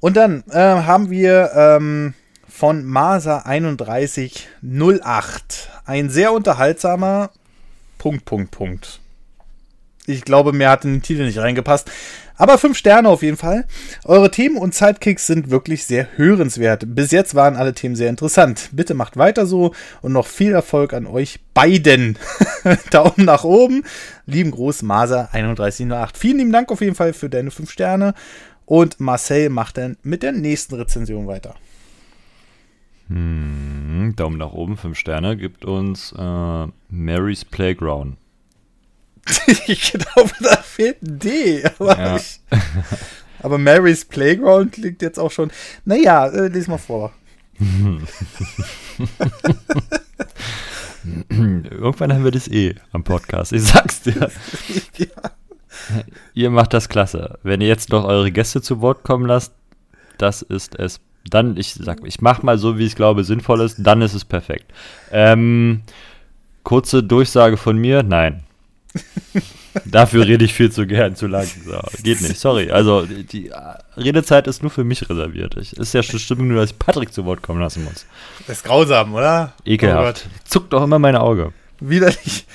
Und 0.00 0.16
dann 0.16 0.42
äh, 0.50 0.58
haben 0.58 1.10
wir 1.10 1.52
ähm, 1.54 2.14
von 2.48 2.84
Masa 2.84 3.44
3108 3.44 5.70
ein 5.86 6.10
sehr 6.10 6.32
unterhaltsamer 6.32 7.30
Punkt, 7.98 8.24
Punkt, 8.26 8.50
Punkt. 8.50 9.00
Ich 10.06 10.22
glaube, 10.22 10.52
mehr 10.52 10.70
hat 10.70 10.84
in 10.84 10.92
den 10.92 11.02
Titel 11.02 11.24
nicht 11.24 11.38
reingepasst. 11.38 11.90
Aber 12.36 12.58
fünf 12.58 12.76
Sterne 12.76 13.08
auf 13.08 13.22
jeden 13.22 13.36
Fall. 13.36 13.64
Eure 14.04 14.30
Themen 14.30 14.56
und 14.56 14.74
Sidekicks 14.74 15.26
sind 15.26 15.50
wirklich 15.50 15.84
sehr 15.84 16.08
hörenswert. 16.16 16.94
Bis 16.94 17.12
jetzt 17.12 17.34
waren 17.34 17.54
alle 17.56 17.74
Themen 17.74 17.94
sehr 17.94 18.10
interessant. 18.10 18.70
Bitte 18.72 18.94
macht 18.94 19.16
weiter 19.16 19.46
so 19.46 19.72
und 20.02 20.12
noch 20.12 20.26
viel 20.26 20.52
Erfolg 20.52 20.92
an 20.94 21.06
euch 21.06 21.40
beiden. 21.54 22.18
Daumen 22.90 23.24
nach 23.24 23.44
oben. 23.44 23.84
Lieben 24.26 24.50
Gruß, 24.50 24.82
Masa3108. 24.82 26.10
Vielen 26.16 26.38
lieben 26.38 26.52
Dank 26.52 26.72
auf 26.72 26.80
jeden 26.80 26.96
Fall 26.96 27.12
für 27.12 27.28
deine 27.28 27.52
fünf 27.52 27.70
Sterne. 27.70 28.14
Und 28.66 28.98
Marcel 28.98 29.50
macht 29.50 29.76
dann 29.76 29.96
mit 30.02 30.22
der 30.22 30.32
nächsten 30.32 30.74
Rezension 30.74 31.26
weiter. 31.26 31.54
Hm, 33.08 34.14
Daumen 34.16 34.38
nach 34.38 34.52
oben, 34.52 34.76
fünf 34.76 34.98
Sterne, 34.98 35.36
gibt 35.36 35.64
uns 35.64 36.12
äh, 36.18 36.66
Mary's 36.88 37.44
Playground. 37.44 38.16
ich 39.66 39.92
glaube, 39.92 40.30
da 40.40 40.56
fehlt 40.56 41.02
ein 41.02 41.18
D. 41.18 41.64
Aber, 41.78 41.98
Ja. 41.98 42.16
ich, 42.16 42.40
aber 43.42 43.58
Mary's 43.58 44.04
Playground 44.04 44.72
klingt 44.72 45.02
jetzt 45.02 45.18
auch 45.18 45.30
schon. 45.30 45.50
Naja, 45.84 46.26
äh, 46.28 46.48
lies 46.48 46.68
mal 46.68 46.78
vor. 46.78 47.12
Irgendwann 51.28 52.12
haben 52.12 52.24
wir 52.24 52.30
das 52.30 52.48
eh 52.48 52.74
am 52.92 53.04
Podcast. 53.04 53.52
Ich 53.52 53.62
sag's 53.64 54.02
dir. 54.02 54.30
ja. 54.96 55.30
Ihr 56.34 56.50
macht 56.50 56.72
das 56.72 56.88
klasse. 56.88 57.38
Wenn 57.42 57.60
ihr 57.60 57.68
jetzt 57.68 57.90
noch 57.90 58.04
eure 58.04 58.30
Gäste 58.32 58.62
zu 58.62 58.80
Wort 58.80 59.02
kommen 59.02 59.26
lasst, 59.26 59.52
das 60.18 60.42
ist 60.42 60.78
es. 60.78 61.00
Dann, 61.28 61.56
ich 61.56 61.74
sag, 61.74 62.00
ich 62.04 62.20
mach 62.20 62.42
mal 62.42 62.58
so, 62.58 62.78
wie 62.78 62.84
ich 62.86 62.96
glaube, 62.96 63.24
sinnvoll 63.24 63.60
ist, 63.62 63.76
dann 63.78 64.02
ist 64.02 64.14
es 64.14 64.24
perfekt. 64.24 64.70
Ähm, 65.10 65.82
kurze 66.62 67.02
Durchsage 67.02 67.56
von 67.56 67.76
mir, 67.78 68.02
nein. 68.02 68.44
Dafür 69.84 70.26
rede 70.26 70.44
ich 70.44 70.54
viel 70.54 70.70
zu 70.70 70.86
gern, 70.86 71.16
zu 71.16 71.26
lang. 71.26 71.46
So, 71.64 71.80
geht 72.02 72.20
nicht, 72.22 72.38
sorry. 72.38 72.70
Also, 72.70 73.06
die, 73.06 73.24
die 73.24 73.50
Redezeit 73.96 74.46
ist 74.46 74.62
nur 74.62 74.70
für 74.70 74.84
mich 74.84 75.08
reserviert. 75.08 75.56
Ich, 75.56 75.72
ist 75.72 75.94
ja 75.94 76.02
schon 76.02 76.20
Stimmung 76.20 76.48
nur, 76.48 76.60
dass 76.60 76.70
ich 76.70 76.78
Patrick 76.78 77.12
zu 77.12 77.24
Wort 77.24 77.42
kommen 77.42 77.60
lassen 77.60 77.84
muss. 77.84 78.06
Das 78.46 78.58
ist 78.58 78.64
grausam, 78.64 79.14
oder? 79.14 79.52
Ekelhaft. 79.64 80.26
Oh 80.26 80.38
Zuckt 80.44 80.72
doch 80.72 80.84
immer 80.84 80.98
meine 80.98 81.20
Auge. 81.20 81.52
Widerlich. 81.80 82.46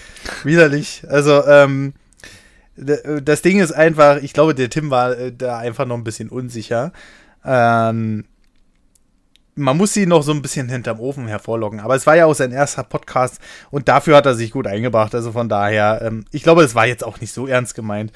Widerlich. 0.44 1.04
Also, 1.10 1.46
ähm, 1.46 1.94
das 2.78 3.42
Ding 3.42 3.60
ist 3.60 3.74
einfach, 3.74 4.22
ich 4.22 4.32
glaube, 4.32 4.56
der 4.56 4.70
Tim 4.70 4.90
war 4.90 5.18
äh, 5.18 5.34
da 5.34 5.58
einfach 5.58 5.86
noch 5.86 5.98
ein 5.98 6.06
bisschen 6.06 6.30
unsicher. 6.30 6.94
Ähm, 7.44 8.26
man 9.60 9.78
muss 9.78 9.94
sie 9.94 10.06
noch 10.06 10.24
so 10.24 10.32
ein 10.32 10.42
bisschen 10.42 10.70
hinterm 10.70 11.00
Ofen 11.00 11.28
hervorlocken. 11.28 11.80
Aber 11.80 11.96
es 11.96 12.08
war 12.08 12.16
ja 12.16 12.26
auch 12.26 12.34
sein 12.34 12.52
erster 12.52 12.84
Podcast 12.84 13.40
und 13.72 13.88
dafür 13.88 14.18
hat 14.18 14.26
er 14.26 14.36
sich 14.36 14.52
gut 14.52 14.68
eingebracht. 14.68 15.14
Also 15.14 15.32
von 15.32 15.50
daher, 15.50 16.02
ähm, 16.04 16.26
ich 16.32 16.44
glaube, 16.44 16.64
es 16.64 16.76
war 16.76 16.88
jetzt 16.88 17.04
auch 17.04 17.20
nicht 17.22 17.34
so 17.34 17.48
ernst 17.48 17.76
gemeint. 17.76 18.12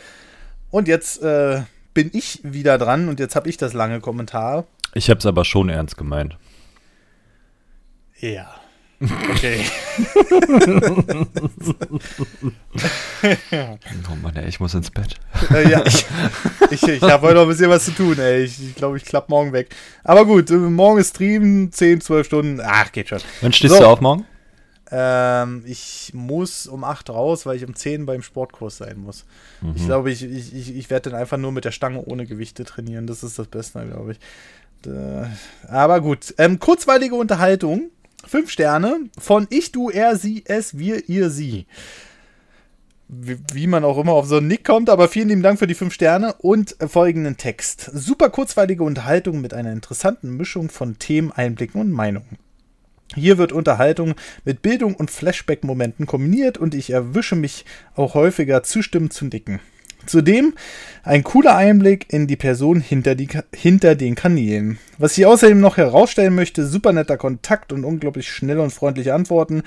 Und 0.72 0.88
jetzt 0.88 1.22
äh, 1.22 1.62
bin 1.94 2.10
ich 2.14 2.40
wieder 2.44 2.78
dran 2.78 3.10
und 3.10 3.20
jetzt 3.20 3.36
habe 3.36 3.50
ich 3.50 3.58
das 3.58 3.74
lange 3.74 4.00
Kommentar. 4.00 4.66
Ich 4.94 5.10
hab's 5.10 5.26
aber 5.26 5.46
schon 5.46 5.70
ernst 5.70 5.98
gemeint. 5.98 6.38
Ja. 8.20 8.63
Okay. 9.04 9.66
oh 14.10 14.16
Mann, 14.22 14.36
ey, 14.36 14.48
ich 14.48 14.60
muss 14.60 14.74
ins 14.74 14.92
Bett. 14.92 15.16
Äh, 15.52 15.70
ja, 15.70 15.84
ich, 15.86 16.06
ich, 16.72 16.84
ich 16.84 17.02
habe 17.02 17.28
heute 17.28 17.36
noch 17.36 17.42
ein 17.44 17.50
bisschen 17.50 17.70
was 17.70 17.86
zu 17.86 17.92
tun, 17.92 18.18
ey. 18.18 18.44
Ich 18.44 18.56
glaube, 18.56 18.66
ich, 18.68 18.76
glaub, 18.76 18.96
ich 18.96 19.04
klappe 19.06 19.30
morgen 19.30 19.52
weg. 19.52 19.76
Aber 20.04 20.26
gut, 20.26 20.50
äh, 20.52 20.56
morgen 20.56 21.00
ist 21.00 21.16
Stream, 21.16 21.72
10, 21.72 22.02
12 22.02 22.26
Stunden. 22.26 22.62
Ach, 22.64 22.92
geht 22.92 23.10
schon. 23.10 23.20
Wann 23.42 23.52
stehst 23.52 23.74
so. 23.74 23.82
du 23.82 23.88
auf 23.88 24.00
morgen? 24.00 24.26
Ähm, 24.90 25.64
ich 25.66 26.12
muss 26.14 26.68
um 26.68 26.84
8 26.84 27.10
raus, 27.10 27.46
weil 27.46 27.58
ich 27.58 27.66
um 27.66 27.76
10 27.76 28.06
beim 28.06 28.22
Sportkurs 28.22 28.78
sein 28.78 29.00
muss. 29.00 29.26
Mhm. 29.62 29.74
Ich 29.76 29.86
glaube, 29.86 30.12
ich, 30.12 30.24
ich, 30.24 30.56
ich, 30.56 30.76
ich 30.76 30.90
werde 30.90 31.10
dann 31.10 31.20
einfach 31.20 31.38
nur 31.38 31.52
mit 31.52 31.66
der 31.66 31.72
Stange 31.72 32.02
ohne 32.06 32.26
Gewichte 32.26 32.64
trainieren. 32.64 33.08
Das 33.08 33.24
ist 33.24 33.38
das 33.38 33.48
Beste, 33.48 33.86
glaube 33.86 34.14
ich. 34.14 34.90
Äh, 34.90 35.26
aber 35.68 36.00
gut. 36.00 36.34
Ähm, 36.38 36.60
kurzweilige 36.60 37.16
Unterhaltung. 37.16 37.90
Fünf 38.26 38.50
Sterne 38.50 39.10
von 39.18 39.48
ich, 39.50 39.72
du, 39.72 39.90
er, 39.90 40.16
sie, 40.16 40.44
es, 40.46 40.78
wir, 40.78 41.10
ihr, 41.10 41.30
sie. 41.30 41.66
Wie, 43.10 43.68
man 43.68 43.84
auch 43.84 44.00
immer 44.00 44.14
auf 44.14 44.26
so 44.26 44.38
einen 44.38 44.48
Nick 44.48 44.64
kommt, 44.64 44.90
aber 44.90 45.08
vielen 45.08 45.30
lieben 45.30 45.44
Dank 45.44 45.60
für 45.60 45.68
die 45.68 45.76
fünf 45.76 45.94
Sterne 45.94 46.34
und 46.40 46.76
folgenden 46.88 47.38
Text. 47.38 47.92
Super 47.94 48.30
kurzweilige 48.30 48.84
Unterhaltung 48.84 49.42
mit 49.42 49.54
einer 49.54 49.72
interessanten 49.72 50.36
Mischung 50.36 50.70
von 50.70 50.98
Themen, 50.98 51.32
Einblicken 51.32 51.80
und 51.80 51.92
Meinungen. 51.92 52.40
Hier 53.14 53.38
wird 53.38 53.52
Unterhaltung 53.52 54.16
mit 54.46 54.62
Bildung 54.62 54.96
und 54.96 55.12
Flashback-Momenten 55.12 56.08
kombiniert 56.08 56.58
und 56.58 56.74
ich 56.74 56.90
erwische 56.90 57.36
mich 57.36 57.66
auch 57.96 58.16
häufiger 58.16 58.64
zustimmend 58.64 59.14
zu 59.14 59.26
nicken. 59.26 59.60
Zudem 60.06 60.54
ein 61.04 61.24
cooler 61.24 61.56
Einblick 61.56 62.12
in 62.12 62.28
die 62.28 62.36
Person 62.36 62.80
hinter, 62.80 63.16
die, 63.16 63.28
hinter 63.54 63.96
den 63.96 64.16
Kanälen. 64.16 64.80
Was 64.98 65.18
ich 65.18 65.26
außerdem 65.26 65.60
noch 65.60 65.78
herausstellen 65.78 66.36
möchte, 66.36 66.66
super 66.66 66.94
netter 66.94 67.18
Kontakt 67.18 67.74
und 67.74 67.84
unglaublich 67.84 68.30
schnelle 68.30 68.62
und 68.62 68.72
freundliche 68.72 69.14
Antworten, 69.14 69.64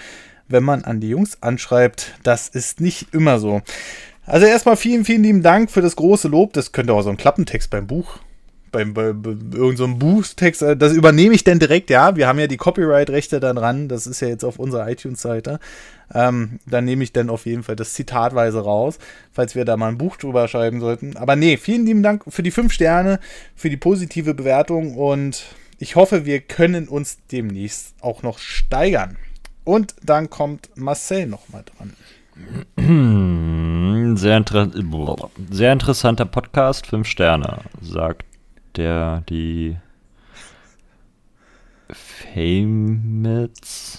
wenn 0.48 0.64
man 0.64 0.84
an 0.84 1.00
die 1.00 1.10
Jungs 1.10 1.42
anschreibt. 1.42 2.14
Das 2.22 2.48
ist 2.48 2.80
nicht 2.80 3.12
immer 3.12 3.38
so. 3.38 3.62
Also 4.24 4.46
erstmal 4.46 4.76
vielen, 4.76 5.04
vielen 5.04 5.22
lieben 5.22 5.42
Dank 5.42 5.70
für 5.70 5.82
das 5.82 5.96
große 5.96 6.28
Lob. 6.28 6.52
Das 6.52 6.72
könnte 6.72 6.92
auch 6.92 7.02
so 7.02 7.10
ein 7.10 7.16
Klappentext 7.16 7.70
beim 7.70 7.86
Buch 7.86 8.18
beim, 8.72 8.94
bei, 8.94 9.12
bei 9.12 9.30
irgendeinem 9.30 9.76
so 9.92 9.98
Buchstext, 9.98 10.62
äh, 10.62 10.76
das 10.76 10.92
übernehme 10.92 11.34
ich 11.34 11.44
denn 11.44 11.58
direkt, 11.58 11.90
ja. 11.90 12.16
Wir 12.16 12.26
haben 12.26 12.38
ja 12.38 12.46
die 12.46 12.56
Copyright-Rechte 12.56 13.40
da 13.40 13.52
dran, 13.52 13.88
das 13.88 14.06
ist 14.06 14.20
ja 14.20 14.28
jetzt 14.28 14.44
auf 14.44 14.58
unserer 14.58 14.88
iTunes-Seite. 14.88 15.58
Ähm, 16.14 16.60
dann 16.66 16.84
nehme 16.84 17.02
ich 17.02 17.12
dann 17.12 17.30
auf 17.30 17.46
jeden 17.46 17.62
Fall 17.62 17.76
das 17.76 17.94
zitatweise 17.94 18.60
raus, 18.60 18.98
falls 19.32 19.54
wir 19.54 19.64
da 19.64 19.76
mal 19.76 19.88
ein 19.88 19.98
Buch 19.98 20.16
drüber 20.16 20.46
schreiben 20.48 20.80
sollten. 20.80 21.16
Aber 21.16 21.36
nee, 21.36 21.56
vielen 21.56 21.84
lieben 21.86 22.02
Dank 22.02 22.24
für 22.28 22.42
die 22.42 22.50
fünf 22.50 22.72
Sterne, 22.72 23.18
für 23.54 23.70
die 23.70 23.76
positive 23.76 24.34
Bewertung 24.34 24.94
und 24.96 25.44
ich 25.78 25.96
hoffe, 25.96 26.24
wir 26.24 26.40
können 26.40 26.88
uns 26.88 27.18
demnächst 27.30 27.94
auch 28.00 28.22
noch 28.22 28.38
steigern. 28.38 29.16
Und 29.64 29.94
dann 30.02 30.30
kommt 30.30 30.70
Marcel 30.76 31.26
nochmal 31.26 31.64
dran. 31.64 31.92
Sehr, 34.16 34.36
inter 34.36 34.70
sehr 35.50 35.72
interessanter 35.72 36.24
Podcast, 36.24 36.86
fünf 36.86 37.08
Sterne, 37.08 37.60
sagt 37.80 38.24
der 38.76 39.22
die 39.28 39.76
Famous 41.90 43.98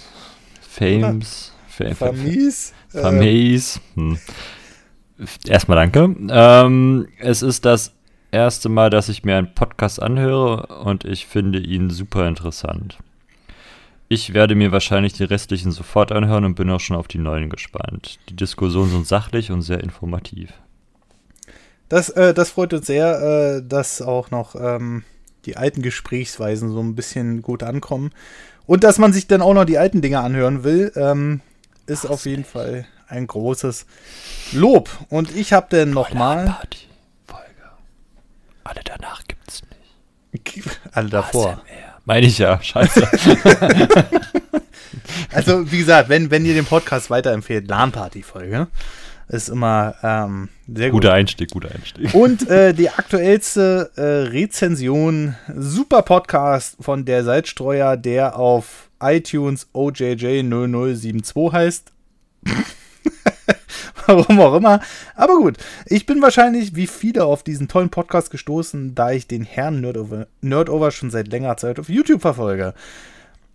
Fames 0.61 1.53
Famis 1.67 2.73
Famis 2.89 3.81
hm. 3.95 4.17
Erstmal 5.47 5.77
danke. 5.77 6.15
Ähm, 6.29 7.07
es 7.17 7.41
ist 7.41 7.65
das 7.65 7.93
erste 8.31 8.69
Mal, 8.69 8.89
dass 8.89 9.09
ich 9.09 9.23
mir 9.23 9.37
einen 9.37 9.53
Podcast 9.53 10.01
anhöre 10.01 10.67
und 10.83 11.05
ich 11.05 11.25
finde 11.25 11.59
ihn 11.59 11.89
super 11.89 12.27
interessant. 12.27 12.97
Ich 14.09 14.33
werde 14.33 14.55
mir 14.55 14.71
wahrscheinlich 14.71 15.13
die 15.13 15.23
restlichen 15.23 15.71
sofort 15.71 16.11
anhören 16.11 16.45
und 16.45 16.55
bin 16.55 16.69
auch 16.69 16.79
schon 16.79 16.95
auf 16.95 17.07
die 17.07 17.17
neuen 17.17 17.49
gespannt. 17.49 18.19
Die 18.29 18.35
Diskussionen 18.35 18.91
sind 18.91 19.07
sachlich 19.07 19.51
und 19.51 19.63
sehr 19.63 19.83
informativ. 19.83 20.53
Das, 21.89 22.09
äh, 22.09 22.33
das 22.33 22.51
freut 22.51 22.73
uns 22.73 22.87
sehr, 22.87 23.21
äh, 23.57 23.67
dass 23.67 24.01
auch 24.01 24.31
noch 24.31 24.55
ähm, 24.55 25.03
die 25.45 25.57
alten 25.57 25.81
Gesprächsweisen 25.81 26.69
so 26.69 26.81
ein 26.81 26.95
bisschen 26.95 27.41
gut 27.41 27.63
ankommen. 27.63 28.11
Und 28.65 28.83
dass 28.83 28.97
man 28.97 29.13
sich 29.13 29.27
dann 29.27 29.41
auch 29.41 29.53
noch 29.53 29.65
die 29.65 29.77
alten 29.77 30.01
Dinge 30.01 30.19
anhören 30.19 30.63
will, 30.63 30.91
ähm, 30.95 31.41
ist 31.85 32.05
Ach, 32.05 32.11
auf 32.11 32.25
jeden 32.25 32.41
nicht. 32.41 32.51
Fall 32.51 32.85
ein 33.07 33.25
großes 33.25 33.85
Lob. 34.51 34.89
Und 35.09 35.33
ich 35.33 35.53
habe 35.53 35.67
dann 35.69 35.91
nochmal. 35.91 36.57
Alle 38.65 38.81
danach 38.83 39.23
gibt's 39.25 39.61
nicht. 40.33 40.79
Alle 40.91 41.07
davor. 41.07 41.63
Meine 42.03 42.27
ich 42.27 42.37
ja, 42.37 42.61
scheiße. 42.61 43.07
also, 45.31 45.71
wie 45.71 45.77
gesagt, 45.77 46.09
wenn, 46.09 46.31
wenn 46.31 46.45
ihr 46.45 46.53
den 46.53 46.65
Podcast 46.65 47.09
weiterempfehlt, 47.09 47.69
LAN-Party-Folge 47.69 48.67
ist 49.29 49.49
immer 49.49 49.95
ähm, 50.03 50.49
sehr 50.73 50.89
gut. 50.89 51.01
Guter 51.01 51.13
Einstieg, 51.13 51.51
guter 51.51 51.71
Einstieg. 51.73 52.13
Und 52.13 52.49
äh, 52.49 52.73
die 52.75 52.89
aktuellste 52.89 53.91
äh, 53.95 54.29
Rezension, 54.29 55.35
super 55.55 56.01
Podcast 56.01 56.77
von 56.79 57.05
der 57.05 57.23
Salzstreuer, 57.23 57.97
der 57.97 58.37
auf 58.37 58.89
iTunes 59.01 59.67
OJJ0072 59.73 61.51
heißt. 61.51 61.91
Warum 64.05 64.39
auch 64.39 64.55
immer. 64.55 64.79
Aber 65.15 65.35
gut, 65.35 65.57
ich 65.85 66.05
bin 66.05 66.21
wahrscheinlich 66.21 66.75
wie 66.75 66.87
viele 66.87 67.25
auf 67.25 67.43
diesen 67.43 67.67
tollen 67.67 67.89
Podcast 67.89 68.31
gestoßen, 68.31 68.95
da 68.95 69.11
ich 69.11 69.27
den 69.27 69.43
Herrn 69.43 69.81
Nerdover, 69.81 70.27
Nerdover 70.41 70.91
schon 70.91 71.11
seit 71.11 71.27
längerer 71.27 71.57
Zeit 71.57 71.79
auf 71.79 71.89
YouTube 71.89 72.21
verfolge. 72.21 72.73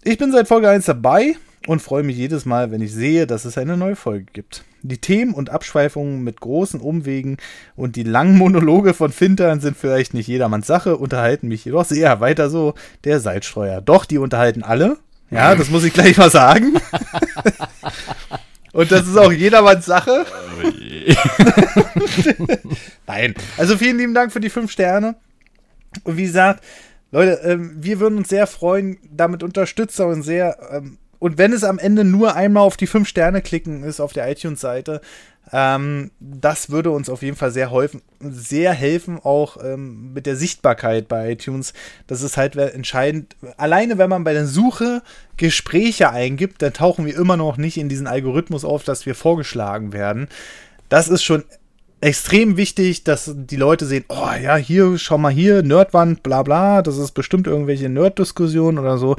Ich 0.04 0.18
bin 0.18 0.32
seit 0.32 0.48
Folge 0.48 0.68
1 0.68 0.86
dabei 0.86 1.36
und 1.68 1.80
freue 1.80 2.02
mich 2.02 2.16
jedes 2.16 2.44
Mal, 2.44 2.72
wenn 2.72 2.82
ich 2.82 2.92
sehe, 2.92 3.28
dass 3.28 3.44
es 3.44 3.56
eine 3.56 3.76
neue 3.76 3.94
Folge 3.94 4.26
gibt. 4.32 4.64
Die 4.82 4.98
Themen 4.98 5.32
und 5.32 5.50
Abschweifungen 5.50 6.24
mit 6.24 6.40
großen 6.40 6.80
Umwegen 6.80 7.36
und 7.76 7.94
die 7.94 8.02
langen 8.02 8.36
Monologe 8.36 8.94
von 8.94 9.12
Fintern 9.12 9.60
sind 9.60 9.76
vielleicht 9.76 10.12
nicht 10.12 10.26
jedermanns 10.26 10.66
Sache, 10.66 10.96
unterhalten 10.96 11.46
mich 11.46 11.64
jedoch 11.64 11.84
sehr. 11.84 12.18
Weiter 12.18 12.50
so, 12.50 12.74
der 13.04 13.20
Salzstreuer. 13.20 13.80
Doch, 13.80 14.04
die 14.04 14.18
unterhalten 14.18 14.64
alle. 14.64 14.98
Ja, 15.30 15.54
das 15.54 15.70
muss 15.70 15.84
ich 15.84 15.92
gleich 15.92 16.16
mal 16.16 16.32
sagen. 16.32 16.72
und 18.72 18.90
das 18.90 19.06
ist 19.06 19.16
auch 19.16 19.30
jedermanns 19.30 19.86
Sache. 19.86 20.26
Nein. 23.06 23.34
Also 23.56 23.76
vielen 23.76 23.98
lieben 23.98 24.14
Dank 24.14 24.32
für 24.32 24.40
die 24.40 24.50
fünf 24.50 24.72
Sterne. 24.72 25.14
Und 26.02 26.16
wie 26.16 26.24
gesagt, 26.24 26.64
Leute, 27.12 27.40
ähm, 27.44 27.76
wir 27.78 28.00
würden 28.00 28.18
uns 28.18 28.28
sehr 28.28 28.46
freuen, 28.46 28.98
damit 29.10 29.42
Unterstützer 29.42 30.08
und 30.08 30.22
sehr 30.22 30.58
ähm, 30.72 30.98
und 31.22 31.38
wenn 31.38 31.52
es 31.52 31.62
am 31.62 31.78
Ende 31.78 32.02
nur 32.02 32.34
einmal 32.34 32.64
auf 32.64 32.76
die 32.76 32.88
fünf 32.88 33.06
Sterne 33.06 33.42
klicken 33.42 33.84
ist 33.84 34.00
auf 34.00 34.12
der 34.12 34.28
iTunes-Seite, 34.28 35.00
ähm, 35.52 36.10
das 36.18 36.70
würde 36.70 36.90
uns 36.90 37.08
auf 37.08 37.22
jeden 37.22 37.36
Fall 37.36 37.52
sehr, 37.52 37.70
helfen, 37.70 38.02
sehr 38.18 38.72
helfen, 38.72 39.20
auch 39.22 39.56
ähm, 39.62 40.12
mit 40.14 40.26
der 40.26 40.34
Sichtbarkeit 40.34 41.06
bei 41.06 41.30
iTunes. 41.30 41.74
Das 42.08 42.22
ist 42.22 42.36
halt 42.36 42.56
entscheidend. 42.56 43.36
Alleine 43.56 43.98
wenn 43.98 44.10
man 44.10 44.24
bei 44.24 44.32
der 44.32 44.46
Suche 44.48 45.02
Gespräche 45.36 46.10
eingibt, 46.10 46.60
dann 46.60 46.72
tauchen 46.72 47.06
wir 47.06 47.16
immer 47.16 47.36
noch 47.36 47.56
nicht 47.56 47.78
in 47.78 47.88
diesen 47.88 48.08
Algorithmus 48.08 48.64
auf, 48.64 48.82
dass 48.82 49.06
wir 49.06 49.14
vorgeschlagen 49.14 49.92
werden. 49.92 50.26
Das 50.88 51.06
ist 51.06 51.22
schon 51.22 51.44
extrem 52.02 52.56
wichtig, 52.56 53.04
dass 53.04 53.32
die 53.32 53.56
Leute 53.56 53.86
sehen, 53.86 54.04
oh 54.08 54.28
ja, 54.42 54.56
hier, 54.56 54.98
schau 54.98 55.18
mal 55.18 55.32
hier, 55.32 55.62
Nerdwand, 55.62 56.22
bla 56.22 56.42
bla, 56.42 56.82
das 56.82 56.98
ist 56.98 57.12
bestimmt 57.12 57.46
irgendwelche 57.46 57.88
Nerd-Diskussionen 57.88 58.78
oder 58.78 58.98
so. 58.98 59.16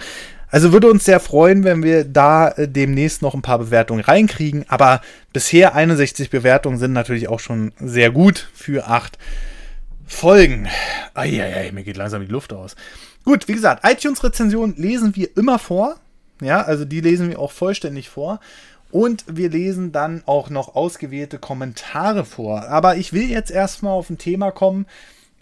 Also 0.49 0.71
würde 0.71 0.91
uns 0.91 1.05
sehr 1.05 1.19
freuen, 1.19 1.63
wenn 1.63 1.81
wir 1.81 2.03
da 2.03 2.49
äh, 2.49 2.67
demnächst 2.67 3.21
noch 3.21 3.33
ein 3.33 3.41
paar 3.41 3.57
Bewertungen 3.57 4.03
reinkriegen. 4.03 4.65
Aber 4.67 5.01
bisher 5.31 5.73
61 5.73 6.29
Bewertungen 6.29 6.77
sind 6.77 6.93
natürlich 6.93 7.27
auch 7.29 7.39
schon 7.39 7.71
sehr 7.79 8.11
gut 8.11 8.49
für 8.53 8.85
acht 8.85 9.17
Folgen. 10.05 10.67
Eieiei, 11.15 11.71
mir 11.71 11.83
geht 11.83 11.97
langsam 11.97 12.21
die 12.21 12.31
Luft 12.31 12.53
aus. 12.53 12.75
Gut, 13.23 13.47
wie 13.47 13.53
gesagt, 13.53 13.83
iTunes-Rezensionen 13.83 14.75
lesen 14.75 15.15
wir 15.15 15.35
immer 15.37 15.57
vor. 15.57 15.95
Ja, 16.41 16.61
also 16.61 16.83
die 16.83 16.99
lesen 16.99 17.29
wir 17.29 17.39
auch 17.39 17.51
vollständig 17.51 18.09
vor. 18.09 18.39
Und 18.93 19.25
wir 19.27 19.49
lesen 19.49 19.91
dann 19.91 20.21
auch 20.27 20.51
noch 20.51 20.75
ausgewählte 20.75 21.39
Kommentare 21.39 22.25
vor. 22.25 22.67
Aber 22.67 22.95
ich 22.95 23.11
will 23.11 23.27
jetzt 23.27 23.49
erstmal 23.49 23.93
auf 23.93 24.11
ein 24.11 24.19
Thema 24.19 24.51
kommen, 24.51 24.85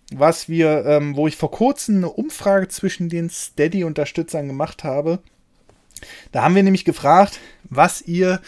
was 0.09 0.47
wir, 0.47 0.85
ähm, 0.85 1.17
wo 1.17 1.27
ich 1.27 1.35
vor 1.35 1.51
kurzem 1.51 1.97
eine 1.97 2.09
Umfrage 2.09 2.69
zwischen 2.69 3.09
den 3.09 3.29
Steady-Unterstützern 3.29 4.47
gemacht 4.47 4.85
habe. 4.85 5.19
Da 6.31 6.43
haben 6.43 6.55
wir 6.55 6.63
nämlich 6.63 6.85
gefragt, 6.85 7.41
was 7.65 8.01
ihr 8.01 8.39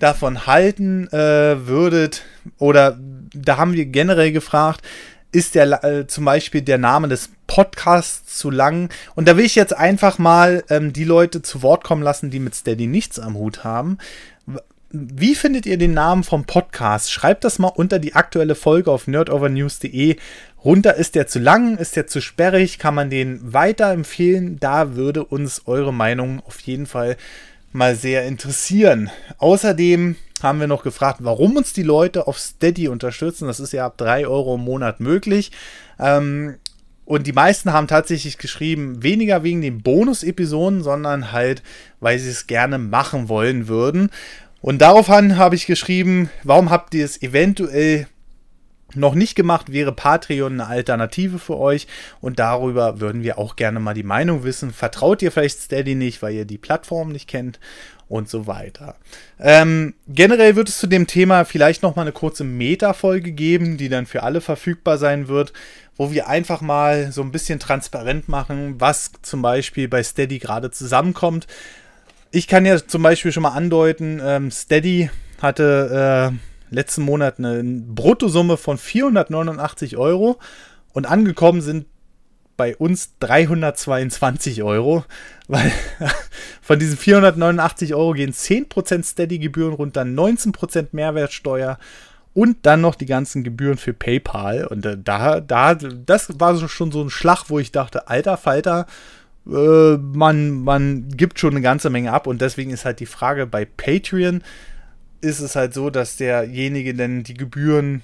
davon 0.00 0.44
halten 0.44 1.06
äh, 1.12 1.68
würdet, 1.68 2.24
oder 2.58 2.98
da 3.32 3.58
haben 3.58 3.74
wir 3.74 3.86
generell 3.86 4.32
gefragt, 4.32 4.84
ist 5.32 5.54
der 5.54 5.82
äh, 5.82 6.06
zum 6.06 6.26
Beispiel 6.26 6.60
der 6.60 6.78
Name 6.78 7.08
des 7.08 7.30
Podcasts 7.46 8.38
zu 8.38 8.50
lang? 8.50 8.90
Und 9.14 9.26
da 9.26 9.36
will 9.36 9.46
ich 9.46 9.54
jetzt 9.54 9.74
einfach 9.74 10.18
mal 10.18 10.62
ähm, 10.68 10.92
die 10.92 11.04
Leute 11.04 11.40
zu 11.40 11.62
Wort 11.62 11.84
kommen 11.84 12.02
lassen, 12.02 12.30
die 12.30 12.38
mit 12.38 12.54
Steady 12.54 12.86
nichts 12.86 13.18
am 13.18 13.34
Hut 13.34 13.64
haben. 13.64 13.96
Wie 14.94 15.34
findet 15.34 15.64
ihr 15.64 15.78
den 15.78 15.94
Namen 15.94 16.22
vom 16.22 16.44
Podcast? 16.44 17.10
Schreibt 17.10 17.44
das 17.44 17.58
mal 17.58 17.68
unter 17.68 17.98
die 17.98 18.14
aktuelle 18.14 18.54
Folge 18.54 18.90
auf 18.90 19.06
nerdovernews.de 19.06 20.16
runter. 20.62 20.96
Ist 20.96 21.14
der 21.14 21.26
zu 21.26 21.38
lang? 21.38 21.78
Ist 21.78 21.96
der 21.96 22.06
zu 22.06 22.20
sperrig? 22.20 22.78
Kann 22.78 22.94
man 22.94 23.08
den 23.08 23.54
weiterempfehlen? 23.54 24.60
Da 24.60 24.94
würde 24.94 25.24
uns 25.24 25.62
eure 25.64 25.94
Meinung 25.94 26.42
auf 26.44 26.60
jeden 26.60 26.84
Fall 26.84 27.16
mal 27.72 27.96
sehr 27.96 28.26
interessieren. 28.26 29.10
Außerdem 29.38 30.16
haben 30.42 30.60
wir 30.60 30.66
noch 30.66 30.82
gefragt, 30.82 31.20
warum 31.22 31.56
uns 31.56 31.72
die 31.72 31.84
Leute 31.84 32.26
auf 32.26 32.38
Steady 32.38 32.88
unterstützen. 32.88 33.46
Das 33.46 33.60
ist 33.60 33.72
ja 33.72 33.86
ab 33.86 33.96
3 33.96 34.26
Euro 34.26 34.56
im 34.56 34.60
Monat 34.60 35.00
möglich. 35.00 35.52
Ähm, 35.98 36.56
und 37.06 37.26
die 37.26 37.32
meisten 37.32 37.72
haben 37.72 37.88
tatsächlich 37.88 38.36
geschrieben, 38.36 39.02
weniger 39.02 39.42
wegen 39.42 39.62
den 39.62 39.82
Bonus-Episoden, 39.82 40.82
sondern 40.82 41.32
halt, 41.32 41.62
weil 42.00 42.18
sie 42.18 42.28
es 42.28 42.46
gerne 42.46 42.76
machen 42.76 43.30
wollen 43.30 43.68
würden. 43.68 44.10
Und 44.62 44.78
daraufhin 44.80 45.36
habe 45.36 45.56
ich 45.56 45.66
geschrieben, 45.66 46.30
warum 46.44 46.70
habt 46.70 46.94
ihr 46.94 47.04
es 47.04 47.20
eventuell 47.20 48.06
noch 48.94 49.14
nicht 49.14 49.34
gemacht, 49.34 49.72
wäre 49.72 49.92
Patreon 49.92 50.52
eine 50.52 50.66
Alternative 50.66 51.38
für 51.38 51.58
euch 51.58 51.86
und 52.20 52.38
darüber 52.38 53.00
würden 53.00 53.22
wir 53.22 53.38
auch 53.38 53.56
gerne 53.56 53.80
mal 53.80 53.94
die 53.94 54.02
Meinung 54.02 54.44
wissen. 54.44 54.72
Vertraut 54.72 55.22
ihr 55.22 55.32
vielleicht 55.32 55.60
Steady 55.60 55.94
nicht, 55.94 56.22
weil 56.22 56.34
ihr 56.34 56.44
die 56.44 56.58
Plattform 56.58 57.10
nicht 57.10 57.28
kennt 57.28 57.58
und 58.08 58.28
so 58.28 58.46
weiter. 58.46 58.96
Ähm, 59.40 59.94
generell 60.08 60.56
wird 60.56 60.68
es 60.68 60.78
zu 60.78 60.86
dem 60.86 61.06
Thema 61.06 61.44
vielleicht 61.44 61.82
noch 61.82 61.96
mal 61.96 62.02
eine 62.02 62.12
kurze 62.12 62.44
Meta-Folge 62.44 63.32
geben, 63.32 63.78
die 63.78 63.88
dann 63.88 64.06
für 64.06 64.22
alle 64.22 64.40
verfügbar 64.40 64.98
sein 64.98 65.28
wird, 65.28 65.52
wo 65.96 66.12
wir 66.12 66.28
einfach 66.28 66.60
mal 66.60 67.12
so 67.12 67.22
ein 67.22 67.32
bisschen 67.32 67.58
transparent 67.58 68.28
machen, 68.28 68.74
was 68.78 69.12
zum 69.22 69.40
Beispiel 69.40 69.88
bei 69.88 70.02
Steady 70.02 70.38
gerade 70.38 70.70
zusammenkommt. 70.70 71.46
Ich 72.34 72.46
kann 72.46 72.64
ja 72.64 72.78
zum 72.78 73.02
Beispiel 73.02 73.30
schon 73.30 73.42
mal 73.42 73.50
andeuten, 73.50 74.18
ähm, 74.24 74.50
Steady 74.50 75.10
hatte 75.42 76.32
äh, 76.32 76.74
letzten 76.74 77.02
Monat 77.02 77.38
eine 77.38 77.62
Bruttosumme 77.62 78.56
von 78.56 78.78
489 78.78 79.98
Euro 79.98 80.38
und 80.94 81.04
angekommen 81.04 81.60
sind 81.60 81.84
bei 82.56 82.74
uns 82.74 83.18
322 83.20 84.62
Euro, 84.62 85.04
weil 85.48 85.70
von 86.62 86.78
diesen 86.78 86.96
489 86.96 87.94
Euro 87.94 88.12
gehen 88.12 88.32
10% 88.32 89.04
Steady-Gebühren 89.04 89.74
runter, 89.74 90.00
19% 90.00 90.88
Mehrwertsteuer 90.92 91.78
und 92.32 92.64
dann 92.64 92.80
noch 92.80 92.94
die 92.94 93.04
ganzen 93.04 93.44
Gebühren 93.44 93.76
für 93.76 93.92
PayPal. 93.92 94.66
Und 94.66 94.86
äh, 94.86 94.96
da, 94.96 95.40
da, 95.40 95.74
das 95.74 96.40
war 96.40 96.56
schon 96.66 96.92
so 96.92 97.02
ein 97.02 97.10
Schlag, 97.10 97.44
wo 97.48 97.58
ich 97.58 97.72
dachte, 97.72 98.08
alter 98.08 98.38
Falter, 98.38 98.86
äh, 99.46 99.96
man, 99.96 100.62
man 100.62 101.08
gibt 101.08 101.38
schon 101.38 101.52
eine 101.52 101.62
ganze 101.62 101.90
Menge 101.90 102.12
ab. 102.12 102.26
Und 102.26 102.40
deswegen 102.40 102.70
ist 102.70 102.84
halt 102.84 103.00
die 103.00 103.06
Frage 103.06 103.46
bei 103.46 103.64
Patreon, 103.64 104.42
ist 105.20 105.40
es 105.40 105.56
halt 105.56 105.74
so, 105.74 105.90
dass 105.90 106.16
derjenige 106.16 106.94
denn 106.94 107.22
die 107.22 107.34
Gebühren, 107.34 108.02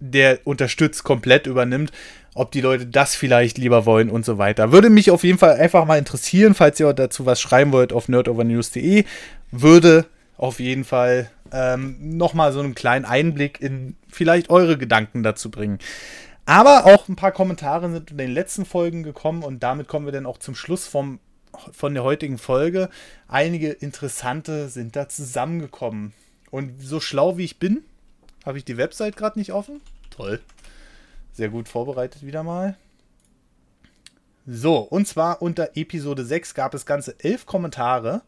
der 0.00 0.40
unterstützt, 0.44 1.04
komplett 1.04 1.46
übernimmt 1.46 1.92
ob 2.36 2.52
die 2.52 2.60
Leute 2.60 2.86
das 2.86 3.14
vielleicht 3.14 3.56
lieber 3.56 3.86
wollen 3.86 4.10
und 4.10 4.24
so 4.24 4.36
weiter. 4.36 4.70
Würde 4.70 4.90
mich 4.90 5.10
auf 5.10 5.24
jeden 5.24 5.38
Fall 5.38 5.54
einfach 5.54 5.86
mal 5.86 5.96
interessieren, 5.96 6.54
falls 6.54 6.78
ihr 6.78 6.92
dazu 6.92 7.24
was 7.24 7.40
schreiben 7.40 7.72
wollt 7.72 7.94
auf 7.94 8.08
nerdovernews.de. 8.08 9.04
Würde 9.50 10.04
auf 10.36 10.60
jeden 10.60 10.84
Fall 10.84 11.30
ähm, 11.50 11.96
nochmal 11.98 12.52
so 12.52 12.60
einen 12.60 12.74
kleinen 12.74 13.06
Einblick 13.06 13.60
in 13.62 13.96
vielleicht 14.08 14.50
eure 14.50 14.76
Gedanken 14.76 15.22
dazu 15.22 15.50
bringen. 15.50 15.78
Aber 16.46 16.86
auch 16.86 17.08
ein 17.08 17.16
paar 17.16 17.32
Kommentare 17.32 17.90
sind 17.90 18.12
in 18.12 18.18
den 18.18 18.30
letzten 18.30 18.64
Folgen 18.64 19.02
gekommen 19.02 19.42
und 19.42 19.62
damit 19.62 19.88
kommen 19.88 20.06
wir 20.06 20.12
dann 20.12 20.26
auch 20.26 20.38
zum 20.38 20.54
Schluss 20.54 20.86
vom, 20.86 21.18
von 21.72 21.92
der 21.92 22.04
heutigen 22.04 22.38
Folge. 22.38 22.88
Einige 23.26 23.70
interessante 23.70 24.68
sind 24.68 24.94
da 24.94 25.08
zusammengekommen. 25.08 26.12
Und 26.52 26.80
so 26.80 27.00
schlau 27.00 27.36
wie 27.36 27.44
ich 27.44 27.58
bin, 27.58 27.84
habe 28.44 28.58
ich 28.58 28.64
die 28.64 28.76
Website 28.76 29.16
gerade 29.16 29.38
nicht 29.38 29.52
offen. 29.52 29.80
Toll. 30.10 30.40
Sehr 31.32 31.48
gut 31.48 31.68
vorbereitet 31.68 32.24
wieder 32.24 32.44
mal. 32.44 32.76
So, 34.46 34.78
und 34.78 35.08
zwar 35.08 35.42
unter 35.42 35.70
Episode 35.74 36.24
6 36.24 36.54
gab 36.54 36.72
es 36.72 36.86
ganze 36.86 37.16
elf 37.18 37.46
Kommentare. 37.46 38.22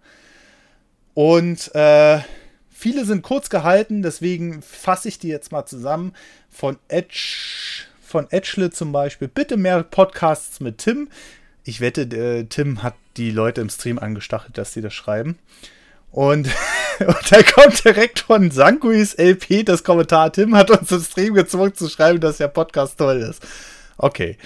Und 1.14 1.72
äh, 1.76 2.20
viele 2.68 3.04
sind 3.04 3.22
kurz 3.22 3.48
gehalten, 3.48 4.02
deswegen 4.02 4.60
fasse 4.62 5.08
ich 5.08 5.20
die 5.20 5.28
jetzt 5.28 5.52
mal 5.52 5.66
zusammen. 5.66 6.12
Von 6.50 6.78
Edge, 6.88 7.86
von 8.08 8.26
Edgele 8.30 8.70
zum 8.70 8.92
Beispiel. 8.92 9.28
Bitte 9.28 9.56
mehr 9.56 9.82
Podcasts 9.82 10.60
mit 10.60 10.78
Tim. 10.78 11.08
Ich 11.64 11.80
wette, 11.80 12.02
äh, 12.02 12.44
Tim 12.44 12.82
hat 12.82 12.94
die 13.16 13.30
Leute 13.30 13.60
im 13.60 13.68
Stream 13.68 13.98
angestachelt, 13.98 14.56
dass 14.56 14.72
sie 14.72 14.80
das 14.80 14.94
schreiben. 14.94 15.38
Und, 16.10 16.48
und 17.00 17.32
da 17.32 17.42
kommt 17.42 17.84
direkt 17.84 18.20
von 18.20 18.50
Sankuis 18.50 19.14
LP 19.18 19.64
das 19.64 19.84
Kommentar. 19.84 20.32
Tim 20.32 20.56
hat 20.56 20.70
uns 20.70 20.90
im 20.90 21.00
Stream 21.02 21.34
gezwungen 21.34 21.74
zu 21.74 21.88
schreiben, 21.88 22.20
dass 22.20 22.38
der 22.38 22.48
Podcast 22.48 22.98
toll 22.98 23.18
ist. 23.18 23.46
Okay. 23.98 24.36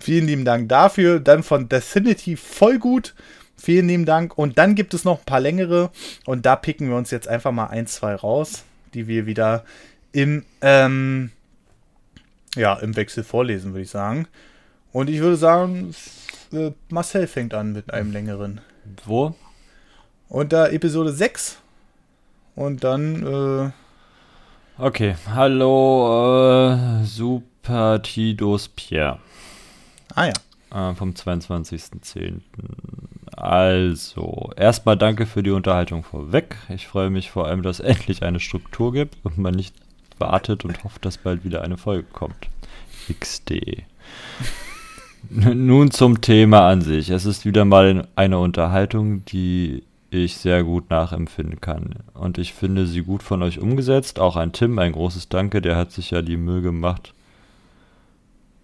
Vielen 0.00 0.26
lieben 0.26 0.44
Dank 0.44 0.68
dafür. 0.68 1.18
Dann 1.18 1.42
von 1.42 1.68
Definity 1.68 2.36
voll 2.36 2.78
gut. 2.78 3.14
Vielen 3.56 3.88
lieben 3.88 4.04
Dank. 4.04 4.38
Und 4.38 4.56
dann 4.58 4.76
gibt 4.76 4.94
es 4.94 5.04
noch 5.04 5.18
ein 5.18 5.24
paar 5.24 5.40
längere. 5.40 5.90
Und 6.24 6.46
da 6.46 6.54
picken 6.54 6.88
wir 6.88 6.96
uns 6.96 7.10
jetzt 7.10 7.26
einfach 7.26 7.50
mal 7.50 7.66
ein, 7.66 7.88
zwei 7.88 8.14
raus, 8.14 8.62
die 8.94 9.08
wir 9.08 9.26
wieder 9.26 9.64
im, 10.12 10.44
ähm, 10.62 11.32
ja, 12.54 12.74
im 12.74 12.96
Wechsel 12.96 13.24
vorlesen, 13.24 13.72
würde 13.72 13.82
ich 13.82 13.90
sagen. 13.90 14.26
Und 14.92 15.10
ich 15.10 15.20
würde 15.20 15.36
sagen, 15.36 15.94
äh, 16.52 16.72
Marcel 16.88 17.26
fängt 17.26 17.54
an 17.54 17.72
mit 17.72 17.92
einem 17.92 18.12
längeren. 18.12 18.60
Wo? 19.04 19.34
Und 20.28 20.52
da 20.52 20.68
Episode 20.68 21.12
6. 21.12 21.58
Und 22.54 22.84
dann, 22.84 23.26
äh. 23.26 23.70
Okay, 24.82 25.16
hallo, 25.32 26.72
äh, 26.72 27.04
Super 27.04 28.02
Tidos 28.02 28.68
Pierre. 28.68 29.18
Ah 30.14 30.26
ja. 30.26 30.90
Äh, 30.90 30.94
vom 30.94 31.10
22.10. 31.12 32.40
Also, 33.36 34.50
erstmal 34.56 34.96
danke 34.96 35.26
für 35.26 35.42
die 35.42 35.50
Unterhaltung 35.50 36.02
vorweg. 36.02 36.56
Ich 36.68 36.88
freue 36.88 37.10
mich 37.10 37.30
vor 37.30 37.46
allem, 37.46 37.62
dass 37.62 37.78
es 37.78 37.86
endlich 37.86 38.22
eine 38.22 38.40
Struktur 38.40 38.92
gibt 38.92 39.16
und 39.22 39.38
man 39.38 39.54
nicht 39.54 39.74
wartet 40.20 40.64
und 40.64 40.84
hofft, 40.84 41.04
dass 41.04 41.18
bald 41.18 41.44
wieder 41.44 41.62
eine 41.62 41.76
Folge 41.76 42.06
kommt. 42.12 42.48
XD. 43.12 43.84
Nun 45.30 45.90
zum 45.90 46.20
Thema 46.20 46.68
an 46.68 46.80
sich. 46.80 47.10
Es 47.10 47.24
ist 47.26 47.44
wieder 47.44 47.64
mal 47.64 48.06
eine 48.16 48.38
Unterhaltung, 48.38 49.24
die 49.26 49.82
ich 50.10 50.36
sehr 50.36 50.64
gut 50.64 50.90
nachempfinden 50.90 51.60
kann. 51.60 51.96
Und 52.14 52.38
ich 52.38 52.54
finde 52.54 52.86
sie 52.86 53.02
gut 53.02 53.22
von 53.22 53.42
euch 53.42 53.58
umgesetzt. 53.58 54.18
Auch 54.18 54.36
an 54.36 54.52
Tim 54.52 54.78
ein 54.78 54.92
großes 54.92 55.28
Danke, 55.28 55.60
der 55.60 55.76
hat 55.76 55.92
sich 55.92 56.10
ja 56.10 56.22
die 56.22 56.36
Mühe 56.38 56.62
gemacht. 56.62 57.12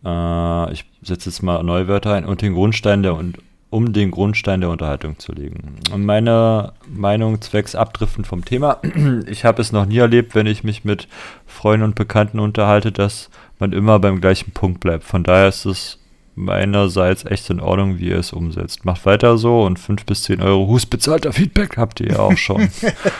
Äh, 0.05 0.73
ich 0.73 0.85
setze 1.03 1.31
jetzt 1.31 1.43
mal 1.43 1.63
Neuwörter 1.63 2.15
ein 2.15 2.25
und 2.25 2.41
den 2.41 2.55
Grundstein 2.55 3.03
der 3.03 3.15
und 3.15 3.39
um 3.75 3.93
den 3.93 4.13
Grundstein 4.13 4.61
der 4.61 4.71
Unterhaltung 4.71 5.19
zu 5.19 5.33
legen. 5.33 5.79
Und 5.93 6.05
meine 6.05 6.75
Meinung 6.89 7.41
zwecks 7.41 7.75
Abdriften 7.75 8.25
vom 8.25 8.45
Thema. 8.45 8.81
Ich 9.27 9.45
habe 9.45 9.61
es 9.61 9.73
noch 9.73 9.87
nie 9.87 9.99
erlebt, 9.99 10.37
wenn 10.37 10.47
ich 10.47 10.63
mich 10.63 10.85
mit 10.85 11.09
Freunden 11.47 11.85
und 11.85 11.95
Bekannten 11.97 12.39
unterhalte, 12.39 12.93
dass 12.93 13.31
man 13.59 13.73
immer 13.73 13.99
beim 13.99 14.21
gleichen 14.21 14.53
Punkt 14.53 14.79
bleibt. 14.79 15.03
Von 15.03 15.25
daher 15.25 15.49
ist 15.49 15.65
es 15.65 15.99
meinerseits 16.37 17.25
echt 17.25 17.51
in 17.51 17.59
Ordnung, 17.59 17.99
wie 17.99 18.11
ihr 18.11 18.19
es 18.19 18.33
umsetzt. 18.33 18.85
Macht 18.85 19.07
weiter 19.07 19.39
so 19.39 19.63
und 19.63 19.81
5 19.81 20.07
bis 20.07 20.23
10 20.23 20.41
Euro 20.41 20.69
Hus 20.69 20.87
bezahlter 20.87 21.33
Feedback 21.33 21.77
habt 21.77 22.01
ihr 22.01 22.13
ja 22.13 22.19
auch 22.21 22.37
schon. 22.37 22.63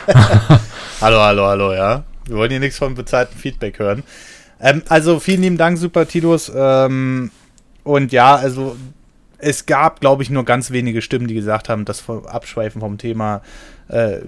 hallo, 1.01 1.19
hallo, 1.19 1.45
hallo, 1.47 1.73
ja. 1.73 2.05
Wir 2.27 2.37
wollen 2.37 2.51
hier 2.51 2.61
nichts 2.61 2.77
von 2.77 2.95
bezahltem 2.95 3.37
Feedback 3.37 3.79
hören. 3.79 4.03
Ähm, 4.61 4.83
also 4.87 5.19
vielen 5.19 5.41
lieben 5.41 5.57
Dank, 5.57 5.77
Super 5.77 6.07
Titus. 6.07 6.49
Ähm, 6.55 7.31
und 7.83 8.11
ja, 8.13 8.35
also 8.35 8.77
es 9.37 9.65
gab, 9.65 9.99
glaube 10.01 10.23
ich, 10.23 10.29
nur 10.29 10.45
ganz 10.45 10.71
wenige 10.71 11.01
Stimmen, 11.01 11.27
die 11.27 11.33
gesagt 11.33 11.69
haben, 11.69 11.85
dass 11.85 12.09
Abschweifen 12.09 12.81
vom 12.81 12.97
Thema 12.97 13.41
äh, 13.87 14.19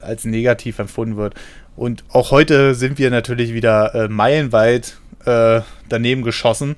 als 0.00 0.24
negativ 0.24 0.78
empfunden 0.78 1.16
wird. 1.16 1.34
Und 1.76 2.04
auch 2.10 2.30
heute 2.30 2.74
sind 2.74 2.98
wir 2.98 3.10
natürlich 3.10 3.52
wieder 3.52 3.94
äh, 3.94 4.08
meilenweit 4.08 4.96
äh, 5.24 5.60
daneben 5.88 6.22
geschossen. 6.22 6.76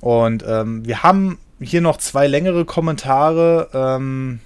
Und 0.00 0.44
ähm, 0.46 0.86
wir 0.86 1.02
haben 1.02 1.38
hier 1.60 1.80
noch 1.80 1.96
zwei 1.96 2.26
längere 2.26 2.64
Kommentare. 2.64 3.68
Ähm, 3.72 4.40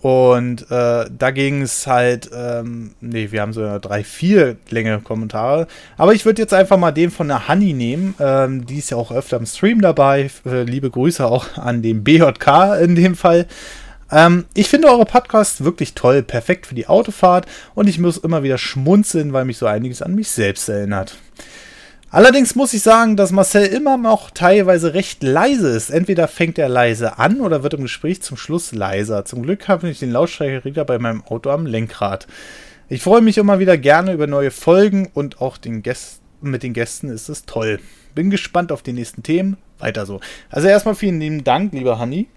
und 0.00 0.70
äh, 0.70 1.06
da 1.10 1.30
ging 1.32 1.62
es 1.62 1.86
halt, 1.88 2.30
ähm, 2.32 2.92
nee, 3.00 3.32
wir 3.32 3.40
haben 3.40 3.52
so 3.52 3.78
drei, 3.80 4.04
vier 4.04 4.56
längere 4.70 5.00
Kommentare. 5.00 5.66
Aber 5.96 6.14
ich 6.14 6.24
würde 6.24 6.40
jetzt 6.40 6.54
einfach 6.54 6.76
mal 6.76 6.92
den 6.92 7.10
von 7.10 7.26
der 7.26 7.48
Honey 7.48 7.72
nehmen. 7.72 8.14
Ähm, 8.20 8.64
die 8.64 8.78
ist 8.78 8.90
ja 8.90 8.96
auch 8.96 9.10
öfter 9.10 9.38
im 9.38 9.46
Stream 9.46 9.80
dabei. 9.80 10.30
Äh, 10.46 10.62
liebe 10.62 10.90
Grüße 10.90 11.26
auch 11.26 11.56
an 11.56 11.82
den 11.82 12.04
BJK 12.04 12.80
in 12.80 12.94
dem 12.94 13.16
Fall. 13.16 13.46
Ähm, 14.12 14.44
ich 14.54 14.68
finde 14.68 14.88
eure 14.88 15.04
Podcasts 15.04 15.64
wirklich 15.64 15.94
toll, 15.94 16.22
perfekt 16.22 16.66
für 16.66 16.76
die 16.76 16.86
Autofahrt 16.86 17.46
und 17.74 17.88
ich 17.88 17.98
muss 17.98 18.18
immer 18.18 18.44
wieder 18.44 18.56
schmunzeln, 18.56 19.32
weil 19.32 19.44
mich 19.44 19.58
so 19.58 19.66
einiges 19.66 20.00
an 20.00 20.14
mich 20.14 20.30
selbst 20.30 20.68
erinnert. 20.68 21.18
Allerdings 22.10 22.54
muss 22.54 22.72
ich 22.72 22.82
sagen, 22.82 23.16
dass 23.16 23.32
Marcel 23.32 23.66
immer 23.66 23.98
noch 23.98 24.30
teilweise 24.30 24.94
recht 24.94 25.22
leise 25.22 25.68
ist. 25.68 25.90
Entweder 25.90 26.26
fängt 26.26 26.58
er 26.58 26.70
leise 26.70 27.18
an 27.18 27.42
oder 27.42 27.62
wird 27.62 27.74
im 27.74 27.82
Gespräch 27.82 28.22
zum 28.22 28.38
Schluss 28.38 28.72
leiser. 28.72 29.26
Zum 29.26 29.42
Glück 29.42 29.68
habe 29.68 29.90
ich 29.90 29.98
den 29.98 30.12
Lautsprecherregler 30.12 30.86
bei 30.86 30.98
meinem 30.98 31.22
Auto 31.24 31.50
am 31.50 31.66
Lenkrad. 31.66 32.26
Ich 32.88 33.02
freue 33.02 33.20
mich 33.20 33.36
immer 33.36 33.58
wieder 33.58 33.76
gerne 33.76 34.14
über 34.14 34.26
neue 34.26 34.50
Folgen 34.50 35.10
und 35.12 35.42
auch 35.42 35.58
den 35.58 35.82
Gästen, 35.82 36.24
mit 36.40 36.62
den 36.62 36.72
Gästen 36.72 37.10
ist 37.10 37.28
es 37.28 37.44
toll. 37.44 37.78
Bin 38.14 38.30
gespannt 38.30 38.72
auf 38.72 38.82
die 38.82 38.94
nächsten 38.94 39.22
Themen. 39.22 39.58
Weiter 39.78 40.06
so. 40.06 40.20
Also 40.48 40.66
erstmal 40.66 40.94
vielen 40.94 41.20
lieben 41.20 41.44
Dank, 41.44 41.74
lieber 41.74 41.98
Hanni. 41.98 42.28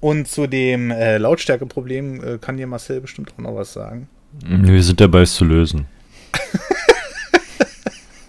Und 0.00 0.28
zu 0.28 0.46
dem 0.46 0.90
äh, 0.90 1.16
Lautstärkeproblem 1.16 2.22
äh, 2.22 2.38
kann 2.38 2.58
dir 2.58 2.66
Marcel 2.66 3.00
bestimmt 3.00 3.32
auch 3.32 3.42
noch 3.42 3.54
was 3.54 3.72
sagen. 3.72 4.08
Wir 4.44 4.82
sind 4.82 5.00
dabei, 5.00 5.22
es 5.22 5.34
zu 5.34 5.46
lösen. 5.46 5.86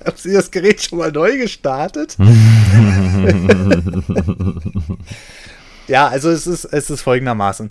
Haben 0.07 0.17
Sie 0.17 0.33
das 0.33 0.49
Gerät 0.51 0.81
schon 0.81 0.99
mal 0.99 1.11
neu 1.11 1.37
gestartet? 1.37 2.15
ja, 5.87 6.07
also 6.07 6.29
es 6.29 6.47
ist, 6.47 6.63
es 6.63 6.89
ist 6.89 7.01
folgendermaßen. 7.01 7.69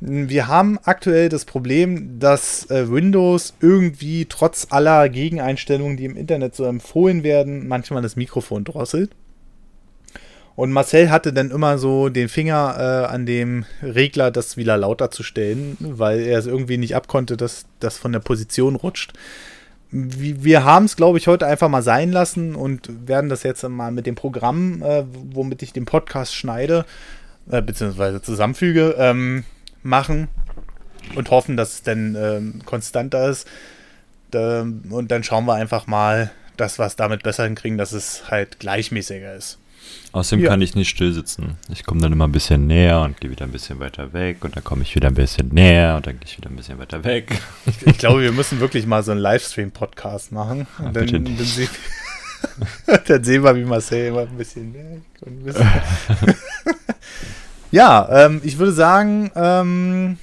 Wir 0.00 0.46
haben 0.46 0.78
aktuell 0.84 1.30
das 1.30 1.46
Problem, 1.46 2.18
dass 2.18 2.70
äh, 2.70 2.90
Windows 2.90 3.54
irgendwie 3.60 4.26
trotz 4.26 4.66
aller 4.70 5.08
Gegeneinstellungen, 5.08 5.96
die 5.96 6.04
im 6.04 6.16
Internet 6.16 6.54
so 6.54 6.64
empfohlen 6.64 7.22
werden, 7.22 7.66
manchmal 7.66 8.02
das 8.02 8.14
Mikrofon 8.16 8.64
drosselt. 8.64 9.10
Und 10.56 10.72
Marcel 10.72 11.10
hatte 11.10 11.32
dann 11.32 11.50
immer 11.50 11.78
so 11.78 12.10
den 12.10 12.28
Finger 12.28 12.76
äh, 12.78 13.06
an 13.10 13.24
dem 13.24 13.64
Regler, 13.82 14.30
das 14.30 14.58
wieder 14.58 14.76
lauter 14.76 15.10
zu 15.10 15.22
stellen, 15.22 15.78
weil 15.80 16.20
er 16.20 16.38
es 16.38 16.46
irgendwie 16.46 16.76
nicht 16.76 16.94
abkonnte, 16.94 17.38
dass 17.38 17.64
das 17.78 17.96
von 17.96 18.12
der 18.12 18.20
Position 18.20 18.76
rutscht. 18.76 19.14
Wir 19.92 20.64
haben 20.64 20.84
es, 20.84 20.96
glaube 20.96 21.18
ich, 21.18 21.26
heute 21.26 21.46
einfach 21.46 21.68
mal 21.68 21.82
sein 21.82 22.12
lassen 22.12 22.54
und 22.54 23.08
werden 23.08 23.28
das 23.28 23.42
jetzt 23.42 23.62
mal 23.68 23.90
mit 23.90 24.06
dem 24.06 24.14
Programm, 24.14 24.82
äh, 24.82 25.04
womit 25.32 25.62
ich 25.62 25.72
den 25.72 25.84
Podcast 25.84 26.34
schneide, 26.34 26.84
äh, 27.50 27.60
beziehungsweise 27.60 28.22
zusammenfüge, 28.22 28.94
ähm, 28.98 29.44
machen 29.82 30.28
und 31.16 31.30
hoffen, 31.30 31.56
dass 31.56 31.74
es 31.74 31.82
dann 31.82 32.14
ähm, 32.14 32.62
konstanter 32.64 33.28
ist. 33.28 33.48
Ähm, 34.32 34.82
und 34.90 35.10
dann 35.10 35.24
schauen 35.24 35.46
wir 35.46 35.54
einfach 35.54 35.86
mal, 35.88 36.30
dass 36.56 36.78
wir 36.78 36.86
es 36.86 36.96
damit 36.96 37.22
besser 37.22 37.44
hinkriegen, 37.44 37.78
dass 37.78 37.92
es 37.92 38.30
halt 38.30 38.60
gleichmäßiger 38.60 39.34
ist. 39.34 39.58
Außerdem 40.12 40.44
ja. 40.44 40.50
kann 40.50 40.60
ich 40.60 40.74
nicht 40.74 40.88
still 40.88 41.12
sitzen. 41.12 41.56
Ich 41.68 41.84
komme 41.84 42.00
dann 42.00 42.12
immer 42.12 42.26
ein 42.26 42.32
bisschen 42.32 42.66
näher 42.66 43.00
und 43.02 43.20
gehe 43.20 43.30
wieder 43.30 43.44
ein 43.44 43.52
bisschen 43.52 43.78
weiter 43.78 44.12
weg 44.12 44.44
und 44.44 44.56
dann 44.56 44.64
komme 44.64 44.82
ich 44.82 44.94
wieder 44.96 45.08
ein 45.08 45.14
bisschen 45.14 45.48
näher 45.48 45.96
und 45.96 46.06
dann 46.06 46.18
gehe 46.18 46.26
ich 46.26 46.36
wieder 46.36 46.50
ein 46.50 46.56
bisschen 46.56 46.78
weiter 46.78 47.04
weg. 47.04 47.40
Ich, 47.66 47.86
ich 47.86 47.98
glaube, 47.98 48.22
wir 48.22 48.32
müssen 48.32 48.58
wirklich 48.58 48.86
mal 48.86 49.04
so 49.04 49.12
einen 49.12 49.20
Livestream-Podcast 49.20 50.32
machen. 50.32 50.66
Und 50.78 50.86
ah, 50.86 50.90
dann, 50.92 51.06
dann, 51.06 51.36
sie, 51.38 51.68
dann, 53.06 53.22
sehen 53.22 53.44
wir, 53.44 53.54
wie 53.54 53.64
Marcel 53.64 54.08
immer 54.08 54.22
ein 54.22 54.36
bisschen 54.36 54.74
weg 54.74 55.02
und 55.20 55.40
ein 55.40 55.44
bisschen. 55.44 55.68
ja, 57.70 58.26
ähm, 58.26 58.40
ich 58.42 58.58
würde 58.58 58.72
sagen, 58.72 59.30
ähm, 59.36 60.18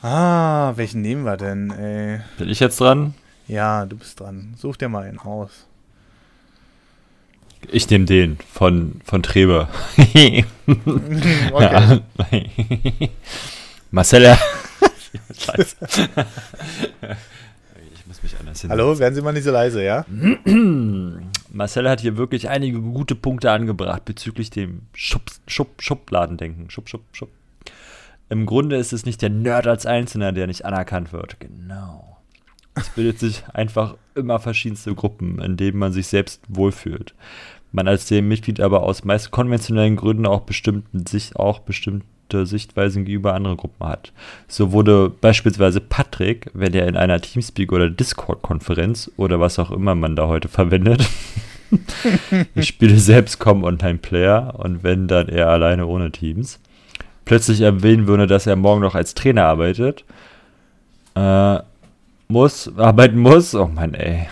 ah, 0.00 0.72
welchen 0.76 1.02
nehmen 1.02 1.24
wir 1.24 1.36
denn? 1.36 1.70
Ey? 1.72 2.20
Bin 2.38 2.48
ich 2.48 2.60
jetzt 2.60 2.80
dran? 2.80 3.14
Ja, 3.48 3.84
du 3.84 3.96
bist 3.96 4.20
dran. 4.20 4.54
Such 4.56 4.76
dir 4.76 4.88
mal 4.88 5.04
einen 5.04 5.18
aus. 5.18 5.66
Ich 7.70 7.88
nehme 7.90 8.04
den 8.04 8.38
von, 8.52 9.00
von 9.04 9.22
Treber. 9.22 9.68
okay. 9.96 10.44
Marcella. 13.90 14.38
Scheiße. 15.38 15.76
ich 17.94 18.06
muss 18.06 18.22
mich 18.22 18.38
anders 18.38 18.60
hin. 18.60 18.70
Hallo, 18.70 18.98
werden 18.98 19.14
Sie 19.14 19.22
mal 19.22 19.32
nicht 19.32 19.44
so 19.44 19.50
leise, 19.50 19.82
ja? 19.82 20.04
Marcella 21.50 21.90
hat 21.90 22.00
hier 22.00 22.16
wirklich 22.16 22.48
einige 22.48 22.80
gute 22.80 23.14
Punkte 23.14 23.50
angebracht 23.50 24.04
bezüglich 24.04 24.50
dem 24.50 24.82
Schub, 24.94 25.22
Schub, 25.46 25.82
Schubladendenken. 25.82 26.70
Schub, 26.70 26.88
Schub, 26.88 27.02
Schub. 27.12 27.28
Im 28.28 28.46
Grunde 28.46 28.76
ist 28.76 28.94
es 28.94 29.04
nicht 29.04 29.20
der 29.20 29.30
Nerd 29.30 29.66
als 29.66 29.84
Einzelner, 29.84 30.32
der 30.32 30.46
nicht 30.46 30.64
anerkannt 30.64 31.12
wird. 31.12 31.38
Genau. 31.38 32.11
Es 32.74 32.88
bildet 32.90 33.18
sich 33.18 33.44
einfach 33.52 33.96
immer 34.14 34.38
verschiedenste 34.38 34.94
Gruppen, 34.94 35.40
in 35.40 35.56
denen 35.56 35.78
man 35.78 35.92
sich 35.92 36.06
selbst 36.06 36.42
wohlfühlt. 36.48 37.14
Man 37.72 37.88
als 37.88 38.10
Mitglied 38.10 38.60
aber 38.60 38.82
aus 38.82 39.04
meist 39.04 39.30
konventionellen 39.30 39.96
Gründen 39.96 40.26
auch 40.26 40.40
bestimmten 40.40 41.06
sich 41.06 41.36
auch 41.36 41.60
bestimmte 41.60 42.44
Sichtweisen 42.44 43.04
gegenüber 43.04 43.34
anderen 43.34 43.56
Gruppen 43.56 43.86
hat. 43.86 44.12
So 44.46 44.72
wurde 44.72 45.10
beispielsweise 45.10 45.80
Patrick, 45.80 46.50
wenn 46.52 46.74
er 46.74 46.86
in 46.86 46.96
einer 46.96 47.20
Teamspeak 47.20 47.72
oder 47.72 47.88
Discord-Konferenz 47.88 49.10
oder 49.16 49.40
was 49.40 49.58
auch 49.58 49.70
immer 49.70 49.94
man 49.94 50.16
da 50.16 50.28
heute 50.28 50.48
verwendet, 50.48 51.08
ich 52.54 52.68
spiele 52.68 52.98
selbst 52.98 53.38
kaum 53.38 53.64
Online-Player 53.64 54.54
und 54.58 54.82
wenn 54.82 55.08
dann 55.08 55.28
eher 55.28 55.48
alleine 55.48 55.86
ohne 55.86 56.12
Teams, 56.12 56.60
plötzlich 57.24 57.62
erwähnen 57.62 58.06
würde, 58.06 58.26
dass 58.26 58.46
er 58.46 58.56
morgen 58.56 58.82
noch 58.82 58.94
als 58.94 59.14
Trainer 59.14 59.44
arbeitet, 59.44 60.04
äh, 61.14 61.58
muss, 62.32 62.76
arbeiten 62.76 63.18
muss. 63.18 63.54
Oh 63.54 63.68
Mann, 63.68 63.94
ey. 63.94 64.28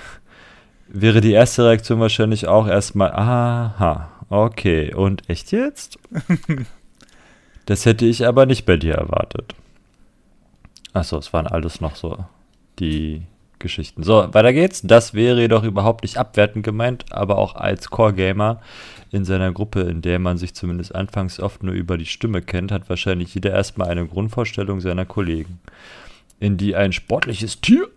Wäre 0.89 1.21
die 1.21 1.33
erste 1.33 1.67
Reaktion 1.67 2.01
wahrscheinlich 2.01 2.49
auch 2.49 2.67
erstmal, 2.67 3.13
aha, 3.13 4.11
okay, 4.29 4.93
und 4.93 5.29
echt 5.29 5.53
jetzt? 5.53 5.99
das 7.67 7.87
hätte 7.87 8.07
ich 8.07 8.27
aber 8.27 8.47
nicht 8.47 8.67
bei 8.67 8.77
dir 8.77 8.95
erwartet. 8.95 9.55
Achso, 10.93 11.19
es 11.19 11.33
waren 11.33 11.47
alles 11.47 11.81
noch 11.81 11.95
so 11.95 12.25
die 12.81 13.23
Geschichten. 13.61 14.03
So, 14.03 14.27
weiter 14.33 14.53
geht's. 14.53 14.83
Das 14.83 15.15
wäre 15.15 15.41
jedoch 15.41 15.63
überhaupt 15.63 16.03
nicht 16.03 16.17
abwertend 16.17 16.65
gemeint, 16.65 17.05
aber 17.13 17.39
auch 17.39 17.55
als 17.55 17.91
Core-Gamer 17.91 18.61
in 19.13 19.25
seiner 19.25 19.53
Gruppe, 19.53 19.83
in 19.83 20.03
der 20.03 20.19
man 20.19 20.39
sich 20.39 20.55
zumindest 20.55 20.95
anfangs 20.95 21.39
oft 21.39 21.63
nur 21.63 21.75
über 21.75 21.97
die 21.99 22.07
Stimme 22.07 22.43
kennt, 22.43 22.73
hat 22.73 22.89
wahrscheinlich 22.89 23.35
jeder 23.35 23.53
erstmal 23.53 23.89
eine 23.89 24.07
Grundvorstellung 24.07 24.81
seiner 24.81 25.05
Kollegen, 25.05 25.61
in 26.41 26.57
die 26.57 26.75
ein 26.75 26.93
sportliches 26.93 27.61
Tier 27.61 27.89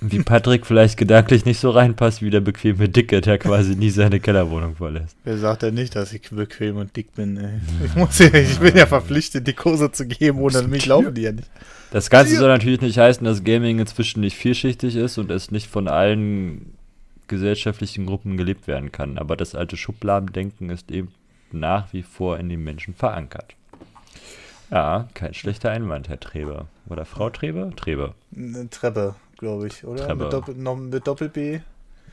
wie 0.00 0.22
Patrick 0.22 0.66
vielleicht 0.66 0.98
gedanklich 0.98 1.46
nicht 1.46 1.58
so 1.58 1.70
reinpasst 1.70 2.20
wie 2.20 2.28
der 2.28 2.40
bequeme 2.40 2.88
Dicke, 2.88 3.20
der 3.20 3.38
quasi 3.38 3.76
nie 3.76 3.90
seine 3.90 4.20
Kellerwohnung 4.20 4.76
verlässt. 4.76 5.16
Wer 5.24 5.38
sagt 5.38 5.62
denn 5.62 5.74
nicht, 5.74 5.96
dass 5.96 6.12
ich 6.12 6.28
bequem 6.30 6.76
und 6.76 6.94
dick 6.96 7.14
bin? 7.14 7.38
Ey? 7.38 7.60
Ich, 7.84 7.94
muss 7.94 8.18
ja, 8.18 8.32
ich 8.34 8.58
bin 8.58 8.76
ja 8.76 8.86
verpflichtet, 8.86 9.46
die 9.46 9.54
Kurse 9.54 9.90
zu 9.90 10.06
geben, 10.06 10.38
ohne 10.38 10.62
mich 10.62 10.86
laufen 10.86 11.14
die 11.14 11.22
ja 11.22 11.32
nicht. 11.32 11.48
Das 11.92 12.10
Ganze 12.10 12.36
soll 12.36 12.48
natürlich 12.48 12.82
nicht 12.82 12.98
heißen, 12.98 13.24
dass 13.24 13.42
Gaming 13.42 13.78
inzwischen 13.78 14.20
nicht 14.20 14.36
vielschichtig 14.36 14.96
ist 14.96 15.16
und 15.16 15.30
es 15.30 15.50
nicht 15.50 15.68
von 15.68 15.88
allen 15.88 16.74
gesellschaftlichen 17.28 18.06
Gruppen 18.06 18.36
gelebt 18.36 18.66
werden 18.66 18.92
kann. 18.92 19.16
Aber 19.16 19.36
das 19.36 19.54
alte 19.54 19.76
Schubladendenken 19.76 20.68
ist 20.68 20.90
eben 20.90 21.08
nach 21.52 21.92
wie 21.92 22.02
vor 22.02 22.38
in 22.38 22.50
den 22.50 22.62
Menschen 22.62 22.94
verankert. 22.94 23.54
Ja, 24.70 25.08
kein 25.14 25.32
schlechter 25.32 25.70
Einwand, 25.70 26.08
Herr 26.08 26.20
Treber. 26.20 26.66
Oder 26.88 27.04
Frau 27.04 27.30
Treber? 27.30 27.74
Treber. 27.74 28.14
Treppe 28.70 29.14
glaube 29.38 29.66
ich, 29.66 29.84
oder? 29.84 30.06
Treppe. 30.06 30.24
Mit, 30.24 30.32
Doppel, 30.32 30.54
mit 30.54 31.06
Doppel-B. 31.06 31.60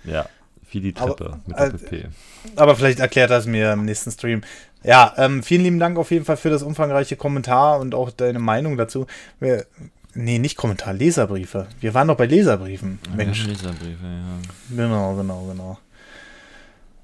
Ja, 0.06 0.28
wie 0.72 0.82
die 0.82 0.94
Treppe 0.94 1.26
aber, 1.26 1.40
mit 1.46 1.58
Doppel-P. 1.58 1.98
Äh, 1.98 2.08
aber 2.56 2.76
vielleicht 2.76 3.00
erklärt 3.00 3.32
das 3.32 3.46
mir 3.46 3.74
im 3.74 3.86
nächsten 3.86 4.12
Stream. 4.12 4.42
Ja, 4.84 5.14
ähm, 5.18 5.44
vielen 5.44 5.64
lieben 5.64 5.80
Dank 5.80 5.98
auf 5.98 6.12
jeden 6.12 6.26
Fall 6.26 6.38
für 6.38 6.50
das 6.50 6.64
umfangreiche 6.64 7.16
Kommentar 7.16 7.80
und 7.80 7.96
auch 7.96 8.12
deine 8.12 8.40
Meinung 8.40 8.78
dazu. 8.78 9.08
Wir, 9.40 9.66
nee, 10.14 10.40
nicht 10.40 10.58
Kommentar, 10.58 10.94
Leserbriefe. 10.94 11.68
Wir 11.80 11.94
waren 11.94 12.10
doch 12.10 12.18
bei 12.18 12.26
Leserbriefen. 12.26 13.00
Mensch. 13.16 13.44
Ja, 13.44 13.50
Leserbriefe, 13.50 14.06
ja. 14.06 14.76
Genau, 14.76 15.16
genau, 15.16 15.46
genau. 15.50 15.80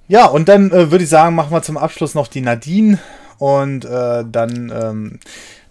Ja, 0.10 0.26
und 0.26 0.50
dann 0.50 0.72
äh, 0.72 0.92
würde 0.92 1.04
ich 1.04 1.10
sagen, 1.10 1.36
machen 1.36 1.52
wir 1.52 1.62
zum 1.62 1.78
Abschluss 1.78 2.16
noch 2.16 2.28
die 2.28 2.42
Nadine 2.42 2.98
und 3.38 3.86
äh, 3.86 4.26
dann 4.30 4.74
ähm, 4.76 5.20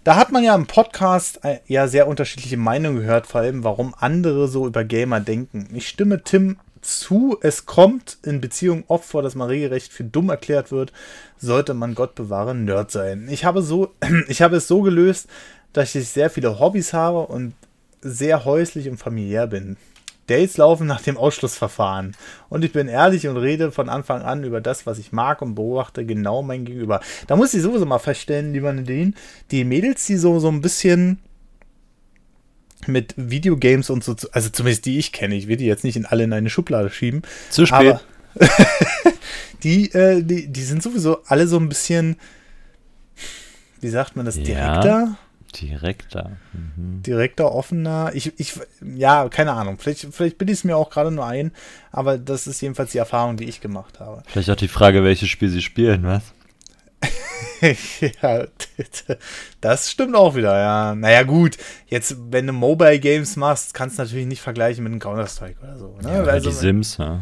da 0.09 0.15
hat 0.15 0.31
man 0.31 0.43
ja 0.43 0.55
im 0.55 0.65
Podcast 0.65 1.45
äh, 1.45 1.59
ja 1.67 1.87
sehr 1.87 2.07
unterschiedliche 2.07 2.57
Meinungen 2.57 2.97
gehört, 2.97 3.27
vor 3.27 3.41
allem 3.41 3.63
warum 3.63 3.93
andere 3.95 4.47
so 4.47 4.65
über 4.65 4.83
Gamer 4.83 5.19
denken. 5.19 5.69
Ich 5.71 5.87
stimme 5.87 6.23
Tim 6.23 6.57
zu, 6.81 7.37
es 7.43 7.67
kommt 7.67 8.17
in 8.23 8.41
Beziehungen 8.41 8.85
oft 8.87 9.05
vor, 9.05 9.21
dass 9.21 9.35
man 9.35 9.49
regelrecht 9.49 9.93
für 9.93 10.03
dumm 10.03 10.31
erklärt 10.31 10.71
wird, 10.71 10.93
sollte 11.37 11.75
man 11.75 11.93
Gott 11.93 12.15
bewahren, 12.15 12.65
Nerd 12.65 12.89
sein. 12.89 13.27
Ich 13.29 13.45
habe, 13.45 13.61
so, 13.61 13.93
ich 14.27 14.41
habe 14.41 14.55
es 14.55 14.67
so 14.67 14.81
gelöst, 14.81 15.27
dass 15.73 15.93
ich 15.93 16.09
sehr 16.09 16.31
viele 16.31 16.59
Hobbys 16.59 16.91
habe 16.91 17.27
und 17.27 17.53
sehr 18.01 18.45
häuslich 18.45 18.89
und 18.89 18.97
familiär 18.97 19.45
bin. 19.45 19.77
Dates 20.29 20.57
laufen 20.57 20.87
nach 20.87 21.01
dem 21.01 21.17
Ausschlussverfahren. 21.17 22.15
Und 22.49 22.63
ich 22.63 22.71
bin 22.71 22.87
ehrlich 22.87 23.27
und 23.27 23.37
rede 23.37 23.71
von 23.71 23.89
Anfang 23.89 24.21
an 24.21 24.43
über 24.43 24.61
das, 24.61 24.85
was 24.85 24.99
ich 24.99 25.11
mag 25.11 25.41
und 25.41 25.55
beobachte 25.55 26.05
genau 26.05 26.41
mein 26.41 26.65
Gegenüber. 26.65 27.01
Da 27.27 27.35
muss 27.35 27.53
ich 27.53 27.61
sowieso 27.61 27.85
mal 27.85 27.99
feststellen, 27.99 28.53
lieber 28.53 28.71
Nadine, 28.71 29.13
die 29.51 29.63
Mädels, 29.63 30.05
die 30.05 30.17
so, 30.17 30.39
so 30.39 30.49
ein 30.49 30.61
bisschen 30.61 31.19
mit 32.87 33.13
Videogames 33.17 33.89
und 33.89 34.03
so, 34.03 34.15
also 34.31 34.49
zumindest 34.49 34.85
die 34.85 34.99
ich 34.99 35.11
kenne, 35.11 35.35
ich 35.35 35.47
will 35.47 35.57
die 35.57 35.65
jetzt 35.65 35.83
nicht 35.83 35.95
in 35.95 36.05
alle 36.05 36.23
in 36.23 36.33
eine 36.33 36.49
Schublade 36.49 36.89
schieben. 36.89 37.23
Zu 37.49 37.65
spät. 37.65 37.79
Aber 37.79 38.01
die, 39.63 39.91
äh, 39.93 40.23
die, 40.23 40.47
die 40.47 40.63
sind 40.63 40.81
sowieso 40.81 41.23
alle 41.25 41.47
so 41.47 41.57
ein 41.57 41.69
bisschen, 41.69 42.15
wie 43.81 43.89
sagt 43.89 44.15
man 44.15 44.25
das, 44.25 44.35
direkter? 44.35 44.85
Ja. 44.85 45.17
Direkter. 45.51 46.31
Mhm. 46.53 47.01
Direkter, 47.03 47.53
offener. 47.53 48.11
Ich, 48.13 48.39
ich, 48.39 48.53
ja, 48.95 49.27
keine 49.29 49.53
Ahnung. 49.53 49.77
Vielleicht, 49.79 50.07
vielleicht 50.11 50.37
bilde 50.37 50.53
ich 50.53 50.59
es 50.59 50.63
mir 50.63 50.77
auch 50.77 50.89
gerade 50.89 51.11
nur 51.11 51.25
ein, 51.25 51.51
aber 51.91 52.17
das 52.17 52.47
ist 52.47 52.61
jedenfalls 52.61 52.91
die 52.91 52.97
Erfahrung, 52.97 53.37
die 53.37 53.45
ich 53.45 53.61
gemacht 53.61 53.99
habe. 53.99 54.23
Vielleicht 54.27 54.49
auch 54.49 54.55
die 54.55 54.67
Frage, 54.67 55.03
welches 55.03 55.29
Spiel 55.29 55.49
sie 55.49 55.61
spielen, 55.61 56.03
was? 56.03 56.23
ja, 58.21 58.45
das 59.61 59.89
stimmt 59.89 60.15
auch 60.15 60.35
wieder, 60.35 60.57
ja. 60.57 60.95
Naja, 60.95 61.23
gut, 61.23 61.57
jetzt, 61.87 62.15
wenn 62.29 62.47
du 62.47 62.53
Mobile 62.53 62.99
Games 62.99 63.35
machst, 63.35 63.73
kannst 63.73 63.97
du 63.97 64.03
natürlich 64.03 64.27
nicht 64.27 64.41
vergleichen 64.41 64.83
mit 64.83 64.91
einem 64.91 64.99
Counter-Strike 64.99 65.59
oder 65.61 65.77
so. 65.77 65.97
Ne? 66.01 66.13
Ja, 66.13 66.21
oder 66.21 66.33
also, 66.33 66.49
die 66.49 66.55
Sims, 66.55 66.97
ja. 66.97 67.21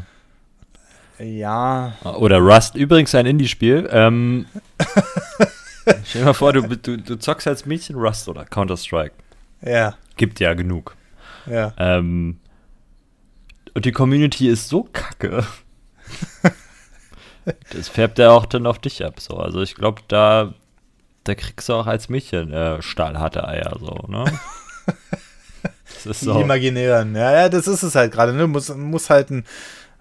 Ja. 1.20 1.95
Oder 2.04 2.38
Rust, 2.38 2.76
übrigens 2.76 3.16
ein 3.16 3.26
Indie-Spiel. 3.26 3.90
Ähm, 3.91 4.45
Stell 6.06 6.22
dir 6.22 6.26
mal 6.26 6.34
vor, 6.34 6.54
du, 6.54 6.62
du, 6.62 6.98
du 6.98 7.16
zockst 7.18 7.48
als 7.48 7.66
Mädchen 7.66 7.96
Rust 7.96 8.28
oder 8.28 8.46
Counter-Strike. 8.46 9.16
Ja, 9.62 9.96
Gibt 10.18 10.40
ja 10.40 10.54
genug. 10.54 10.96
ja. 11.46 11.74
Ähm, 11.78 12.40
und 13.74 13.86
die 13.86 13.92
Community 13.92 14.48
ist 14.50 14.70
so 14.70 14.90
kacke. 14.92 15.46
das 17.72 17.88
färbt 17.90 18.18
ja 18.18 18.32
auch 18.32 18.46
dann 18.48 18.66
auf 18.66 18.80
dich 18.80 19.06
ab. 19.06 19.20
So. 19.20 19.38
Also 19.38 19.62
ich 19.62 19.76
glaube, 19.76 20.02
da, 20.08 20.54
da 21.26 21.36
kriegst 21.36 21.70
du 21.70 21.74
auch 21.74 21.86
als 21.86 22.10
Mädchen 22.10 22.52
äh, 22.52 22.82
stahlharte 22.82 23.48
Eier. 23.48 23.78
So, 23.80 24.06
ne? 24.08 24.26
Das 24.86 26.06
ist 26.06 26.22
Die 26.22 26.26
so. 26.26 26.40
Imaginären. 26.42 27.16
Ja, 27.16 27.32
ja, 27.32 27.50
das 27.50 27.68
ist 27.68 27.84
es 27.84 27.96
halt 27.96 28.12
gerade. 28.12 28.34
Ne? 28.34 28.48
Muss, 28.48 28.74
muss, 28.76 29.10
halt 29.10 29.30
ein, 29.30 29.46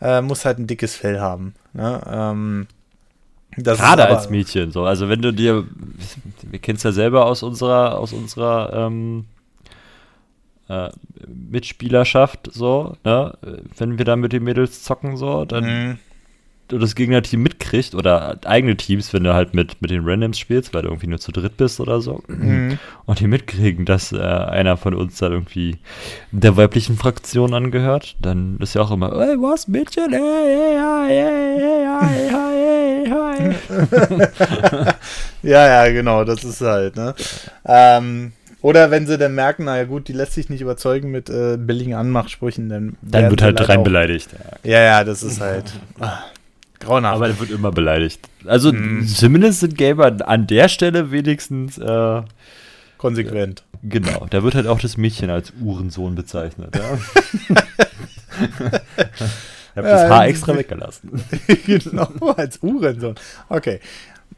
äh, 0.00 0.20
muss 0.22 0.44
halt 0.44 0.58
ein 0.58 0.66
dickes 0.66 0.96
Fell 0.96 1.20
haben. 1.20 1.54
Ne? 1.72 2.00
Ähm, 2.10 2.66
das 3.56 3.78
ist 3.78 3.84
Gerade 3.84 4.08
als 4.08 4.30
Mädchen. 4.30 4.70
So. 4.70 4.84
Also 4.84 5.08
wenn 5.08 5.22
du 5.22 5.32
dir, 5.32 5.64
wir 6.42 6.58
kennen 6.58 6.76
es 6.76 6.82
ja 6.82 6.92
selber 6.92 7.26
aus 7.26 7.42
unserer, 7.42 7.98
aus 7.98 8.12
unserer 8.12 8.72
ähm, 8.72 9.24
äh, 10.68 10.90
Mitspielerschaft, 11.26 12.50
so, 12.52 12.96
ne? 13.04 13.36
Wenn 13.76 13.98
wir 13.98 14.04
da 14.04 14.16
mit 14.16 14.32
den 14.32 14.44
Mädels 14.44 14.82
zocken, 14.82 15.16
so, 15.16 15.44
dann 15.44 15.64
Mhm. 15.64 15.98
Du 16.68 16.78
das 16.78 16.94
Gegnerteam 16.94 17.42
mitkriegt 17.42 17.94
oder 17.94 18.38
eigene 18.44 18.76
Teams, 18.76 19.12
wenn 19.12 19.22
du 19.24 19.32
halt 19.34 19.54
mit, 19.54 19.80
mit 19.80 19.90
den 19.90 20.04
Randoms 20.04 20.38
spielst, 20.38 20.74
weil 20.74 20.82
du 20.82 20.88
irgendwie 20.88 21.06
nur 21.06 21.18
zu 21.20 21.30
dritt 21.32 21.56
bist 21.56 21.78
oder 21.80 22.00
so, 22.00 22.22
Mhm. 22.28 22.78
und 23.04 23.20
die 23.20 23.26
mitkriegen, 23.28 23.84
dass 23.84 24.12
äh, 24.12 24.18
einer 24.18 24.76
von 24.76 24.94
uns 24.94 25.18
dann 25.18 25.32
irgendwie 25.32 25.78
der 26.32 26.56
weiblichen 26.56 26.96
Fraktion 26.96 27.54
angehört, 27.54 28.16
dann 28.20 28.56
ist 28.60 28.74
ja 28.74 28.82
auch 28.82 28.90
immer, 28.90 29.12
ey, 29.12 29.36
was, 29.36 29.68
Mädchen? 29.68 30.12
Hey, 30.12 30.20
hey, 30.20 30.76
hey, 31.08 31.60
hey, 31.60 32.30
hey, 32.30 33.06
hey, 33.06 33.06
hey, 33.06 33.54
hey. 33.70 34.92
Ja, 35.42 35.84
ja, 35.86 35.92
genau, 35.92 36.24
das 36.24 36.42
ist 36.44 36.60
halt, 36.60 36.96
ne? 36.96 37.14
Ähm, 37.64 38.32
oder 38.62 38.90
wenn 38.90 39.06
sie 39.06 39.16
dann 39.18 39.34
merken, 39.34 39.64
naja 39.66 39.84
gut, 39.84 40.08
die 40.08 40.12
lässt 40.12 40.32
sich 40.32 40.48
nicht 40.50 40.60
überzeugen 40.60 41.10
mit 41.12 41.30
äh, 41.30 41.56
billigen 41.56 41.94
Anmachsprüchen, 41.94 42.68
dann, 42.68 42.96
Dann 43.02 43.30
wird 43.30 43.42
halt 43.42 43.68
rein 43.68 43.84
beleidigt. 43.84 44.30
Ja. 44.64 44.70
Ja, 44.72 44.80
ja, 44.82 45.04
das 45.04 45.22
ist 45.22 45.40
halt 45.40 45.72
ah, 46.00 46.18
grauenhaft. 46.80 47.16
Aber 47.16 47.28
er 47.28 47.38
wird 47.40 47.50
immer 47.50 47.70
beleidigt. 47.70 48.20
Also 48.46 48.72
Mhm. 48.72 49.06
zumindest 49.06 49.60
sind 49.60 49.76
Gamer 49.76 50.16
an 50.28 50.46
der 50.46 50.68
Stelle 50.68 51.10
wenigstens, 51.10 51.78
äh, 51.78 52.22
konsequent. 52.98 53.62
genau, 53.82 54.26
da 54.30 54.42
wird 54.42 54.54
halt 54.54 54.66
auch 54.66 54.80
das 54.80 54.96
Mädchen 54.96 55.30
als 55.30 55.52
Uhrensohn 55.60 56.14
bezeichnet. 56.14 56.74
Ja? 56.76 56.98
ich 58.40 59.76
habe 59.76 59.88
Ja, 59.88 59.94
das 60.02 60.10
Haar 60.10 60.26
extra 60.26 60.56
weggelassen. 60.56 61.10
genau, 61.66 62.08
als 62.36 62.58
Uhrensohn. 62.62 63.14
Okay. 63.48 63.80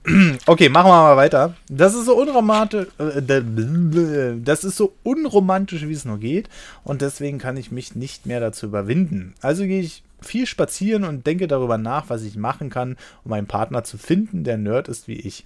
Okay, 0.46 0.68
machen 0.70 0.86
wir 0.90 1.02
mal 1.02 1.16
weiter. 1.16 1.54
Das 1.68 1.94
ist 1.94 2.06
so 2.06 2.16
unromantisch, 2.16 2.86
äh, 2.98 4.32
das 4.42 4.64
ist 4.64 4.76
so 4.76 4.94
unromantisch, 5.02 5.86
wie 5.86 5.92
es 5.92 6.04
nur 6.06 6.18
geht. 6.18 6.48
Und 6.84 7.02
deswegen 7.02 7.38
kann 7.38 7.56
ich 7.58 7.70
mich 7.72 7.94
nicht 7.94 8.24
mehr 8.24 8.40
dazu 8.40 8.66
überwinden. 8.66 9.34
Also 9.42 9.64
gehe 9.64 9.80
ich 9.82 10.02
viel 10.20 10.46
spazieren 10.46 11.04
und 11.04 11.26
denke 11.26 11.46
darüber 11.46 11.78
nach, 11.78 12.08
was 12.08 12.22
ich 12.22 12.36
machen 12.36 12.70
kann, 12.70 12.96
um 13.24 13.32
einen 13.32 13.46
Partner 13.46 13.84
zu 13.84 13.98
finden, 13.98 14.44
der 14.44 14.58
Nerd 14.58 14.88
ist 14.88 15.08
wie 15.08 15.20
ich. 15.20 15.44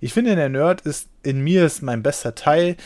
Ich 0.00 0.12
finde, 0.12 0.34
der 0.34 0.48
Nerd 0.48 0.80
ist 0.82 1.08
in 1.22 1.42
mir 1.42 1.66
ist 1.66 1.82
mein 1.82 2.02
bester 2.02 2.34
Teil, 2.34 2.76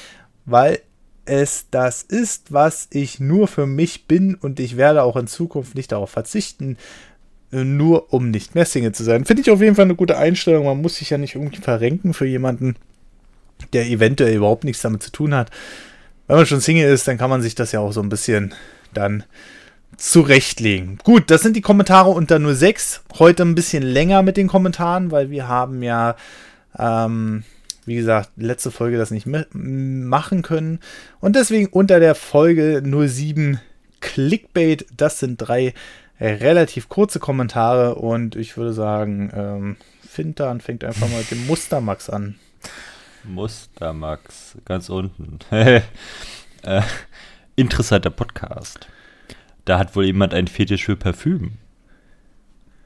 weil 0.44 0.80
es 1.24 1.66
das 1.70 2.02
ist, 2.02 2.52
was 2.52 2.88
ich 2.90 3.20
nur 3.20 3.48
für 3.48 3.66
mich 3.66 4.06
bin 4.06 4.34
und 4.34 4.58
ich 4.60 4.76
werde 4.76 5.02
auch 5.02 5.16
in 5.16 5.26
Zukunft 5.26 5.74
nicht 5.74 5.92
darauf 5.92 6.10
verzichten, 6.10 6.76
nur 7.50 8.12
um 8.12 8.30
nicht 8.30 8.54
mehr 8.54 8.66
Single 8.66 8.92
zu 8.92 9.04
sein. 9.04 9.24
Finde 9.24 9.42
ich 9.42 9.50
auf 9.50 9.60
jeden 9.60 9.74
Fall 9.74 9.84
eine 9.84 9.94
gute 9.94 10.18
Einstellung. 10.18 10.66
Man 10.66 10.82
muss 10.82 10.96
sich 10.96 11.10
ja 11.10 11.18
nicht 11.18 11.34
irgendwie 11.34 11.60
verrenken 11.60 12.14
für 12.14 12.26
jemanden, 12.26 12.76
der 13.72 13.86
eventuell 13.86 14.36
überhaupt 14.36 14.64
nichts 14.64 14.82
damit 14.82 15.02
zu 15.02 15.10
tun 15.10 15.34
hat. 15.34 15.50
Wenn 16.26 16.36
man 16.36 16.46
schon 16.46 16.60
Single 16.60 16.90
ist, 16.90 17.08
dann 17.08 17.18
kann 17.18 17.30
man 17.30 17.40
sich 17.42 17.54
das 17.54 17.72
ja 17.72 17.80
auch 17.80 17.92
so 17.92 18.02
ein 18.02 18.10
bisschen 18.10 18.54
dann 18.92 19.24
zurechtlegen. 19.98 20.98
Gut, 21.04 21.30
das 21.30 21.42
sind 21.42 21.56
die 21.56 21.60
Kommentare 21.60 22.10
unter 22.10 22.38
nur 22.38 22.54
6. 22.54 23.02
Heute 23.18 23.42
ein 23.42 23.54
bisschen 23.54 23.82
länger 23.82 24.22
mit 24.22 24.36
den 24.36 24.48
Kommentaren, 24.48 25.10
weil 25.10 25.30
wir 25.30 25.48
haben 25.48 25.82
ja, 25.82 26.16
ähm, 26.78 27.44
wie 27.84 27.96
gesagt, 27.96 28.30
letzte 28.36 28.70
Folge 28.70 28.96
das 28.96 29.10
nicht 29.10 29.26
machen 29.52 30.42
können. 30.42 30.78
Und 31.20 31.36
deswegen 31.36 31.66
unter 31.66 32.00
der 32.00 32.14
Folge 32.14 32.82
07 32.82 33.60
Clickbait. 34.00 34.86
Das 34.96 35.18
sind 35.18 35.36
drei 35.38 35.74
relativ 36.20 36.88
kurze 36.88 37.20
Kommentare 37.20 37.94
und 37.96 38.36
ich 38.36 38.56
würde 38.56 38.72
sagen, 38.72 39.30
ähm, 39.34 39.76
Fintan 40.08 40.60
fängt 40.60 40.84
einfach 40.84 41.08
mal 41.08 41.18
mit 41.18 41.30
dem 41.30 41.46
Mustermax 41.46 42.10
an. 42.10 42.36
Mustermax, 43.24 44.56
ganz 44.64 44.88
unten. 44.88 45.38
äh, 45.50 45.80
interessanter 47.56 48.10
Podcast. 48.10 48.88
Da 49.68 49.78
hat 49.78 49.94
wohl 49.94 50.06
jemand 50.06 50.32
einen 50.32 50.46
Fetisch 50.48 50.86
für 50.86 50.96
Parfüm. 50.96 51.58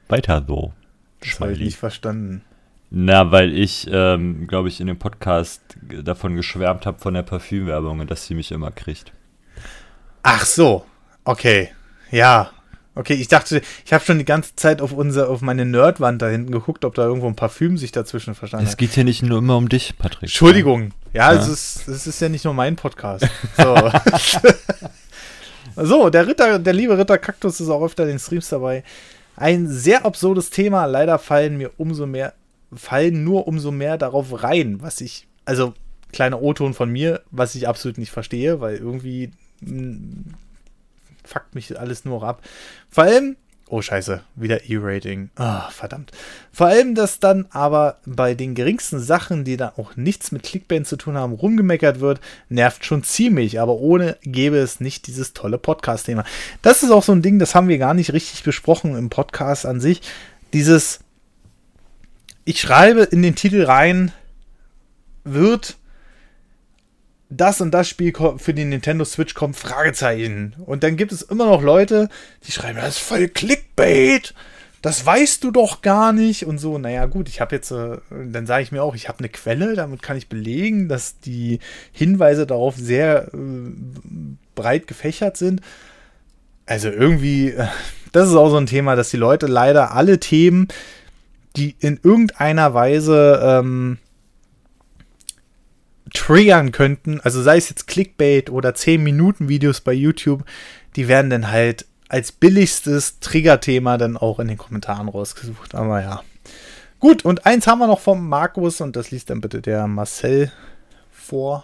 Weiter 0.09 0.43
so. 0.45 0.73
Das 1.21 1.39
habe 1.39 1.53
ich 1.53 1.59
nicht 1.59 1.77
verstanden. 1.77 2.43
Na, 2.89 3.31
weil 3.31 3.57
ich, 3.57 3.87
ähm, 3.89 4.47
glaube 4.47 4.67
ich, 4.67 4.81
in 4.81 4.87
dem 4.87 4.99
Podcast 4.99 5.61
davon 6.03 6.35
geschwärmt 6.35 6.85
habe 6.85 6.99
von 6.99 7.13
der 7.13 7.23
Parfümwerbung 7.23 8.01
und 8.01 8.11
dass 8.11 8.25
sie 8.25 8.35
mich 8.35 8.51
immer 8.51 8.69
kriegt. 8.71 9.13
Ach 10.23 10.45
so, 10.45 10.85
okay, 11.23 11.69
ja. 12.11 12.51
Okay, 12.95 13.13
ich 13.13 13.29
dachte, 13.29 13.61
ich 13.85 13.93
habe 13.93 14.03
schon 14.03 14.19
die 14.19 14.25
ganze 14.25 14.55
Zeit 14.57 14.81
auf 14.81 14.91
unser, 14.91 15.29
auf 15.29 15.41
meine 15.41 15.65
Nerdwand 15.65 16.21
da 16.21 16.27
hinten 16.27 16.51
geguckt, 16.51 16.83
ob 16.85 16.93
da 16.95 17.03
irgendwo 17.05 17.27
ein 17.27 17.35
Parfüm 17.37 17.77
sich 17.77 17.93
dazwischen 17.93 18.35
verstanden 18.35 18.65
Es 18.65 18.73
hat. 18.73 18.77
geht 18.77 18.91
hier 18.91 19.05
nicht 19.05 19.23
nur 19.23 19.37
immer 19.39 19.55
um 19.55 19.69
dich, 19.69 19.97
Patrick. 19.97 20.23
Entschuldigung. 20.23 20.91
Ja, 21.13 21.33
Ja. 21.33 21.39
es 21.39 21.47
ist, 21.47 21.87
es 21.87 22.07
ist 22.07 22.19
ja 22.19 22.27
nicht 22.27 22.43
nur 22.43 22.53
mein 22.53 22.75
Podcast. 22.75 23.25
So. 23.57 23.73
so, 25.75 26.09
der 26.09 26.27
Ritter, 26.27 26.59
der 26.59 26.73
liebe 26.73 26.97
Ritter 26.97 27.17
Kaktus 27.17 27.59
ist 27.59 27.69
auch 27.69 27.83
öfter 27.83 28.03
in 28.03 28.09
den 28.09 28.19
Streams 28.19 28.49
dabei. 28.49 28.83
Ein 29.35 29.67
sehr 29.67 30.05
absurdes 30.05 30.49
Thema. 30.49 30.85
Leider 30.85 31.17
fallen 31.19 31.57
mir 31.57 31.71
umso 31.77 32.05
mehr, 32.05 32.33
fallen 32.73 33.23
nur 33.23 33.47
umso 33.47 33.71
mehr 33.71 33.97
darauf 33.97 34.43
rein, 34.43 34.81
was 34.81 35.01
ich, 35.01 35.27
also 35.45 35.73
kleiner 36.11 36.41
O-Ton 36.41 36.73
von 36.73 36.89
mir, 36.89 37.21
was 37.31 37.55
ich 37.55 37.67
absolut 37.67 37.97
nicht 37.97 38.11
verstehe, 38.11 38.61
weil 38.61 38.77
irgendwie 38.77 39.31
mh, 39.61 40.35
fuckt 41.25 41.55
mich 41.55 41.79
alles 41.79 42.05
nur 42.05 42.23
ab. 42.23 42.41
Vor 42.89 43.05
allem, 43.05 43.35
oh 43.73 43.81
scheiße, 43.81 44.21
wieder 44.35 44.69
E-Rating. 44.69 45.31
Ah, 45.35 45.67
verdammt. 45.71 46.11
Vor 46.51 46.67
allem, 46.67 46.93
dass 46.93 47.19
dann 47.19 47.47
aber 47.49 47.97
bei 48.05 48.35
den 48.35 48.53
geringsten 48.53 48.99
Sachen, 48.99 49.45
die 49.45 49.57
dann 49.57 49.71
auch 49.77 49.95
nichts 49.95 50.31
mit 50.31 50.43
Clickbait 50.43 50.85
zu 50.85 50.95
tun 50.95 51.17
haben, 51.17 51.33
rumgemeckert 51.33 51.99
wird, 51.99 52.21
nervt 52.49 52.85
schon 52.85 53.03
ziemlich. 53.03 53.59
Aber 53.59 53.77
ohne 53.77 54.17
gäbe 54.21 54.57
es 54.57 54.79
nicht 54.79 55.07
dieses 55.07 55.33
tolle 55.33 55.57
Podcast-Thema. 55.57 56.23
Das 56.61 56.83
ist 56.83 56.91
auch 56.91 57.01
so 57.01 57.13
ein 57.13 57.23
Ding, 57.23 57.39
das 57.39 57.55
haben 57.55 57.67
wir 57.67 57.79
gar 57.79 57.95
nicht 57.95 58.13
richtig 58.13 58.43
besprochen 58.43 58.95
im 58.95 59.09
Podcast 59.09 59.65
an 59.65 59.79
sich. 59.79 60.03
Dieses, 60.53 60.99
ich 62.45 62.61
schreibe 62.61 63.01
in 63.01 63.23
den 63.23 63.33
Titel 63.33 63.63
rein, 63.63 64.11
wird 65.23 65.77
das 67.37 67.61
und 67.61 67.71
das 67.71 67.87
Spiel 67.87 68.13
für 68.37 68.53
die 68.53 68.65
Nintendo 68.65 69.05
Switch 69.05 69.33
kommt, 69.33 69.55
Fragezeichen. 69.55 70.55
Und 70.65 70.83
dann 70.83 70.97
gibt 70.97 71.11
es 71.11 71.21
immer 71.21 71.45
noch 71.45 71.61
Leute, 71.61 72.09
die 72.45 72.51
schreiben, 72.51 72.77
das 72.77 72.95
ist 72.95 72.99
voll 72.99 73.27
Clickbait. 73.27 74.33
Das 74.81 75.05
weißt 75.05 75.43
du 75.43 75.51
doch 75.51 75.81
gar 75.81 76.11
nicht 76.11 76.45
und 76.45 76.57
so. 76.57 76.77
Naja, 76.77 77.05
gut, 77.05 77.29
ich 77.29 77.39
habe 77.39 77.55
jetzt, 77.55 77.71
äh, 77.71 77.99
dann 78.11 78.45
sage 78.45 78.63
ich 78.63 78.73
mir 78.73 78.83
auch, 78.83 78.95
ich 78.95 79.07
habe 79.07 79.19
eine 79.19 79.29
Quelle, 79.29 79.75
damit 79.75 80.01
kann 80.01 80.17
ich 80.17 80.27
belegen, 80.27 80.89
dass 80.89 81.19
die 81.19 81.59
Hinweise 81.93 82.45
darauf 82.45 82.75
sehr 82.75 83.29
äh, 83.33 83.37
breit 84.55 84.87
gefächert 84.87 85.37
sind. 85.37 85.61
Also 86.65 86.89
irgendwie, 86.89 87.53
das 88.11 88.27
ist 88.27 88.35
auch 88.35 88.49
so 88.49 88.57
ein 88.57 88.65
Thema, 88.65 88.97
dass 88.97 89.09
die 89.09 89.17
Leute 89.17 89.47
leider 89.47 89.93
alle 89.93 90.19
Themen, 90.19 90.67
die 91.55 91.75
in 91.79 91.97
irgendeiner 92.03 92.73
Weise 92.73 93.39
ähm, 93.41 93.99
triggern 96.13 96.71
könnten, 96.71 97.19
also 97.21 97.41
sei 97.41 97.57
es 97.57 97.69
jetzt 97.69 97.87
Clickbait 97.87 98.49
oder 98.49 98.69
10-Minuten-Videos 98.69 99.81
bei 99.81 99.93
YouTube, 99.93 100.43
die 100.95 101.07
werden 101.07 101.29
dann 101.29 101.51
halt 101.51 101.85
als 102.07 102.31
billigstes 102.31 103.19
Triggerthema 103.19 103.97
dann 103.97 104.17
auch 104.17 104.39
in 104.39 104.47
den 104.47 104.57
Kommentaren 104.57 105.09
rausgesucht. 105.09 105.73
Aber 105.75 106.01
ja. 106.01 106.23
Gut, 106.99 107.25
und 107.25 107.45
eins 107.45 107.67
haben 107.67 107.79
wir 107.79 107.87
noch 107.87 107.99
vom 107.99 108.29
Markus 108.29 108.79
und 108.79 108.95
das 108.95 109.11
liest 109.11 109.29
dann 109.29 109.41
bitte 109.41 109.61
der 109.61 109.87
Marcel 109.87 110.51
vor. 111.11 111.63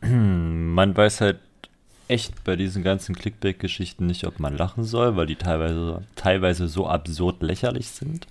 Man 0.00 0.96
weiß 0.96 1.20
halt 1.20 1.38
echt 2.08 2.44
bei 2.44 2.56
diesen 2.56 2.82
ganzen 2.82 3.14
Clickbait-Geschichten 3.14 4.06
nicht, 4.06 4.26
ob 4.26 4.38
man 4.38 4.56
lachen 4.56 4.84
soll, 4.84 5.16
weil 5.16 5.26
die 5.26 5.36
teilweise, 5.36 6.02
teilweise 6.14 6.68
so 6.68 6.86
absurd 6.86 7.42
lächerlich 7.42 7.88
sind. 7.88 8.26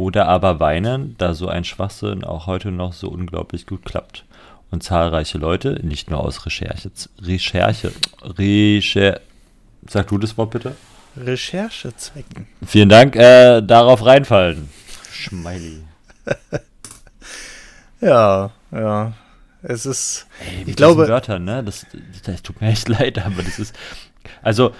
Oder 0.00 0.28
aber 0.28 0.60
weinen, 0.60 1.14
da 1.18 1.34
so 1.34 1.46
ein 1.48 1.62
Schwachsinn 1.64 2.24
auch 2.24 2.46
heute 2.46 2.70
noch 2.70 2.94
so 2.94 3.10
unglaublich 3.10 3.66
gut 3.66 3.84
klappt. 3.84 4.24
Und 4.70 4.82
zahlreiche 4.82 5.36
Leute, 5.36 5.78
nicht 5.82 6.10
nur 6.10 6.20
aus 6.20 6.46
Recherche, 6.46 6.90
Recherche, 7.20 7.92
Recherche, 8.22 9.20
sag 9.86 10.08
du 10.08 10.16
das 10.16 10.38
Wort 10.38 10.52
bitte? 10.52 10.74
Recherchezwecken. 11.18 12.46
Vielen 12.66 12.88
Dank, 12.88 13.14
äh, 13.14 13.60
darauf 13.60 14.06
reinfallen. 14.06 14.70
Schmeili. 15.12 15.82
Ja, 18.02 18.50
ja. 18.72 19.12
Es 19.62 19.84
ist. 19.84 20.26
Ey, 20.40 20.70
ich 20.70 20.76
glaube. 20.76 21.06
Wörtern, 21.06 21.44
ne? 21.44 21.62
Das, 21.62 21.84
das 22.24 22.40
tut 22.40 22.58
mir 22.62 22.68
echt 22.68 22.88
leid, 22.88 23.18
aber 23.18 23.42
das 23.42 23.58
ist. 23.58 23.76
Also, 24.40 24.74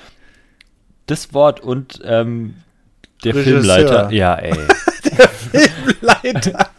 das 1.04 1.34
Wort 1.34 1.60
und 1.60 2.00
ähm, 2.02 2.54
der 3.24 3.34
Regisseur. 3.34 3.60
Filmleiter. 3.60 4.10
Ja, 4.10 4.36
ey. 4.36 4.56
Filmleiter. 5.50 6.70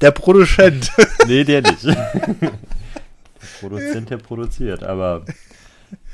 der 0.00 0.10
Produzent. 0.10 0.90
nee, 1.26 1.44
der 1.44 1.62
nicht. 1.62 1.84
der 1.84 1.96
Produzent, 3.60 4.10
der 4.10 4.18
produziert, 4.18 4.82
aber 4.82 5.24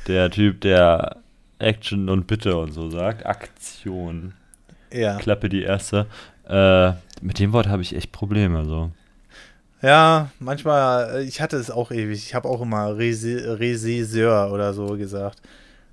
der 0.06 0.30
Typ, 0.30 0.60
der 0.60 1.16
Action 1.58 2.08
und 2.08 2.26
Bitte 2.26 2.56
und 2.56 2.72
so 2.72 2.90
sagt, 2.90 3.26
Aktion. 3.26 4.34
Ja. 4.92 5.18
Klappe 5.18 5.48
die 5.48 5.62
erste. 5.62 6.06
Äh, 6.48 6.92
mit 7.20 7.38
dem 7.38 7.52
Wort 7.52 7.66
habe 7.68 7.82
ich 7.82 7.94
echt 7.94 8.12
Probleme. 8.12 8.64
So. 8.64 8.90
Ja, 9.82 10.30
manchmal, 10.38 11.22
ich 11.22 11.40
hatte 11.40 11.56
es 11.56 11.70
auch 11.70 11.90
ewig. 11.90 12.18
Ich 12.24 12.34
habe 12.34 12.48
auch 12.48 12.60
immer 12.60 12.96
Regisseur 12.96 14.52
oder 14.52 14.72
so 14.72 14.96
gesagt. 14.96 15.40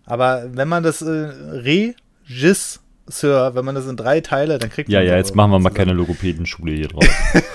Aber 0.06 0.46
wenn 0.54 0.68
man 0.68 0.84
das 0.84 1.02
äh, 1.02 1.10
Regisseur, 1.10 2.82
wenn 3.08 3.66
man 3.66 3.76
das 3.76 3.88
in 3.88 3.98
drei 3.98 4.22
Teile, 4.22 4.58
dann 4.58 4.70
kriegt 4.70 4.90
Ja, 4.90 5.00
man 5.00 5.08
ja, 5.08 5.14
so 5.14 5.18
jetzt 5.18 5.36
machen 5.36 5.52
wir 5.52 5.60
mal 5.60 5.70
zusammen. 5.70 5.76
keine 5.90 5.94
Logopädenschule 5.94 6.74
hier 6.74 6.88
drauf. 6.88 7.06
Ich 7.06 7.42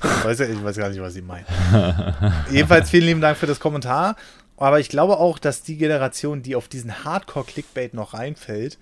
weiß, 0.24 0.38
ja, 0.40 0.46
ich 0.46 0.62
weiß 0.62 0.76
gar 0.76 0.88
nicht, 0.90 1.00
was 1.00 1.14
sie 1.14 1.22
meinen. 1.22 1.46
Jedenfalls 2.50 2.90
vielen 2.90 3.04
lieben 3.04 3.20
Dank 3.20 3.36
für 3.36 3.46
das 3.46 3.60
Kommentar. 3.60 4.16
Aber 4.56 4.80
ich 4.80 4.88
glaube 4.88 5.18
auch, 5.18 5.38
dass 5.38 5.62
die 5.62 5.76
Generation, 5.76 6.42
die 6.42 6.56
auf 6.56 6.66
diesen 6.68 7.04
Hardcore-Clickbait 7.04 7.94
noch 7.94 8.12
reinfällt, 8.14 8.76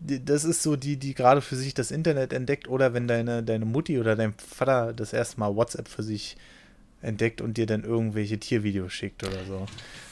das 0.00 0.44
ist 0.44 0.64
so 0.64 0.74
die, 0.74 0.96
die 0.96 1.14
gerade 1.14 1.40
für 1.40 1.54
sich 1.54 1.74
das 1.74 1.92
Internet 1.92 2.32
entdeckt 2.32 2.66
oder 2.68 2.92
wenn 2.92 3.06
deine, 3.06 3.44
deine 3.44 3.64
Mutti 3.64 4.00
oder 4.00 4.16
dein 4.16 4.34
Vater 4.34 4.92
das 4.92 5.12
erste 5.12 5.38
Mal 5.38 5.54
WhatsApp 5.54 5.86
für 5.86 6.02
sich 6.02 6.36
entdeckt 7.02 7.40
und 7.40 7.56
dir 7.56 7.66
dann 7.66 7.84
irgendwelche 7.84 8.38
Tiervideos 8.38 8.92
schickt 8.92 9.22
oder 9.22 9.44
so. 9.46 9.66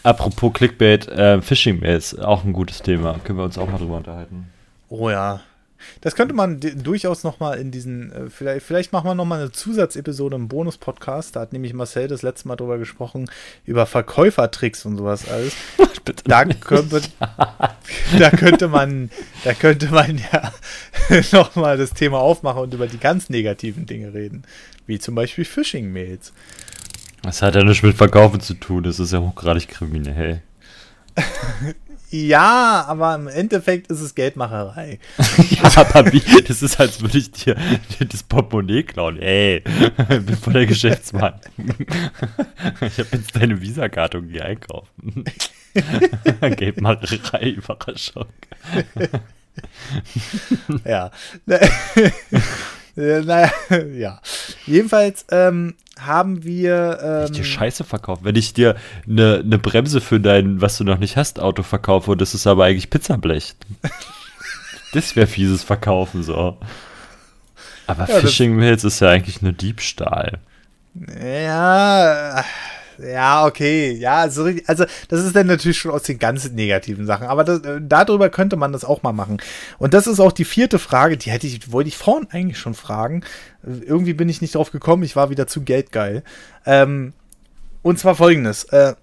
Apropos 0.04 0.52
Clickbait, 0.52 1.08
äh, 1.08 1.42
Phishing-Mails, 1.42 2.18
auch 2.20 2.44
ein 2.44 2.52
gutes 2.52 2.82
Thema. 2.82 3.18
Können 3.24 3.38
wir 3.38 3.44
uns 3.44 3.58
auch 3.58 3.68
mal 3.68 3.78
drüber 3.78 3.96
unterhalten. 3.96 4.46
Oh 4.90 5.08
ja. 5.08 5.40
Das 6.00 6.14
könnte 6.14 6.34
man 6.34 6.60
durchaus 6.60 7.24
nochmal 7.24 7.58
in 7.58 7.70
diesen, 7.70 8.12
äh, 8.12 8.28
vielleicht, 8.28 8.66
vielleicht 8.66 8.92
machen 8.92 9.06
wir 9.06 9.14
nochmal 9.14 9.40
eine 9.40 9.52
Zusatzepisode 9.52 10.36
im 10.36 10.48
Bonus-Podcast. 10.48 11.36
Da 11.36 11.40
hat 11.40 11.52
nämlich 11.52 11.72
Marcel 11.72 12.08
das 12.08 12.22
letzte 12.22 12.48
Mal 12.48 12.56
drüber 12.56 12.76
gesprochen, 12.76 13.30
über 13.64 13.86
Verkäufertricks 13.86 14.84
und 14.84 14.98
sowas 14.98 15.28
alles. 15.28 15.54
Bitte 16.04 16.24
Da 16.24 16.44
könnte, 16.44 17.02
da 18.18 18.30
könnte 18.30 18.68
man, 18.68 19.10
da 19.44 19.54
könnte 19.54 19.88
man 19.88 20.18
ja 20.18 20.52
nochmal 21.32 21.78
das 21.78 21.94
Thema 21.94 22.18
aufmachen 22.18 22.62
und 22.62 22.74
über 22.74 22.86
die 22.86 22.98
ganz 22.98 23.30
negativen 23.30 23.86
Dinge 23.86 24.12
reden. 24.12 24.42
Wie 24.86 24.98
zum 24.98 25.14
Beispiel 25.14 25.44
Phishing-Mails. 25.44 26.32
Das 27.22 27.42
hat 27.42 27.54
ja 27.54 27.62
nichts 27.62 27.82
mit 27.82 27.96
Verkaufen 27.96 28.40
zu 28.40 28.54
tun, 28.54 28.82
das 28.82 28.98
ist 28.98 29.12
ja 29.12 29.20
hochgradig 29.20 29.68
kriminell. 29.68 30.42
Ja, 32.10 32.84
aber 32.88 33.14
im 33.14 33.28
Endeffekt 33.28 33.86
ist 33.88 34.00
es 34.00 34.16
Geldmacherei. 34.16 34.98
ja, 35.50 35.70
aber 35.76 36.12
wie? 36.12 36.42
Das 36.42 36.60
ist, 36.60 36.80
als 36.80 37.00
würde 37.00 37.18
ich 37.18 37.30
dir 37.30 37.56
das 38.00 38.24
Portemonnaie 38.24 38.82
klauen. 38.82 39.20
Ey, 39.20 39.62
ich 39.98 40.06
bin 40.26 40.36
voll 40.36 40.54
der 40.54 40.66
Geschäftsmann. 40.66 41.40
ich 41.56 42.98
habe 42.98 43.08
jetzt 43.12 43.36
deine 43.36 43.60
Visakarte 43.60 44.18
und 44.18 44.32
gehe 44.32 44.44
einkaufen. 44.44 45.24
Geldmacherei, 46.56 47.50
Überraschung. 47.50 48.26
ja. 50.84 51.10
Äh, 53.00 53.20
naja, 53.22 53.50
ja. 53.96 54.20
Jedenfalls 54.66 55.24
ähm, 55.30 55.74
haben 55.98 56.44
wir. 56.44 56.98
Wenn 57.00 57.18
Ähm, 57.20 57.24
ich 57.26 57.30
dir 57.32 57.44
Scheiße 57.44 57.84
verkaufe, 57.84 58.24
wenn 58.24 58.36
ich 58.36 58.52
dir 58.54 58.76
eine 59.08 59.42
ne 59.44 59.58
Bremse 59.58 60.00
für 60.00 60.20
dein, 60.20 60.60
was 60.60 60.76
du 60.78 60.84
noch 60.84 60.98
nicht 60.98 61.16
hast, 61.16 61.40
Auto 61.40 61.62
verkaufe 61.62 62.10
und 62.12 62.20
das 62.20 62.34
ist 62.34 62.46
aber 62.46 62.64
eigentlich 62.64 62.90
Pizzablech. 62.90 63.54
das 64.92 65.16
wäre 65.16 65.26
fieses 65.26 65.62
Verkaufen 65.64 66.22
so. 66.22 66.58
Aber 67.86 68.06
Ja, 68.06 68.12
das- 68.14 68.20
Phishing-Mails 68.20 68.84
ist 68.84 69.00
ja 69.00 69.08
eigentlich 69.08 69.42
nur 69.42 69.52
Diebstahl. 69.52 70.38
Ja, 71.22 72.44
ja, 73.02 73.46
okay. 73.46 73.92
Ja, 73.92 74.28
so 74.28 74.44
richtig, 74.44 74.68
also 74.68 74.84
das 75.08 75.24
ist 75.24 75.34
dann 75.36 75.46
natürlich 75.46 75.78
schon 75.78 75.90
aus 75.90 76.02
den 76.02 76.18
ganz 76.18 76.50
negativen 76.50 77.06
Sachen. 77.06 77.26
Aber 77.26 77.44
das, 77.44 77.60
äh, 77.60 77.80
darüber 77.82 78.28
könnte 78.30 78.56
man 78.56 78.72
das 78.72 78.84
auch 78.84 79.02
mal 79.02 79.12
machen. 79.12 79.38
Und 79.78 79.94
das 79.94 80.06
ist 80.06 80.20
auch 80.20 80.32
die 80.32 80.44
vierte 80.44 80.78
Frage, 80.78 81.16
die 81.16 81.30
hätte 81.30 81.46
ich, 81.46 81.72
wollte 81.72 81.88
ich 81.88 81.96
vorhin 81.96 82.28
eigentlich 82.30 82.58
schon 82.58 82.74
fragen. 82.74 83.22
Irgendwie 83.62 84.14
bin 84.14 84.28
ich 84.28 84.40
nicht 84.40 84.54
drauf 84.54 84.70
gekommen, 84.70 85.02
ich 85.02 85.16
war 85.16 85.30
wieder 85.30 85.46
zu 85.46 85.62
geldgeil. 85.62 86.22
Ähm, 86.66 87.12
und 87.82 87.98
zwar 87.98 88.14
folgendes. 88.14 88.64
Äh, 88.64 88.94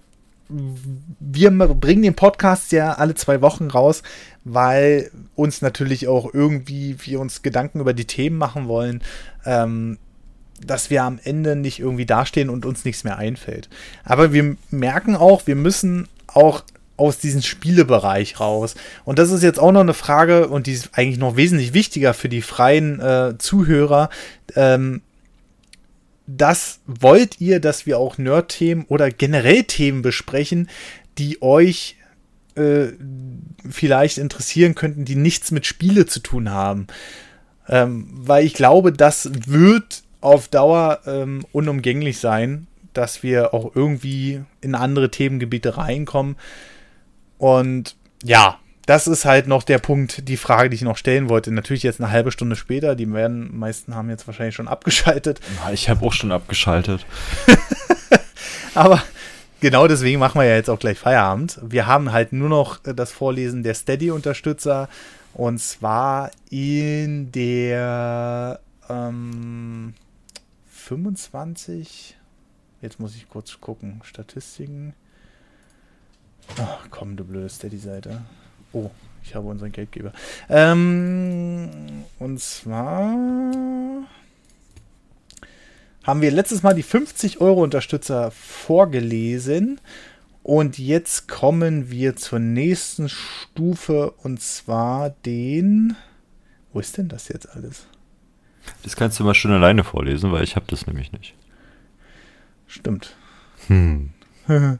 wir 0.48 1.50
bringen 1.50 2.02
den 2.02 2.14
Podcast 2.14 2.72
ja 2.72 2.94
alle 2.94 3.14
zwei 3.14 3.42
Wochen 3.42 3.68
raus, 3.68 4.02
weil 4.44 5.10
uns 5.34 5.60
natürlich 5.60 6.08
auch 6.08 6.32
irgendwie 6.32 6.96
wir 7.00 7.20
uns 7.20 7.42
Gedanken 7.42 7.80
über 7.80 7.92
die 7.92 8.06
Themen 8.06 8.38
machen 8.38 8.66
wollen. 8.66 9.02
Ähm, 9.44 9.98
dass 10.64 10.90
wir 10.90 11.04
am 11.04 11.18
Ende 11.22 11.56
nicht 11.56 11.78
irgendwie 11.78 12.06
dastehen 12.06 12.50
und 12.50 12.66
uns 12.66 12.84
nichts 12.84 13.04
mehr 13.04 13.18
einfällt. 13.18 13.68
Aber 14.04 14.32
wir 14.32 14.56
merken 14.70 15.16
auch, 15.16 15.46
wir 15.46 15.56
müssen 15.56 16.08
auch 16.26 16.62
aus 16.96 17.18
diesem 17.18 17.42
Spielebereich 17.42 18.40
raus. 18.40 18.74
Und 19.04 19.18
das 19.18 19.30
ist 19.30 19.42
jetzt 19.42 19.60
auch 19.60 19.72
noch 19.72 19.80
eine 19.80 19.94
Frage, 19.94 20.48
und 20.48 20.66
die 20.66 20.72
ist 20.72 20.90
eigentlich 20.92 21.18
noch 21.18 21.36
wesentlich 21.36 21.72
wichtiger 21.72 22.12
für 22.12 22.28
die 22.28 22.42
freien 22.42 23.00
äh, 23.00 23.38
Zuhörer. 23.38 24.10
Ähm, 24.56 25.02
das 26.26 26.80
wollt 26.86 27.40
ihr, 27.40 27.60
dass 27.60 27.86
wir 27.86 27.98
auch 27.98 28.18
Nerd-Themen 28.18 28.84
oder 28.88 29.10
generell 29.10 29.64
Themen 29.64 30.02
besprechen, 30.02 30.68
die 31.16 31.40
euch 31.40 31.96
äh, 32.56 32.88
vielleicht 33.70 34.18
interessieren 34.18 34.74
könnten, 34.74 35.04
die 35.04 35.16
nichts 35.16 35.52
mit 35.52 35.66
Spiele 35.66 36.04
zu 36.06 36.20
tun 36.20 36.50
haben. 36.50 36.88
Ähm, 37.68 38.08
weil 38.12 38.44
ich 38.44 38.54
glaube, 38.54 38.92
das 38.92 39.30
wird 39.46 40.02
auf 40.20 40.48
Dauer 40.48 41.00
ähm, 41.06 41.44
unumgänglich 41.52 42.18
sein, 42.18 42.66
dass 42.92 43.22
wir 43.22 43.54
auch 43.54 43.74
irgendwie 43.74 44.42
in 44.60 44.74
andere 44.74 45.10
Themengebiete 45.10 45.76
reinkommen. 45.76 46.36
Und 47.38 47.96
ja, 48.24 48.58
das 48.88 49.06
ist 49.06 49.26
halt 49.26 49.46
noch 49.46 49.64
der 49.64 49.78
Punkt, 49.78 50.28
die 50.28 50.38
Frage, 50.38 50.70
die 50.70 50.76
ich 50.76 50.82
noch 50.82 50.96
stellen 50.96 51.28
wollte. 51.28 51.52
Natürlich 51.52 51.82
jetzt 51.82 52.00
eine 52.00 52.10
halbe 52.10 52.32
Stunde 52.32 52.56
später. 52.56 52.94
Die 52.94 53.12
werden, 53.12 53.56
meisten 53.56 53.94
haben 53.94 54.08
jetzt 54.08 54.26
wahrscheinlich 54.26 54.54
schon 54.54 54.66
abgeschaltet. 54.66 55.40
Ich 55.72 55.90
habe 55.90 56.04
auch 56.06 56.14
schon 56.14 56.32
abgeschaltet. 56.32 57.04
Aber 58.74 59.02
genau 59.60 59.86
deswegen 59.86 60.18
machen 60.18 60.40
wir 60.40 60.46
ja 60.46 60.56
jetzt 60.56 60.70
auch 60.70 60.78
gleich 60.78 60.98
Feierabend. 60.98 61.60
Wir 61.62 61.86
haben 61.86 62.12
halt 62.12 62.32
nur 62.32 62.48
noch 62.48 62.84
äh, 62.86 62.94
das 62.94 63.12
Vorlesen 63.12 63.62
der 63.62 63.74
Steady-Unterstützer. 63.74 64.88
Und 65.34 65.60
zwar 65.60 66.30
in 66.48 67.30
der 67.30 68.58
ähm, 68.88 69.47
25. 70.88 72.16
Jetzt 72.80 72.98
muss 72.98 73.14
ich 73.14 73.28
kurz 73.28 73.60
gucken. 73.60 74.00
Statistiken. 74.04 74.94
Ach, 76.56 76.86
komm, 76.90 77.14
du 77.16 77.24
blöde 77.24 77.50
Steady-Seite. 77.50 78.22
Oh, 78.72 78.90
ich 79.22 79.34
habe 79.34 79.48
unseren 79.48 79.70
Geldgeber. 79.70 80.14
Ähm, 80.48 82.04
und 82.18 82.40
zwar 82.40 83.02
haben 86.04 86.22
wir 86.22 86.30
letztes 86.30 86.62
Mal 86.62 86.74
die 86.74 86.82
50 86.82 87.42
Euro 87.42 87.62
Unterstützer 87.62 88.30
vorgelesen. 88.30 89.82
Und 90.42 90.78
jetzt 90.78 91.28
kommen 91.28 91.90
wir 91.90 92.16
zur 92.16 92.38
nächsten 92.38 93.10
Stufe 93.10 94.12
und 94.22 94.40
zwar 94.40 95.10
den. 95.10 95.96
Wo 96.72 96.80
ist 96.80 96.96
denn 96.96 97.08
das 97.08 97.28
jetzt 97.28 97.54
alles? 97.54 97.84
Das 98.82 98.96
kannst 98.96 99.18
du 99.18 99.24
mal 99.24 99.34
schön 99.34 99.52
alleine 99.52 99.84
vorlesen, 99.84 100.32
weil 100.32 100.44
ich 100.44 100.56
habe 100.56 100.66
das 100.68 100.86
nämlich 100.86 101.12
nicht. 101.12 101.34
Stimmt. 102.66 103.14
Hm. 103.68 104.10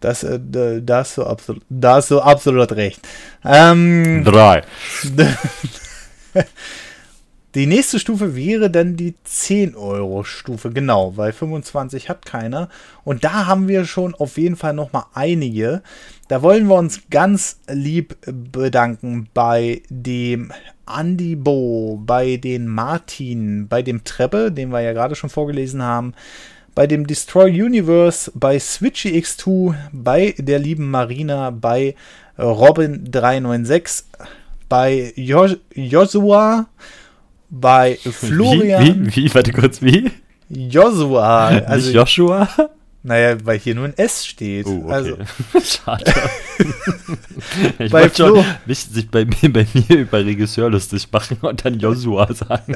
Das, 0.00 0.22
äh, 0.22 0.38
da 0.40 0.78
da 0.78 0.98
hast 0.98 1.18
du 1.18 1.24
absolut, 1.24 1.64
da 1.68 1.94
hast 1.96 2.12
du 2.12 2.20
absolut 2.20 2.70
recht. 2.70 3.00
Ähm, 3.44 4.22
Drei. 4.24 4.62
Die 7.58 7.66
nächste 7.66 7.98
Stufe 7.98 8.36
wäre 8.36 8.70
dann 8.70 8.94
die 8.94 9.16
10-Euro-Stufe, 9.26 10.70
genau, 10.70 11.16
weil 11.16 11.32
25 11.32 12.08
hat 12.08 12.24
keiner. 12.24 12.68
Und 13.02 13.24
da 13.24 13.46
haben 13.46 13.66
wir 13.66 13.84
schon 13.84 14.14
auf 14.14 14.38
jeden 14.38 14.54
Fall 14.54 14.74
noch 14.74 14.92
mal 14.92 15.06
einige. 15.12 15.82
Da 16.28 16.42
wollen 16.42 16.68
wir 16.68 16.76
uns 16.76 17.00
ganz 17.10 17.58
lieb 17.68 18.16
bedanken 18.26 19.28
bei 19.34 19.82
dem 19.88 20.52
Andy 20.86 21.34
Bo, 21.34 22.00
bei 22.00 22.36
den 22.36 22.68
Martin, 22.68 23.66
bei 23.66 23.82
dem 23.82 24.04
Treppe, 24.04 24.52
den 24.52 24.68
wir 24.68 24.82
ja 24.82 24.92
gerade 24.92 25.16
schon 25.16 25.28
vorgelesen 25.28 25.82
haben, 25.82 26.14
bei 26.76 26.86
dem 26.86 27.08
Destroy 27.08 27.50
Universe, 27.50 28.30
bei 28.36 28.60
Switchy 28.60 29.18
X2, 29.18 29.74
bei 29.90 30.32
der 30.38 30.60
lieben 30.60 30.92
Marina, 30.92 31.50
bei 31.50 31.96
Robin396, 32.38 34.04
bei 34.68 35.12
jo 35.16 35.48
Joshua 35.74 36.68
bei 37.50 37.98
Florian. 38.02 39.06
Wie, 39.06 39.16
wie, 39.16 39.24
wie, 39.24 39.34
warte 39.34 39.52
kurz, 39.52 39.82
wie? 39.82 40.10
Joshua. 40.48 41.48
Also, 41.48 41.86
Nicht 41.86 41.94
Joshua? 41.94 42.48
Naja, 43.02 43.36
weil 43.44 43.58
hier 43.58 43.74
nur 43.74 43.86
ein 43.86 43.96
S 43.96 44.26
steht. 44.26 44.66
Oh, 44.66 44.82
okay. 44.84 44.92
Also, 44.92 45.16
Schade. 45.62 46.04
ich 47.78 47.90
Bei 47.92 48.02
wollte 48.02 48.16
schon 48.16 48.44
nicht 48.66 48.92
sich 48.92 49.08
bei 49.08 49.24
mir, 49.24 49.52
bei 49.52 49.66
mir 49.72 49.98
über 49.98 50.24
Regisseur 50.24 50.68
lustig 50.68 51.08
machen 51.12 51.38
und 51.40 51.64
dann 51.64 51.78
Joshua 51.78 52.32
sagen. 52.34 52.74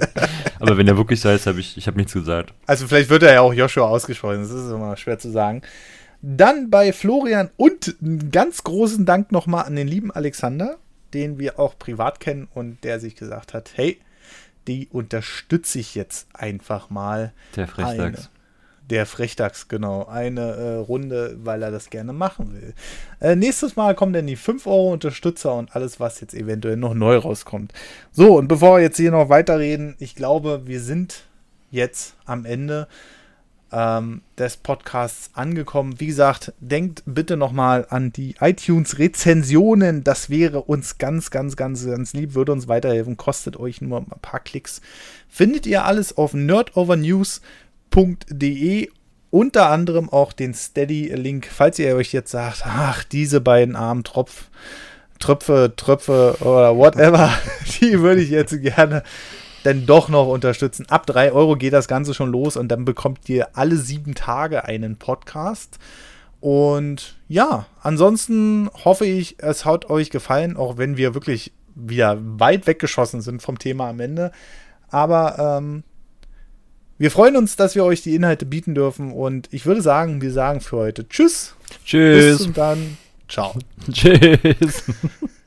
Aber 0.60 0.76
wenn 0.78 0.86
er 0.86 0.96
wirklich 0.96 1.20
so 1.20 1.28
heißt, 1.28 1.46
habe 1.46 1.60
ich, 1.60 1.76
ich 1.76 1.86
habe 1.86 1.96
nichts 1.96 2.12
gesagt. 2.12 2.54
also 2.66 2.86
vielleicht 2.86 3.10
wird 3.10 3.24
er 3.24 3.34
ja 3.34 3.40
auch 3.40 3.52
Joshua 3.52 3.88
ausgesprochen. 3.88 4.40
Das 4.40 4.50
ist 4.50 4.70
immer 4.70 4.96
schwer 4.96 5.18
zu 5.18 5.30
sagen. 5.30 5.62
Dann 6.22 6.70
bei 6.70 6.92
Florian 6.92 7.50
und 7.56 7.96
einen 8.00 8.30
ganz 8.30 8.62
großen 8.62 9.04
Dank 9.04 9.32
nochmal 9.32 9.64
an 9.64 9.74
den 9.74 9.88
lieben 9.88 10.12
Alexander, 10.12 10.76
den 11.14 11.40
wir 11.40 11.58
auch 11.58 11.76
privat 11.76 12.20
kennen 12.20 12.46
und 12.54 12.84
der 12.84 13.00
sich 13.00 13.16
gesagt 13.16 13.54
hat, 13.54 13.72
hey, 13.74 13.98
die 14.68 14.88
unterstütze 14.90 15.78
ich 15.78 15.94
jetzt 15.94 16.28
einfach 16.34 16.90
mal. 16.90 17.32
Der 17.56 17.68
Frechdachs. 17.68 18.30
Der 18.90 19.06
Frechdachs, 19.06 19.68
genau. 19.68 20.06
Eine 20.06 20.40
äh, 20.40 20.74
Runde, 20.76 21.36
weil 21.42 21.62
er 21.62 21.70
das 21.70 21.88
gerne 21.88 22.12
machen 22.12 22.52
will. 22.52 22.74
Äh, 23.20 23.36
nächstes 23.36 23.76
Mal 23.76 23.94
kommen 23.94 24.12
dann 24.12 24.26
die 24.26 24.36
5 24.36 24.66
Euro 24.66 24.92
Unterstützer 24.92 25.54
und 25.54 25.74
alles, 25.74 26.00
was 26.00 26.20
jetzt 26.20 26.34
eventuell 26.34 26.76
noch 26.76 26.94
neu 26.94 27.16
rauskommt. 27.16 27.72
So, 28.10 28.36
und 28.36 28.48
bevor 28.48 28.76
wir 28.76 28.82
jetzt 28.82 28.96
hier 28.96 29.10
noch 29.10 29.28
weiterreden, 29.28 29.94
ich 29.98 30.14
glaube, 30.14 30.62
wir 30.66 30.80
sind 30.80 31.24
jetzt 31.70 32.14
am 32.26 32.44
Ende 32.44 32.88
ähm, 33.72 34.20
des 34.38 34.58
Podcasts 34.58 35.30
angekommen. 35.34 35.98
Wie 35.98 36.06
gesagt, 36.06 36.52
denkt 36.60 37.02
bitte 37.06 37.36
nochmal 37.36 37.86
an 37.88 38.12
die 38.12 38.36
iTunes-Rezensionen. 38.40 40.04
Das 40.04 40.30
wäre 40.30 40.62
uns 40.62 40.98
ganz, 40.98 41.30
ganz, 41.30 41.56
ganz, 41.56 41.84
ganz 41.86 42.12
lieb, 42.12 42.34
würde 42.34 42.52
uns 42.52 42.68
weiterhelfen. 42.68 43.16
Kostet 43.16 43.56
euch 43.56 43.80
nur 43.80 43.98
ein 44.00 44.06
paar 44.20 44.40
Klicks. 44.40 44.80
Findet 45.28 45.66
ihr 45.66 45.84
alles 45.84 46.16
auf 46.16 46.34
nerdovernews.de. 46.34 48.90
Unter 49.30 49.70
anderem 49.70 50.10
auch 50.10 50.32
den 50.34 50.52
Steady-Link, 50.52 51.48
falls 51.50 51.78
ihr 51.78 51.96
euch 51.96 52.12
jetzt 52.12 52.32
sagt, 52.32 52.64
ach, 52.66 53.02
diese 53.02 53.40
beiden 53.40 53.76
armen 53.76 54.04
Tropf, 54.04 54.50
Tröpfe, 55.18 55.72
Tröpfe 55.74 56.36
oder 56.40 56.76
whatever, 56.76 57.30
die 57.80 57.98
würde 58.00 58.20
ich 58.20 58.28
jetzt 58.28 58.60
gerne 58.60 59.02
dann 59.62 59.86
doch 59.86 60.08
noch 60.08 60.26
unterstützen. 60.28 60.86
Ab 60.88 61.06
3 61.06 61.32
Euro 61.32 61.56
geht 61.56 61.72
das 61.72 61.88
Ganze 61.88 62.14
schon 62.14 62.30
los 62.30 62.56
und 62.56 62.68
dann 62.68 62.84
bekommt 62.84 63.28
ihr 63.28 63.56
alle 63.56 63.76
sieben 63.76 64.14
Tage 64.14 64.64
einen 64.64 64.96
Podcast. 64.96 65.78
Und 66.40 67.16
ja, 67.28 67.66
ansonsten 67.80 68.68
hoffe 68.84 69.06
ich, 69.06 69.36
es 69.38 69.64
hat 69.64 69.88
euch 69.90 70.10
gefallen, 70.10 70.56
auch 70.56 70.76
wenn 70.76 70.96
wir 70.96 71.14
wirklich 71.14 71.52
wieder 71.74 72.18
weit 72.20 72.66
weggeschossen 72.66 73.20
sind 73.20 73.42
vom 73.42 73.58
Thema 73.58 73.88
am 73.88 74.00
Ende. 74.00 74.32
Aber 74.90 75.58
ähm, 75.58 75.84
wir 76.98 77.10
freuen 77.10 77.36
uns, 77.36 77.56
dass 77.56 77.74
wir 77.74 77.84
euch 77.84 78.02
die 78.02 78.14
Inhalte 78.14 78.46
bieten 78.46 78.74
dürfen. 78.74 79.12
Und 79.12 79.48
ich 79.52 79.66
würde 79.66 79.82
sagen, 79.82 80.20
wir 80.20 80.32
sagen 80.32 80.60
für 80.60 80.78
heute 80.78 81.08
Tschüss. 81.08 81.54
Bis 81.68 81.84
Tschüss. 81.84 82.46
und 82.46 82.58
dann. 82.58 82.96
Ciao. 83.28 83.54
Tschüss. 83.92 84.84